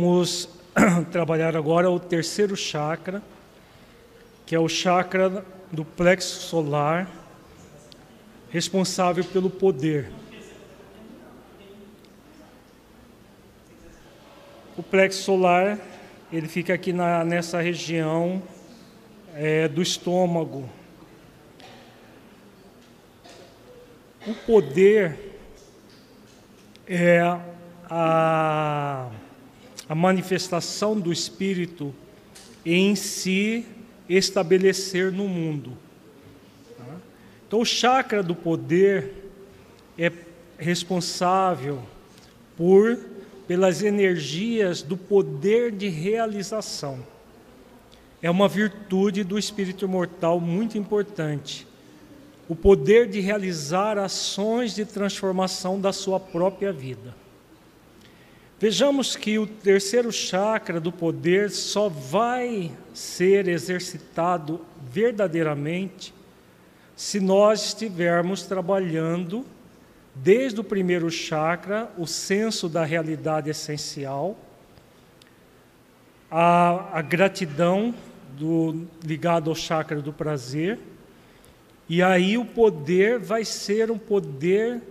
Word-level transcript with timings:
Vamos 0.00 0.48
trabalhar 1.10 1.56
agora 1.56 1.90
o 1.90 1.98
terceiro 1.98 2.56
chakra, 2.56 3.20
que 4.46 4.54
é 4.54 4.60
o 4.60 4.68
chakra 4.68 5.44
do 5.72 5.84
plexo 5.84 6.40
solar, 6.42 7.10
responsável 8.48 9.24
pelo 9.24 9.50
poder. 9.50 10.08
O 14.76 14.84
plexo 14.84 15.20
solar, 15.20 15.76
ele 16.32 16.46
fica 16.46 16.74
aqui 16.74 16.92
na, 16.92 17.24
nessa 17.24 17.60
região 17.60 18.40
é, 19.34 19.66
do 19.66 19.82
estômago. 19.82 20.70
O 24.24 24.34
poder 24.46 25.18
é 26.86 27.20
a 27.90 29.10
a 29.88 29.94
manifestação 29.94 30.98
do 30.98 31.12
Espírito 31.12 31.94
em 32.64 32.94
se 32.94 33.64
estabelecer 34.08 35.12
no 35.12 35.26
mundo. 35.26 35.72
Então, 37.46 37.60
o 37.60 37.64
chakra 37.64 38.22
do 38.22 38.34
poder 38.34 39.12
é 39.96 40.12
responsável 40.58 41.82
por 42.56 42.98
pelas 43.48 43.82
energias 43.82 44.82
do 44.82 44.94
poder 44.94 45.72
de 45.72 45.88
realização. 45.88 46.98
É 48.20 48.30
uma 48.30 48.46
virtude 48.46 49.24
do 49.24 49.38
espírito 49.38 49.86
imortal 49.86 50.38
muito 50.38 50.76
importante. 50.76 51.66
O 52.46 52.54
poder 52.54 53.08
de 53.08 53.20
realizar 53.20 53.96
ações 53.96 54.74
de 54.74 54.84
transformação 54.84 55.80
da 55.80 55.92
sua 55.94 56.20
própria 56.20 56.70
vida. 56.70 57.14
Vejamos 58.60 59.14
que 59.14 59.38
o 59.38 59.46
terceiro 59.46 60.10
chakra 60.10 60.80
do 60.80 60.90
poder 60.90 61.48
só 61.48 61.88
vai 61.88 62.72
ser 62.92 63.46
exercitado 63.46 64.60
verdadeiramente 64.90 66.12
se 66.96 67.20
nós 67.20 67.66
estivermos 67.66 68.42
trabalhando 68.42 69.46
desde 70.12 70.60
o 70.60 70.64
primeiro 70.64 71.08
chakra, 71.08 71.88
o 71.96 72.04
senso 72.04 72.68
da 72.68 72.84
realidade 72.84 73.48
essencial, 73.48 74.36
a, 76.28 76.98
a 76.98 77.00
gratidão 77.00 77.94
do, 78.36 78.88
ligado 79.04 79.50
ao 79.50 79.54
chakra 79.54 80.02
do 80.02 80.12
prazer, 80.12 80.80
e 81.88 82.02
aí 82.02 82.36
o 82.36 82.44
poder 82.44 83.20
vai 83.20 83.44
ser 83.44 83.88
um 83.88 83.98
poder 83.98 84.82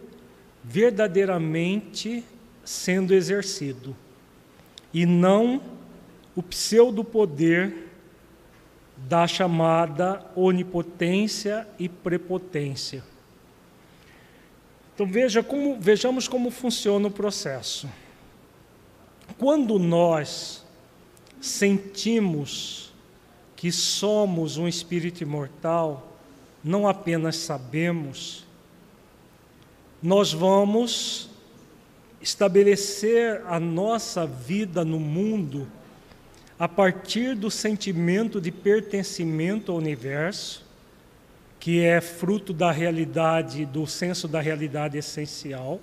verdadeiramente 0.64 2.24
sendo 2.68 3.14
exercido, 3.14 3.96
e 4.94 5.06
não 5.06 5.62
o 6.36 6.44
pseudo-poder 6.44 7.88
da 8.98 9.26
chamada 9.26 10.26
onipotência 10.36 11.66
e 11.80 11.88
prepotência. 11.88 13.02
Então 14.94 15.08
veja 15.08 15.42
como, 15.42 15.80
vejamos 15.80 16.28
como 16.28 16.52
funciona 16.52 17.08
o 17.08 17.12
processo. 17.12 17.90
Quando 19.38 19.80
nós 19.80 20.66
sentimos 21.40 22.92
que 23.56 23.72
somos 23.72 24.58
um 24.58 24.68
espírito 24.68 25.22
imortal, 25.24 26.18
não 26.62 26.86
apenas 26.86 27.38
sabemos, 27.38 28.46
nós 30.04 30.34
vamos 30.34 31.27
estabelecer 32.22 33.42
a 33.46 33.60
nossa 33.60 34.26
vida 34.26 34.84
no 34.84 35.00
mundo 35.00 35.68
a 36.60 36.68
partir 36.68 37.36
do 37.36 37.52
sentimento 37.52 38.42
de 38.42 38.52
pertencimento 38.52 39.72
ao 39.72 39.78
universo, 39.78 40.66
que 41.60 41.84
é 41.84 42.02
fruto 42.02 42.52
da 42.52 42.72
realidade, 42.72 43.66
do 43.66 43.86
senso 43.86 44.28
da 44.28 44.42
realidade 44.42 44.98
essencial. 44.98 45.80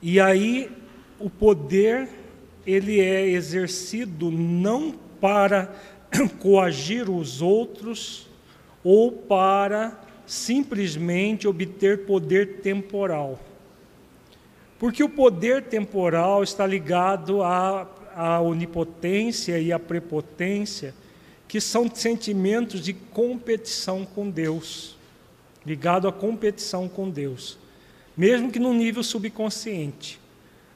E 0.00 0.18
aí 0.18 0.70
o 1.18 1.28
poder 1.28 2.08
ele 2.66 3.00
é 3.00 3.28
exercido 3.28 4.30
não 4.30 4.92
para 5.20 5.74
coagir 6.38 7.10
os 7.10 7.42
outros 7.42 8.28
ou 8.82 9.12
para 9.12 10.00
simplesmente 10.26 11.46
obter 11.46 12.06
poder 12.06 12.60
temporal 12.60 13.38
porque 14.82 15.04
o 15.04 15.08
poder 15.08 15.62
temporal 15.62 16.42
está 16.42 16.66
ligado 16.66 17.40
à, 17.40 17.86
à 18.16 18.40
onipotência 18.40 19.56
e 19.60 19.72
à 19.72 19.78
prepotência, 19.78 20.92
que 21.46 21.60
são 21.60 21.88
sentimentos 21.88 22.80
de 22.80 22.92
competição 22.92 24.04
com 24.04 24.28
Deus, 24.28 24.96
ligado 25.64 26.08
à 26.08 26.12
competição 26.12 26.88
com 26.88 27.08
Deus, 27.08 27.56
mesmo 28.16 28.50
que 28.50 28.58
no 28.58 28.74
nível 28.74 29.04
subconsciente. 29.04 30.18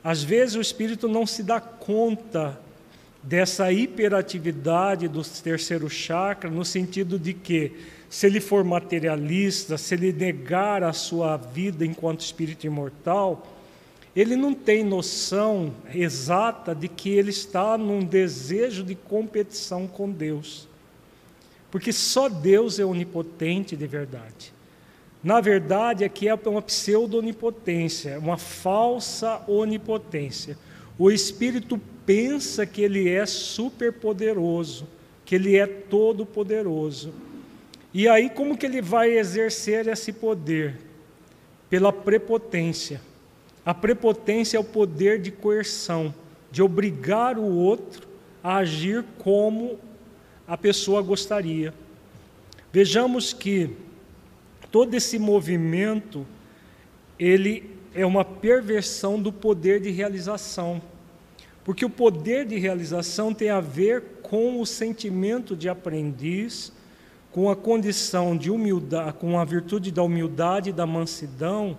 Às 0.04 0.22
vezes 0.22 0.54
o 0.54 0.60
espírito 0.60 1.08
não 1.08 1.26
se 1.26 1.42
dá 1.42 1.60
conta 1.60 2.60
dessa 3.24 3.72
hiperatividade 3.72 5.08
do 5.08 5.20
terceiro 5.24 5.90
chakra, 5.90 6.48
no 6.48 6.64
sentido 6.64 7.18
de 7.18 7.34
que, 7.34 7.72
se 8.08 8.28
ele 8.28 8.40
for 8.40 8.62
materialista, 8.62 9.76
se 9.76 9.96
ele 9.96 10.12
negar 10.12 10.84
a 10.84 10.92
sua 10.92 11.36
vida 11.36 11.84
enquanto 11.84 12.20
espírito 12.20 12.68
imortal, 12.68 13.55
ele 14.16 14.34
não 14.34 14.54
tem 14.54 14.82
noção 14.82 15.74
exata 15.94 16.74
de 16.74 16.88
que 16.88 17.10
ele 17.10 17.28
está 17.28 17.76
num 17.76 18.02
desejo 18.02 18.82
de 18.82 18.94
competição 18.94 19.86
com 19.86 20.10
Deus. 20.10 20.66
Porque 21.70 21.92
só 21.92 22.26
Deus 22.26 22.78
é 22.78 22.84
onipotente 22.84 23.76
de 23.76 23.86
verdade. 23.86 24.54
Na 25.22 25.42
verdade, 25.42 26.02
aqui 26.02 26.28
é 26.28 26.34
uma 26.34 26.62
pseudo-onipotência, 26.62 28.18
uma 28.18 28.38
falsa 28.38 29.42
onipotência. 29.46 30.56
O 30.98 31.10
espírito 31.10 31.78
pensa 32.06 32.64
que 32.64 32.80
ele 32.80 33.10
é 33.10 33.26
superpoderoso, 33.26 34.86
que 35.26 35.34
ele 35.34 35.56
é 35.58 35.66
todo 35.66 36.24
poderoso. 36.24 37.12
E 37.92 38.08
aí 38.08 38.30
como 38.30 38.56
que 38.56 38.64
ele 38.64 38.80
vai 38.80 39.18
exercer 39.18 39.88
esse 39.88 40.10
poder? 40.10 40.78
Pela 41.68 41.92
prepotência. 41.92 43.00
A 43.66 43.74
prepotência 43.74 44.56
é 44.56 44.60
o 44.60 44.64
poder 44.64 45.20
de 45.20 45.32
coerção, 45.32 46.14
de 46.52 46.62
obrigar 46.62 47.36
o 47.36 47.42
outro 47.42 48.06
a 48.40 48.58
agir 48.58 49.04
como 49.18 49.80
a 50.46 50.56
pessoa 50.56 51.02
gostaria. 51.02 51.74
Vejamos 52.72 53.32
que 53.32 53.70
todo 54.70 54.94
esse 54.94 55.18
movimento 55.18 56.24
ele 57.18 57.68
é 57.92 58.06
uma 58.06 58.24
perversão 58.24 59.20
do 59.20 59.32
poder 59.32 59.80
de 59.80 59.90
realização. 59.90 60.80
Porque 61.64 61.84
o 61.84 61.90
poder 61.90 62.46
de 62.46 62.56
realização 62.58 63.34
tem 63.34 63.50
a 63.50 63.60
ver 63.60 64.20
com 64.22 64.60
o 64.60 64.64
sentimento 64.64 65.56
de 65.56 65.68
aprendiz, 65.68 66.72
com 67.32 67.50
a 67.50 67.56
condição 67.56 68.36
de 68.36 68.48
humildade, 68.48 69.14
com 69.14 69.40
a 69.40 69.44
virtude 69.44 69.90
da 69.90 70.04
humildade 70.04 70.70
da 70.70 70.86
mansidão, 70.86 71.76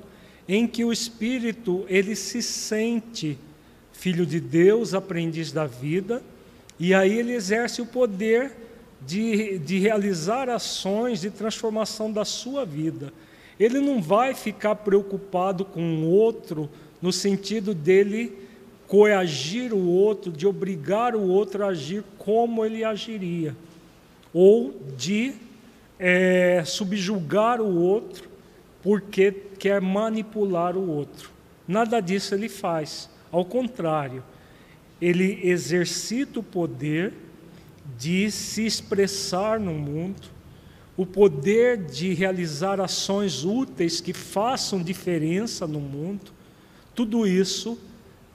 em 0.47 0.65
que 0.65 0.85
o 0.85 0.91
espírito 0.91 1.85
ele 1.89 2.15
se 2.15 2.41
sente 2.41 3.37
filho 3.91 4.25
de 4.25 4.39
Deus, 4.39 4.93
aprendiz 4.93 5.51
da 5.51 5.65
vida, 5.65 6.21
e 6.79 6.93
aí 6.93 7.17
ele 7.17 7.33
exerce 7.33 7.81
o 7.81 7.85
poder 7.85 8.51
de, 9.05 9.57
de 9.59 9.79
realizar 9.79 10.49
ações 10.49 11.21
de 11.21 11.29
transformação 11.29 12.11
da 12.11 12.23
sua 12.23 12.63
vida. 12.65 13.11
Ele 13.59 13.79
não 13.79 14.01
vai 14.01 14.35
ficar 14.35 14.75
preocupado 14.75 15.65
com 15.65 16.03
o 16.03 16.09
outro 16.09 16.69
no 17.01 17.11
sentido 17.11 17.73
dele 17.73 18.37
coagir 18.87 19.73
o 19.73 19.87
outro, 19.87 20.31
de 20.31 20.47
obrigar 20.47 21.15
o 21.15 21.27
outro 21.27 21.65
a 21.65 21.69
agir 21.69 22.03
como 22.17 22.63
ele 22.63 22.83
agiria, 22.83 23.55
ou 24.33 24.79
de 24.95 25.33
é, 25.99 26.63
subjugar 26.65 27.59
o 27.59 27.75
outro 27.75 28.26
porque 28.87 29.33
quer 29.59 29.81
manipular 29.81 30.77
o 30.77 30.89
outro. 30.89 31.29
Nada 31.67 31.99
disso 31.99 32.33
ele 32.33 32.47
faz. 32.47 33.09
Ao 33.29 33.43
contrário, 33.43 34.23
ele 35.01 35.41
exercita 35.43 36.39
o 36.39 36.43
poder 36.43 37.13
de 37.97 38.31
se 38.31 38.65
expressar 38.65 39.59
no 39.59 39.73
mundo, 39.73 40.29
o 40.95 41.05
poder 41.05 41.75
de 41.75 42.13
realizar 42.13 42.79
ações 42.79 43.43
úteis 43.43 43.99
que 43.99 44.13
façam 44.13 44.81
diferença 44.81 45.67
no 45.67 45.81
mundo. 45.81 46.31
Tudo 46.95 47.27
isso 47.27 47.77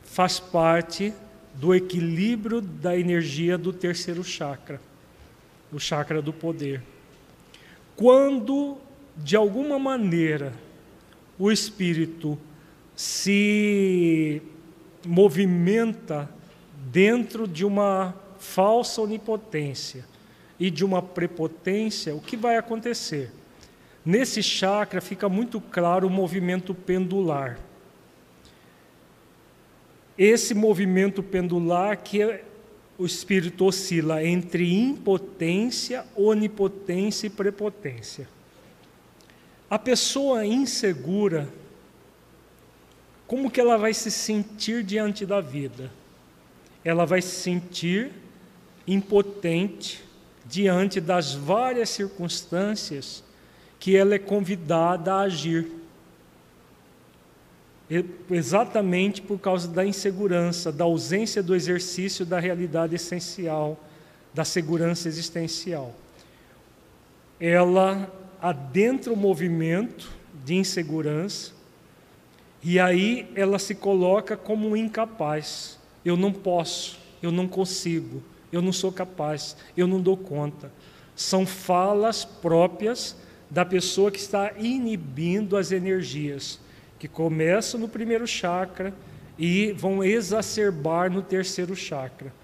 faz 0.03 0.39
parte 0.39 1.15
do 1.55 1.75
equilíbrio 1.75 2.61
da 2.61 2.95
energia 2.95 3.57
do 3.57 3.73
terceiro 3.73 4.23
chakra, 4.23 4.79
o 5.73 5.79
chakra 5.79 6.21
do 6.21 6.31
poder. 6.31 6.83
Quando 7.97 8.77
de 9.17 9.37
alguma 9.37 9.79
maneira, 9.79 10.53
o 11.39 11.51
espírito 11.51 12.39
se 12.95 14.43
movimenta 15.07 16.29
dentro 16.91 17.47
de 17.47 17.65
uma 17.65 18.15
falsa 18.39 19.01
onipotência 19.01 20.05
e 20.59 20.71
de 20.71 20.85
uma 20.85 21.03
prepotência, 21.03 22.15
o 22.15 22.21
que 22.21 22.37
vai 22.37 22.57
acontecer? 22.57 23.33
Nesse 24.05 24.43
chakra 24.43 25.01
fica 25.01 25.29
muito 25.29 25.61
claro 25.61 26.07
o 26.07 26.11
movimento 26.11 26.75
pendular. 26.75 27.59
Esse 30.19 30.55
movimento 30.55 31.23
pendular 31.23 31.97
que 31.97 32.41
o 32.99 33.07
espírito 33.07 33.65
oscila 33.65 34.25
entre 34.25 34.73
impotência, 34.73 36.05
onipotência 36.15 37.27
e 37.27 37.31
prepotência. 37.31 38.29
A 39.73 39.79
pessoa 39.79 40.45
insegura, 40.45 41.49
como 43.27 43.51
que 43.51 43.59
ela 43.59 43.79
vai 43.79 43.95
se 43.95 44.11
sentir 44.11 44.85
diante 44.85 45.25
da 45.25 45.41
vida? 45.41 45.91
Ela 46.85 47.07
vai 47.07 47.23
se 47.23 47.37
sentir 47.37 48.13
impotente 48.87 50.05
diante 50.45 51.01
das 51.01 51.33
várias 51.33 51.89
circunstâncias 51.89 53.25
que 53.81 53.97
ela 53.97 54.15
é 54.15 54.19
convidada 54.19 55.15
a 55.15 55.21
agir. 55.21 55.67
Exatamente 58.31 59.23
por 59.23 59.39
causa 59.39 59.69
da 59.69 59.87
insegurança, 59.87 60.71
da 60.71 60.85
ausência 60.85 61.43
do 61.43 61.55
exercício 61.55 62.27
da 62.27 62.39
realidade 62.39 62.95
essencial, 62.95 63.81
da 64.35 64.45
segurança 64.45 65.09
existencial. 65.09 65.95
Ela 67.41 68.21
adentra 68.43 69.13
o 69.13 69.17
movimento 69.17 70.11
de 70.45 70.57
insegurança 70.57 71.53
e 72.61 72.81
aí 72.81 73.31
ela 73.37 73.57
se 73.57 73.73
coloca 73.73 74.37
como 74.37 74.77
incapaz. 74.77 75.79
Eu 76.05 76.17
não 76.17 76.33
posso, 76.33 76.99
eu 77.23 77.31
não 77.31 77.47
consigo, 77.47 78.21
eu 78.51 78.61
não 78.61 78.73
sou 78.73 78.91
capaz, 78.91 79.57
eu 79.77 79.87
não 79.87 80.01
dou 80.01 80.17
conta. 80.17 80.73
São 81.15 81.47
falas 81.47 82.25
próprias 82.25 83.17
da 83.49 83.65
pessoa 83.65 84.11
que 84.11 84.19
está 84.19 84.53
inibindo 84.59 85.57
as 85.57 85.71
energias, 85.71 86.59
que 86.99 87.07
começam 87.07 87.79
no 87.79 87.89
primeiro 87.89 88.27
chakra 88.27 88.93
e 89.39 89.71
vão 89.73 90.03
exacerbar 90.03 91.13
no 91.13 91.23
terceiro 91.23 91.77
chakra, 91.77 92.35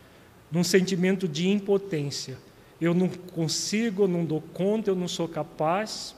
num 0.51 0.63
sentimento 0.63 1.27
de 1.27 1.49
impotência. 1.49 2.39
Eu 2.81 2.95
não 2.95 3.09
consigo, 3.09 4.05
eu 4.05 4.09
não 4.09 4.25
dou 4.25 4.41
conta, 4.41 4.91
eu 4.91 4.95
não 4.95 5.09
sou 5.09 5.27
capaz. 5.29 6.15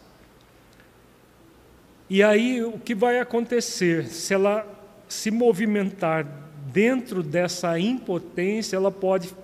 E 2.08 2.22
aí 2.22 2.62
o 2.62 2.78
que 2.78 2.94
vai 2.94 3.18
acontecer? 3.18 4.06
Se 4.08 4.34
ela 4.34 4.66
se 5.08 5.30
movimentar 5.30 6.26
dentro 6.72 7.22
dessa 7.22 7.78
impotência, 7.78 8.76
ela 8.76 8.90
pode 8.90 9.34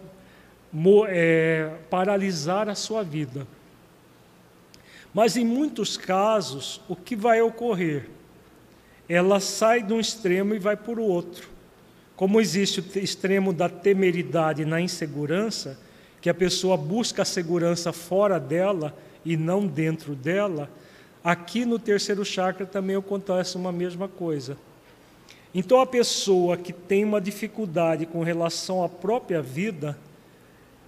é, 1.09 1.71
paralisar 1.89 2.69
a 2.69 2.75
sua 2.75 3.03
vida. 3.03 3.47
Mas 5.15 5.37
em 5.37 5.45
muitos 5.45 5.97
casos, 5.97 6.81
o 6.89 6.95
que 6.95 7.17
vai 7.17 7.41
ocorrer? 7.41 8.11
Ela 9.09 9.41
sai 9.41 9.83
de 9.83 9.93
um 9.93 10.01
extremo 10.01 10.55
e 10.55 10.59
vai 10.59 10.77
para 10.77 11.01
o 11.01 11.05
outro. 11.05 11.49
Como 12.15 12.41
existe 12.41 12.81
o 12.81 12.99
extremo 12.99 13.53
da 13.53 13.69
temeridade 13.69 14.65
na 14.65 14.81
insegurança, 14.81 15.79
que 16.27 16.31
a 16.31 16.35
pessoa 16.35 16.77
busca 16.77 17.23
a 17.23 17.25
segurança 17.25 17.93
fora 17.93 18.41
dela 18.41 18.93
e 19.25 19.37
não 19.37 19.65
dentro 19.65 20.13
dela, 20.17 20.69
aqui 21.23 21.65
no 21.65 21.79
terceiro 21.79 22.25
chakra 22.25 22.67
também 22.67 22.97
acontece 22.97 23.57
uma 23.57 23.71
mesma 23.71 24.09
coisa. 24.09 24.57
Então 25.55 25.81
a 25.81 25.87
pessoa 25.87 26.57
que 26.57 26.73
tem 26.73 27.05
uma 27.05 27.21
dificuldade 27.21 28.07
com 28.07 28.25
relação 28.25 28.83
à 28.83 28.89
própria 28.89 29.41
vida, 29.41 29.97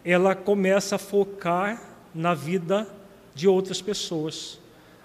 ela 0.05 0.35
começa 0.35 0.97
a 0.97 0.99
focar 0.99 1.81
na 2.13 2.35
vida 2.35 2.85
de 3.33 3.47
outras 3.47 3.81
pessoas, 3.81 4.59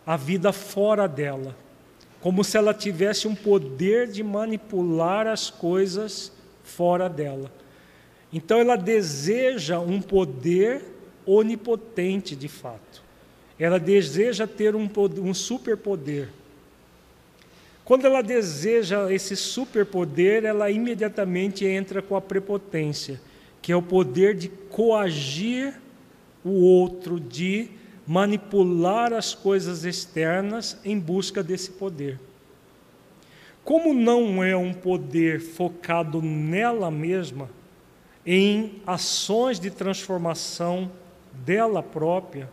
a 0.03 0.17
vida 0.17 0.51
fora 0.51 1.07
dela, 1.07 1.55
como 2.21 2.43
se 2.43 2.57
ela 2.57 2.73
tivesse 2.73 3.27
um 3.27 3.35
poder 3.35 4.07
de 4.07 4.23
manipular 4.23 5.27
as 5.27 5.51
coisas 5.51 6.31
fora 6.63 7.07
dela. 7.07 7.51
Então 8.33 8.59
ela 8.59 8.75
deseja 8.75 9.79
um 9.79 10.01
poder 10.01 10.81
onipotente 11.25 12.35
de 12.35 12.47
fato. 12.47 13.03
Ela 13.57 13.79
deseja 13.79 14.47
ter 14.47 14.75
um, 14.75 14.89
um 15.21 15.33
superpoder. 15.33 16.29
Quando 17.85 18.05
ela 18.05 18.21
deseja 18.21 19.13
esse 19.13 19.35
superpoder, 19.35 20.43
ela 20.43 20.71
imediatamente 20.71 21.65
entra 21.65 22.01
com 22.01 22.15
a 22.15 22.21
prepotência 22.21 23.21
que 23.63 23.71
é 23.71 23.75
o 23.75 23.81
poder 23.81 24.35
de 24.35 24.49
coagir 24.49 25.73
o 26.43 26.49
outro, 26.49 27.17
de 27.17 27.69
manipular 28.05 29.13
as 29.13 29.33
coisas 29.33 29.85
externas 29.85 30.77
em 30.83 30.99
busca 30.99 31.41
desse 31.41 31.71
poder. 31.71 32.19
Como 33.63 33.93
não 33.93 34.43
é 34.43 34.53
um 34.57 34.73
poder 34.73 35.39
focado 35.39 36.21
nela 36.21 36.91
mesma, 36.91 37.49
em 38.25 38.81
ações 38.85 39.59
de 39.59 39.69
transformação 39.69 40.91
dela 41.33 41.83
própria, 41.83 42.49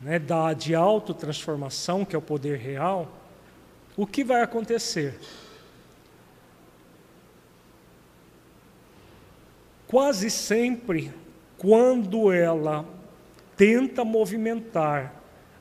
né, 0.00 0.18
da, 0.18 0.52
de 0.52 0.74
autotransformação, 0.74 2.04
que 2.04 2.14
é 2.14 2.18
o 2.18 2.22
poder 2.22 2.58
real, 2.58 3.08
o 3.96 4.06
que 4.06 4.24
vai 4.24 4.42
acontecer? 4.42 5.18
Quase 9.86 10.30
sempre, 10.30 11.12
quando 11.58 12.30
ela 12.30 12.84
tenta 13.56 14.04
movimentar 14.04 15.14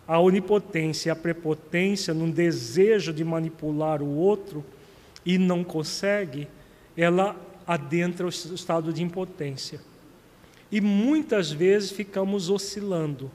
a 0.08 0.20
onipotência 0.20 1.10
e 1.10 1.12
a 1.12 1.16
prepotência 1.16 2.14
num 2.14 2.32
desejo 2.32 3.12
de 3.12 3.24
manipular 3.24 4.02
o 4.02 4.16
outro 4.16 4.64
e 5.26 5.38
não 5.38 5.64
consegue, 5.64 6.48
ela 6.96 7.36
adentra 7.70 8.26
o 8.26 8.30
estado 8.30 8.92
de 8.92 9.04
impotência. 9.04 9.80
E 10.72 10.82
muitas 10.82 11.52
vezes 11.52 11.92
ficamos 11.92 12.50
oscilando. 12.50 13.30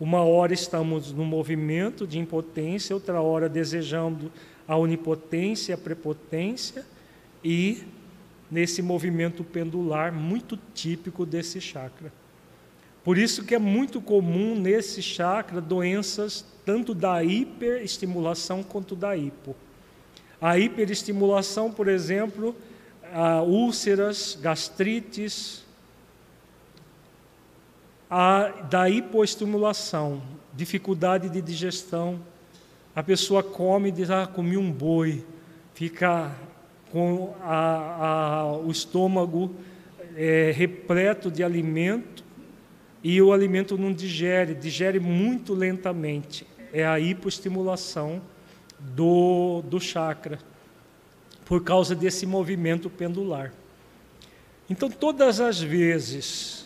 Uma 0.00 0.24
hora 0.24 0.52
estamos 0.52 1.12
no 1.12 1.24
movimento 1.24 2.04
de 2.04 2.18
impotência, 2.18 2.96
outra 2.96 3.20
hora 3.20 3.48
desejando 3.48 4.32
a 4.66 4.76
onipotência, 4.76 5.76
a 5.76 5.78
prepotência 5.78 6.84
e 7.44 7.84
nesse 8.50 8.82
movimento 8.82 9.44
pendular 9.44 10.12
muito 10.12 10.58
típico 10.74 11.24
desse 11.24 11.60
chakra. 11.60 12.12
Por 13.04 13.16
isso 13.16 13.44
que 13.44 13.54
é 13.54 13.58
muito 13.58 14.00
comum 14.00 14.56
nesse 14.56 15.00
chakra 15.00 15.60
doenças 15.60 16.44
tanto 16.64 16.92
da 16.92 17.22
hiperestimulação 17.22 18.64
quanto 18.64 18.96
da 18.96 19.16
hipo. 19.16 19.54
A 20.40 20.58
hiperestimulação, 20.58 21.70
por 21.70 21.86
exemplo, 21.86 22.56
úlceras, 23.42 24.38
gastrites, 24.40 25.64
a 28.08 28.48
da 28.68 28.88
hipoestimulação, 28.88 30.22
dificuldade 30.54 31.28
de 31.28 31.40
digestão. 31.40 32.20
A 32.94 33.02
pessoa 33.02 33.42
come 33.42 33.88
e 33.88 33.92
diz: 33.92 34.10
Ah, 34.10 34.26
comi 34.26 34.56
um 34.56 34.70
boi. 34.70 35.24
Fica 35.74 36.30
com 36.90 37.34
a, 37.40 38.06
a, 38.06 38.56
o 38.56 38.70
estômago 38.70 39.54
é, 40.16 40.52
repleto 40.54 41.30
de 41.30 41.42
alimento 41.42 42.24
e 43.02 43.22
o 43.22 43.32
alimento 43.32 43.78
não 43.78 43.92
digere, 43.92 44.54
digere 44.54 45.00
muito 45.00 45.54
lentamente. 45.54 46.46
É 46.72 46.86
a 46.86 47.00
hipoestimulação 47.00 48.20
do, 48.78 49.62
do 49.62 49.80
chakra, 49.80 50.38
por 51.50 51.64
causa 51.64 51.96
desse 51.96 52.26
movimento 52.26 52.88
pendular. 52.88 53.52
Então, 54.70 54.88
todas 54.88 55.40
as 55.40 55.60
vezes 55.60 56.64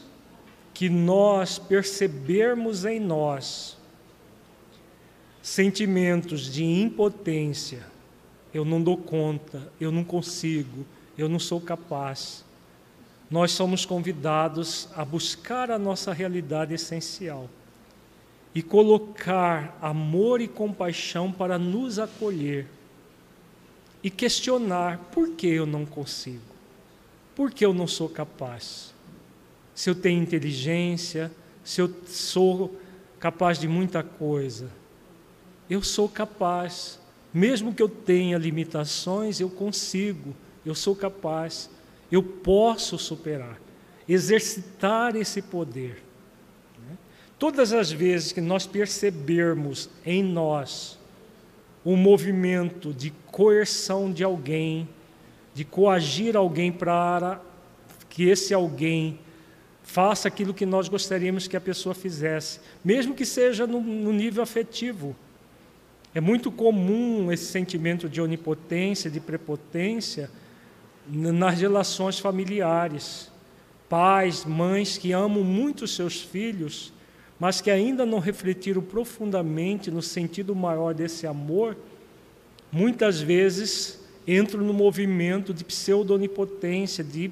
que 0.75 0.91
nós 0.91 1.59
percebermos 1.59 2.85
em 2.85 3.01
nós 3.01 3.79
sentimentos 5.41 6.53
de 6.53 6.65
impotência, 6.65 7.87
eu 8.53 8.63
não 8.63 8.83
dou 8.83 8.99
conta, 8.99 9.73
eu 9.81 9.91
não 9.91 10.05
consigo, 10.05 10.85
eu 11.17 11.31
não 11.31 11.39
sou 11.39 11.63
capaz. 11.63 12.45
Nós 13.31 13.53
somos 13.53 13.87
convidados 13.87 14.91
a 14.95 15.03
buscar 15.03 15.71
a 15.71 15.79
nossa 15.79 16.13
realidade 16.13 16.75
essencial 16.75 17.49
e 18.55 18.63
colocar 18.63 19.79
amor 19.81 20.43
e 20.43 20.47
compaixão 20.47 21.33
para 21.33 21.59
nos 21.59 21.99
acolher 21.99 22.69
e 24.05 24.11
questionar 24.11 24.99
por 25.11 25.31
que 25.31 25.49
eu 25.49 25.67
não 25.67 25.85
consigo, 25.85 26.55
por 27.35 27.51
que 27.51 27.65
eu 27.65 27.75
não 27.75 27.89
sou 27.89 28.09
capaz. 28.09 28.95
Se 29.75 29.91
eu 29.91 29.95
tenho 29.97 30.23
inteligência, 30.23 31.33
se 31.65 31.81
eu 31.81 31.93
sou 32.07 32.79
capaz 33.19 33.59
de 33.59 33.67
muita 33.67 34.05
coisa, 34.05 34.71
eu 35.69 35.83
sou 35.83 36.09
capaz 36.09 37.01
mesmo 37.33 37.75
que 37.75 37.83
eu 37.83 37.89
tenha 37.89 38.39
limitações, 38.39 39.41
eu 39.41 39.51
consigo 39.51 40.37
eu 40.65 40.75
sou 40.75 40.97
capaz, 40.97 41.69
eu 42.11 42.23
posso 42.23 42.99
superar, 42.99 43.61
exercitar 44.09 45.15
esse 45.15 45.43
poder. 45.43 46.03
Né? 46.79 46.97
Todas 47.39 47.73
as 47.73 47.93
vezes 47.93 48.33
que 48.33 48.41
nós 48.41 48.67
percebermos 48.67 49.91
em 50.05 50.23
nós 50.23 50.99
um 51.85 51.97
movimento 51.97 52.93
de 52.93 53.11
coerção 53.31 54.11
de 54.11 54.25
alguém, 54.25 54.89
de 55.53 55.65
coagir 55.65 56.37
alguém 56.37 56.73
para 56.73 57.41
que 58.09 58.25
esse 58.29 58.55
alguém 58.55 59.19
faça 59.83 60.29
aquilo 60.29 60.55
que 60.55 60.65
nós 60.65 60.89
gostaríamos 60.89 61.47
que 61.47 61.57
a 61.57 61.61
pessoa 61.61 61.95
fizesse, 61.95 62.59
mesmo 62.83 63.15
que 63.15 63.27
seja 63.27 63.67
no, 63.67 63.81
no 63.81 64.13
nível 64.13 64.43
afetivo. 64.43 65.15
É 66.15 66.21
muito 66.21 66.51
comum 66.51 67.31
esse 67.31 67.47
sentimento 67.47 68.09
de 68.09 68.21
onipotência, 68.21 69.11
de 69.11 69.21
prepotência, 69.21 70.31
nas 71.07 71.61
relações 71.61 72.19
familiares. 72.19 73.31
Pais, 73.89 74.45
mães 74.45 74.97
que 74.97 75.13
amam 75.13 75.45
muito 75.45 75.87
seus 75.87 76.23
filhos, 76.23 76.94
mas 77.45 77.61
que 77.61 77.71
ainda 77.71 78.07
não 78.07 78.21
refletiram 78.21 78.81
profundamente 78.81 79.91
no 79.91 80.01
sentido 80.01 80.57
maior 80.57 80.95
desse 80.95 81.27
amor, 81.27 81.77
muitas 82.73 83.21
vezes 83.21 84.03
entram 84.27 84.63
no 84.63 84.73
movimento 84.73 85.53
de 85.53 85.63
pseudo-onipotência, 85.63 87.05
de 87.05 87.31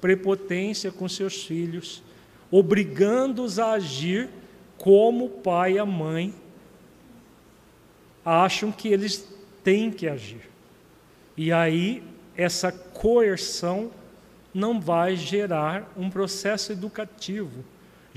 prepotência 0.00 0.92
com 0.92 1.08
seus 1.08 1.42
filhos, 1.42 2.04
obrigando-os 2.52 3.58
a 3.58 3.72
agir 3.72 4.28
como 4.76 5.24
o 5.24 5.28
pai 5.28 5.72
e 5.72 5.78
a 5.80 5.84
mãe 5.84 6.32
acham 8.24 8.70
que 8.70 8.86
eles 8.86 9.28
têm 9.64 9.90
que 9.90 10.06
agir. 10.06 10.48
E 11.36 11.52
aí 11.52 12.00
essa 12.36 12.70
coerção 12.70 13.90
não 14.54 14.78
vai 14.78 15.16
gerar 15.16 15.92
um 15.96 16.08
processo 16.08 16.70
educativo, 16.70 17.64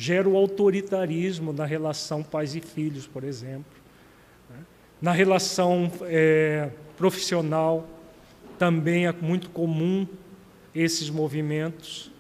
gera 0.02 0.28
o 0.28 0.36
autoritarismo 0.36 1.54
na 1.54 1.64
relação 1.64 2.24
pais 2.24 2.56
e 2.56 2.60
filhos, 2.60 3.06
por 3.06 3.24
exemplo. 3.24 3.72
Né? 4.50 4.58
Na 5.00 5.12
relação 5.12 5.92
é, 6.06 6.72
profissional, 6.98 7.88
também 8.58 9.06
é 9.06 9.12
muito 9.12 9.52
comum 9.52 10.08
esses 10.74 11.08
movimentos. 11.08 12.12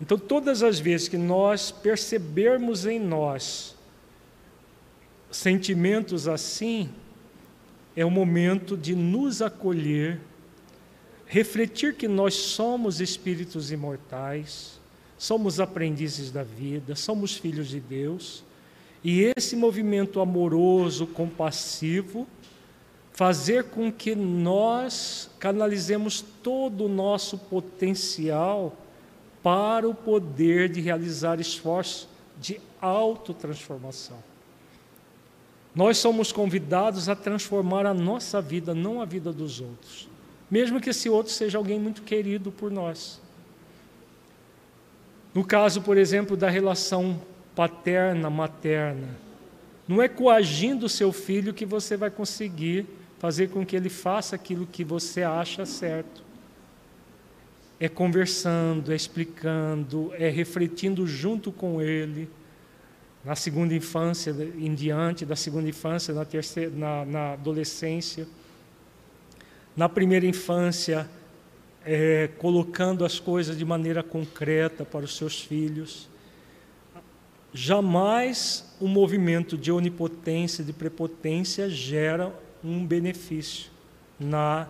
Então, 0.00 0.16
todas 0.16 0.62
as 0.62 0.78
vezes 0.78 1.06
que 1.06 1.18
nós 1.18 1.70
percebermos 1.70 2.86
em 2.86 2.98
nós 2.98 3.76
sentimentos 5.30 6.26
assim, 6.26 6.88
é 7.94 8.06
o 8.06 8.10
momento 8.10 8.74
de 8.74 8.94
nos 8.94 9.42
acolher, 9.42 10.18
refletir 11.26 11.94
que 11.94 12.08
nós 12.08 12.32
somos 12.32 13.02
espíritos 13.02 13.70
imortais, 13.70 14.80
somos 15.18 15.60
aprendizes 15.60 16.30
da 16.30 16.42
vida, 16.42 16.94
somos 16.94 17.36
filhos 17.36 17.68
de 17.68 17.80
Deus, 17.80 18.44
e 19.02 19.32
esse 19.36 19.54
movimento 19.54 20.20
amoroso, 20.20 21.06
compassivo, 21.06 22.26
fazer 23.12 23.64
com 23.64 23.90
que 23.90 24.14
nós 24.14 25.30
canalizemos 25.38 26.24
todo 26.42 26.84
o 26.84 26.88
nosso 26.88 27.38
potencial 27.38 28.76
para 29.42 29.88
o 29.88 29.94
poder 29.94 30.68
de 30.68 30.80
realizar 30.80 31.40
esforços 31.40 32.08
de 32.38 32.60
autotransformação. 32.80 34.18
Nós 35.74 35.98
somos 35.98 36.32
convidados 36.32 37.08
a 37.08 37.14
transformar 37.14 37.86
a 37.86 37.94
nossa 37.94 38.40
vida, 38.40 38.74
não 38.74 39.00
a 39.00 39.04
vida 39.04 39.32
dos 39.32 39.60
outros, 39.60 40.08
mesmo 40.50 40.80
que 40.80 40.90
esse 40.90 41.08
outro 41.08 41.32
seja 41.32 41.58
alguém 41.58 41.78
muito 41.78 42.02
querido 42.02 42.50
por 42.50 42.70
nós. 42.70 43.20
No 45.36 45.44
caso, 45.44 45.82
por 45.82 45.98
exemplo, 45.98 46.34
da 46.34 46.48
relação 46.48 47.20
paterna-materna, 47.54 49.06
não 49.86 50.00
é 50.00 50.08
coagindo 50.08 50.86
o 50.86 50.88
seu 50.88 51.12
filho 51.12 51.52
que 51.52 51.66
você 51.66 51.94
vai 51.94 52.10
conseguir 52.10 52.86
fazer 53.18 53.50
com 53.50 53.62
que 53.62 53.76
ele 53.76 53.90
faça 53.90 54.34
aquilo 54.34 54.66
que 54.66 54.82
você 54.82 55.22
acha 55.22 55.66
certo. 55.66 56.22
É 57.78 57.86
conversando, 57.86 58.90
é 58.90 58.96
explicando, 58.96 60.10
é 60.14 60.30
refletindo 60.30 61.06
junto 61.06 61.52
com 61.52 61.82
ele, 61.82 62.30
na 63.22 63.36
segunda 63.36 63.74
infância 63.74 64.34
em 64.56 64.74
diante, 64.74 65.26
da 65.26 65.36
segunda 65.36 65.68
infância, 65.68 66.14
na, 66.14 66.24
terceira, 66.24 66.72
na, 66.74 67.04
na 67.04 67.32
adolescência. 67.34 68.26
Na 69.76 69.86
primeira 69.86 70.24
infância, 70.24 71.06
é, 71.86 72.28
colocando 72.38 73.04
as 73.04 73.20
coisas 73.20 73.56
de 73.56 73.64
maneira 73.64 74.02
concreta 74.02 74.84
para 74.84 75.04
os 75.04 75.16
seus 75.16 75.40
filhos. 75.40 76.08
Jamais 77.54 78.74
um 78.80 78.88
movimento 78.88 79.56
de 79.56 79.70
onipotência, 79.70 80.64
de 80.64 80.72
prepotência 80.72 81.70
gera 81.70 82.34
um 82.62 82.84
benefício 82.84 83.70
na, 84.18 84.68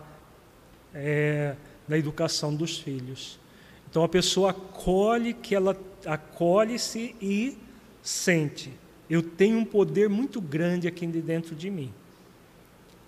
é, 0.94 1.56
na 1.88 1.96
educação 1.96 2.54
dos 2.54 2.78
filhos. 2.78 3.40
Então 3.88 4.04
a 4.04 4.08
pessoa 4.08 4.50
acolhe 4.50 5.32
que 5.32 5.54
ela 5.54 5.74
acolhe-se 6.04 7.16
e 7.20 7.56
sente. 8.02 8.72
Eu 9.08 9.22
tenho 9.22 9.56
um 9.56 9.64
poder 9.64 10.10
muito 10.10 10.38
grande 10.38 10.86
aqui 10.86 11.06
dentro 11.06 11.54
de 11.54 11.70
mim. 11.70 11.92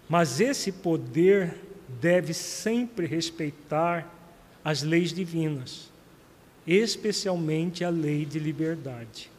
Mas 0.08 0.40
esse 0.40 0.72
poder 0.72 1.67
deve 2.00 2.34
sempre 2.34 3.06
respeitar 3.06 4.14
as 4.64 4.82
leis 4.82 5.12
divinas, 5.12 5.90
especialmente 6.66 7.84
a 7.84 7.88
lei 7.88 8.24
de 8.24 8.38
liberdade. 8.38 9.30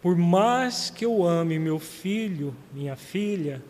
Por 0.00 0.16
mais 0.16 0.88
que 0.88 1.04
eu 1.04 1.26
ame 1.26 1.58
meu 1.58 1.80
filho, 1.80 2.54
minha 2.72 2.94
filha, 2.94 3.60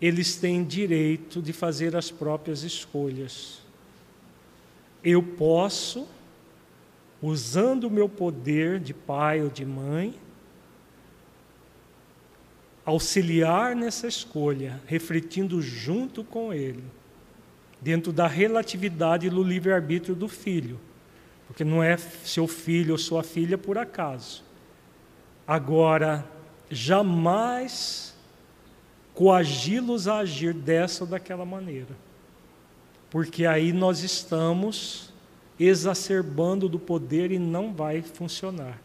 eles 0.00 0.34
têm 0.34 0.64
direito 0.64 1.40
de 1.40 1.52
fazer 1.52 1.94
as 1.94 2.10
próprias 2.10 2.64
escolhas. 2.64 3.60
Eu 5.04 5.22
posso, 5.22 6.08
usando 7.22 7.84
o 7.84 7.90
meu 7.90 8.08
poder 8.08 8.80
de 8.80 8.92
pai 8.92 9.40
ou 9.40 9.48
de 9.48 9.64
mãe, 9.64 10.12
auxiliar 12.84 13.76
nessa 13.76 14.06
escolha, 14.06 14.80
refletindo 14.86 15.62
junto 15.62 16.24
com 16.24 16.52
ele, 16.52 16.84
dentro 17.80 18.12
da 18.12 18.26
relatividade 18.26 19.30
do 19.30 19.42
livre-arbítrio 19.42 20.14
do 20.14 20.28
filho, 20.28 20.80
porque 21.46 21.64
não 21.64 21.82
é 21.82 21.96
seu 21.96 22.46
filho 22.46 22.92
ou 22.92 22.98
sua 22.98 23.22
filha 23.22 23.56
por 23.56 23.78
acaso. 23.78 24.42
Agora, 25.46 26.24
jamais 26.70 28.14
coagi-los 29.14 30.08
a 30.08 30.18
agir 30.18 30.54
dessa 30.54 31.04
ou 31.04 31.10
daquela 31.10 31.44
maneira, 31.44 31.94
porque 33.10 33.44
aí 33.46 33.72
nós 33.72 34.02
estamos 34.02 35.12
exacerbando 35.58 36.68
do 36.68 36.78
poder 36.78 37.30
e 37.30 37.38
não 37.38 37.72
vai 37.72 38.02
funcionar. 38.02 38.80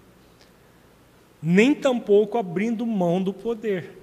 Nem 1.41 1.73
tampouco 1.73 2.37
abrindo 2.37 2.85
mão 2.85 3.21
do 3.21 3.33
poder, 3.33 3.97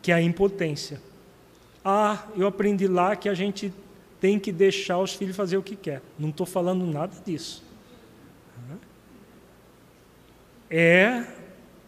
que 0.00 0.12
é 0.12 0.14
a 0.14 0.22
impotência. 0.22 1.00
Ah, 1.84 2.26
eu 2.36 2.46
aprendi 2.46 2.86
lá 2.86 3.16
que 3.16 3.28
a 3.28 3.34
gente 3.34 3.72
tem 4.20 4.38
que 4.38 4.52
deixar 4.52 4.98
os 4.98 5.14
filhos 5.14 5.36
fazer 5.36 5.56
o 5.56 5.62
que 5.62 5.76
quer. 5.76 6.02
Não 6.18 6.30
estou 6.30 6.46
falando 6.46 6.86
nada 6.86 7.14
disso. 7.24 7.64
É 10.70 11.24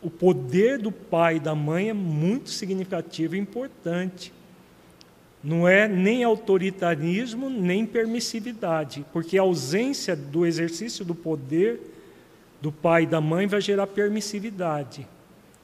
o 0.00 0.08
poder 0.08 0.78
do 0.78 0.90
pai 0.90 1.36
e 1.36 1.40
da 1.40 1.54
mãe 1.54 1.90
é 1.90 1.92
muito 1.92 2.50
significativo 2.50 3.36
e 3.36 3.38
importante. 3.38 4.32
Não 5.42 5.66
é 5.68 5.86
nem 5.88 6.24
autoritarismo, 6.24 7.48
nem 7.48 7.86
permissividade, 7.86 9.04
porque 9.12 9.38
a 9.38 9.42
ausência 9.42 10.14
do 10.14 10.46
exercício 10.46 11.04
do 11.04 11.14
poder 11.14 11.80
do 12.60 12.70
pai 12.70 13.04
e 13.04 13.06
da 13.06 13.20
mãe 13.20 13.46
vai 13.46 13.60
gerar 13.60 13.86
permissividade 13.86 15.06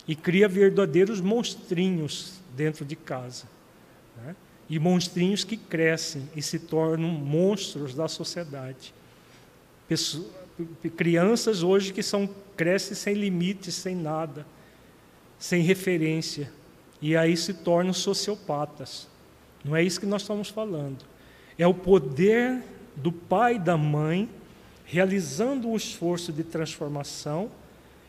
e 0.08 0.14
cria 0.14 0.48
verdadeiros 0.48 1.20
monstrinhos 1.20 2.40
dentro 2.54 2.84
de 2.84 2.96
casa. 2.96 3.44
Né? 4.16 4.34
E 4.68 4.78
monstrinhos 4.78 5.44
que 5.44 5.56
crescem 5.56 6.28
e 6.34 6.42
se 6.42 6.58
tornam 6.58 7.08
monstros 7.08 7.94
da 7.94 8.08
sociedade. 8.08 8.94
Pessoa, 9.88 10.28
crianças 10.96 11.62
hoje 11.62 11.92
que 11.92 12.02
são 12.02 12.28
crescem 12.56 12.96
sem 12.96 13.14
limites, 13.14 13.74
sem 13.74 13.94
nada, 13.94 14.46
sem 15.38 15.62
referência, 15.62 16.50
e 17.00 17.16
aí 17.16 17.36
se 17.36 17.52
tornam 17.52 17.92
sociopatas. 17.92 19.06
Não 19.64 19.76
é 19.76 19.82
isso 19.82 20.00
que 20.00 20.06
nós 20.06 20.22
estamos 20.22 20.48
falando. 20.48 21.04
É 21.58 21.66
o 21.66 21.74
poder 21.74 22.62
do 22.94 23.12
pai 23.12 23.56
e 23.56 23.58
da 23.58 23.76
mãe 23.76 24.28
realizando 24.87 25.69
um 25.69 25.76
esforço 25.76 26.33
de 26.33 26.45
transformação 26.45 27.50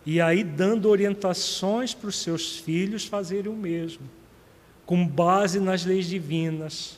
e 0.06 0.22
aí 0.22 0.44
dando 0.44 0.88
orientações 0.88 1.94
para 1.94 2.08
os 2.08 2.22
seus 2.22 2.58
filhos 2.58 3.06
fazerem 3.06 3.52
o 3.52 3.56
mesmo, 3.56 4.08
com 4.86 5.06
base 5.06 5.60
nas 5.60 5.84
leis 5.84 6.08
divinas, 6.08 6.98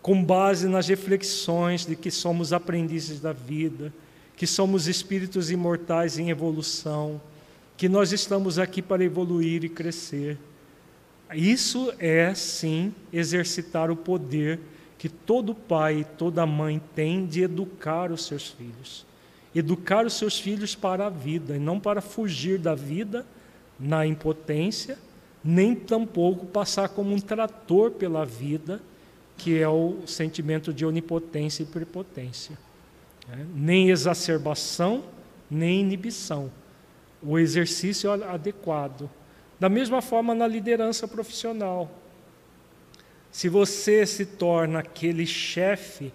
com 0.00 0.22
base 0.22 0.68
nas 0.68 0.86
reflexões 0.86 1.86
de 1.86 1.96
que 1.96 2.10
somos 2.10 2.52
aprendizes 2.52 3.18
da 3.18 3.32
vida, 3.32 3.92
que 4.36 4.46
somos 4.46 4.86
espíritos 4.86 5.50
imortais 5.50 6.18
em 6.18 6.28
evolução, 6.30 7.20
que 7.76 7.88
nós 7.88 8.12
estamos 8.12 8.58
aqui 8.58 8.82
para 8.82 9.02
evoluir 9.02 9.64
e 9.64 9.68
crescer. 9.68 10.38
Isso 11.32 11.92
é, 11.98 12.34
sim, 12.34 12.94
exercitar 13.12 13.90
o 13.90 13.96
poder 13.96 14.60
que 14.98 15.08
todo 15.08 15.54
pai 15.54 16.00
e 16.00 16.04
toda 16.04 16.46
mãe 16.46 16.80
tem 16.94 17.26
de 17.26 17.42
educar 17.42 18.12
os 18.12 18.26
seus 18.26 18.48
filhos. 18.48 19.04
Educar 19.54 20.04
os 20.04 20.14
seus 20.14 20.38
filhos 20.38 20.74
para 20.74 21.06
a 21.06 21.10
vida, 21.10 21.56
e 21.56 21.58
não 21.58 21.78
para 21.78 22.00
fugir 22.00 22.58
da 22.58 22.74
vida 22.74 23.24
na 23.78 24.06
impotência, 24.06 24.98
nem 25.42 25.74
tampouco 25.74 26.46
passar 26.46 26.88
como 26.88 27.14
um 27.14 27.20
trator 27.20 27.90
pela 27.92 28.24
vida 28.24 28.80
que 29.36 29.58
é 29.58 29.68
o 29.68 29.98
sentimento 30.06 30.72
de 30.72 30.86
onipotência 30.86 31.62
e 31.62 31.66
prepotência. 31.66 32.56
Né? 33.28 33.46
Nem 33.54 33.90
exacerbação, 33.90 35.04
nem 35.50 35.80
inibição. 35.80 36.50
O 37.22 37.38
exercício 37.38 38.10
é 38.10 38.28
adequado. 38.28 39.10
Da 39.58 39.68
mesma 39.68 40.02
forma 40.02 40.34
na 40.34 40.46
liderança 40.46 41.08
profissional. 41.08 41.90
Se 43.30 43.48
você 43.48 44.06
se 44.06 44.24
torna 44.24 44.80
aquele 44.80 45.26
chefe 45.26 46.12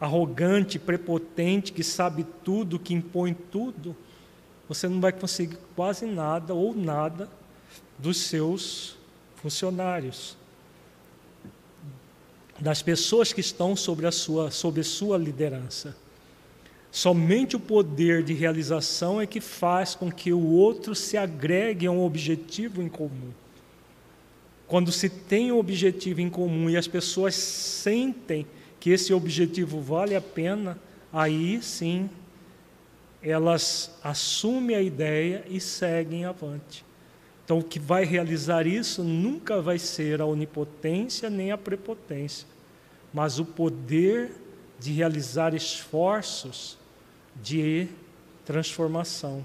arrogante, 0.00 0.78
prepotente, 0.78 1.72
que 1.72 1.84
sabe 1.84 2.24
tudo, 2.42 2.78
que 2.78 2.94
impõe 2.94 3.34
tudo, 3.34 3.94
você 4.68 4.88
não 4.88 5.00
vai 5.00 5.12
conseguir 5.12 5.58
quase 5.76 6.06
nada 6.06 6.54
ou 6.54 6.74
nada 6.74 7.28
dos 7.98 8.16
seus 8.16 8.96
funcionários 9.36 10.38
das 12.60 12.82
pessoas 12.82 13.32
que 13.32 13.40
estão 13.40 13.74
sobre 13.74 14.06
a 14.06 14.12
sua, 14.12 14.50
sobre 14.50 14.82
sua 14.82 15.16
liderança. 15.16 15.96
Somente 16.92 17.56
o 17.56 17.60
poder 17.60 18.22
de 18.22 18.34
realização 18.34 19.20
é 19.20 19.26
que 19.26 19.40
faz 19.40 19.94
com 19.94 20.10
que 20.10 20.32
o 20.32 20.46
outro 20.46 20.94
se 20.94 21.16
agregue 21.16 21.86
a 21.86 21.90
um 21.90 22.04
objetivo 22.04 22.82
em 22.82 22.88
comum. 22.88 23.30
Quando 24.66 24.92
se 24.92 25.08
tem 25.08 25.50
um 25.50 25.58
objetivo 25.58 26.20
em 26.20 26.28
comum 26.28 26.68
e 26.68 26.76
as 26.76 26.86
pessoas 26.86 27.34
sentem 27.34 28.46
que 28.80 28.90
esse 28.90 29.12
objetivo 29.12 29.80
vale 29.80 30.16
a 30.16 30.20
pena, 30.20 30.78
aí 31.12 31.62
sim 31.62 32.10
elas 33.22 33.98
assumem 34.02 34.74
a 34.74 34.80
ideia 34.80 35.44
e 35.46 35.60
seguem 35.60 36.24
avante. 36.24 36.84
Então, 37.44 37.58
o 37.58 37.64
que 37.64 37.78
vai 37.78 38.04
realizar 38.04 38.66
isso 38.66 39.04
nunca 39.04 39.60
vai 39.60 39.78
ser 39.78 40.22
a 40.22 40.24
onipotência 40.24 41.28
nem 41.28 41.52
a 41.52 41.58
prepotência, 41.58 42.46
mas 43.12 43.38
o 43.38 43.44
poder 43.44 44.32
de 44.78 44.92
realizar 44.92 45.54
esforços 45.54 46.78
de 47.42 47.88
transformação. 48.44 49.44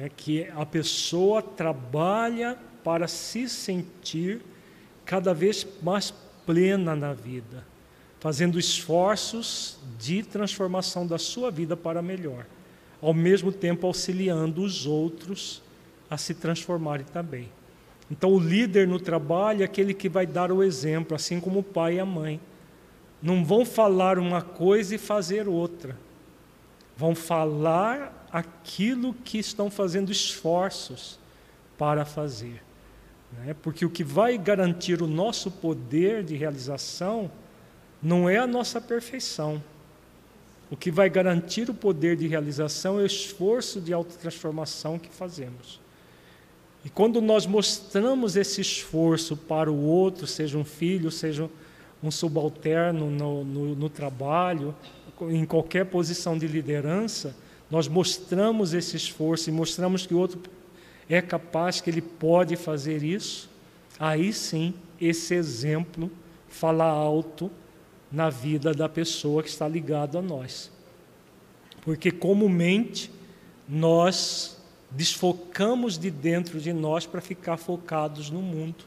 É 0.00 0.08
que 0.08 0.46
a 0.56 0.64
pessoa 0.64 1.42
trabalha 1.42 2.56
para 2.82 3.06
se 3.06 3.48
sentir 3.48 4.40
cada 5.04 5.34
vez 5.34 5.66
mais 5.82 6.14
plena 6.46 6.96
na 6.96 7.12
vida, 7.12 7.66
fazendo 8.22 8.56
esforços 8.56 9.78
de 9.98 10.22
transformação 10.22 11.04
da 11.04 11.18
sua 11.18 11.50
vida 11.50 11.76
para 11.76 12.00
melhor, 12.00 12.46
ao 13.00 13.12
mesmo 13.12 13.50
tempo 13.50 13.84
auxiliando 13.84 14.62
os 14.62 14.86
outros 14.86 15.60
a 16.08 16.16
se 16.16 16.32
transformarem 16.32 17.04
também. 17.04 17.48
Então, 18.08 18.30
o 18.30 18.38
líder 18.38 18.86
no 18.86 19.00
trabalho 19.00 19.62
é 19.62 19.64
aquele 19.64 19.92
que 19.92 20.08
vai 20.08 20.24
dar 20.24 20.52
o 20.52 20.62
exemplo, 20.62 21.16
assim 21.16 21.40
como 21.40 21.58
o 21.58 21.62
pai 21.64 21.96
e 21.96 21.98
a 21.98 22.06
mãe. 22.06 22.40
Não 23.20 23.44
vão 23.44 23.66
falar 23.66 24.20
uma 24.20 24.40
coisa 24.40 24.94
e 24.94 24.98
fazer 24.98 25.48
outra. 25.48 25.98
Vão 26.96 27.16
falar 27.16 28.28
aquilo 28.30 29.14
que 29.14 29.38
estão 29.38 29.68
fazendo 29.68 30.12
esforços 30.12 31.18
para 31.76 32.04
fazer. 32.04 32.62
Né? 33.32 33.56
Porque 33.62 33.84
o 33.84 33.90
que 33.90 34.04
vai 34.04 34.38
garantir 34.38 35.02
o 35.02 35.08
nosso 35.08 35.50
poder 35.50 36.22
de 36.22 36.36
realização 36.36 37.28
não 38.02 38.28
é 38.28 38.38
a 38.38 38.46
nossa 38.46 38.80
perfeição. 38.80 39.62
O 40.70 40.76
que 40.76 40.90
vai 40.90 41.08
garantir 41.08 41.68
o 41.68 41.74
poder 41.74 42.16
de 42.16 42.26
realização 42.26 42.98
é 42.98 43.02
o 43.02 43.06
esforço 43.06 43.80
de 43.80 43.92
autotransformação 43.92 44.98
que 44.98 45.10
fazemos. 45.10 45.80
E 46.84 46.90
quando 46.90 47.20
nós 47.20 47.46
mostramos 47.46 48.36
esse 48.36 48.60
esforço 48.60 49.36
para 49.36 49.70
o 49.70 49.84
outro, 49.84 50.26
seja 50.26 50.58
um 50.58 50.64
filho, 50.64 51.10
seja 51.10 51.48
um 52.02 52.10
subalterno 52.10 53.10
no, 53.10 53.44
no, 53.44 53.74
no 53.76 53.88
trabalho, 53.88 54.74
em 55.20 55.44
qualquer 55.44 55.86
posição 55.86 56.36
de 56.36 56.48
liderança, 56.48 57.36
nós 57.70 57.86
mostramos 57.86 58.74
esse 58.74 58.96
esforço 58.96 59.48
e 59.48 59.52
mostramos 59.52 60.04
que 60.06 60.14
o 60.14 60.18
outro 60.18 60.40
é 61.08 61.22
capaz, 61.22 61.80
que 61.80 61.88
ele 61.90 62.02
pode 62.02 62.56
fazer 62.56 63.04
isso, 63.04 63.48
aí 63.98 64.32
sim 64.32 64.74
esse 65.00 65.34
exemplo 65.34 66.10
fala 66.48 66.84
alto 66.84 67.50
na 68.12 68.28
vida 68.28 68.74
da 68.74 68.88
pessoa 68.88 69.42
que 69.42 69.48
está 69.48 69.66
ligada 69.66 70.18
a 70.18 70.22
nós. 70.22 70.70
Porque 71.80 72.10
comumente 72.10 73.10
nós 73.68 74.58
desfocamos 74.90 75.96
de 75.98 76.10
dentro 76.10 76.60
de 76.60 76.72
nós 76.72 77.06
para 77.06 77.20
ficar 77.20 77.56
focados 77.56 78.30
no 78.30 78.42
mundo. 78.42 78.84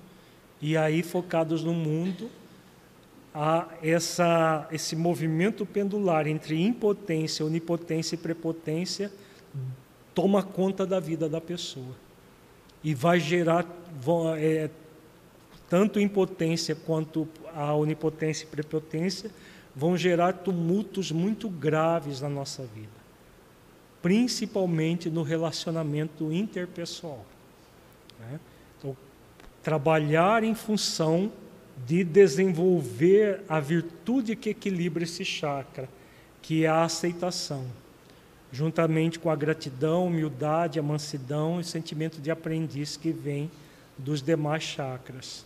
E 0.61 0.77
aí, 0.77 1.01
focados 1.01 1.63
no 1.63 1.73
mundo, 1.73 2.29
há 3.33 3.67
essa, 3.81 4.67
esse 4.71 4.95
movimento 4.95 5.65
pendular 5.65 6.27
entre 6.27 6.61
impotência, 6.61 7.45
onipotência 7.45 8.15
e 8.15 8.17
prepotência 8.17 9.11
toma 10.13 10.41
conta 10.41 10.85
da 10.85 10.99
vida 10.99 11.27
da 11.27 11.41
pessoa. 11.41 11.93
E 12.81 12.95
vai 12.95 13.19
gerar 13.19 13.65
é, 14.37 14.69
tanto 15.69 15.99
impotência 15.99 16.75
quanto 16.75 17.27
a 17.53 17.73
onipotência 17.73 18.45
e 18.45 18.47
prepotência 18.47 19.31
vão 19.75 19.97
gerar 19.97 20.33
tumultos 20.33 21.11
muito 21.11 21.49
graves 21.49 22.21
na 22.21 22.29
nossa 22.29 22.63
vida 22.63 23.05
principalmente 24.05 25.09
no 25.09 25.23
relacionamento 25.23 26.31
interpessoal. 26.31 27.25
Né? 28.19 28.39
Então, 28.77 28.95
trabalhar 29.63 30.43
em 30.43 30.53
função 30.53 31.31
de 31.87 32.03
desenvolver 32.03 33.41
a 33.49 33.59
virtude 33.59 34.35
que 34.35 34.51
equilibra 34.51 35.03
esse 35.03 35.25
chakra, 35.25 35.89
que 36.39 36.65
é 36.65 36.67
a 36.67 36.83
aceitação, 36.83 37.65
juntamente 38.51 39.17
com 39.17 39.31
a 39.31 39.35
gratidão, 39.35 40.05
humildade, 40.05 40.77
a 40.77 40.83
mansidão 40.83 41.59
e 41.59 41.63
sentimento 41.63 42.21
de 42.21 42.29
aprendiz 42.29 42.95
que 42.95 43.09
vem 43.11 43.49
dos 43.97 44.21
demais 44.21 44.61
chakras. 44.61 45.43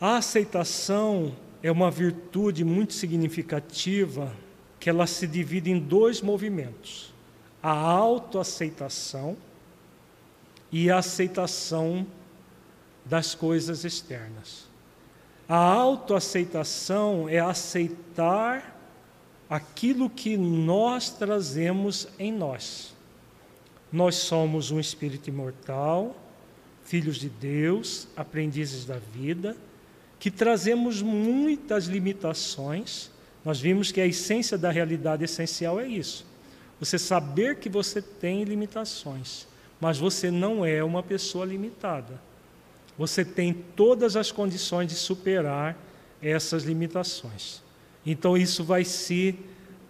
A 0.00 0.16
aceitação 0.16 1.36
é 1.62 1.70
uma 1.70 1.90
virtude 1.90 2.64
muito 2.64 2.94
significativa 2.94 4.34
que 4.78 4.88
ela 4.88 5.06
se 5.06 5.26
divide 5.26 5.70
em 5.70 5.78
dois 5.78 6.22
movimentos: 6.22 7.12
a 7.62 7.70
autoaceitação 7.70 9.36
e 10.72 10.90
a 10.90 10.98
aceitação 10.98 12.06
das 13.04 13.34
coisas 13.34 13.84
externas. 13.84 14.70
A 15.46 15.56
autoaceitação 15.56 17.28
é 17.28 17.40
aceitar 17.40 18.80
aquilo 19.50 20.08
que 20.08 20.36
nós 20.36 21.10
trazemos 21.10 22.08
em 22.18 22.32
nós. 22.32 22.94
Nós 23.92 24.14
somos 24.14 24.70
um 24.70 24.78
espírito 24.78 25.28
imortal, 25.28 26.16
filhos 26.84 27.16
de 27.16 27.28
Deus, 27.28 28.06
aprendizes 28.16 28.84
da 28.84 28.96
vida, 28.96 29.56
que 30.20 30.30
trazemos 30.30 31.02
muitas 31.02 31.86
limitações 31.86 33.10
nós 33.44 33.60
vimos 33.60 33.90
que 33.90 34.00
a 34.00 34.06
essência 34.06 34.58
da 34.58 34.70
realidade 34.70 35.24
essencial 35.24 35.80
é 35.80 35.86
isso. 35.86 36.26
Você 36.78 36.98
saber 36.98 37.56
que 37.56 37.68
você 37.68 38.00
tem 38.00 38.44
limitações, 38.44 39.46
mas 39.80 39.98
você 39.98 40.30
não 40.30 40.64
é 40.64 40.82
uma 40.84 41.02
pessoa 41.02 41.44
limitada. 41.44 42.20
Você 42.98 43.24
tem 43.24 43.52
todas 43.52 44.16
as 44.16 44.30
condições 44.30 44.88
de 44.88 44.94
superar 44.94 45.76
essas 46.22 46.64
limitações. 46.64 47.62
Então 48.04 48.36
isso 48.36 48.62
vai 48.62 48.84
se 48.84 49.38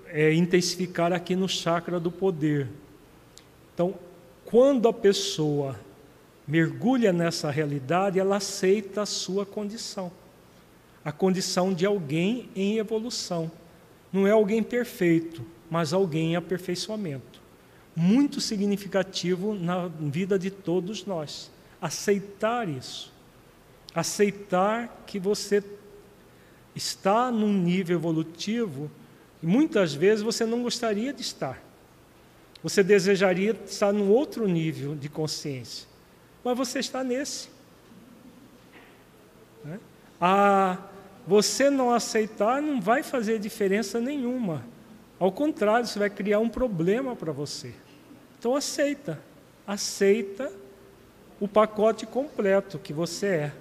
é, 0.06 0.32
intensificar 0.32 1.12
aqui 1.12 1.34
no 1.34 1.48
chakra 1.48 1.98
do 1.98 2.10
poder. 2.10 2.68
Então, 3.74 3.94
quando 4.44 4.88
a 4.88 4.92
pessoa 4.92 5.78
mergulha 6.46 7.12
nessa 7.12 7.50
realidade, 7.50 8.18
ela 8.18 8.36
aceita 8.36 9.02
a 9.02 9.06
sua 9.06 9.46
condição 9.46 10.12
a 11.04 11.12
condição 11.12 11.72
de 11.72 11.86
alguém 11.86 12.48
em 12.54 12.78
evolução. 12.78 13.50
Não 14.12 14.26
é 14.26 14.30
alguém 14.30 14.62
perfeito, 14.62 15.44
mas 15.70 15.92
alguém 15.92 16.32
em 16.32 16.36
aperfeiçoamento. 16.36 17.40
Muito 17.94 18.40
significativo 18.40 19.54
na 19.54 19.88
vida 19.88 20.38
de 20.38 20.50
todos 20.50 21.04
nós. 21.04 21.50
Aceitar 21.80 22.68
isso. 22.68 23.12
Aceitar 23.94 25.04
que 25.06 25.18
você 25.18 25.62
está 26.74 27.30
num 27.30 27.52
nível 27.52 27.98
evolutivo 27.98 28.90
e 29.42 29.46
muitas 29.46 29.94
vezes 29.94 30.22
você 30.22 30.44
não 30.44 30.62
gostaria 30.62 31.12
de 31.12 31.22
estar. 31.22 31.62
Você 32.62 32.82
desejaria 32.82 33.56
estar 33.64 33.92
num 33.92 34.10
outro 34.10 34.46
nível 34.46 34.94
de 34.94 35.08
consciência, 35.08 35.88
mas 36.44 36.56
você 36.56 36.78
está 36.78 37.02
nesse. 37.02 37.48
A 40.20 40.78
você 41.26 41.70
não 41.70 41.92
aceitar 41.92 42.61
não 42.61 42.80
vai 42.80 43.02
fazer 43.02 43.38
diferença 43.38 44.00
nenhuma. 44.00 44.64
Ao 45.18 45.30
contrário, 45.30 45.85
isso 45.85 45.98
vai 45.98 46.11
criar 46.11 46.40
um 46.40 46.48
problema 46.48 47.14
para 47.14 47.30
você. 47.30 47.72
Então 48.38 48.56
aceita, 48.56 49.22
aceita 49.66 50.50
o 51.38 51.46
pacote 51.46 52.06
completo 52.06 52.78
que 52.78 52.92
você 52.92 53.26
é, 53.26 53.52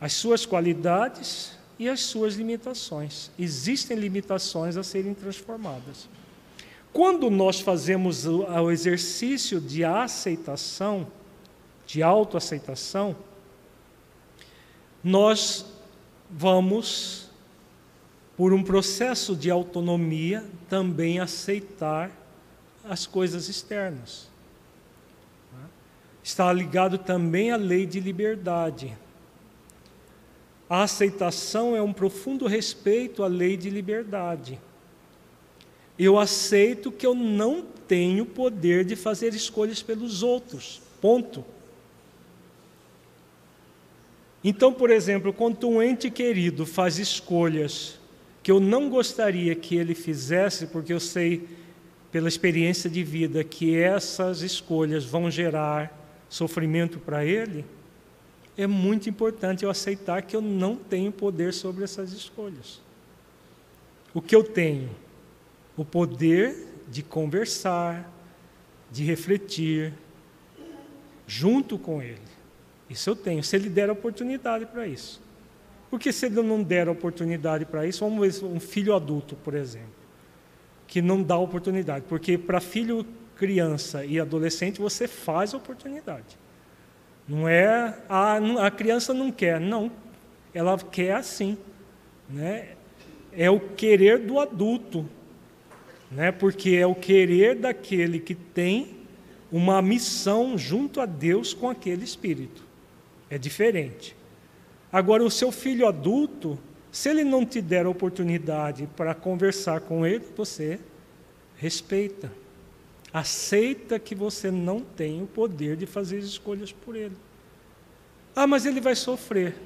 as 0.00 0.14
suas 0.14 0.46
qualidades 0.46 1.58
e 1.78 1.88
as 1.88 2.00
suas 2.00 2.34
limitações. 2.34 3.30
Existem 3.38 3.96
limitações 3.96 4.76
a 4.76 4.82
serem 4.82 5.14
transformadas. 5.14 6.08
Quando 6.92 7.28
nós 7.28 7.60
fazemos 7.60 8.24
o 8.24 8.70
exercício 8.70 9.60
de 9.60 9.84
aceitação, 9.84 11.08
de 11.86 12.02
autoaceitação, 12.02 13.16
nós 15.02 15.73
vamos, 16.36 17.30
por 18.36 18.52
um 18.52 18.62
processo 18.62 19.36
de 19.36 19.50
autonomia, 19.50 20.44
também 20.68 21.20
aceitar 21.20 22.10
as 22.84 23.06
coisas 23.06 23.48
externas. 23.48 24.28
Está 26.22 26.52
ligado 26.52 26.98
também 26.98 27.52
à 27.52 27.56
lei 27.56 27.86
de 27.86 28.00
liberdade. 28.00 28.96
A 30.68 30.82
aceitação 30.82 31.76
é 31.76 31.82
um 31.82 31.92
profundo 31.92 32.46
respeito 32.46 33.22
à 33.22 33.26
lei 33.26 33.56
de 33.56 33.70
liberdade. 33.70 34.58
Eu 35.96 36.18
aceito 36.18 36.90
que 36.90 37.06
eu 37.06 37.14
não 37.14 37.62
tenho 37.86 38.26
poder 38.26 38.84
de 38.84 38.96
fazer 38.96 39.34
escolhas 39.34 39.82
pelos 39.82 40.22
outros. 40.22 40.80
Ponto. 41.00 41.44
Então, 44.44 44.74
por 44.74 44.90
exemplo, 44.90 45.32
quando 45.32 45.66
um 45.66 45.82
ente 45.82 46.10
querido 46.10 46.66
faz 46.66 46.98
escolhas 46.98 47.98
que 48.42 48.50
eu 48.50 48.60
não 48.60 48.90
gostaria 48.90 49.54
que 49.54 49.74
ele 49.74 49.94
fizesse, 49.94 50.66
porque 50.66 50.92
eu 50.92 51.00
sei 51.00 51.48
pela 52.12 52.28
experiência 52.28 52.90
de 52.90 53.02
vida 53.02 53.42
que 53.42 53.74
essas 53.74 54.42
escolhas 54.42 55.02
vão 55.02 55.30
gerar 55.30 55.98
sofrimento 56.28 56.98
para 56.98 57.24
ele, 57.24 57.64
é 58.56 58.66
muito 58.66 59.08
importante 59.08 59.64
eu 59.64 59.70
aceitar 59.70 60.20
que 60.20 60.36
eu 60.36 60.42
não 60.42 60.76
tenho 60.76 61.10
poder 61.10 61.54
sobre 61.54 61.82
essas 61.82 62.12
escolhas. 62.12 62.82
O 64.12 64.20
que 64.20 64.36
eu 64.36 64.44
tenho? 64.44 64.90
O 65.74 65.84
poder 65.84 66.68
de 66.88 67.02
conversar, 67.02 68.12
de 68.92 69.02
refletir, 69.02 69.92
junto 71.26 71.78
com 71.78 72.02
ele. 72.02 72.33
Isso 72.94 73.10
eu 73.10 73.16
tenho, 73.16 73.42
se 73.42 73.56
ele 73.56 73.68
der 73.68 73.90
oportunidade 73.90 74.66
para 74.66 74.86
isso. 74.86 75.20
Porque 75.90 76.12
se 76.12 76.26
ele 76.26 76.40
não 76.42 76.62
der 76.62 76.88
oportunidade 76.88 77.64
para 77.64 77.84
isso, 77.84 78.08
vamos 78.08 78.38
ver 78.38 78.46
um 78.46 78.60
filho 78.60 78.94
adulto, 78.94 79.34
por 79.34 79.52
exemplo, 79.52 79.92
que 80.86 81.02
não 81.02 81.20
dá 81.20 81.36
oportunidade. 81.36 82.04
Porque 82.08 82.38
para 82.38 82.60
filho, 82.60 83.04
criança 83.36 84.04
e 84.04 84.20
adolescente, 84.20 84.80
você 84.80 85.08
faz 85.08 85.54
oportunidade. 85.54 86.38
Não 87.28 87.48
é 87.48 87.98
a, 88.08 88.36
a 88.64 88.70
criança 88.70 89.12
não 89.12 89.32
quer, 89.32 89.60
não. 89.60 89.90
Ela 90.54 90.78
quer 90.78 91.16
assim. 91.16 91.58
Né? 92.30 92.76
É 93.32 93.50
o 93.50 93.58
querer 93.58 94.20
do 94.20 94.38
adulto. 94.38 95.04
Né? 96.12 96.30
Porque 96.30 96.76
é 96.76 96.86
o 96.86 96.94
querer 96.94 97.56
daquele 97.56 98.20
que 98.20 98.36
tem 98.36 98.94
uma 99.50 99.82
missão 99.82 100.56
junto 100.56 101.00
a 101.00 101.06
Deus 101.06 101.52
com 101.52 101.68
aquele 101.68 102.04
espírito. 102.04 102.64
É 103.34 103.38
diferente. 103.38 104.14
Agora, 104.92 105.24
o 105.24 105.28
seu 105.28 105.50
filho 105.50 105.88
adulto, 105.88 106.56
se 106.92 107.08
ele 107.08 107.24
não 107.24 107.44
te 107.44 107.60
der 107.60 107.84
a 107.84 107.88
oportunidade 107.88 108.88
para 108.96 109.12
conversar 109.12 109.80
com 109.80 110.06
ele, 110.06 110.24
você 110.36 110.78
respeita. 111.56 112.30
Aceita 113.12 113.98
que 113.98 114.14
você 114.14 114.52
não 114.52 114.78
tem 114.78 115.20
o 115.20 115.26
poder 115.26 115.76
de 115.76 115.84
fazer 115.84 116.20
escolhas 116.20 116.70
por 116.70 116.94
ele. 116.94 117.16
Ah, 118.36 118.46
mas 118.46 118.66
ele 118.66 118.80
vai 118.80 118.94
sofrer. 118.94 119.56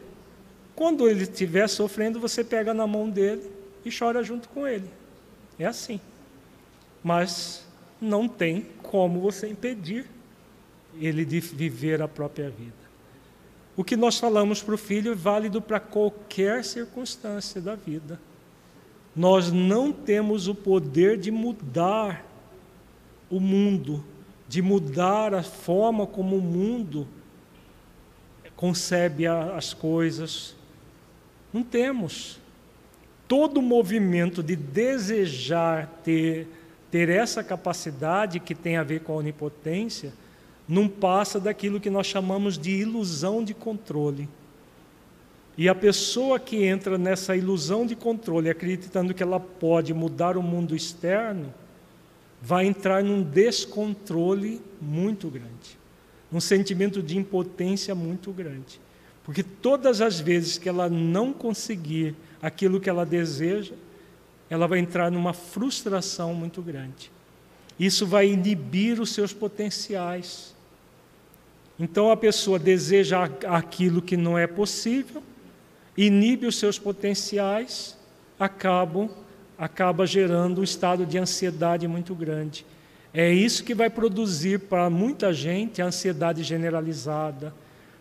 Quando 0.75 1.07
ele 1.07 1.25
estiver 1.25 1.69
sofrendo, 1.69 2.19
você 2.19 2.43
pega 2.43 2.73
na 2.73 2.87
mão 2.87 3.11
dele 3.11 3.53
e 3.85 3.91
chora 3.95 4.25
junto 4.25 4.49
com 4.49 4.67
ele. 4.67 4.89
É 5.59 5.67
assim. 5.67 6.01
Mas 7.05 7.67
não 8.01 8.27
tem 8.27 8.67
como 8.83 9.21
você 9.21 9.47
impedir 9.47 10.07
ele 10.99 11.23
de 11.23 11.39
viver 11.39 12.01
a 12.01 12.09
própria 12.09 12.49
vida. 12.49 12.78
O 13.79 13.85
que 13.85 13.97
nós 13.97 14.19
falamos 14.19 14.61
para 14.61 14.75
o 14.75 14.77
filho 14.77 15.13
é 15.13 15.15
válido 15.15 15.63
para 15.63 15.79
qualquer 15.79 16.65
circunstância 16.65 17.61
da 17.61 17.77
vida. 17.77 18.21
Nós 19.15 19.53
não 19.53 19.93
temos 19.93 20.49
o 20.49 20.55
poder 20.55 21.17
de 21.17 21.31
mudar 21.31 22.27
o 23.31 23.39
mundo, 23.39 24.05
de 24.49 24.61
mudar 24.61 25.33
a 25.33 25.45
forma 25.45 26.09
como 26.09 26.39
o 26.39 26.43
mundo 26.43 27.07
concebe 28.57 29.29
as 29.29 29.73
coisas. 29.73 30.57
Não 31.53 31.63
temos. 31.63 32.41
Todo 33.29 33.63
movimento 33.63 34.43
de 34.43 34.57
desejar 34.57 36.01
ter, 36.03 36.49
ter 36.91 37.09
essa 37.09 37.45
capacidade 37.45 38.41
que 38.41 38.57
tem 38.57 38.77
a 38.77 38.83
ver 38.83 39.03
com 39.03 39.13
a 39.13 39.19
onipotência 39.19 40.13
não 40.69 40.87
passa 40.87 41.41
daquilo 41.41 41.81
que 41.81 41.89
nós 41.89 42.07
chamamos 42.07 42.59
de 42.59 42.71
ilusão 42.71 43.43
de 43.43 43.55
controle. 43.55 44.29
E 45.57 45.69
a 45.69 45.75
pessoa 45.75 46.39
que 46.39 46.63
entra 46.65 46.99
nessa 46.99 47.35
ilusão 47.35 47.87
de 47.87 47.97
controle, 47.97 48.51
acreditando 48.51 49.15
que 49.15 49.23
ela 49.23 49.41
pode 49.41 49.93
mudar 49.93 50.37
o 50.37 50.43
mundo 50.43 50.77
externo, 50.77 51.53
vai 52.41 52.67
entrar 52.67 53.03
num 53.03 53.23
descontrole 53.23 54.61
muito 54.81 55.29
grande, 55.29 55.79
num 56.31 56.41
sentimento 56.41 57.03
de 57.03 57.17
impotência 57.17 57.95
muito 57.95 58.31
grande. 58.31 58.81
Porque 59.25 59.43
todas 59.43 60.01
as 60.01 60.21
vezes 60.21 60.59
que 60.59 60.69
ela 60.69 60.89
não 60.89 61.33
conseguir 61.33 62.15
aquilo 62.41 62.81
que 62.81 62.89
ela 62.89 63.05
deseja, 63.05 63.75
ela 64.49 64.67
vai 64.67 64.79
entrar 64.79 65.11
numa 65.11 65.33
frustração 65.33 66.33
muito 66.35 66.63
grande. 66.63 67.11
Isso 67.79 68.07
vai 68.07 68.29
inibir 68.29 69.01
os 69.01 69.11
seus 69.11 69.33
potenciais. 69.33 70.55
Então 71.79 72.11
a 72.11 72.17
pessoa 72.17 72.59
deseja 72.59 73.31
aquilo 73.47 74.03
que 74.03 74.17
não 74.17 74.37
é 74.37 74.47
possível, 74.47 75.23
inibe 75.97 76.47
os 76.47 76.59
seus 76.59 76.79
potenciais, 76.79 77.97
acabam, 78.39 79.09
acaba 79.57 80.07
gerando 80.07 80.61
um 80.61 80.65
estado 80.65 81.07
de 81.07 81.19
ansiedade 81.19 81.87
muito 81.87 82.15
grande. 82.15 82.67
É 83.15 83.33
isso 83.33 83.65
que 83.65 83.75
vai 83.75 83.89
produzir 83.89 84.61
para 84.61 84.91
muita 84.91 85.33
gente 85.33 85.81
a 85.81 85.87
ansiedade 85.87 86.43
generalizada, 86.43 87.55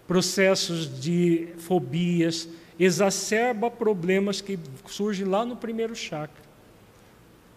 processos 0.08 1.00
de 1.00 1.50
fobias, 1.58 2.50
exacerba 2.80 3.70
problemas 3.70 4.42
que 4.42 4.60
surgem 4.86 5.26
lá 5.26 5.46
no 5.46 5.56
primeiro 5.56 5.96
chakra, 5.96 6.44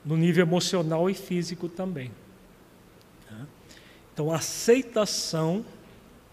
no 0.04 0.16
nível 0.16 0.44
emocional 0.44 1.09
e 1.09 1.14
físico 1.14 1.68
também. 1.68 2.11
Então, 4.12 4.33
aceitação 4.33 5.64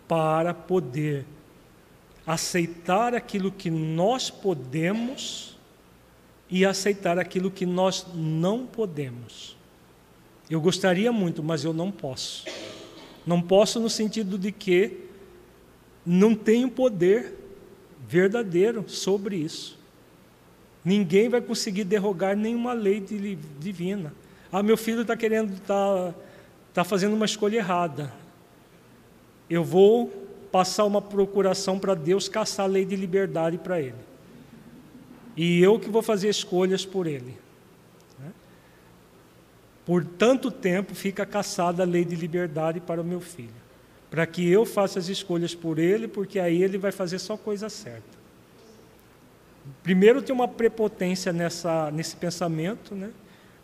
para 0.07 0.53
poder 0.53 1.25
aceitar 2.25 3.13
aquilo 3.13 3.51
que 3.51 3.69
nós 3.69 4.29
podemos 4.29 5.57
e 6.49 6.65
aceitar 6.65 7.19
aquilo 7.19 7.51
que 7.51 7.65
nós 7.65 8.05
não 8.13 8.65
podemos. 8.65 9.55
Eu 10.49 10.61
gostaria 10.61 11.11
muito, 11.11 11.43
mas 11.43 11.63
eu 11.63 11.73
não 11.73 11.91
posso. 11.91 12.45
Não 13.25 13.41
posso 13.41 13.79
no 13.79 13.89
sentido 13.89 14.37
de 14.37 14.51
que 14.51 15.05
não 16.05 16.33
tenho 16.35 16.69
poder 16.69 17.33
verdadeiro 18.07 18.87
sobre 18.87 19.35
isso. 19.35 19.77
Ninguém 20.83 21.27
vai 21.27 21.41
conseguir 21.41 21.83
derrogar 21.83 22.35
nenhuma 22.35 22.71
lei 22.71 23.01
divina. 23.59 24.13
Ah, 24.49 24.63
meu 24.63 24.77
filho 24.77 25.01
está 25.01 25.17
querendo, 25.17 25.53
está 25.53 26.13
tá 26.73 26.83
fazendo 26.85 27.13
uma 27.13 27.25
escolha 27.25 27.57
errada 27.57 28.13
eu 29.49 29.63
vou 29.63 30.07
passar 30.51 30.85
uma 30.85 31.01
procuração 31.01 31.77
para 31.77 31.93
Deus 31.93 32.27
caçar 32.27 32.65
a 32.65 32.69
lei 32.69 32.85
de 32.85 32.95
liberdade 32.95 33.57
para 33.57 33.79
ele. 33.79 34.07
E 35.35 35.61
eu 35.61 35.79
que 35.79 35.89
vou 35.89 36.01
fazer 36.01 36.29
escolhas 36.29 36.85
por 36.85 37.05
ele. 37.05 37.37
Né? 38.19 38.31
Por 39.85 40.03
tanto 40.03 40.49
tempo 40.49 40.95
fica 40.95 41.25
caçada 41.25 41.83
a 41.83 41.85
lei 41.85 42.03
de 42.03 42.15
liberdade 42.15 42.79
para 42.79 43.01
o 43.01 43.03
meu 43.03 43.21
filho, 43.21 43.49
para 44.09 44.25
que 44.25 44.49
eu 44.49 44.65
faça 44.65 44.97
as 44.97 45.09
escolhas 45.09 45.53
por 45.53 45.77
ele, 45.77 46.07
porque 46.07 46.39
aí 46.39 46.63
ele 46.63 46.77
vai 46.77 46.91
fazer 46.91 47.19
só 47.19 47.37
coisa 47.37 47.69
certa. 47.69 48.17
Primeiro, 49.83 50.21
tem 50.21 50.33
uma 50.33 50.47
prepotência 50.47 51.31
nessa, 51.31 51.91
nesse 51.91 52.15
pensamento, 52.15 52.95
né? 52.95 53.11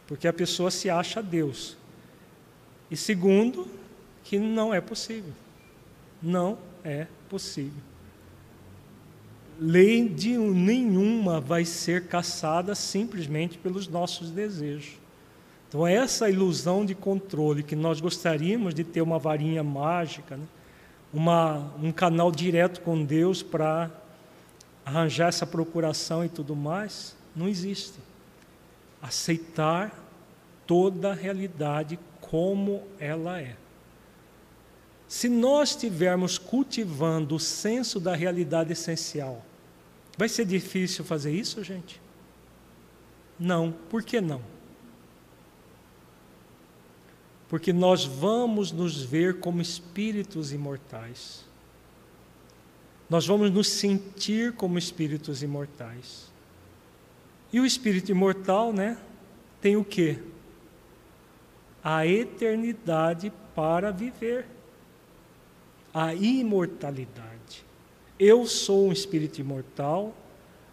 porque 0.05 0.27
a 0.27 0.33
pessoa 0.33 0.69
se 0.69 0.89
acha 0.89 1.23
Deus. 1.23 1.75
E 2.91 2.95
segundo, 2.95 3.67
que 4.23 4.37
não 4.37 4.73
é 4.73 4.79
possível. 4.79 5.33
Não 6.23 6.57
é 6.83 7.05
possível. 7.29 7.81
Lei 9.59 10.07
de 10.07 10.37
nenhuma 10.37 11.41
vai 11.41 11.65
ser 11.65 12.07
caçada 12.07 12.73
simplesmente 12.73 13.57
pelos 13.57 13.87
nossos 13.87 14.31
desejos. 14.31 14.93
Então, 15.67 15.85
essa 15.85 16.29
ilusão 16.29 16.85
de 16.85 16.95
controle 16.95 17.63
que 17.63 17.75
nós 17.75 17.99
gostaríamos 17.99 18.73
de 18.73 18.83
ter 18.83 19.01
uma 19.01 19.19
varinha 19.19 19.63
mágica, 19.63 20.37
né? 20.37 20.45
uma, 21.13 21.71
um 21.81 21.91
canal 21.91 22.31
direto 22.31 22.81
com 22.81 23.03
Deus 23.03 23.43
para 23.43 23.91
arranjar 24.85 25.29
essa 25.29 25.45
procuração 25.45 26.25
e 26.25 26.29
tudo 26.29 26.55
mais, 26.55 27.15
não 27.35 27.47
existe. 27.47 27.99
Aceitar 29.01 29.93
toda 30.65 31.11
a 31.11 31.15
realidade 31.15 31.99
como 32.21 32.83
ela 32.99 33.39
é. 33.39 33.55
Se 35.13 35.29
nós 35.29 35.69
estivermos 35.69 36.39
cultivando 36.39 37.35
o 37.35 37.39
senso 37.39 37.99
da 37.99 38.15
realidade 38.15 38.73
essencial, 38.73 39.45
vai 40.17 40.27
ser 40.27 40.43
difícil 40.43 41.05
fazer 41.05 41.31
isso, 41.31 41.63
gente? 41.63 42.01
Não. 43.39 43.71
Por 43.91 44.01
que 44.01 44.19
não? 44.19 44.41
Porque 47.47 47.71
nós 47.71 48.05
vamos 48.05 48.71
nos 48.71 49.03
ver 49.03 49.39
como 49.39 49.61
espíritos 49.61 50.51
imortais. 50.51 51.45
Nós 53.07 53.27
vamos 53.27 53.51
nos 53.51 53.69
sentir 53.69 54.53
como 54.53 54.79
espíritos 54.79 55.43
imortais. 55.43 56.31
E 57.53 57.59
o 57.59 57.65
espírito 57.67 58.09
imortal, 58.09 58.73
né, 58.73 58.97
tem 59.61 59.77
o 59.77 59.85
quê? 59.85 60.17
A 61.83 62.07
eternidade 62.07 63.31
para 63.53 63.91
viver 63.91 64.52
a 65.93 66.13
imortalidade. 66.13 67.63
Eu 68.19 68.45
sou 68.45 68.87
um 68.87 68.91
espírito 68.91 69.39
imortal, 69.39 70.15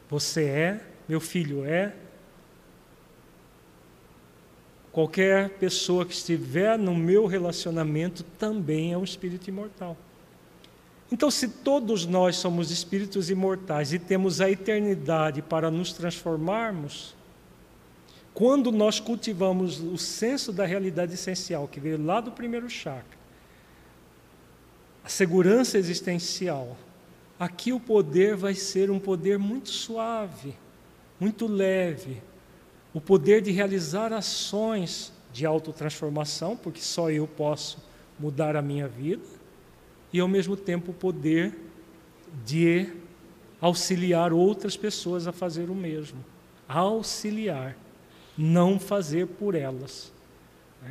você 0.09 0.45
é, 0.45 0.81
meu 1.09 1.21
filho 1.21 1.65
é. 1.65 1.95
Qualquer 4.93 5.51
pessoa 5.51 6.05
que 6.05 6.13
estiver 6.13 6.79
no 6.79 6.95
meu 6.95 7.27
relacionamento 7.27 8.25
também 8.39 8.93
é 8.93 8.99
um 8.99 9.05
espírito 9.05 9.49
imortal. 9.49 9.97
Então, 11.13 11.31
se 11.31 11.49
todos 11.49 12.07
nós 12.07 12.37
somos 12.37 12.71
espíritos 12.71 13.31
imortais 13.31 13.93
e 13.93 13.99
temos 13.99 14.41
a 14.41 14.51
eternidade 14.51 15.43
para 15.43 15.71
nos 15.71 15.93
transformarmos, 15.93 17.15
quando 18.33 18.71
nós 18.71 19.01
cultivamos 19.01 19.81
o 19.81 19.99
senso 19.99 20.53
da 20.53 20.65
realidade 20.65 21.15
essencial, 21.15 21.67
que 21.67 21.81
veio 21.81 22.03
lá 22.03 22.21
do 22.21 22.31
primeiro 22.31 22.71
chakra, 22.71 23.20
a 25.05 25.09
segurança 25.09 25.79
existencial. 25.79 26.77
Aqui 27.39 27.73
o 27.73 27.81
poder 27.81 28.37
vai 28.37 28.55
ser 28.55 28.91
um 28.91 28.99
poder 28.99 29.39
muito 29.39 29.71
suave, 29.71 30.55
muito 31.19 31.47
leve. 31.47 32.23
O 32.93 33.01
poder 33.01 33.41
de 33.41 33.51
realizar 33.51 34.13
ações 34.13 35.13
de 35.33 35.47
autotransformação, 35.47 36.57
porque 36.57 36.81
só 36.81 37.11
eu 37.11 37.27
posso 37.27 37.79
mudar 38.19 38.57
a 38.57 38.63
minha 38.63 38.87
vida, 38.87 39.25
e 40.13 40.21
ao 40.21 40.29
mesmo 40.29 40.57
tempo 40.57 40.91
o 40.91 40.95
poder 40.95 41.57
de 42.45 42.93
auxiliar 43.61 44.33
outras 44.33 44.77
pessoas 44.77 45.27
a 45.27 45.33
fazer 45.33 45.71
o 45.71 45.75
mesmo. 45.75 46.25
Auxiliar, 46.69 47.77
não 48.37 48.79
fazer 48.79 49.27
por 49.27 49.55
elas. 49.55 50.13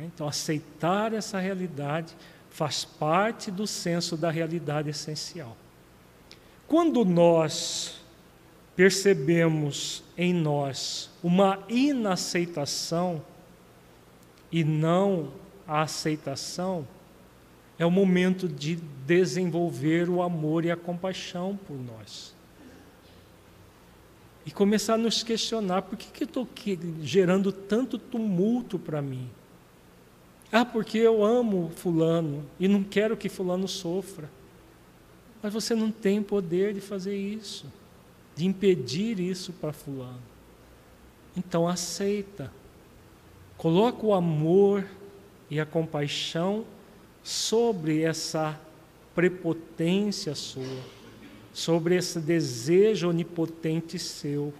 Então, 0.02 0.28
aceitar 0.28 1.12
essa 1.12 1.38
realidade 1.38 2.16
faz 2.60 2.84
parte 2.84 3.50
do 3.50 3.66
senso 3.66 4.18
da 4.18 4.30
realidade 4.30 4.90
essencial. 4.90 5.56
Quando 6.68 7.06
nós 7.06 8.02
percebemos 8.76 10.04
em 10.14 10.34
nós 10.34 11.08
uma 11.22 11.64
inaceitação 11.70 13.24
e 14.52 14.62
não 14.62 15.32
a 15.66 15.80
aceitação, 15.80 16.86
é 17.78 17.86
o 17.86 17.90
momento 17.90 18.46
de 18.46 18.76
desenvolver 19.06 20.10
o 20.10 20.20
amor 20.20 20.66
e 20.66 20.70
a 20.70 20.76
compaixão 20.76 21.58
por 21.66 21.78
nós. 21.78 22.34
E 24.44 24.50
começar 24.50 24.94
a 24.94 24.98
nos 24.98 25.22
questionar: 25.22 25.80
por 25.80 25.96
que, 25.96 26.10
que 26.10 26.24
eu 26.24 26.26
estou 26.26 26.46
gerando 27.00 27.52
tanto 27.52 27.96
tumulto 27.96 28.78
para 28.78 29.00
mim? 29.00 29.30
Ah, 30.52 30.64
porque 30.64 30.98
eu 30.98 31.24
amo 31.24 31.70
Fulano 31.76 32.44
e 32.58 32.66
não 32.66 32.82
quero 32.82 33.16
que 33.16 33.28
Fulano 33.28 33.68
sofra. 33.68 34.28
Mas 35.42 35.52
você 35.52 35.74
não 35.74 35.90
tem 35.90 36.22
poder 36.22 36.74
de 36.74 36.80
fazer 36.80 37.16
isso, 37.16 37.66
de 38.34 38.46
impedir 38.46 39.20
isso 39.20 39.52
para 39.52 39.72
Fulano. 39.72 40.20
Então 41.36 41.68
aceita. 41.68 42.52
Coloca 43.56 44.04
o 44.04 44.12
amor 44.12 44.84
e 45.48 45.60
a 45.60 45.66
compaixão 45.66 46.64
sobre 47.22 48.02
essa 48.02 48.58
prepotência 49.14 50.34
sua, 50.34 50.64
sobre 51.52 51.96
esse 51.96 52.18
desejo 52.18 53.08
onipotente 53.08 53.98
seu. 53.98 54.52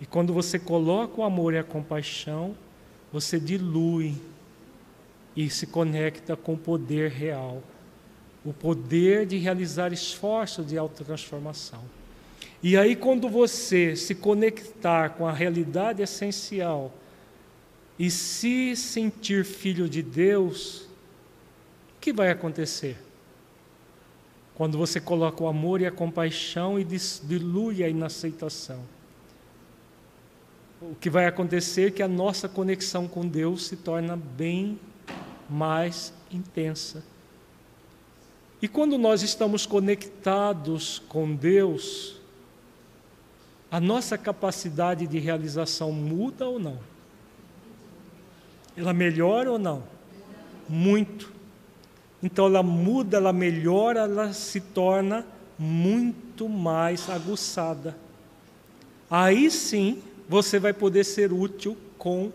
E 0.00 0.06
quando 0.06 0.32
você 0.32 0.58
coloca 0.58 1.20
o 1.20 1.24
amor 1.24 1.54
e 1.54 1.58
a 1.58 1.64
compaixão, 1.64 2.54
você 3.12 3.40
dilui 3.40 4.14
e 5.38 5.48
se 5.48 5.68
conecta 5.68 6.36
com 6.36 6.54
o 6.54 6.58
poder 6.58 7.12
real, 7.12 7.62
o 8.44 8.52
poder 8.52 9.24
de 9.24 9.36
realizar 9.36 9.92
esforços 9.92 10.66
de 10.66 10.76
autotransformação. 10.76 11.80
E 12.60 12.76
aí, 12.76 12.96
quando 12.96 13.28
você 13.28 13.94
se 13.94 14.16
conectar 14.16 15.10
com 15.10 15.28
a 15.28 15.32
realidade 15.32 16.02
essencial 16.02 16.92
e 17.96 18.10
se 18.10 18.74
sentir 18.74 19.44
filho 19.44 19.88
de 19.88 20.02
Deus, 20.02 20.88
o 21.96 22.00
que 22.00 22.12
vai 22.12 22.30
acontecer? 22.30 22.98
Quando 24.56 24.76
você 24.76 25.00
coloca 25.00 25.40
o 25.44 25.46
amor 25.46 25.80
e 25.80 25.86
a 25.86 25.92
compaixão 25.92 26.80
e 26.80 26.84
dilui 27.22 27.84
a 27.84 27.88
inaceitação. 27.88 28.80
O 30.82 30.96
que 30.96 31.08
vai 31.08 31.26
acontecer 31.26 31.86
é 31.86 31.90
que 31.92 32.02
a 32.02 32.08
nossa 32.08 32.48
conexão 32.48 33.06
com 33.06 33.24
Deus 33.24 33.68
se 33.68 33.76
torna 33.76 34.16
bem 34.16 34.80
mais 35.48 36.12
intensa. 36.30 37.02
E 38.60 38.68
quando 38.68 38.98
nós 38.98 39.22
estamos 39.22 39.64
conectados 39.64 41.00
com 41.08 41.34
Deus, 41.34 42.20
a 43.70 43.80
nossa 43.80 44.18
capacidade 44.18 45.06
de 45.06 45.18
realização 45.18 45.92
muda 45.92 46.46
ou 46.46 46.58
não? 46.58 46.78
Ela 48.76 48.92
melhora 48.92 49.52
ou 49.52 49.58
não? 49.58 49.84
Muito. 50.68 51.32
Então 52.22 52.46
ela 52.46 52.62
muda, 52.62 53.16
ela 53.16 53.32
melhora, 53.32 54.00
ela 54.00 54.32
se 54.32 54.60
torna 54.60 55.24
muito 55.56 56.48
mais 56.48 57.08
aguçada. 57.08 57.96
Aí 59.08 59.50
sim 59.50 60.02
você 60.28 60.58
vai 60.58 60.72
poder 60.72 61.04
ser 61.04 61.32
útil 61.32 61.76
com 61.96 62.32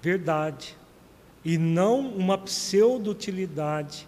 verdade 0.00 0.77
e 1.44 1.56
não 1.56 2.00
uma 2.00 2.36
pseudo-utilidade, 2.36 4.06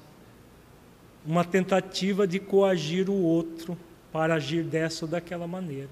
uma 1.25 1.45
tentativa 1.45 2.27
de 2.27 2.39
coagir 2.39 3.09
o 3.09 3.15
outro 3.15 3.77
para 4.13 4.35
agir 4.35 4.65
dessa 4.65 5.05
ou 5.05 5.11
daquela 5.11 5.47
maneira. 5.47 5.91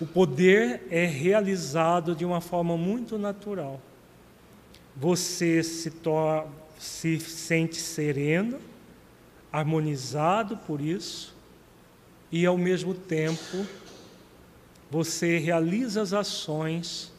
O 0.00 0.06
poder 0.06 0.86
é 0.90 1.04
realizado 1.04 2.14
de 2.14 2.24
uma 2.24 2.40
forma 2.40 2.76
muito 2.76 3.18
natural. 3.18 3.80
Você 4.94 5.62
se, 5.62 5.92
se 6.78 7.20
sente 7.20 7.76
sereno, 7.76 8.58
harmonizado 9.52 10.56
por 10.56 10.80
isso, 10.80 11.34
e 12.30 12.44
ao 12.44 12.58
mesmo 12.58 12.94
tempo 12.94 13.66
você 14.90 15.38
realiza 15.38 16.02
as 16.02 16.12
ações 16.12 17.12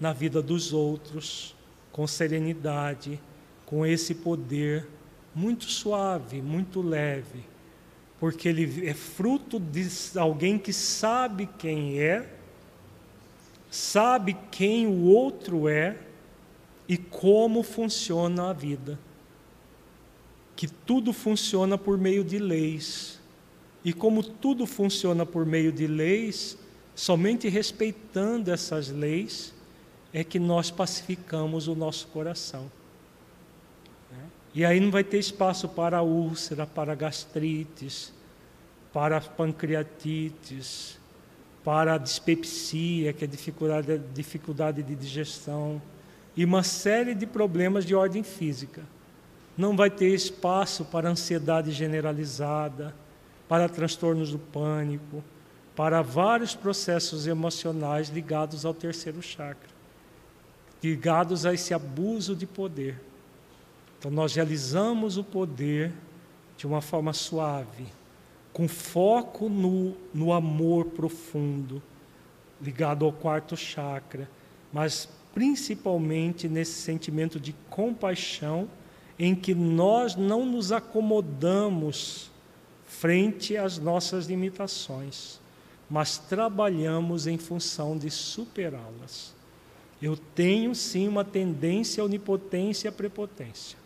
na 0.00 0.12
vida 0.12 0.42
dos 0.42 0.72
outros 0.72 1.53
com 1.94 2.08
serenidade, 2.08 3.20
com 3.64 3.86
esse 3.86 4.16
poder 4.16 4.84
muito 5.32 5.66
suave, 5.66 6.42
muito 6.42 6.82
leve, 6.82 7.44
porque 8.18 8.48
ele 8.48 8.88
é 8.88 8.92
fruto 8.92 9.60
de 9.60 9.88
alguém 10.18 10.58
que 10.58 10.72
sabe 10.72 11.48
quem 11.56 12.00
é, 12.00 12.28
sabe 13.70 14.36
quem 14.50 14.88
o 14.88 15.04
outro 15.04 15.68
é 15.68 15.96
e 16.88 16.96
como 16.96 17.62
funciona 17.62 18.50
a 18.50 18.52
vida. 18.52 18.98
Que 20.56 20.66
tudo 20.66 21.12
funciona 21.12 21.78
por 21.78 21.96
meio 21.96 22.24
de 22.24 22.40
leis. 22.40 23.20
E 23.84 23.92
como 23.92 24.20
tudo 24.20 24.66
funciona 24.66 25.24
por 25.24 25.46
meio 25.46 25.70
de 25.70 25.86
leis, 25.86 26.58
somente 26.92 27.48
respeitando 27.48 28.50
essas 28.50 28.88
leis 28.88 29.53
é 30.14 30.24
que 30.24 30.38
nós 30.38 30.70
pacificamos 30.70 31.68
o 31.68 31.74
nosso 31.74 32.06
coração. 32.06 32.70
E 34.54 34.64
aí 34.64 34.78
não 34.78 34.90
vai 34.92 35.02
ter 35.02 35.18
espaço 35.18 35.68
para 35.68 36.00
úlcera, 36.00 36.64
para 36.64 36.94
gastrites, 36.94 38.12
para 38.92 39.20
pancreatites, 39.20 40.96
para 41.64 41.98
dispepsia, 41.98 43.12
que 43.12 43.24
é 43.24 43.26
dificuldade, 43.26 44.00
dificuldade 44.14 44.82
de 44.84 44.94
digestão, 44.94 45.82
e 46.36 46.44
uma 46.44 46.62
série 46.62 47.16
de 47.16 47.26
problemas 47.26 47.84
de 47.84 47.96
ordem 47.96 48.22
física. 48.22 48.82
Não 49.58 49.76
vai 49.76 49.90
ter 49.90 50.14
espaço 50.14 50.84
para 50.84 51.10
ansiedade 51.10 51.72
generalizada, 51.72 52.94
para 53.48 53.68
transtornos 53.68 54.30
do 54.30 54.38
pânico, 54.38 55.24
para 55.74 56.00
vários 56.00 56.54
processos 56.54 57.26
emocionais 57.26 58.08
ligados 58.08 58.64
ao 58.64 58.72
terceiro 58.72 59.20
chakra, 59.20 59.73
ligados 60.88 61.46
a 61.46 61.54
esse 61.54 61.72
abuso 61.72 62.36
de 62.36 62.46
poder. 62.46 63.00
Então, 63.98 64.10
nós 64.10 64.34
realizamos 64.34 65.16
o 65.16 65.24
poder 65.24 65.92
de 66.56 66.66
uma 66.66 66.80
forma 66.80 67.12
suave, 67.12 67.86
com 68.52 68.68
foco 68.68 69.48
no, 69.48 69.96
no 70.12 70.32
amor 70.32 70.86
profundo, 70.86 71.82
ligado 72.60 73.04
ao 73.04 73.12
quarto 73.12 73.56
chakra, 73.56 74.28
mas 74.72 75.08
principalmente 75.32 76.48
nesse 76.48 76.80
sentimento 76.82 77.40
de 77.40 77.52
compaixão, 77.68 78.68
em 79.18 79.34
que 79.34 79.54
nós 79.54 80.14
não 80.14 80.44
nos 80.44 80.70
acomodamos 80.70 82.30
frente 82.84 83.56
às 83.56 83.78
nossas 83.78 84.26
limitações, 84.26 85.40
mas 85.88 86.18
trabalhamos 86.18 87.26
em 87.26 87.38
função 87.38 87.98
de 87.98 88.10
superá-las. 88.10 89.33
Eu 90.04 90.18
tenho 90.18 90.74
sim 90.74 91.08
uma 91.08 91.24
tendência 91.24 92.02
à 92.02 92.04
onipotência 92.04 92.86
e 92.86 92.90
à 92.90 92.92
prepotência. 92.92 93.78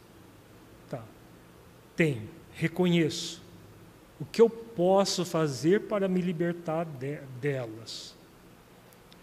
Tá. 0.91 1.05
Tenho, 1.95 2.29
reconheço. 2.55 3.41
O 4.19 4.25
que 4.25 4.43
eu 4.43 4.51
posso 4.51 5.25
fazer 5.25 5.83
para 5.83 6.09
me 6.09 6.21
libertar 6.21 6.85
de, 6.85 7.21
delas? 7.41 8.17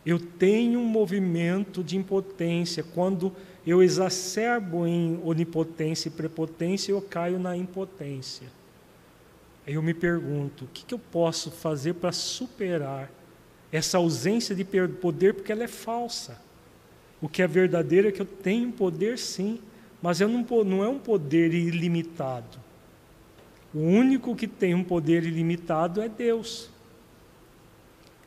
Eu 0.05 0.17
tenho 0.17 0.79
um 0.79 0.85
movimento 0.85 1.83
de 1.83 1.97
impotência. 1.97 2.81
Quando 2.81 3.35
eu 3.67 3.83
exacerbo 3.83 4.87
em 4.87 5.19
onipotência 5.21 6.07
e 6.07 6.11
prepotência, 6.11 6.93
eu 6.93 7.01
caio 7.01 7.37
na 7.37 7.57
impotência. 7.57 8.47
Eu 9.67 9.83
me 9.83 9.93
pergunto: 9.93 10.63
o 10.63 10.67
que, 10.69 10.85
que 10.85 10.93
eu 10.93 10.99
posso 10.99 11.51
fazer 11.51 11.95
para 11.95 12.13
superar 12.13 13.11
essa 13.69 13.97
ausência 13.97 14.55
de 14.55 14.63
poder, 14.63 15.33
porque 15.33 15.51
ela 15.51 15.65
é 15.65 15.67
falsa? 15.67 16.44
O 17.25 17.27
que 17.27 17.41
é 17.41 17.47
verdadeiro 17.47 18.07
é 18.07 18.11
que 18.11 18.21
eu 18.21 18.25
tenho 18.25 18.71
poder 18.71 19.17
sim, 19.17 19.59
mas 19.99 20.21
eu 20.21 20.29
não, 20.29 20.45
não 20.63 20.83
é 20.83 20.87
um 20.87 20.99
poder 20.99 21.55
ilimitado. 21.55 22.59
O 23.73 23.79
único 23.79 24.35
que 24.35 24.47
tem 24.47 24.75
um 24.75 24.83
poder 24.83 25.23
ilimitado 25.23 26.03
é 26.03 26.07
Deus. 26.07 26.69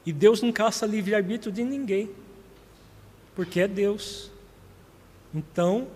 E 0.04 0.12
Deus 0.12 0.42
não 0.42 0.50
caça 0.50 0.84
livre-arbítrio 0.84 1.52
de 1.52 1.62
ninguém, 1.62 2.10
porque 3.36 3.60
é 3.60 3.68
Deus. 3.68 4.32
Então, 5.32 5.86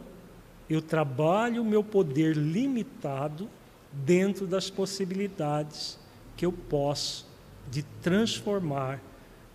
eu 0.70 0.80
trabalho 0.80 1.62
o 1.62 1.66
meu 1.66 1.82
poder 1.82 2.36
limitado 2.36 3.50
dentro 3.92 4.46
das 4.46 4.70
possibilidades 4.70 5.98
que 6.36 6.46
eu 6.46 6.52
posso 6.52 7.26
de 7.68 7.82
transformar 8.00 9.00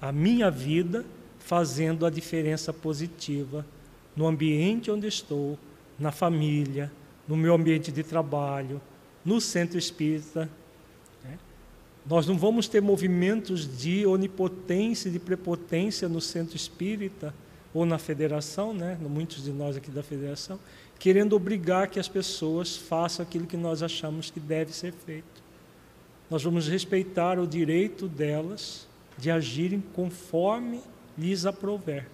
a 0.01 0.11
minha 0.11 0.51
vida 0.51 1.05
fazendo 1.47 2.05
a 2.05 2.09
diferença 2.09 2.73
positiva 2.73 3.65
no 4.13 4.27
ambiente 4.27 4.91
onde 4.91 5.07
estou, 5.07 5.57
na 5.97 6.11
família, 6.11 6.91
no 7.25 7.37
meu 7.37 7.55
ambiente 7.55 7.89
de 7.89 8.03
trabalho, 8.03 8.81
no 9.23 9.39
centro 9.39 9.77
espírita. 9.77 10.49
Né? 11.23 11.39
Nós 12.05 12.27
não 12.27 12.37
vamos 12.37 12.67
ter 12.67 12.81
movimentos 12.81 13.65
de 13.77 14.05
onipotência 14.05 15.09
de 15.09 15.19
prepotência 15.19 16.09
no 16.09 16.19
centro 16.19 16.57
espírita 16.57 17.33
ou 17.73 17.85
na 17.85 17.97
federação, 17.97 18.73
né? 18.73 18.97
muitos 18.99 19.45
de 19.45 19.51
nós 19.51 19.77
aqui 19.77 19.89
da 19.89 20.03
federação, 20.03 20.59
querendo 20.99 21.33
obrigar 21.33 21.87
que 21.87 21.97
as 21.97 22.09
pessoas 22.09 22.75
façam 22.75 23.23
aquilo 23.23 23.47
que 23.47 23.55
nós 23.55 23.81
achamos 23.81 24.29
que 24.29 24.41
deve 24.41 24.73
ser 24.73 24.91
feito. 24.91 25.41
Nós 26.29 26.43
vamos 26.43 26.67
respeitar 26.67 27.39
o 27.39 27.47
direito 27.47 28.05
delas 28.05 28.85
de 29.17 29.31
agirem 29.31 29.81
conforme 29.93 30.81
lhes 31.17 31.45
aprouver. 31.45 32.07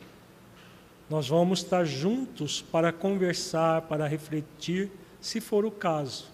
Nós 1.10 1.28
vamos 1.28 1.60
estar 1.60 1.86
juntos 1.86 2.62
para 2.62 2.92
conversar, 2.92 3.82
para 3.84 4.08
refletir, 4.08 4.89
se 5.22 5.39
for 5.42 5.66
o 5.66 5.72
caso, 5.72 6.26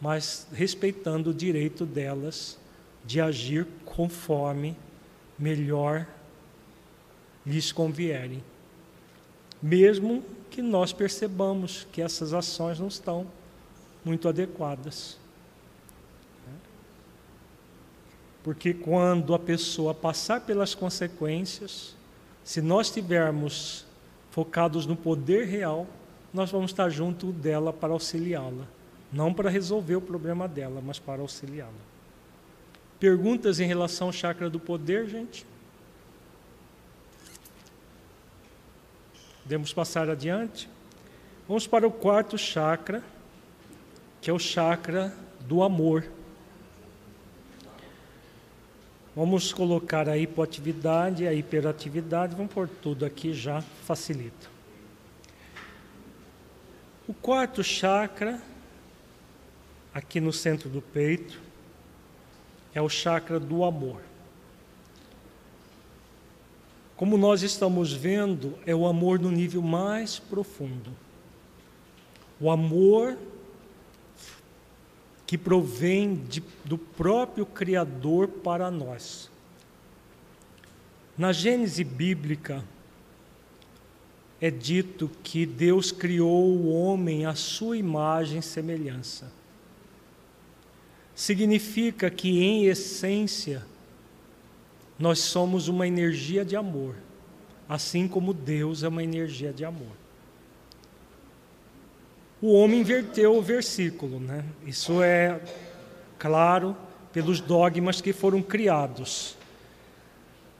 mas 0.00 0.46
respeitando 0.52 1.30
o 1.30 1.34
direito 1.34 1.86
delas 1.86 2.58
de 3.04 3.20
agir 3.20 3.66
conforme 3.84 4.76
melhor 5.38 6.06
lhes 7.46 7.72
convierem. 7.72 8.42
Mesmo 9.62 10.22
que 10.50 10.62
nós 10.62 10.92
percebamos 10.92 11.86
que 11.92 12.02
essas 12.02 12.32
ações 12.32 12.78
não 12.78 12.88
estão 12.88 13.26
muito 14.04 14.28
adequadas. 14.28 15.18
Porque 18.44 18.74
quando 18.74 19.34
a 19.34 19.38
pessoa 19.38 19.94
passar 19.94 20.42
pelas 20.42 20.74
consequências, 20.74 21.96
se 22.44 22.60
nós 22.60 22.88
estivermos 22.88 23.86
focados 24.30 24.84
no 24.84 24.94
poder 24.94 25.46
real, 25.46 25.86
nós 26.32 26.50
vamos 26.50 26.70
estar 26.70 26.90
junto 26.90 27.32
dela 27.32 27.72
para 27.72 27.94
auxiliá-la. 27.94 28.66
Não 29.10 29.32
para 29.32 29.48
resolver 29.48 29.96
o 29.96 30.00
problema 30.00 30.46
dela, 30.46 30.82
mas 30.84 30.98
para 30.98 31.22
auxiliá-la. 31.22 31.72
Perguntas 33.00 33.60
em 33.60 33.66
relação 33.66 34.08
ao 34.08 34.12
chakra 34.12 34.50
do 34.50 34.60
poder, 34.60 35.08
gente? 35.08 35.46
Podemos 39.42 39.72
passar 39.72 40.10
adiante? 40.10 40.68
Vamos 41.48 41.66
para 41.66 41.86
o 41.86 41.90
quarto 41.90 42.36
chakra, 42.36 43.02
que 44.20 44.28
é 44.28 44.32
o 44.32 44.38
chakra 44.38 45.14
do 45.40 45.62
amor. 45.62 46.04
Vamos 49.16 49.52
colocar 49.52 50.08
a 50.08 50.18
hipoatividade, 50.18 51.26
a 51.26 51.32
hiperatividade, 51.32 52.34
vamos 52.34 52.52
pôr 52.52 52.68
tudo 52.68 53.04
aqui 53.04 53.32
já, 53.32 53.60
facilita. 53.60 54.48
O 57.06 57.14
quarto 57.14 57.62
chakra, 57.62 58.42
aqui 59.92 60.20
no 60.20 60.32
centro 60.32 60.68
do 60.68 60.82
peito, 60.82 61.40
é 62.74 62.82
o 62.82 62.88
chakra 62.88 63.38
do 63.38 63.62
amor. 63.62 64.00
Como 66.96 67.16
nós 67.16 67.42
estamos 67.42 67.92
vendo, 67.92 68.58
é 68.66 68.74
o 68.74 68.86
amor 68.86 69.20
no 69.20 69.30
nível 69.30 69.62
mais 69.62 70.18
profundo. 70.18 70.90
O 72.40 72.50
amor 72.50 73.16
que 75.26 75.38
provém 75.38 76.14
de, 76.14 76.42
do 76.64 76.76
próprio 76.76 77.46
Criador 77.46 78.28
para 78.28 78.70
nós. 78.70 79.30
Na 81.16 81.32
Gênese 81.32 81.84
bíblica, 81.84 82.64
é 84.40 84.50
dito 84.50 85.10
que 85.22 85.46
Deus 85.46 85.90
criou 85.90 86.54
o 86.54 86.70
homem 86.70 87.24
à 87.24 87.34
sua 87.34 87.76
imagem 87.76 88.40
e 88.40 88.42
semelhança. 88.42 89.32
Significa 91.14 92.10
que, 92.10 92.42
em 92.42 92.66
essência, 92.66 93.64
nós 94.98 95.20
somos 95.20 95.68
uma 95.68 95.86
energia 95.86 96.44
de 96.44 96.56
amor, 96.56 96.96
assim 97.68 98.06
como 98.06 98.34
Deus 98.34 98.82
é 98.82 98.88
uma 98.88 99.02
energia 99.02 99.52
de 99.52 99.64
amor. 99.64 100.03
O 102.44 102.52
homem 102.52 102.80
inverteu 102.80 103.36
o 103.38 103.40
versículo, 103.40 104.20
né? 104.20 104.44
Isso 104.66 105.02
é 105.02 105.40
claro 106.18 106.76
pelos 107.10 107.40
dogmas 107.40 108.02
que 108.02 108.12
foram 108.12 108.42
criados, 108.42 109.34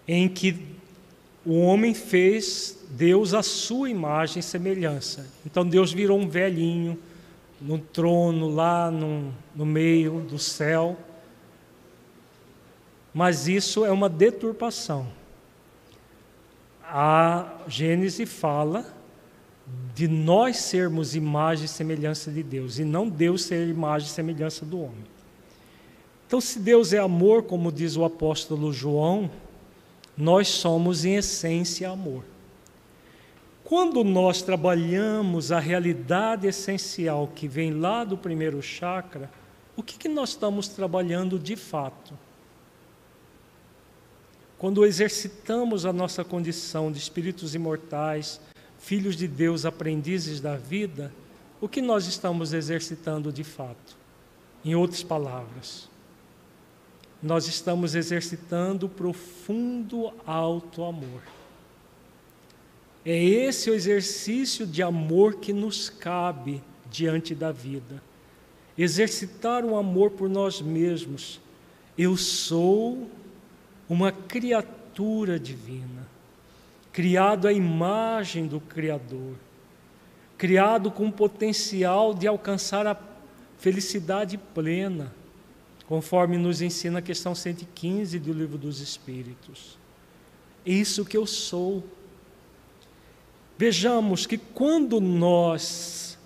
em 0.08 0.26
que 0.26 0.56
o 1.44 1.60
homem 1.60 1.92
fez 1.92 2.78
Deus 2.88 3.34
a 3.34 3.42
sua 3.42 3.90
imagem 3.90 4.40
e 4.40 4.42
semelhança. 4.42 5.28
Então 5.44 5.66
Deus 5.66 5.92
virou 5.92 6.18
um 6.18 6.26
velhinho 6.26 6.98
no 7.60 7.78
trono 7.78 8.48
lá 8.48 8.90
no, 8.90 9.34
no 9.54 9.66
meio 9.66 10.20
do 10.20 10.38
céu 10.38 10.96
mas 13.14 13.46
isso 13.46 13.84
é 13.84 13.92
uma 13.92 14.08
deturpação. 14.08 15.06
A 16.82 17.46
Gênese 17.68 18.26
fala 18.26 18.84
de 19.94 20.08
nós 20.08 20.56
sermos 20.58 21.14
imagem 21.14 21.64
e 21.64 21.68
semelhança 21.68 22.30
de 22.30 22.42
Deus, 22.42 22.78
e 22.78 22.84
não 22.84 23.08
Deus 23.08 23.44
ser 23.44 23.66
imagem 23.68 24.08
e 24.08 24.10
semelhança 24.10 24.64
do 24.64 24.80
homem. 24.80 25.04
Então, 26.26 26.40
se 26.40 26.58
Deus 26.58 26.92
é 26.92 26.98
amor, 26.98 27.44
como 27.44 27.70
diz 27.70 27.96
o 27.96 28.04
apóstolo 28.04 28.72
João, 28.72 29.30
nós 30.16 30.48
somos 30.48 31.04
em 31.04 31.16
essência 31.16 31.88
amor. 31.88 32.24
Quando 33.62 34.04
nós 34.04 34.42
trabalhamos 34.42 35.50
a 35.50 35.58
realidade 35.58 36.46
essencial 36.46 37.30
que 37.34 37.48
vem 37.48 37.72
lá 37.72 38.04
do 38.04 38.16
primeiro 38.16 38.60
chakra, 38.60 39.30
o 39.76 39.82
que, 39.82 39.96
que 39.96 40.08
nós 40.08 40.30
estamos 40.30 40.68
trabalhando 40.68 41.38
de 41.38 41.56
fato? 41.56 42.12
Quando 44.58 44.84
exercitamos 44.84 45.84
a 45.86 45.92
nossa 45.92 46.22
condição 46.24 46.92
de 46.92 46.98
espíritos 46.98 47.54
imortais, 47.54 48.40
filhos 48.84 49.16
de 49.16 49.26
Deus, 49.26 49.64
aprendizes 49.64 50.40
da 50.40 50.56
vida, 50.56 51.10
o 51.58 51.66
que 51.66 51.80
nós 51.80 52.06
estamos 52.06 52.52
exercitando 52.52 53.32
de 53.32 53.42
fato? 53.42 53.96
Em 54.62 54.74
outras 54.74 55.02
palavras, 55.02 55.88
nós 57.22 57.48
estamos 57.48 57.94
exercitando 57.94 58.86
profundo 58.86 60.12
alto 60.26 60.84
amor. 60.84 61.22
É 63.06 63.22
esse 63.24 63.70
o 63.70 63.74
exercício 63.74 64.66
de 64.66 64.82
amor 64.82 65.36
que 65.36 65.52
nos 65.52 65.88
cabe 65.88 66.62
diante 66.90 67.34
da 67.34 67.50
vida. 67.50 68.02
Exercitar 68.76 69.64
o 69.64 69.76
amor 69.76 70.10
por 70.10 70.28
nós 70.28 70.60
mesmos. 70.60 71.40
Eu 71.96 72.18
sou 72.18 73.08
uma 73.88 74.12
criatura 74.12 75.40
divina, 75.40 76.03
criado 76.94 77.48
à 77.48 77.52
imagem 77.52 78.46
do 78.46 78.60
Criador, 78.60 79.34
criado 80.38 80.92
com 80.92 81.10
potencial 81.10 82.14
de 82.14 82.28
alcançar 82.28 82.86
a 82.86 82.96
felicidade 83.58 84.38
plena 84.38 85.12
conforme 85.88 86.38
nos 86.38 86.62
ensina 86.62 87.00
a 87.00 87.02
questão 87.02 87.34
115 87.34 88.16
do 88.20 88.32
Livro 88.32 88.56
dos 88.56 88.80
Espíritos. 88.80 89.76
Isso 90.64 91.04
que 91.04 91.16
eu 91.16 91.26
sou. 91.26 91.82
Vejamos 93.58 94.24
que 94.24 94.38
quando 94.38 95.00
nós 95.00 96.16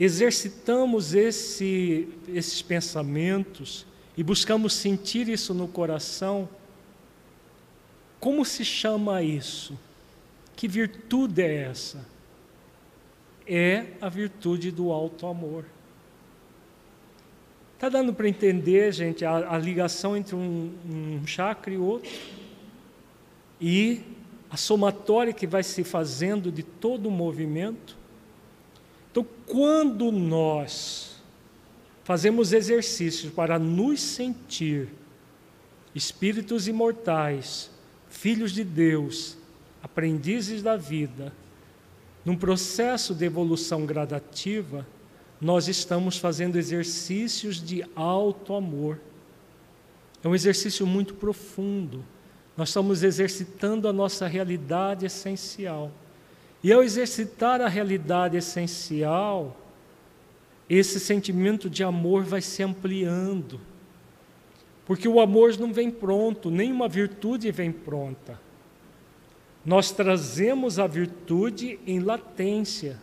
exercitamos 0.00 1.12
esse, 1.12 2.08
esses 2.28 2.62
pensamentos 2.62 3.86
e 4.16 4.22
buscamos 4.22 4.72
sentir 4.72 5.28
isso 5.28 5.52
no 5.52 5.68
coração, 5.68 6.48
como 8.18 8.46
se 8.46 8.64
chama 8.64 9.22
isso? 9.22 9.78
Que 10.56 10.66
virtude 10.66 11.42
é 11.42 11.64
essa? 11.64 12.04
É 13.46 13.88
a 14.00 14.08
virtude 14.08 14.70
do 14.70 14.90
alto 14.90 15.26
amor. 15.26 15.66
Está 17.74 17.90
dando 17.90 18.14
para 18.14 18.26
entender, 18.26 18.90
gente, 18.90 19.22
a, 19.22 19.52
a 19.54 19.58
ligação 19.58 20.16
entre 20.16 20.34
um, 20.34 20.72
um 20.88 21.26
chakra 21.26 21.74
e 21.74 21.76
outro? 21.76 22.10
E 23.60 24.00
a 24.50 24.56
somatória 24.56 25.32
que 25.32 25.46
vai 25.46 25.62
se 25.62 25.84
fazendo 25.84 26.50
de 26.50 26.62
todo 26.62 27.06
o 27.06 27.10
movimento? 27.10 27.94
Então, 29.10 29.26
quando 29.44 30.10
nós 30.10 31.22
fazemos 32.02 32.54
exercícios 32.54 33.30
para 33.30 33.58
nos 33.58 34.00
sentir 34.00 34.88
espíritos 35.94 36.66
imortais, 36.66 37.70
filhos 38.08 38.52
de 38.52 38.64
Deus, 38.64 39.36
aprendizes 39.86 40.64
da 40.64 40.76
vida, 40.76 41.32
num 42.24 42.36
processo 42.36 43.14
de 43.14 43.24
evolução 43.24 43.86
gradativa, 43.86 44.84
nós 45.40 45.68
estamos 45.68 46.18
fazendo 46.18 46.56
exercícios 46.56 47.62
de 47.62 47.84
alto 47.94 48.54
amor. 48.54 48.98
É 50.24 50.28
um 50.28 50.34
exercício 50.34 50.84
muito 50.84 51.14
profundo. 51.14 52.04
Nós 52.56 52.70
estamos 52.70 53.04
exercitando 53.04 53.88
a 53.88 53.92
nossa 53.92 54.26
realidade 54.26 55.06
essencial. 55.06 55.92
E 56.64 56.72
ao 56.72 56.82
exercitar 56.82 57.60
a 57.60 57.68
realidade 57.68 58.36
essencial, 58.36 59.56
esse 60.68 60.98
sentimento 60.98 61.70
de 61.70 61.84
amor 61.84 62.24
vai 62.24 62.40
se 62.40 62.60
ampliando. 62.60 63.60
Porque 64.84 65.06
o 65.06 65.20
amor 65.20 65.56
não 65.58 65.72
vem 65.72 65.92
pronto, 65.92 66.50
nenhuma 66.50 66.88
virtude 66.88 67.52
vem 67.52 67.70
pronta. 67.70 68.45
Nós 69.66 69.90
trazemos 69.90 70.78
a 70.78 70.86
virtude 70.86 71.78
em 71.86 71.98
latência 71.98 72.98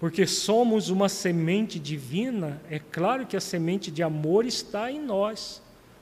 porque 0.00 0.26
somos 0.26 0.88
uma 0.88 1.10
semente 1.10 1.78
divina, 1.78 2.58
é 2.70 2.78
claro 2.78 3.26
que 3.26 3.36
a 3.36 3.40
semente 3.40 3.90
de 3.90 4.02
amor 4.02 4.46
está 4.46 4.90
em 4.90 4.98
nós. 4.98 5.60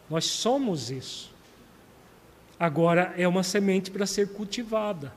Nós 0.08 0.24
somos 0.24 0.88
isso. 0.88 1.34
Agora 2.60 3.12
é 3.16 3.26
uma 3.26 3.42
semente 3.42 3.90
para 3.90 4.06
ser 4.06 4.28
cultivada. 4.28 5.12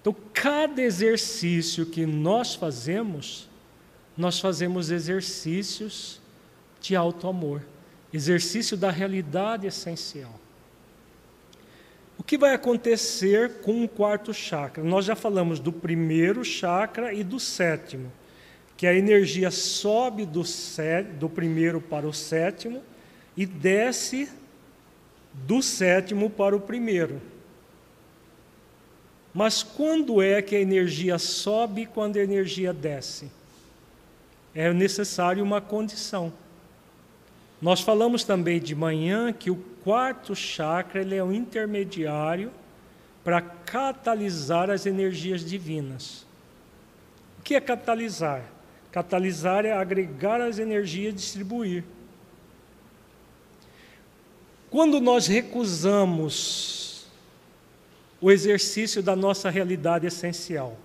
Então, 0.00 0.16
cada 0.32 0.80
exercício 0.80 1.84
que 1.84 2.06
nós 2.06 2.54
fazemos, 2.54 3.46
nós 4.16 4.40
fazemos 4.40 4.90
exercícios 4.90 6.18
de 6.80 6.96
alto 6.96 7.28
amor, 7.28 7.62
exercício 8.10 8.74
da 8.74 8.90
realidade 8.90 9.66
essencial. 9.66 10.40
O 12.18 12.22
que 12.22 12.38
vai 12.38 12.54
acontecer 12.54 13.60
com 13.60 13.84
o 13.84 13.88
quarto 13.88 14.32
chakra? 14.32 14.82
Nós 14.82 15.04
já 15.04 15.14
falamos 15.14 15.60
do 15.60 15.72
primeiro 15.72 16.44
chakra 16.44 17.12
e 17.12 17.22
do 17.22 17.38
sétimo, 17.38 18.10
que 18.76 18.86
a 18.86 18.94
energia 18.94 19.50
sobe 19.50 20.24
do, 20.24 20.42
do 21.18 21.28
primeiro 21.28 21.80
para 21.80 22.06
o 22.06 22.12
sétimo 22.12 22.82
e 23.36 23.44
desce 23.44 24.28
do 25.32 25.62
sétimo 25.62 26.30
para 26.30 26.56
o 26.56 26.60
primeiro. 26.60 27.20
Mas 29.32 29.62
quando 29.62 30.22
é 30.22 30.40
que 30.40 30.56
a 30.56 30.60
energia 30.60 31.18
sobe 31.18 31.82
e 31.82 31.86
quando 31.86 32.16
a 32.16 32.22
energia 32.22 32.72
desce? 32.72 33.30
É 34.54 34.72
necessário 34.72 35.44
uma 35.44 35.60
condição. 35.60 36.32
Nós 37.60 37.82
falamos 37.82 38.24
também 38.24 38.58
de 38.58 38.74
manhã 38.74 39.30
que 39.34 39.50
o 39.50 39.62
quarto 39.86 40.34
chakra 40.34 41.00
ele 41.00 41.14
é 41.14 41.22
um 41.22 41.32
intermediário 41.32 42.50
para 43.22 43.40
catalisar 43.40 44.68
as 44.68 44.84
energias 44.84 45.44
divinas. 45.44 46.26
O 47.38 47.42
que 47.42 47.54
é 47.54 47.60
catalisar? 47.60 48.42
Catalisar 48.90 49.64
é 49.64 49.70
agregar 49.70 50.40
as 50.40 50.58
energias 50.58 51.12
e 51.12 51.16
distribuir. 51.16 51.84
Quando 54.68 55.00
nós 55.00 55.28
recusamos 55.28 57.06
o 58.20 58.32
exercício 58.32 59.00
da 59.00 59.14
nossa 59.14 59.50
realidade 59.50 60.04
essencial, 60.04 60.76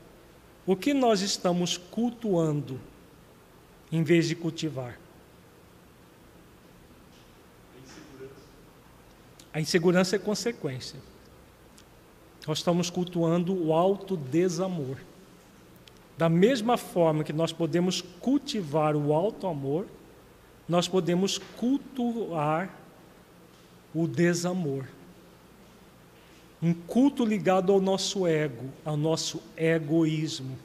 o 0.64 0.76
que 0.76 0.94
nós 0.94 1.22
estamos 1.22 1.76
cultuando 1.76 2.80
em 3.92 4.04
vez 4.04 4.28
de 4.28 4.36
cultivar? 4.36 5.01
A 9.54 9.60
insegurança 9.60 10.16
é 10.16 10.20
consequência. 10.20 11.00
Nós 12.48 12.60
estamos 12.60 12.90
cultuando 12.90 13.54
o 13.54 13.74
alto 13.74 14.16
desamor. 14.16 14.98
Da 16.18 16.30
mesma 16.30 16.78
forma 16.78 17.24
que 17.24 17.34
nós 17.34 17.52
podemos 17.52 18.02
cultivar 18.20 18.96
o 18.96 19.14
alto 19.14 19.48
amor, 19.48 19.88
nós 20.68 20.88
podemos 20.88 21.38
cultuar 21.38 22.74
o 23.94 24.08
desamor. 24.08 24.86
Um 26.62 26.74
culto 26.74 27.26
ligado 27.26 27.72
ao 27.72 27.82
nosso 27.82 28.26
ego, 28.26 28.70
ao 28.86 28.96
nosso 28.96 29.42
egoísmo. 29.58 30.58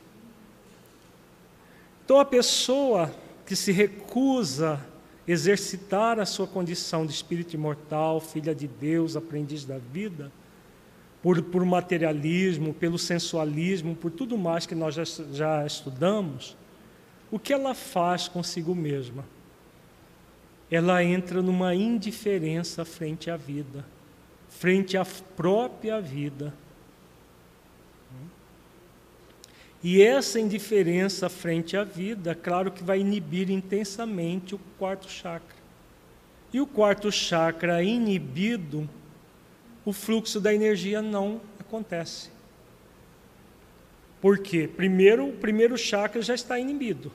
Então 2.05 2.20
a 2.20 2.24
pessoa 2.24 3.12
que 3.45 3.57
se 3.57 3.72
recusa 3.72 4.80
exercitar 5.27 6.20
a 6.20 6.27
sua 6.27 6.47
condição 6.47 7.05
de 7.05 7.12
espírito 7.12 7.55
imortal, 7.55 8.20
filha 8.20 8.55
de 8.55 8.68
Deus, 8.68 9.16
aprendiz 9.16 9.64
da 9.64 9.79
vida, 9.79 10.31
por, 11.22 11.43
por 11.43 11.64
materialismo, 11.64 12.72
pelo 12.72 12.99
sensualismo, 12.99 13.97
por 13.97 14.11
tudo 14.11 14.39
mais 14.39 14.66
que 14.66 14.74
nós 14.74 14.95
já, 14.95 15.05
já 15.33 15.66
estudamos, 15.66 16.57
o 17.31 17.39
que 17.39 17.53
ela 17.53 17.74
faz 17.74 18.29
consigo 18.29 18.74
mesma? 18.74 19.24
Ela 20.70 21.03
entra 21.03 21.43
numa 21.43 21.74
indiferença 21.74 22.85
frente 22.85 23.31
à 23.31 23.37
vida, 23.37 23.85
frente 24.49 24.97
à 24.97 25.05
própria 25.05 26.01
vida 26.01 26.55
E 29.83 30.03
essa 30.03 30.41
indiferença 30.41 31.29
frente 31.29 31.77
à 31.77 31.85
vida, 31.85 32.35
claro 32.35 32.70
que 32.70 32.83
vai 32.83 33.01
inibir 33.01 33.51
intensamente 33.51 34.55
o 34.55 34.61
quarto 34.79 35.09
chakra. 35.09 35.57
E 36.53 36.61
o 36.61 36.66
quarto 36.66 37.12
chakra 37.12 37.83
inibido, 37.83 38.89
o 39.85 39.93
fluxo 39.93 40.41
da 40.41 40.55
energia 40.55 41.03
não 41.03 41.41
acontece. 41.61 42.31
Por 44.20 44.39
quê? 44.39 44.66
Primeiro, 44.66 45.29
o 45.29 45.33
primeiro 45.33 45.77
chakra 45.77 46.22
já 46.22 46.35
está 46.35 46.59
inibido. 46.59 47.12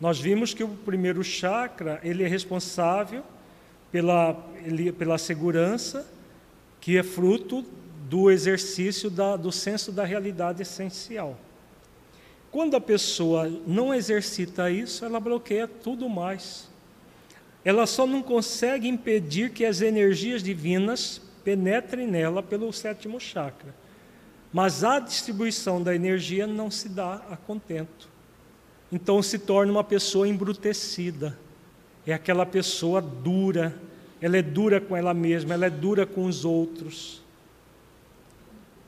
Nós 0.00 0.18
vimos 0.18 0.52
que 0.52 0.64
o 0.64 0.68
primeiro 0.68 1.22
chakra, 1.22 2.00
ele 2.02 2.24
é 2.24 2.26
responsável 2.26 3.22
pela, 3.92 4.44
ele, 4.64 4.92
pela 4.92 5.18
segurança, 5.18 6.10
que 6.80 6.96
é 6.96 7.02
fruto 7.02 7.64
do 8.08 8.30
exercício 8.30 9.10
da, 9.10 9.36
do 9.36 9.52
senso 9.52 9.92
da 9.92 10.04
realidade 10.04 10.62
essencial. 10.62 11.38
Quando 12.50 12.76
a 12.76 12.80
pessoa 12.80 13.48
não 13.64 13.94
exercita 13.94 14.70
isso, 14.70 15.04
ela 15.04 15.20
bloqueia 15.20 15.68
tudo 15.68 16.08
mais. 16.08 16.68
Ela 17.64 17.86
só 17.86 18.06
não 18.06 18.22
consegue 18.22 18.88
impedir 18.88 19.50
que 19.50 19.64
as 19.64 19.80
energias 19.80 20.42
divinas 20.42 21.20
penetrem 21.44 22.08
nela 22.08 22.42
pelo 22.42 22.72
sétimo 22.72 23.20
chakra. 23.20 23.74
Mas 24.52 24.82
a 24.82 24.98
distribuição 24.98 25.80
da 25.80 25.94
energia 25.94 26.44
não 26.44 26.70
se 26.70 26.88
dá 26.88 27.22
a 27.30 27.36
contento. 27.36 28.08
Então 28.90 29.22
se 29.22 29.38
torna 29.38 29.70
uma 29.70 29.84
pessoa 29.84 30.26
embrutecida. 30.26 31.38
É 32.04 32.12
aquela 32.12 32.44
pessoa 32.44 33.00
dura. 33.00 33.80
Ela 34.20 34.38
é 34.38 34.42
dura 34.42 34.80
com 34.80 34.96
ela 34.96 35.14
mesma, 35.14 35.54
ela 35.54 35.66
é 35.66 35.70
dura 35.70 36.04
com 36.04 36.24
os 36.24 36.44
outros. 36.44 37.22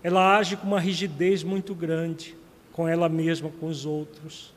Ela 0.03 0.37
age 0.37 0.57
com 0.57 0.67
uma 0.67 0.81
rigidez 0.81 1.45
muito 1.45 1.77
grande 1.77 2.42
com 2.73 2.89
ela 2.89 3.09
mesma, 3.09 3.51
com 3.61 3.67
os 3.67 3.85
outros. 3.85 4.53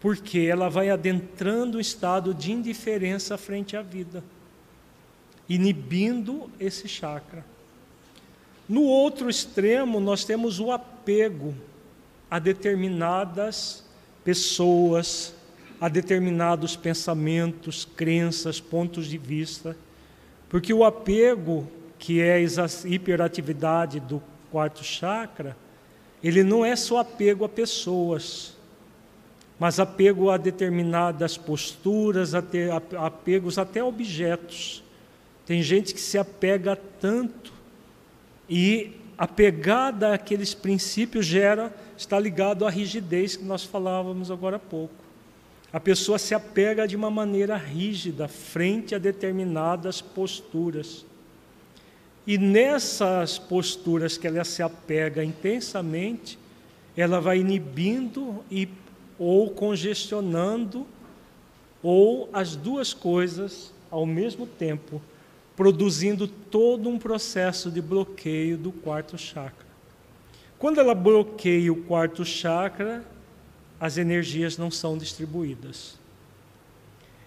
Porque 0.00 0.40
ela 0.40 0.68
vai 0.68 0.90
adentrando 0.90 1.78
um 1.78 1.80
estado 1.80 2.32
de 2.32 2.52
indiferença 2.52 3.36
frente 3.36 3.76
à 3.76 3.82
vida, 3.82 4.22
inibindo 5.48 6.48
esse 6.60 6.86
chakra. 6.86 7.44
No 8.68 8.82
outro 8.82 9.28
extremo, 9.28 9.98
nós 9.98 10.24
temos 10.24 10.60
o 10.60 10.70
apego 10.70 11.54
a 12.30 12.38
determinadas 12.38 13.82
pessoas, 14.22 15.34
a 15.80 15.88
determinados 15.88 16.76
pensamentos, 16.76 17.84
crenças, 17.96 18.60
pontos 18.60 19.06
de 19.06 19.16
vista, 19.16 19.76
porque 20.48 20.72
o 20.72 20.84
apego, 20.84 21.66
que 21.98 22.20
é 22.20 22.36
a 22.36 22.86
hiperatividade 22.86 24.00
do 24.00 24.22
quarto 24.50 24.84
chakra, 24.84 25.56
ele 26.22 26.42
não 26.42 26.64
é 26.64 26.74
só 26.74 26.98
apego 26.98 27.44
a 27.44 27.48
pessoas, 27.48 28.56
mas 29.58 29.80
apego 29.80 30.30
a 30.30 30.36
determinadas 30.36 31.36
posturas, 31.36 32.32
apegos 32.34 33.58
até 33.58 33.80
a 33.80 33.84
objetos. 33.84 34.82
Tem 35.46 35.62
gente 35.62 35.94
que 35.94 36.00
se 36.00 36.18
apega 36.18 36.76
tanto 36.76 37.52
e 38.48 38.92
apegada 39.16 40.14
àqueles 40.14 40.54
princípios 40.54 41.26
gera, 41.26 41.74
está 41.96 42.20
ligado 42.20 42.64
à 42.66 42.70
rigidez 42.70 43.36
que 43.36 43.44
nós 43.44 43.64
falávamos 43.64 44.30
agora 44.30 44.56
há 44.56 44.60
pouco. 44.60 44.94
A 45.72 45.80
pessoa 45.80 46.18
se 46.18 46.34
apega 46.34 46.86
de 46.86 46.96
uma 46.96 47.10
maneira 47.10 47.56
rígida 47.56 48.28
frente 48.28 48.94
a 48.94 48.98
determinadas 48.98 50.00
posturas. 50.00 51.04
E 52.28 52.36
nessas 52.36 53.38
posturas 53.38 54.18
que 54.18 54.26
ela 54.26 54.44
se 54.44 54.62
apega 54.62 55.24
intensamente, 55.24 56.38
ela 56.94 57.22
vai 57.22 57.38
inibindo 57.38 58.44
e 58.50 58.68
ou 59.18 59.50
congestionando 59.50 60.86
ou 61.82 62.28
as 62.30 62.54
duas 62.54 62.92
coisas 62.92 63.72
ao 63.90 64.04
mesmo 64.04 64.46
tempo 64.46 65.00
produzindo 65.56 66.28
todo 66.28 66.90
um 66.90 66.98
processo 66.98 67.70
de 67.70 67.80
bloqueio 67.80 68.58
do 68.58 68.72
quarto 68.72 69.16
chakra. 69.16 69.66
Quando 70.58 70.80
ela 70.80 70.94
bloqueia 70.94 71.72
o 71.72 71.82
quarto 71.84 72.26
chakra, 72.26 73.02
as 73.80 73.96
energias 73.96 74.58
não 74.58 74.70
são 74.70 74.98
distribuídas. 74.98 75.98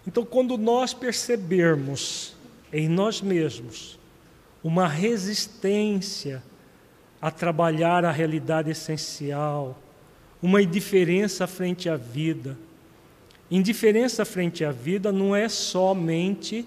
Então, 0.06 0.24
quando 0.24 0.60
nós 0.60 0.94
percebermos 0.94 2.36
em 2.72 2.88
nós 2.88 3.20
mesmos 3.20 4.00
uma 4.64 4.88
resistência 4.88 6.44
a 7.22 7.30
trabalhar 7.30 8.04
a 8.06 8.12
realidade 8.12 8.72
essencial, 8.72 9.80
uma 10.42 10.62
indiferença 10.62 11.46
frente 11.46 11.88
à 11.90 11.96
vida, 11.96 12.58
indiferença 13.50 14.26
frente 14.26 14.64
à 14.64 14.72
vida 14.72 15.12
não 15.12 15.36
é 15.36 15.48
somente 15.48 16.66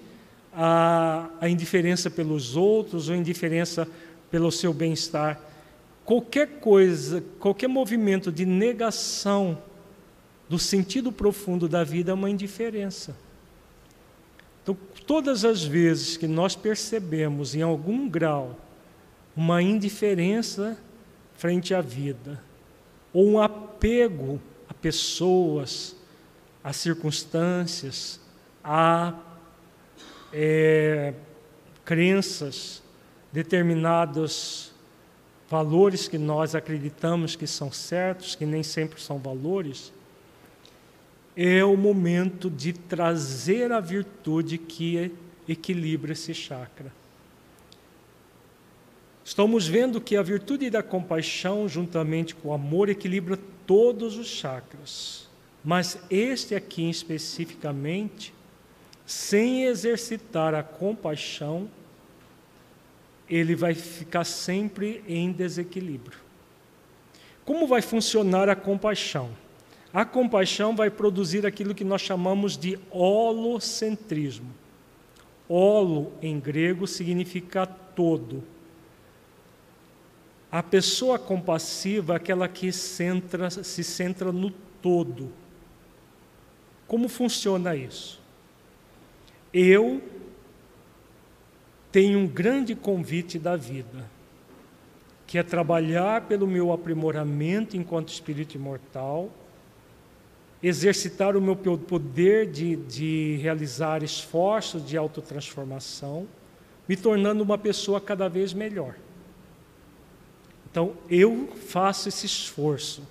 a, 0.53 1.29
a 1.41 1.49
indiferença 1.49 2.09
pelos 2.09 2.55
outros 2.55 3.09
ou 3.09 3.15
indiferença 3.15 3.87
pelo 4.31 4.51
seu 4.51 4.73
bem-estar. 4.73 5.39
Qualquer 6.05 6.59
coisa, 6.59 7.23
qualquer 7.39 7.67
movimento 7.67 8.31
de 8.31 8.45
negação 8.45 9.57
do 10.47 10.59
sentido 10.59 11.11
profundo 11.11 11.67
da 11.67 11.83
vida 11.83 12.11
é 12.11 12.13
uma 12.13 12.29
indiferença. 12.29 13.15
Então, 14.65 14.75
todas 15.05 15.45
as 15.45 15.63
vezes 15.63 16.17
que 16.17 16.27
nós 16.27 16.55
percebemos 16.55 17.53
em 17.53 17.61
algum 17.61 18.09
grau 18.09 18.57
uma 19.37 19.61
indiferença 19.61 20.75
frente 21.35 21.71
à 21.71 21.81
vida, 21.81 22.41
ou 23.13 23.27
um 23.27 23.39
apego 23.39 24.41
a 24.67 24.73
pessoas, 24.73 25.95
a 26.63 26.73
circunstâncias, 26.73 28.19
a 28.63 29.13
é, 30.33 31.13
crenças, 31.83 32.81
determinados 33.31 34.73
valores 35.47 36.07
que 36.07 36.17
nós 36.17 36.55
acreditamos 36.55 37.35
que 37.35 37.45
são 37.45 37.71
certos, 37.71 38.33
que 38.33 38.47
nem 38.47 38.63
sempre 38.63 38.99
são 38.99 39.19
valores, 39.19 39.93
é 41.35 41.63
o 41.63 41.75
momento 41.75 42.49
de 42.49 42.71
trazer 42.71 43.71
a 43.71 43.79
virtude 43.79 44.57
que 44.57 45.11
equilibra 45.47 46.13
esse 46.13 46.33
chakra. 46.33 46.91
Estamos 49.23 49.67
vendo 49.67 49.99
que 49.99 50.15
a 50.15 50.21
virtude 50.21 50.69
da 50.69 50.83
compaixão, 50.83 51.67
juntamente 51.67 52.35
com 52.35 52.49
o 52.49 52.53
amor, 52.53 52.89
equilibra 52.89 53.39
todos 53.65 54.17
os 54.17 54.27
chakras. 54.27 55.27
Mas 55.63 55.99
este 56.09 56.53
aqui 56.53 56.89
especificamente 56.89 58.33
sem 59.05 59.65
exercitar 59.65 60.55
a 60.55 60.63
compaixão, 60.63 61.69
ele 63.29 63.55
vai 63.55 63.73
ficar 63.73 64.23
sempre 64.23 65.03
em 65.07 65.31
desequilíbrio. 65.31 66.19
Como 67.43 67.67
vai 67.67 67.81
funcionar 67.81 68.49
a 68.49 68.55
compaixão? 68.55 69.29
A 69.95 70.03
compaixão 70.03 70.75
vai 70.75 70.89
produzir 70.89 71.45
aquilo 71.45 71.73
que 71.73 71.85
nós 71.85 72.01
chamamos 72.01 72.57
de 72.57 72.77
holocentrismo. 72.91 74.53
Holo, 75.47 76.11
em 76.21 76.37
grego, 76.37 76.85
significa 76.85 77.65
todo. 77.65 78.43
A 80.51 80.61
pessoa 80.61 81.17
compassiva 81.17 82.11
é 82.11 82.15
aquela 82.17 82.45
que 82.49 82.73
centra, 82.73 83.49
se 83.49 83.85
centra 83.85 84.33
no 84.33 84.51
todo. 84.81 85.31
Como 86.89 87.07
funciona 87.07 87.73
isso? 87.73 88.19
Eu 89.53 90.03
tenho 91.89 92.19
um 92.19 92.27
grande 92.27 92.75
convite 92.75 93.39
da 93.39 93.55
vida, 93.55 94.11
que 95.25 95.37
é 95.37 95.43
trabalhar 95.43 96.23
pelo 96.23 96.45
meu 96.45 96.73
aprimoramento 96.73 97.77
enquanto 97.77 98.09
espírito 98.09 98.55
imortal, 98.55 99.31
exercitar 100.67 101.37
o 101.37 101.41
meu 101.41 101.55
poder 101.55 102.49
de, 102.49 102.75
de 102.75 103.37
realizar 103.39 104.01
esforços 104.01 104.83
de 104.83 104.97
autotransformação, 104.97 106.27
me 106.89 106.97
tornando 106.97 107.43
uma 107.43 107.55
pessoa 107.55 108.01
cada 108.01 108.27
vez 108.27 108.51
melhor. 108.51 108.95
Então, 110.71 110.93
eu 111.07 111.47
faço 111.67 112.09
esse 112.09 112.25
esforço. 112.25 113.03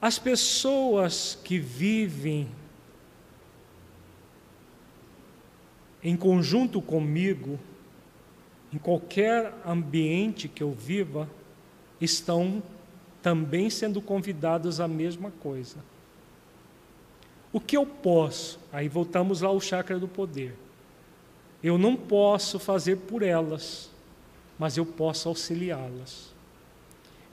As 0.00 0.16
pessoas 0.16 1.36
que 1.42 1.58
vivem 1.58 2.48
em 6.04 6.16
conjunto 6.16 6.80
comigo, 6.80 7.58
em 8.72 8.78
qualquer 8.78 9.52
ambiente 9.66 10.46
que 10.46 10.62
eu 10.62 10.70
viva, 10.70 11.28
estão 12.00 12.62
também 13.22 13.70
sendo 13.70 14.02
convidados 14.02 14.80
à 14.80 14.88
mesma 14.88 15.30
coisa. 15.30 15.76
O 17.52 17.60
que 17.60 17.76
eu 17.76 17.86
posso? 17.86 18.58
Aí 18.72 18.88
voltamos 18.88 19.42
ao 19.42 19.60
chakra 19.60 19.98
do 19.98 20.08
poder. 20.08 20.56
Eu 21.62 21.78
não 21.78 21.94
posso 21.94 22.58
fazer 22.58 22.96
por 22.96 23.22
elas, 23.22 23.90
mas 24.58 24.76
eu 24.76 24.84
posso 24.84 25.28
auxiliá-las. 25.28 26.32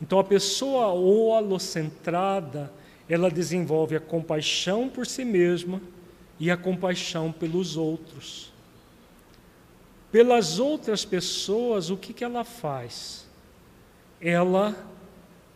Então 0.01 0.19
a 0.19 0.23
pessoa 0.23 0.87
holocentrada, 0.87 2.71
ela 3.07 3.31
desenvolve 3.31 3.95
a 3.95 3.99
compaixão 3.99 4.87
por 4.87 5.07
si 5.07 5.25
mesma 5.25 5.81
e 6.39 6.51
a 6.51 6.57
compaixão 6.57 7.31
pelos 7.31 7.75
outros. 7.75 8.51
Pelas 10.11 10.59
outras 10.59 11.05
pessoas, 11.05 11.89
o 11.89 11.97
que, 11.97 12.13
que 12.13 12.23
ela 12.23 12.43
faz? 12.43 13.27
Ela, 14.21 14.75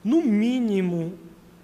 no 0.04 0.22
mínimo, 0.22 1.14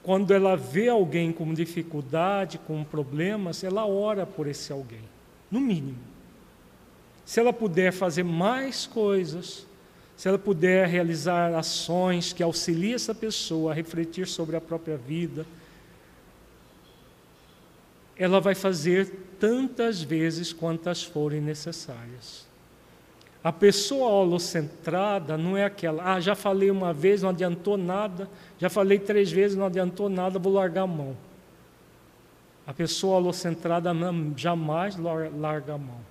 quando 0.02 0.34
ela 0.34 0.56
vê 0.56 0.88
alguém 0.88 1.32
com 1.32 1.54
dificuldade, 1.54 2.58
com 2.58 2.84
problemas, 2.84 3.64
ela 3.64 3.86
ora 3.86 4.26
por 4.26 4.48
esse 4.48 4.72
alguém, 4.72 5.04
no 5.52 5.60
mínimo. 5.60 6.00
Se 7.26 7.40
ela 7.40 7.54
puder 7.54 7.92
fazer 7.92 8.24
mais 8.24 8.88
coisas, 8.88 9.68
se 10.18 10.28
ela 10.28 10.40
puder 10.40 10.88
realizar 10.88 11.54
ações 11.54 12.34
que 12.34 12.42
auxiliem 12.42 12.94
essa 12.94 13.14
pessoa 13.14 13.72
a 13.72 13.76
refletir 13.76 14.28
sobre 14.28 14.56
a 14.56 14.62
própria 14.62 14.98
vida, 14.98 15.46
ela 18.18 18.42
vai 18.42 18.56
fazer 18.56 19.10
tantas 19.40 20.02
vezes 20.02 20.52
quantas 20.52 21.04
forem 21.04 21.40
necessárias. 21.40 22.49
A 23.44 23.54
pessoa 23.54 24.10
holocentrada 24.10 25.38
não 25.38 25.56
é 25.56 25.64
aquela, 25.64 26.14
ah, 26.14 26.20
já 26.20 26.36
falei 26.36 26.70
uma 26.70 26.94
vez, 26.94 27.22
não 27.22 27.30
adiantou 27.30 27.78
nada, 27.78 28.30
já 28.58 28.70
falei 28.70 29.00
três 29.00 29.32
vezes, 29.32 29.56
não 29.56 29.68
adiantou 29.68 30.10
nada, 30.10 30.38
vou 30.38 30.54
largar 30.54 30.84
a 30.84 30.88
mão. 30.88 31.16
A 32.68 32.74
pessoa 32.74 33.18
holocentrada 33.18 33.92
jamais 34.36 34.98
larga 34.98 35.76
a 35.76 35.78
mão. 35.78 36.02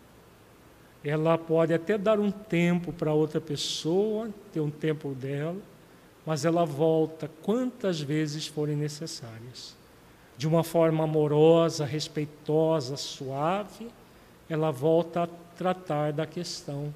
Ela 1.04 1.38
pode 1.38 1.72
até 1.72 1.96
dar 1.96 2.18
um 2.18 2.30
tempo 2.30 2.92
para 2.92 3.12
outra 3.12 3.40
pessoa, 3.40 4.30
ter 4.52 4.60
um 4.60 4.70
tempo 4.70 5.14
dela, 5.14 5.56
mas 6.26 6.44
ela 6.44 6.64
volta 6.64 7.30
quantas 7.42 8.00
vezes 8.00 8.46
forem 8.46 8.74
necessárias 8.74 9.76
de 10.38 10.46
uma 10.46 10.62
forma 10.62 11.02
amorosa, 11.02 11.84
respeitosa, 11.84 12.96
suave, 12.96 13.88
ela 14.48 14.70
volta 14.70 15.24
a 15.24 15.28
tratar 15.56 16.12
da 16.12 16.24
questão. 16.24 16.94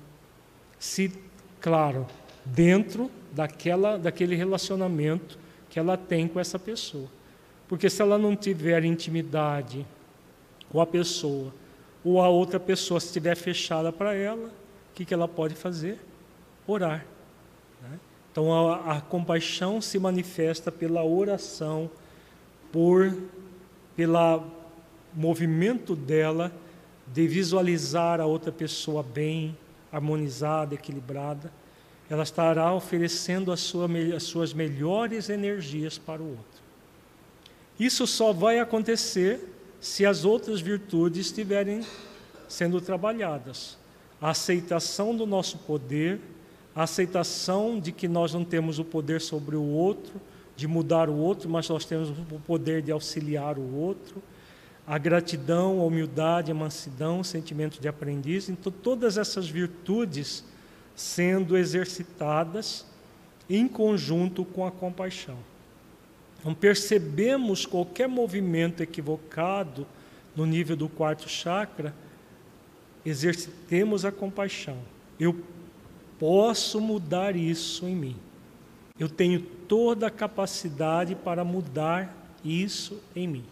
Se, 0.83 1.13
claro, 1.61 2.09
dentro 2.45 3.09
daquela, 3.31 3.97
daquele 3.97 4.35
relacionamento 4.35 5.39
que 5.71 5.79
ela 5.79 5.97
tem 5.97 6.27
com 6.27 6.41
essa 6.41 6.59
pessoa. 6.59 7.07
Porque 7.69 7.89
se 7.89 8.03
ela 8.03 8.19
não 8.19 8.35
tiver 8.35 8.85
intimidade 8.85 9.87
com 10.69 10.81
a 10.81 10.87
pessoa, 10.87 11.55
ou 12.03 12.21
a 12.21 12.29
outra 12.29 12.59
pessoa 12.59 12.99
estiver 12.99 13.37
fechada 13.37 13.93
para 13.93 14.13
ela, 14.13 14.49
o 14.49 14.95
que, 14.95 15.05
que 15.05 15.15
ela 15.15 15.29
pode 15.29 15.55
fazer? 15.55 16.01
Orar. 16.67 17.07
Né? 17.81 18.01
Então 18.33 18.53
a, 18.53 18.97
a 18.97 19.01
compaixão 19.01 19.81
se 19.81 20.01
manifesta 20.01 20.73
pela 20.73 21.05
oração, 21.05 21.89
por 22.73 23.17
pelo 23.95 24.43
movimento 25.15 25.95
dela 25.95 26.53
de 27.07 27.29
visualizar 27.29 28.21
a 28.21 28.27
outra 28.27 28.51
pessoa 28.51 29.01
bem, 29.01 29.57
harmonizada, 29.93 30.75
equilibrada, 30.75 31.53
ela 32.09 32.23
estará 32.23 32.73
oferecendo 32.75 33.57
sua, 33.57 33.89
as 34.17 34.23
suas 34.23 34.53
melhores 34.53 35.29
energias 35.29 35.99
para 35.99 36.23
o 36.23 36.31
outro. 36.31 36.63
Isso 37.79 38.07
só 38.07 38.33
vai 38.33 38.59
acontecer 38.59 39.41
se 39.81 40.07
as 40.07 40.25
outras 40.25 40.61
virtudes 40.61 41.27
estiverem 41.27 41.83
sendo 42.49 42.81
trabalhadas. 42.81 43.77
A 44.21 44.31
aceitação 44.31 45.17
do 45.17 45.27
nosso 45.27 45.59
poder, 45.59 46.21
a 46.75 46.85
aceitação 46.85 47.81
de 47.81 47.91
que 47.91 48.07
nós 48.07 48.33
não 48.33 48.45
temos 48.45 48.79
o 48.79 48.85
poder 48.85 49.21
sobre 49.21 49.57
o 49.57 49.65
outro, 49.65 50.21
de 50.55 50.69
mudar 50.69 51.09
o 51.09 51.17
outro, 51.17 51.49
mas 51.49 51.69
nós 51.69 51.85
temos 51.85 52.11
o 52.11 52.41
poder 52.47 52.83
de 52.83 52.93
auxiliar 52.93 53.59
o 53.59 53.75
outro. 53.75 54.23
A 54.87 54.99
gratidão, 54.99 55.81
a 55.81 55.85
humildade, 55.85 56.51
a 56.51 56.55
mansidão, 56.55 57.21
o 57.21 57.25
sentimento 57.25 57.81
de 57.81 57.89
aprendiz. 57.89 58.49
Então, 58.49 58.73
todas 58.73 59.17
essas 59.17 59.49
virtudes 59.49 60.45
sendo 60.95 61.57
exercitadas 61.57 62.85
em 63.49 63.69
conjunto 63.69 64.45
com 64.45 64.67
a 64.67 64.71
compaixão. 64.71 65.39
Então, 66.41 66.55
percebemos 66.55 67.65
qualquer 67.65 68.09
movimento 68.09 68.83
equivocado 68.83 69.87
no 70.35 70.47
nível 70.47 70.77
do 70.77 70.89
quarto 70.89 71.29
chakra, 71.29 71.95
exercitemos 73.05 74.05
a 74.05 74.13
compaixão. 74.13 74.79
Eu 75.19 75.41
posso 76.19 76.81
mudar 76.81 77.37
isso 77.37 77.87
em 77.87 77.95
mim. 77.95 78.17
Eu 78.99 79.09
tenho 79.09 79.41
toda 79.41 80.07
a 80.07 80.11
capacidade 80.11 81.15
para 81.15 81.45
mudar 81.45 82.15
isso 82.45 83.01
em 83.15 83.27
mim. 83.27 83.45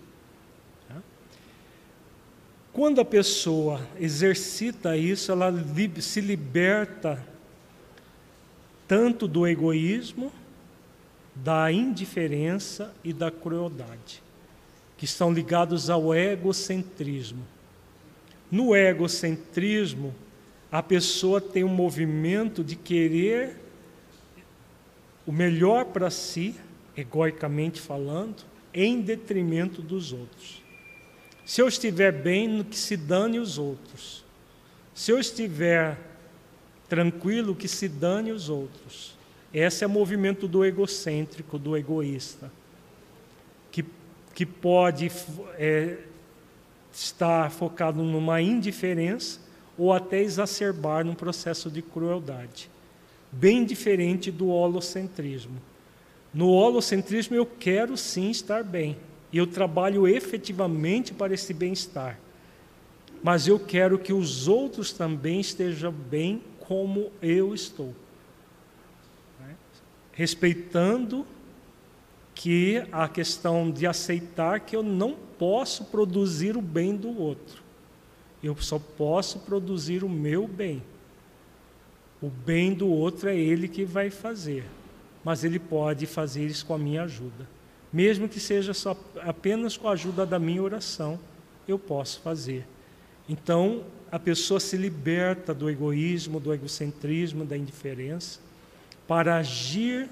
Quando 2.73 3.01
a 3.01 3.05
pessoa 3.05 3.81
exercita 3.99 4.97
isso, 4.97 5.33
ela 5.33 5.53
se 6.01 6.21
liberta 6.21 7.25
tanto 8.87 9.27
do 9.27 9.47
egoísmo, 9.47 10.33
da 11.35 11.71
indiferença 11.71 12.93
e 13.03 13.13
da 13.13 13.31
crueldade, 13.31 14.23
que 14.97 15.05
estão 15.05 15.33
ligados 15.33 15.91
ao 15.91 16.15
egocentrismo. 16.15 17.45
No 18.51 18.75
egocentrismo, 18.75 20.15
a 20.71 20.83
pessoa 20.83 21.41
tem 21.41 21.65
um 21.65 21.69
movimento 21.69 22.63
de 22.63 22.77
querer 22.77 23.57
o 25.27 25.33
melhor 25.33 25.87
para 25.87 26.11
si, 26.11 26.55
egoicamente 26.97 27.81
falando, 27.81 28.45
em 28.73 29.01
detrimento 29.01 29.83
dos 29.83 30.13
outros. 30.13 30.60
Se 31.51 31.61
eu 31.61 31.67
estiver 31.67 32.13
bem, 32.13 32.47
no 32.47 32.65
que 32.65 32.77
se 32.77 32.97
dane 32.97 33.41
os 33.41 33.59
outros. 33.59 34.25
Se 34.95 35.11
eu 35.11 35.19
estiver 35.19 35.99
tranquilo, 36.89 37.57
que 37.57 37.67
se 37.67 37.89
dane 37.89 38.31
os 38.31 38.49
outros. 38.49 39.17
Esse 39.53 39.83
é 39.83 39.87
o 39.89 39.91
movimento 39.91 40.47
do 40.47 40.65
egocêntrico, 40.65 41.59
do 41.59 41.77
egoísta, 41.77 42.53
que, 43.73 43.85
que 44.33 44.47
pode 44.47 45.11
é, 45.59 45.99
estar 46.93 47.51
focado 47.51 48.01
numa 48.01 48.41
indiferença 48.41 49.41
ou 49.77 49.93
até 49.93 50.21
exacerbar 50.21 51.05
num 51.05 51.17
processo 51.17 51.69
de 51.69 51.83
crueldade 51.83 52.71
bem 53.33 53.65
diferente 53.65 54.31
do 54.31 54.51
holocentrismo. 54.51 55.61
No 56.33 56.51
holocentrismo 56.51 57.35
eu 57.35 57.45
quero 57.45 57.97
sim 57.97 58.31
estar 58.31 58.63
bem, 58.63 58.97
e 59.33 59.39
eu 59.39 59.47
trabalho 59.47 60.09
efetivamente 60.09 61.15
para 61.15 61.35
esse 61.35 61.55
bem-estar. 61.55 62.19
Mas 63.23 63.47
eu 63.47 63.59
quero 63.59 63.99
que 63.99 64.13
os 64.13 64.49
outros 64.49 64.93
também 64.93 65.41
estejam 65.41 65.93
bem 65.93 66.43
como 66.61 67.11
eu 67.21 67.55
estou. 67.55 67.95
Respeitando 70.13 71.27
que 72.35 72.83
a 72.91 73.09
questão 73.09 73.71
de 73.71 73.87
aceitar 73.87 74.61
que 74.61 74.75
eu 74.75 74.83
não 74.83 75.15
posso 75.39 75.85
produzir 75.85 76.57
o 76.57 76.63
bem 76.63 76.97
do 76.97 77.19
outro. 77.19 77.63
Eu 78.43 78.57
só 78.57 78.79
posso 78.79 79.41
produzir 79.41 80.03
o 80.03 80.09
meu 80.09 80.49
bem. 80.49 80.83
O 82.21 82.29
bem 82.29 82.73
do 82.73 82.89
outro 82.89 83.29
é 83.29 83.37
ele 83.37 83.69
que 83.69 83.85
vai 83.85 84.11
fazer, 84.11 84.65
mas 85.23 85.45
ele 85.45 85.59
pode 85.59 86.07
fazer 86.07 86.47
isso 86.47 86.65
com 86.65 86.75
a 86.75 86.79
minha 86.79 87.03
ajuda. 87.03 87.47
Mesmo 87.93 88.29
que 88.29 88.39
seja 88.39 88.73
só 88.73 88.97
apenas 89.21 89.77
com 89.77 89.89
a 89.89 89.93
ajuda 89.93 90.25
da 90.25 90.39
minha 90.39 90.63
oração, 90.63 91.19
eu 91.67 91.79
posso 91.79 92.21
fazer. 92.21 92.67
Então, 93.29 93.85
a 94.11 94.19
pessoa 94.19 94.61
se 94.61 94.77
liberta 94.77 95.55
do 95.55 95.71
egoísmo, 95.71 96.41
do 96.41 96.53
egocentrismo, 96.53 97.45
da 97.45 97.57
indiferença, 97.57 98.41
para 99.07 99.37
agir, 99.37 100.09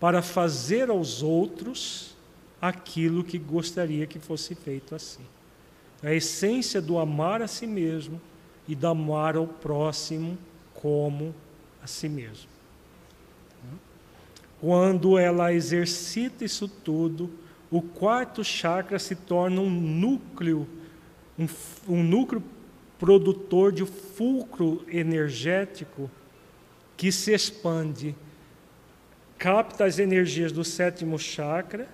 para 0.00 0.22
fazer 0.22 0.90
aos 0.90 1.22
outros 1.22 2.14
aquilo 2.60 3.24
que 3.24 3.38
gostaria 3.38 4.06
que 4.06 4.18
fosse 4.18 4.54
feito 4.54 4.94
assim. 4.94 5.24
A 6.02 6.12
essência 6.12 6.80
do 6.80 6.98
amar 6.98 7.42
a 7.42 7.48
si 7.48 7.66
mesmo 7.66 8.20
e 8.68 8.74
do 8.74 8.86
amar 8.86 9.36
ao 9.36 9.46
próximo 9.46 10.36
como 10.74 11.34
a 11.82 11.86
si 11.86 12.08
mesmo. 12.08 12.55
Quando 14.60 15.18
ela 15.18 15.52
exercita 15.52 16.44
isso 16.44 16.68
tudo, 16.68 17.30
o 17.70 17.82
quarto 17.82 18.42
chakra 18.42 18.98
se 18.98 19.14
torna 19.14 19.60
um 19.60 19.70
núcleo, 19.70 20.66
um, 21.38 21.46
um 21.88 22.02
núcleo 22.02 22.42
produtor 22.98 23.72
de 23.72 23.84
fulcro 23.84 24.84
energético 24.88 26.10
que 26.96 27.12
se 27.12 27.32
expande, 27.32 28.14
capta 29.36 29.84
as 29.84 29.98
energias 29.98 30.50
do 30.50 30.64
sétimo 30.64 31.18
chakra, 31.18 31.86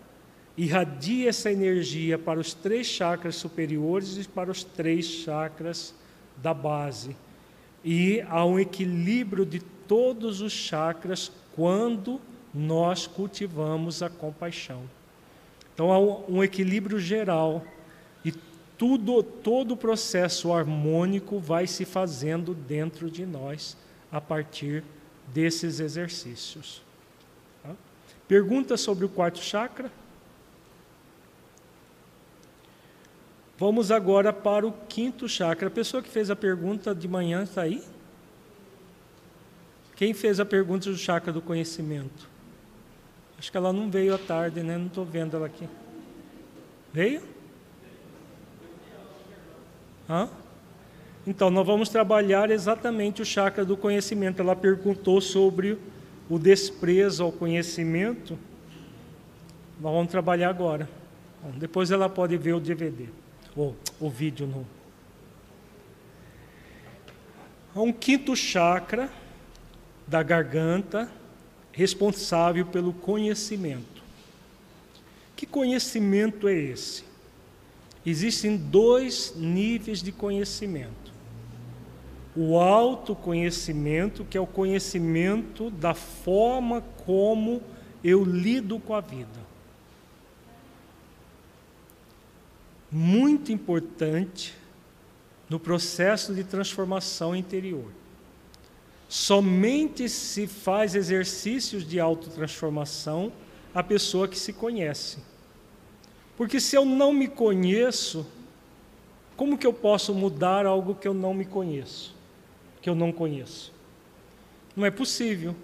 irradia 0.56 1.30
essa 1.30 1.50
energia 1.50 2.18
para 2.18 2.38
os 2.38 2.54
três 2.54 2.86
chakras 2.86 3.34
superiores 3.36 4.16
e 4.16 4.28
para 4.28 4.50
os 4.50 4.62
três 4.62 5.06
chakras 5.06 5.94
da 6.36 6.54
base. 6.54 7.16
E 7.84 8.20
há 8.28 8.44
um 8.44 8.60
equilíbrio 8.60 9.44
de 9.44 9.58
todos 9.58 10.40
os 10.40 10.52
chakras 10.52 11.32
quando 11.56 12.20
nós 12.54 13.06
cultivamos 13.06 14.02
a 14.02 14.10
compaixão. 14.10 14.82
Então 15.74 15.92
há 15.92 15.98
um 15.98 16.42
equilíbrio 16.42 16.98
geral 16.98 17.64
e 18.24 18.32
tudo, 18.76 19.22
todo 19.22 19.72
o 19.72 19.76
processo 19.76 20.52
harmônico 20.52 21.38
vai 21.38 21.66
se 21.66 21.84
fazendo 21.84 22.54
dentro 22.54 23.10
de 23.10 23.24
nós 23.24 23.76
a 24.10 24.20
partir 24.20 24.84
desses 25.28 25.80
exercícios. 25.80 26.82
Tá? 27.62 27.74
Pergunta 28.28 28.76
sobre 28.76 29.04
o 29.04 29.08
quarto 29.08 29.38
chakra? 29.38 29.90
Vamos 33.56 33.90
agora 33.90 34.32
para 34.32 34.66
o 34.66 34.72
quinto 34.88 35.28
chakra. 35.28 35.68
A 35.68 35.70
pessoa 35.70 36.02
que 36.02 36.08
fez 36.08 36.30
a 36.30 36.36
pergunta 36.36 36.94
de 36.94 37.06
manhã 37.06 37.44
está 37.44 37.62
aí? 37.62 37.82
Quem 39.94 40.12
fez 40.12 40.40
a 40.40 40.44
pergunta 40.44 40.90
do 40.90 40.96
chakra 40.96 41.32
do 41.32 41.40
conhecimento? 41.40 42.31
Acho 43.42 43.50
que 43.50 43.56
ela 43.56 43.72
não 43.72 43.90
veio 43.90 44.14
à 44.14 44.18
tarde, 44.18 44.62
né? 44.62 44.78
Não 44.78 44.86
estou 44.86 45.04
vendo 45.04 45.36
ela 45.36 45.46
aqui. 45.46 45.68
Veio? 46.92 47.20
Hã? 50.08 50.28
Então, 51.26 51.50
nós 51.50 51.66
vamos 51.66 51.88
trabalhar 51.88 52.52
exatamente 52.52 53.20
o 53.20 53.24
chakra 53.24 53.64
do 53.64 53.76
conhecimento. 53.76 54.40
Ela 54.40 54.54
perguntou 54.54 55.20
sobre 55.20 55.76
o 56.30 56.38
desprezo 56.38 57.24
ao 57.24 57.32
conhecimento. 57.32 58.38
Nós 59.80 59.92
vamos 59.92 60.12
trabalhar 60.12 60.48
agora. 60.48 60.88
Bom, 61.42 61.50
depois 61.58 61.90
ela 61.90 62.08
pode 62.08 62.36
ver 62.36 62.52
o 62.52 62.60
DVD, 62.60 63.06
ou 63.56 63.74
o 63.98 64.08
vídeo 64.08 64.46
no. 64.46 64.64
Um 67.74 67.92
quinto 67.92 68.36
chakra 68.36 69.10
da 70.06 70.22
garganta, 70.22 71.10
responsável 71.72 72.66
pelo 72.66 72.92
conhecimento. 72.92 74.02
Que 75.34 75.46
conhecimento 75.46 76.46
é 76.46 76.54
esse? 76.54 77.04
Existem 78.04 78.56
dois 78.56 79.34
níveis 79.36 80.02
de 80.02 80.12
conhecimento. 80.12 81.12
O 82.36 82.58
autoconhecimento, 82.58 84.24
que 84.24 84.36
é 84.36 84.40
o 84.40 84.46
conhecimento 84.46 85.70
da 85.70 85.94
forma 85.94 86.80
como 87.04 87.62
eu 88.02 88.24
lido 88.24 88.78
com 88.78 88.94
a 88.94 89.00
vida. 89.00 89.40
Muito 92.90 93.52
importante 93.52 94.54
no 95.48 95.60
processo 95.60 96.34
de 96.34 96.44
transformação 96.44 97.34
interior. 97.34 97.90
Somente 99.12 100.08
se 100.08 100.46
faz 100.46 100.94
exercícios 100.94 101.86
de 101.86 102.00
autotransformação 102.00 103.30
a 103.74 103.82
pessoa 103.82 104.26
que 104.26 104.38
se 104.38 104.54
conhece. 104.54 105.18
Porque 106.34 106.58
se 106.58 106.76
eu 106.76 106.86
não 106.86 107.12
me 107.12 107.28
conheço, 107.28 108.26
como 109.36 109.58
que 109.58 109.66
eu 109.66 109.72
posso 109.74 110.14
mudar 110.14 110.64
algo 110.64 110.94
que 110.94 111.06
eu 111.06 111.12
não 111.12 111.34
me 111.34 111.44
conheço? 111.44 112.16
Que 112.80 112.88
eu 112.88 112.94
não 112.94 113.12
conheço? 113.12 113.70
Não 114.74 114.86
é 114.86 114.90
possível. 114.90 115.54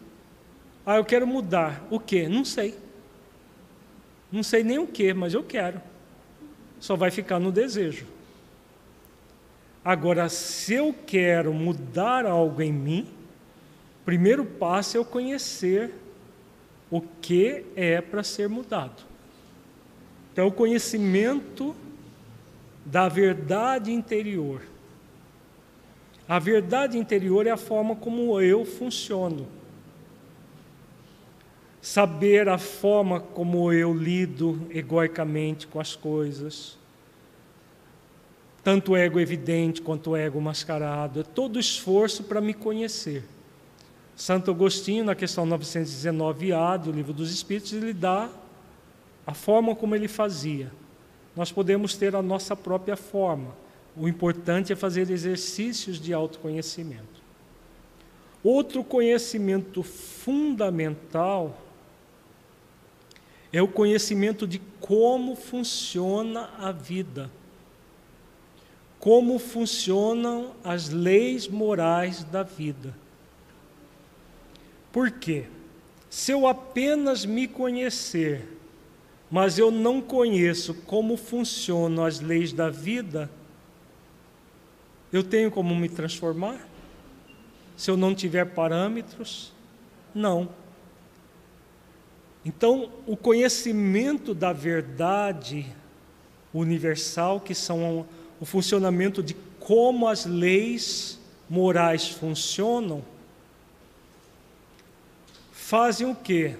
Ah, 0.84 0.96
eu 0.96 1.04
quero 1.06 1.26
mudar. 1.26 1.86
O 1.90 1.98
que? 1.98 2.28
Não 2.28 2.44
sei. 2.44 2.76
Não 4.30 4.42
sei 4.42 4.62
nem 4.62 4.78
o 4.78 4.86
que, 4.86 5.14
mas 5.14 5.32
eu 5.32 5.42
quero. 5.42 5.80
Só 6.78 6.96
vai 6.96 7.10
ficar 7.10 7.38
no 7.38 7.50
desejo. 7.50 8.04
Agora, 9.82 10.28
se 10.28 10.74
eu 10.74 10.94
quero 11.06 11.54
mudar 11.54 12.26
algo 12.26 12.60
em 12.60 12.70
mim, 12.70 13.17
primeiro 14.08 14.42
passo 14.42 14.96
é 14.96 15.00
eu 15.00 15.04
conhecer 15.04 15.92
o 16.90 17.02
que 17.02 17.66
é 17.76 18.00
para 18.00 18.22
ser 18.22 18.48
mudado. 18.48 19.02
Então, 20.32 20.46
o 20.46 20.50
conhecimento 20.50 21.76
da 22.86 23.06
verdade 23.06 23.92
interior. 23.92 24.62
A 26.26 26.38
verdade 26.38 26.96
interior 26.96 27.46
é 27.46 27.50
a 27.50 27.58
forma 27.58 27.94
como 27.94 28.40
eu 28.40 28.64
funciono. 28.64 29.46
Saber 31.82 32.48
a 32.48 32.56
forma 32.56 33.20
como 33.20 33.70
eu 33.74 33.92
lido 33.92 34.66
egoicamente 34.70 35.66
com 35.66 35.78
as 35.78 35.94
coisas. 35.94 36.78
Tanto 38.64 38.96
ego 38.96 39.20
evidente 39.20 39.82
quanto 39.82 40.16
ego 40.16 40.40
mascarado. 40.40 41.20
É 41.20 41.24
todo 41.24 41.60
esforço 41.60 42.24
para 42.24 42.40
me 42.40 42.54
conhecer. 42.54 43.22
Santo 44.18 44.50
Agostinho, 44.50 45.04
na 45.04 45.14
questão 45.14 45.46
919A 45.46 46.76
do 46.76 46.90
Livro 46.90 47.12
dos 47.12 47.32
Espíritos, 47.32 47.72
ele 47.72 47.92
dá 47.92 48.28
a 49.24 49.32
forma 49.32 49.76
como 49.76 49.94
ele 49.94 50.08
fazia. 50.08 50.72
Nós 51.36 51.52
podemos 51.52 51.94
ter 51.94 52.16
a 52.16 52.20
nossa 52.20 52.56
própria 52.56 52.96
forma. 52.96 53.54
O 53.96 54.08
importante 54.08 54.72
é 54.72 54.76
fazer 54.76 55.08
exercícios 55.08 56.00
de 56.00 56.12
autoconhecimento. 56.12 57.22
Outro 58.42 58.82
conhecimento 58.82 59.84
fundamental 59.84 61.56
é 63.52 63.62
o 63.62 63.68
conhecimento 63.68 64.48
de 64.48 64.60
como 64.80 65.36
funciona 65.36 66.50
a 66.58 66.72
vida, 66.72 67.30
como 68.98 69.38
funcionam 69.38 70.56
as 70.64 70.88
leis 70.88 71.46
morais 71.46 72.24
da 72.24 72.42
vida. 72.42 72.92
Por 74.92 75.10
quê? 75.10 75.46
Se 76.10 76.32
eu 76.32 76.46
apenas 76.46 77.24
me 77.24 77.46
conhecer, 77.46 78.48
mas 79.30 79.58
eu 79.58 79.70
não 79.70 80.00
conheço 80.00 80.74
como 80.74 81.16
funcionam 81.16 82.04
as 82.04 82.20
leis 82.20 82.52
da 82.52 82.70
vida, 82.70 83.30
eu 85.12 85.22
tenho 85.22 85.50
como 85.50 85.74
me 85.74 85.88
transformar? 85.88 86.66
Se 87.76 87.90
eu 87.90 87.96
não 87.96 88.14
tiver 88.14 88.44
parâmetros? 88.46 89.52
Não. 90.14 90.48
Então, 92.44 92.90
o 93.06 93.16
conhecimento 93.16 94.34
da 94.34 94.52
verdade 94.52 95.66
universal, 96.52 97.40
que 97.40 97.54
são 97.54 98.06
o 98.40 98.44
funcionamento 98.44 99.22
de 99.22 99.34
como 99.60 100.08
as 100.08 100.24
leis 100.24 101.20
morais 101.48 102.08
funcionam, 102.08 103.04
fazem 105.68 106.10
o 106.10 106.14
quê? 106.14 106.56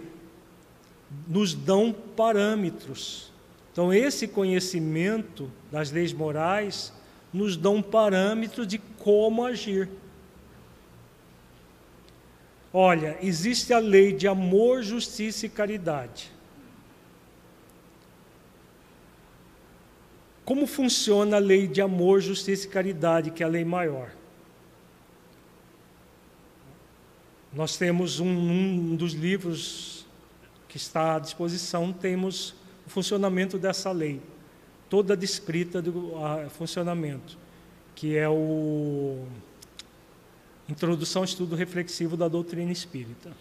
Nos 1.26 1.54
dão 1.54 1.94
parâmetros. 2.14 3.32
Então, 3.72 3.90
esse 3.90 4.28
conhecimento 4.28 5.50
das 5.72 5.90
leis 5.90 6.12
morais 6.12 6.92
nos 7.32 7.56
dão 7.56 7.76
um 7.76 7.82
parâmetro 7.82 8.66
de 8.66 8.76
como 8.76 9.46
agir. 9.46 9.88
Olha, 12.70 13.16
existe 13.22 13.72
a 13.72 13.78
lei 13.78 14.12
de 14.12 14.28
amor, 14.28 14.82
justiça 14.82 15.46
e 15.46 15.48
caridade. 15.48 16.30
Como 20.44 20.66
funciona 20.66 21.36
a 21.36 21.40
lei 21.40 21.66
de 21.66 21.80
amor, 21.80 22.20
justiça 22.20 22.66
e 22.66 22.70
caridade, 22.70 23.30
que 23.30 23.42
é 23.42 23.46
a 23.46 23.48
lei 23.48 23.64
maior? 23.64 24.17
Nós 27.52 27.76
temos 27.76 28.20
um, 28.20 28.28
um 28.28 28.96
dos 28.96 29.12
livros 29.12 30.06
que 30.68 30.76
está 30.76 31.16
à 31.16 31.18
disposição, 31.18 31.92
temos 31.92 32.54
o 32.86 32.90
funcionamento 32.90 33.58
dessa 33.58 33.90
lei, 33.90 34.20
toda 34.90 35.16
descrita 35.16 35.80
do 35.80 36.14
a, 36.22 36.48
funcionamento, 36.50 37.38
que 37.94 38.16
é 38.16 38.28
o 38.28 39.24
Introdução 40.68 41.22
ao 41.22 41.24
Estudo 41.24 41.56
Reflexivo 41.56 42.16
da 42.16 42.28
Doutrina 42.28 42.70
Espírita. 42.70 43.32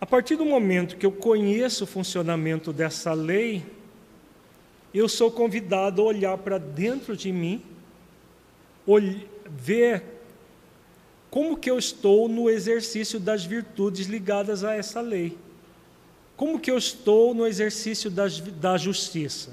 A 0.00 0.06
partir 0.06 0.36
do 0.36 0.44
momento 0.44 0.96
que 0.96 1.06
eu 1.06 1.10
conheço 1.10 1.82
o 1.82 1.86
funcionamento 1.86 2.72
dessa 2.72 3.12
lei, 3.12 3.64
eu 4.92 5.08
sou 5.08 5.32
convidado 5.32 6.00
a 6.00 6.04
olhar 6.04 6.38
para 6.38 6.58
dentro 6.58 7.16
de 7.16 7.32
mim, 7.32 7.60
ver 9.50 10.13
como 11.34 11.56
que 11.56 11.68
eu 11.68 11.76
estou 11.76 12.28
no 12.28 12.48
exercício 12.48 13.18
das 13.18 13.44
virtudes 13.44 14.06
ligadas 14.06 14.62
a 14.62 14.72
essa 14.72 15.00
lei? 15.00 15.36
Como 16.36 16.60
que 16.60 16.70
eu 16.70 16.78
estou 16.78 17.34
no 17.34 17.44
exercício 17.44 18.08
da 18.08 18.78
justiça? 18.78 19.50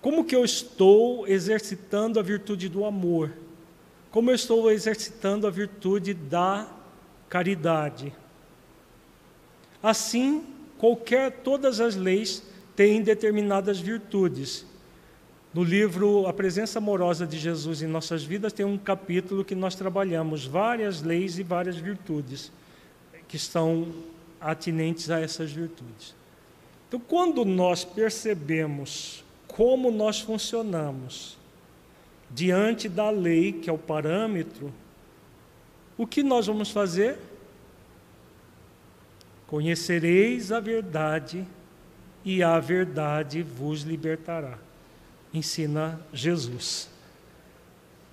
Como 0.00 0.24
que 0.24 0.36
eu 0.36 0.44
estou 0.44 1.26
exercitando 1.26 2.20
a 2.20 2.22
virtude 2.22 2.68
do 2.68 2.84
amor? 2.84 3.32
Como 4.12 4.30
eu 4.30 4.36
estou 4.36 4.70
exercitando 4.70 5.48
a 5.48 5.50
virtude 5.50 6.14
da 6.14 6.68
caridade? 7.28 8.14
Assim, 9.82 10.44
qualquer 10.78 11.42
todas 11.42 11.80
as 11.80 11.96
leis 11.96 12.40
têm 12.76 13.02
determinadas 13.02 13.80
virtudes 13.80 14.64
no 15.54 15.62
livro 15.62 16.26
A 16.26 16.32
Presença 16.32 16.78
Amorosa 16.80 17.24
de 17.24 17.38
Jesus 17.38 17.80
em 17.80 17.86
Nossas 17.86 18.24
Vidas, 18.24 18.52
tem 18.52 18.66
um 18.66 18.76
capítulo 18.76 19.44
que 19.44 19.54
nós 19.54 19.76
trabalhamos 19.76 20.44
várias 20.44 21.00
leis 21.00 21.38
e 21.38 21.44
várias 21.44 21.76
virtudes 21.76 22.50
que 23.28 23.36
estão 23.36 23.86
atinentes 24.40 25.10
a 25.10 25.20
essas 25.20 25.52
virtudes. 25.52 26.12
Então, 26.88 26.98
quando 26.98 27.44
nós 27.44 27.84
percebemos 27.84 29.24
como 29.46 29.92
nós 29.92 30.20
funcionamos 30.20 31.38
diante 32.28 32.88
da 32.88 33.08
lei, 33.08 33.52
que 33.52 33.70
é 33.70 33.72
o 33.72 33.78
parâmetro, 33.78 34.74
o 35.96 36.04
que 36.04 36.24
nós 36.24 36.48
vamos 36.48 36.72
fazer? 36.72 37.16
Conhecereis 39.46 40.50
a 40.50 40.58
verdade 40.58 41.46
e 42.24 42.42
a 42.42 42.58
verdade 42.58 43.40
vos 43.40 43.82
libertará. 43.82 44.58
Ensina 45.34 46.00
Jesus. 46.12 46.88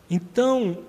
Então, 0.10 0.80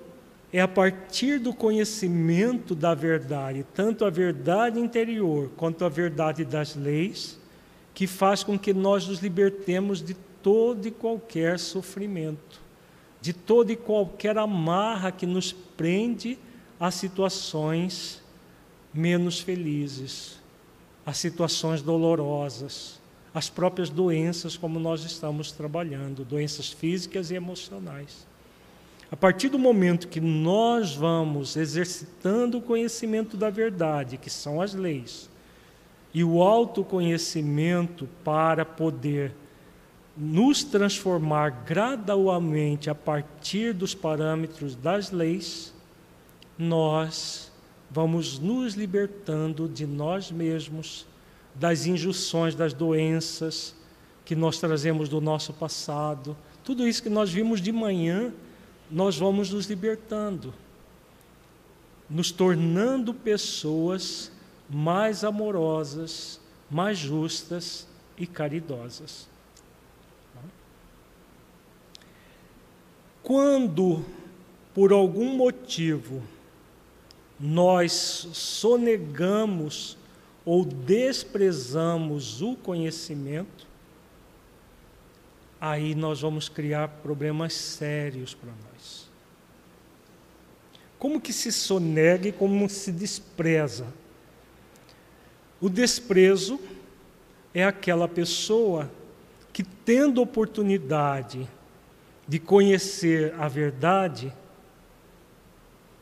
é 0.51 0.59
a 0.59 0.67
partir 0.67 1.39
do 1.39 1.53
conhecimento 1.53 2.75
da 2.75 2.93
verdade, 2.93 3.65
tanto 3.73 4.03
a 4.03 4.09
verdade 4.09 4.79
interior 4.79 5.51
quanto 5.55 5.85
a 5.85 5.89
verdade 5.89 6.43
das 6.43 6.75
leis, 6.75 7.39
que 7.93 8.07
faz 8.07 8.43
com 8.43 8.57
que 8.57 8.73
nós 8.73 9.07
nos 9.07 9.19
libertemos 9.19 10.01
de 10.01 10.15
todo 10.41 10.87
e 10.87 10.91
qualquer 10.91 11.57
sofrimento, 11.57 12.59
de 13.21 13.31
toda 13.31 13.71
e 13.71 13.75
qualquer 13.75 14.37
amarra 14.37 15.11
que 15.11 15.25
nos 15.25 15.53
prende 15.53 16.37
a 16.79 16.91
situações 16.91 18.21
menos 18.93 19.39
felizes, 19.39 20.39
a 21.05 21.13
situações 21.13 21.81
dolorosas, 21.81 22.99
as 23.33 23.49
próprias 23.49 23.89
doenças, 23.89 24.55
como 24.55 24.79
nós 24.79 25.03
estamos 25.03 25.51
trabalhando, 25.51 26.23
doenças 26.23 26.71
físicas 26.71 27.31
e 27.31 27.35
emocionais. 27.35 28.27
A 29.11 29.15
partir 29.15 29.49
do 29.49 29.59
momento 29.59 30.07
que 30.07 30.19
nós 30.19 30.95
vamos 30.95 31.55
exercitando 31.55 32.57
o 32.57 32.61
conhecimento 32.61 33.37
da 33.37 33.49
verdade, 33.49 34.17
que 34.17 34.29
são 34.29 34.61
as 34.61 34.73
leis, 34.73 35.29
e 36.13 36.23
o 36.23 36.41
autoconhecimento 36.41 38.07
para 38.23 38.63
poder 38.63 39.33
nos 40.15 40.63
transformar 40.63 41.63
gradualmente 41.65 42.89
a 42.89 42.95
partir 42.95 43.73
dos 43.73 43.95
parâmetros 43.95 44.75
das 44.75 45.09
leis, 45.09 45.73
nós 46.57 47.51
vamos 47.89 48.39
nos 48.39 48.75
libertando 48.75 49.67
de 49.67 49.85
nós 49.85 50.31
mesmos, 50.31 51.05
das 51.55 51.85
injunções, 51.85 52.55
das 52.55 52.73
doenças 52.73 53.75
que 54.25 54.35
nós 54.35 54.57
trazemos 54.57 55.09
do 55.09 55.21
nosso 55.21 55.53
passado. 55.53 56.35
Tudo 56.63 56.87
isso 56.87 57.03
que 57.03 57.09
nós 57.09 57.29
vimos 57.31 57.61
de 57.61 57.71
manhã, 57.71 58.33
nós 58.89 59.17
vamos 59.17 59.51
nos 59.51 59.65
libertando, 59.65 60.53
nos 62.09 62.31
tornando 62.31 63.13
pessoas 63.13 64.31
mais 64.69 65.23
amorosas, 65.23 66.39
mais 66.69 66.97
justas 66.97 67.87
e 68.17 68.25
caridosas. 68.25 69.27
Quando, 73.21 74.05
por 74.73 74.91
algum 74.91 75.35
motivo, 75.35 76.21
nós 77.39 78.27
sonegamos 78.33 79.97
ou 80.45 80.65
desprezamos 80.65 82.41
o 82.41 82.55
conhecimento, 82.55 83.67
aí 85.59 85.95
nós 85.95 86.21
vamos 86.21 86.49
criar 86.49 86.87
problemas 86.87 87.53
sérios 87.53 88.33
para 88.33 88.49
nós. 88.49 89.09
Como 90.99 91.21
que 91.21 91.31
se 91.31 91.51
sonega 91.51 92.27
e 92.27 92.31
como 92.31 92.69
se 92.69 92.91
despreza? 92.91 93.87
O 95.61 95.69
desprezo 95.69 96.59
é 97.53 97.63
aquela 97.63 98.07
pessoa 98.07 98.91
que, 99.53 99.63
tendo 99.63 100.21
oportunidade 100.21 101.47
de 102.27 102.39
conhecer 102.39 103.33
a 103.37 103.47
verdade, 103.47 104.33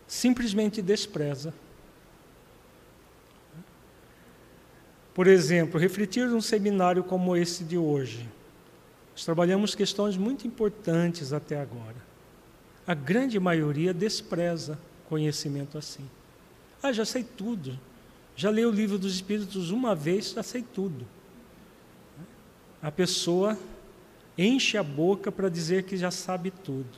simplesmente 0.07 0.81
despreza. 0.81 1.53
Por 5.13 5.27
exemplo, 5.27 5.79
refletir 5.79 6.27
num 6.27 6.41
seminário 6.41 7.03
como 7.03 7.35
esse 7.35 7.63
de 7.63 7.77
hoje. 7.77 8.27
Nós 9.11 9.25
trabalhamos 9.25 9.75
questões 9.75 10.15
muito 10.15 10.47
importantes 10.47 11.33
até 11.33 11.59
agora. 11.59 11.97
A 12.87 12.93
grande 12.93 13.39
maioria 13.39 13.93
despreza 13.93 14.79
conhecimento 15.09 15.77
assim. 15.77 16.09
Ah, 16.81 16.93
já 16.93 17.05
sei 17.05 17.23
tudo. 17.23 17.77
Já 18.35 18.49
li 18.49 18.65
o 18.65 18.71
livro 18.71 18.97
dos 18.97 19.13
Espíritos 19.13 19.69
uma 19.69 19.93
vez, 19.93 20.31
já 20.31 20.41
sei 20.41 20.63
tudo. 20.63 21.05
A 22.81 22.89
pessoa 22.89 23.57
enche 24.37 24.77
a 24.77 24.83
boca 24.83 25.31
para 25.31 25.49
dizer 25.49 25.83
que 25.83 25.97
já 25.97 26.09
sabe 26.09 26.49
tudo. 26.49 26.97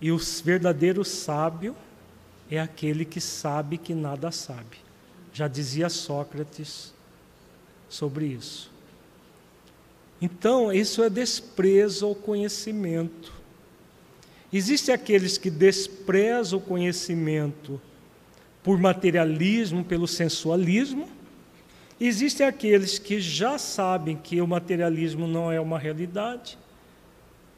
E 0.00 0.12
o 0.12 0.18
verdadeiro 0.18 1.04
sábio 1.04 1.74
é 2.50 2.60
aquele 2.60 3.04
que 3.04 3.20
sabe 3.20 3.78
que 3.78 3.94
nada 3.94 4.30
sabe. 4.30 4.78
Já 5.32 5.48
dizia 5.48 5.88
Sócrates 5.88 6.94
sobre 7.88 8.26
isso. 8.26 8.70
Então, 10.20 10.72
isso 10.72 11.02
é 11.02 11.10
desprezo 11.10 12.06
ao 12.06 12.14
conhecimento. 12.14 13.32
Existem 14.52 14.94
aqueles 14.94 15.36
que 15.36 15.50
desprezam 15.50 16.58
o 16.58 16.62
conhecimento 16.62 17.80
por 18.62 18.78
materialismo, 18.78 19.84
pelo 19.84 20.08
sensualismo. 20.08 21.08
Existem 22.00 22.46
aqueles 22.46 22.98
que 22.98 23.20
já 23.20 23.58
sabem 23.58 24.16
que 24.16 24.40
o 24.40 24.46
materialismo 24.46 25.26
não 25.26 25.52
é 25.52 25.60
uma 25.60 25.78
realidade, 25.78 26.58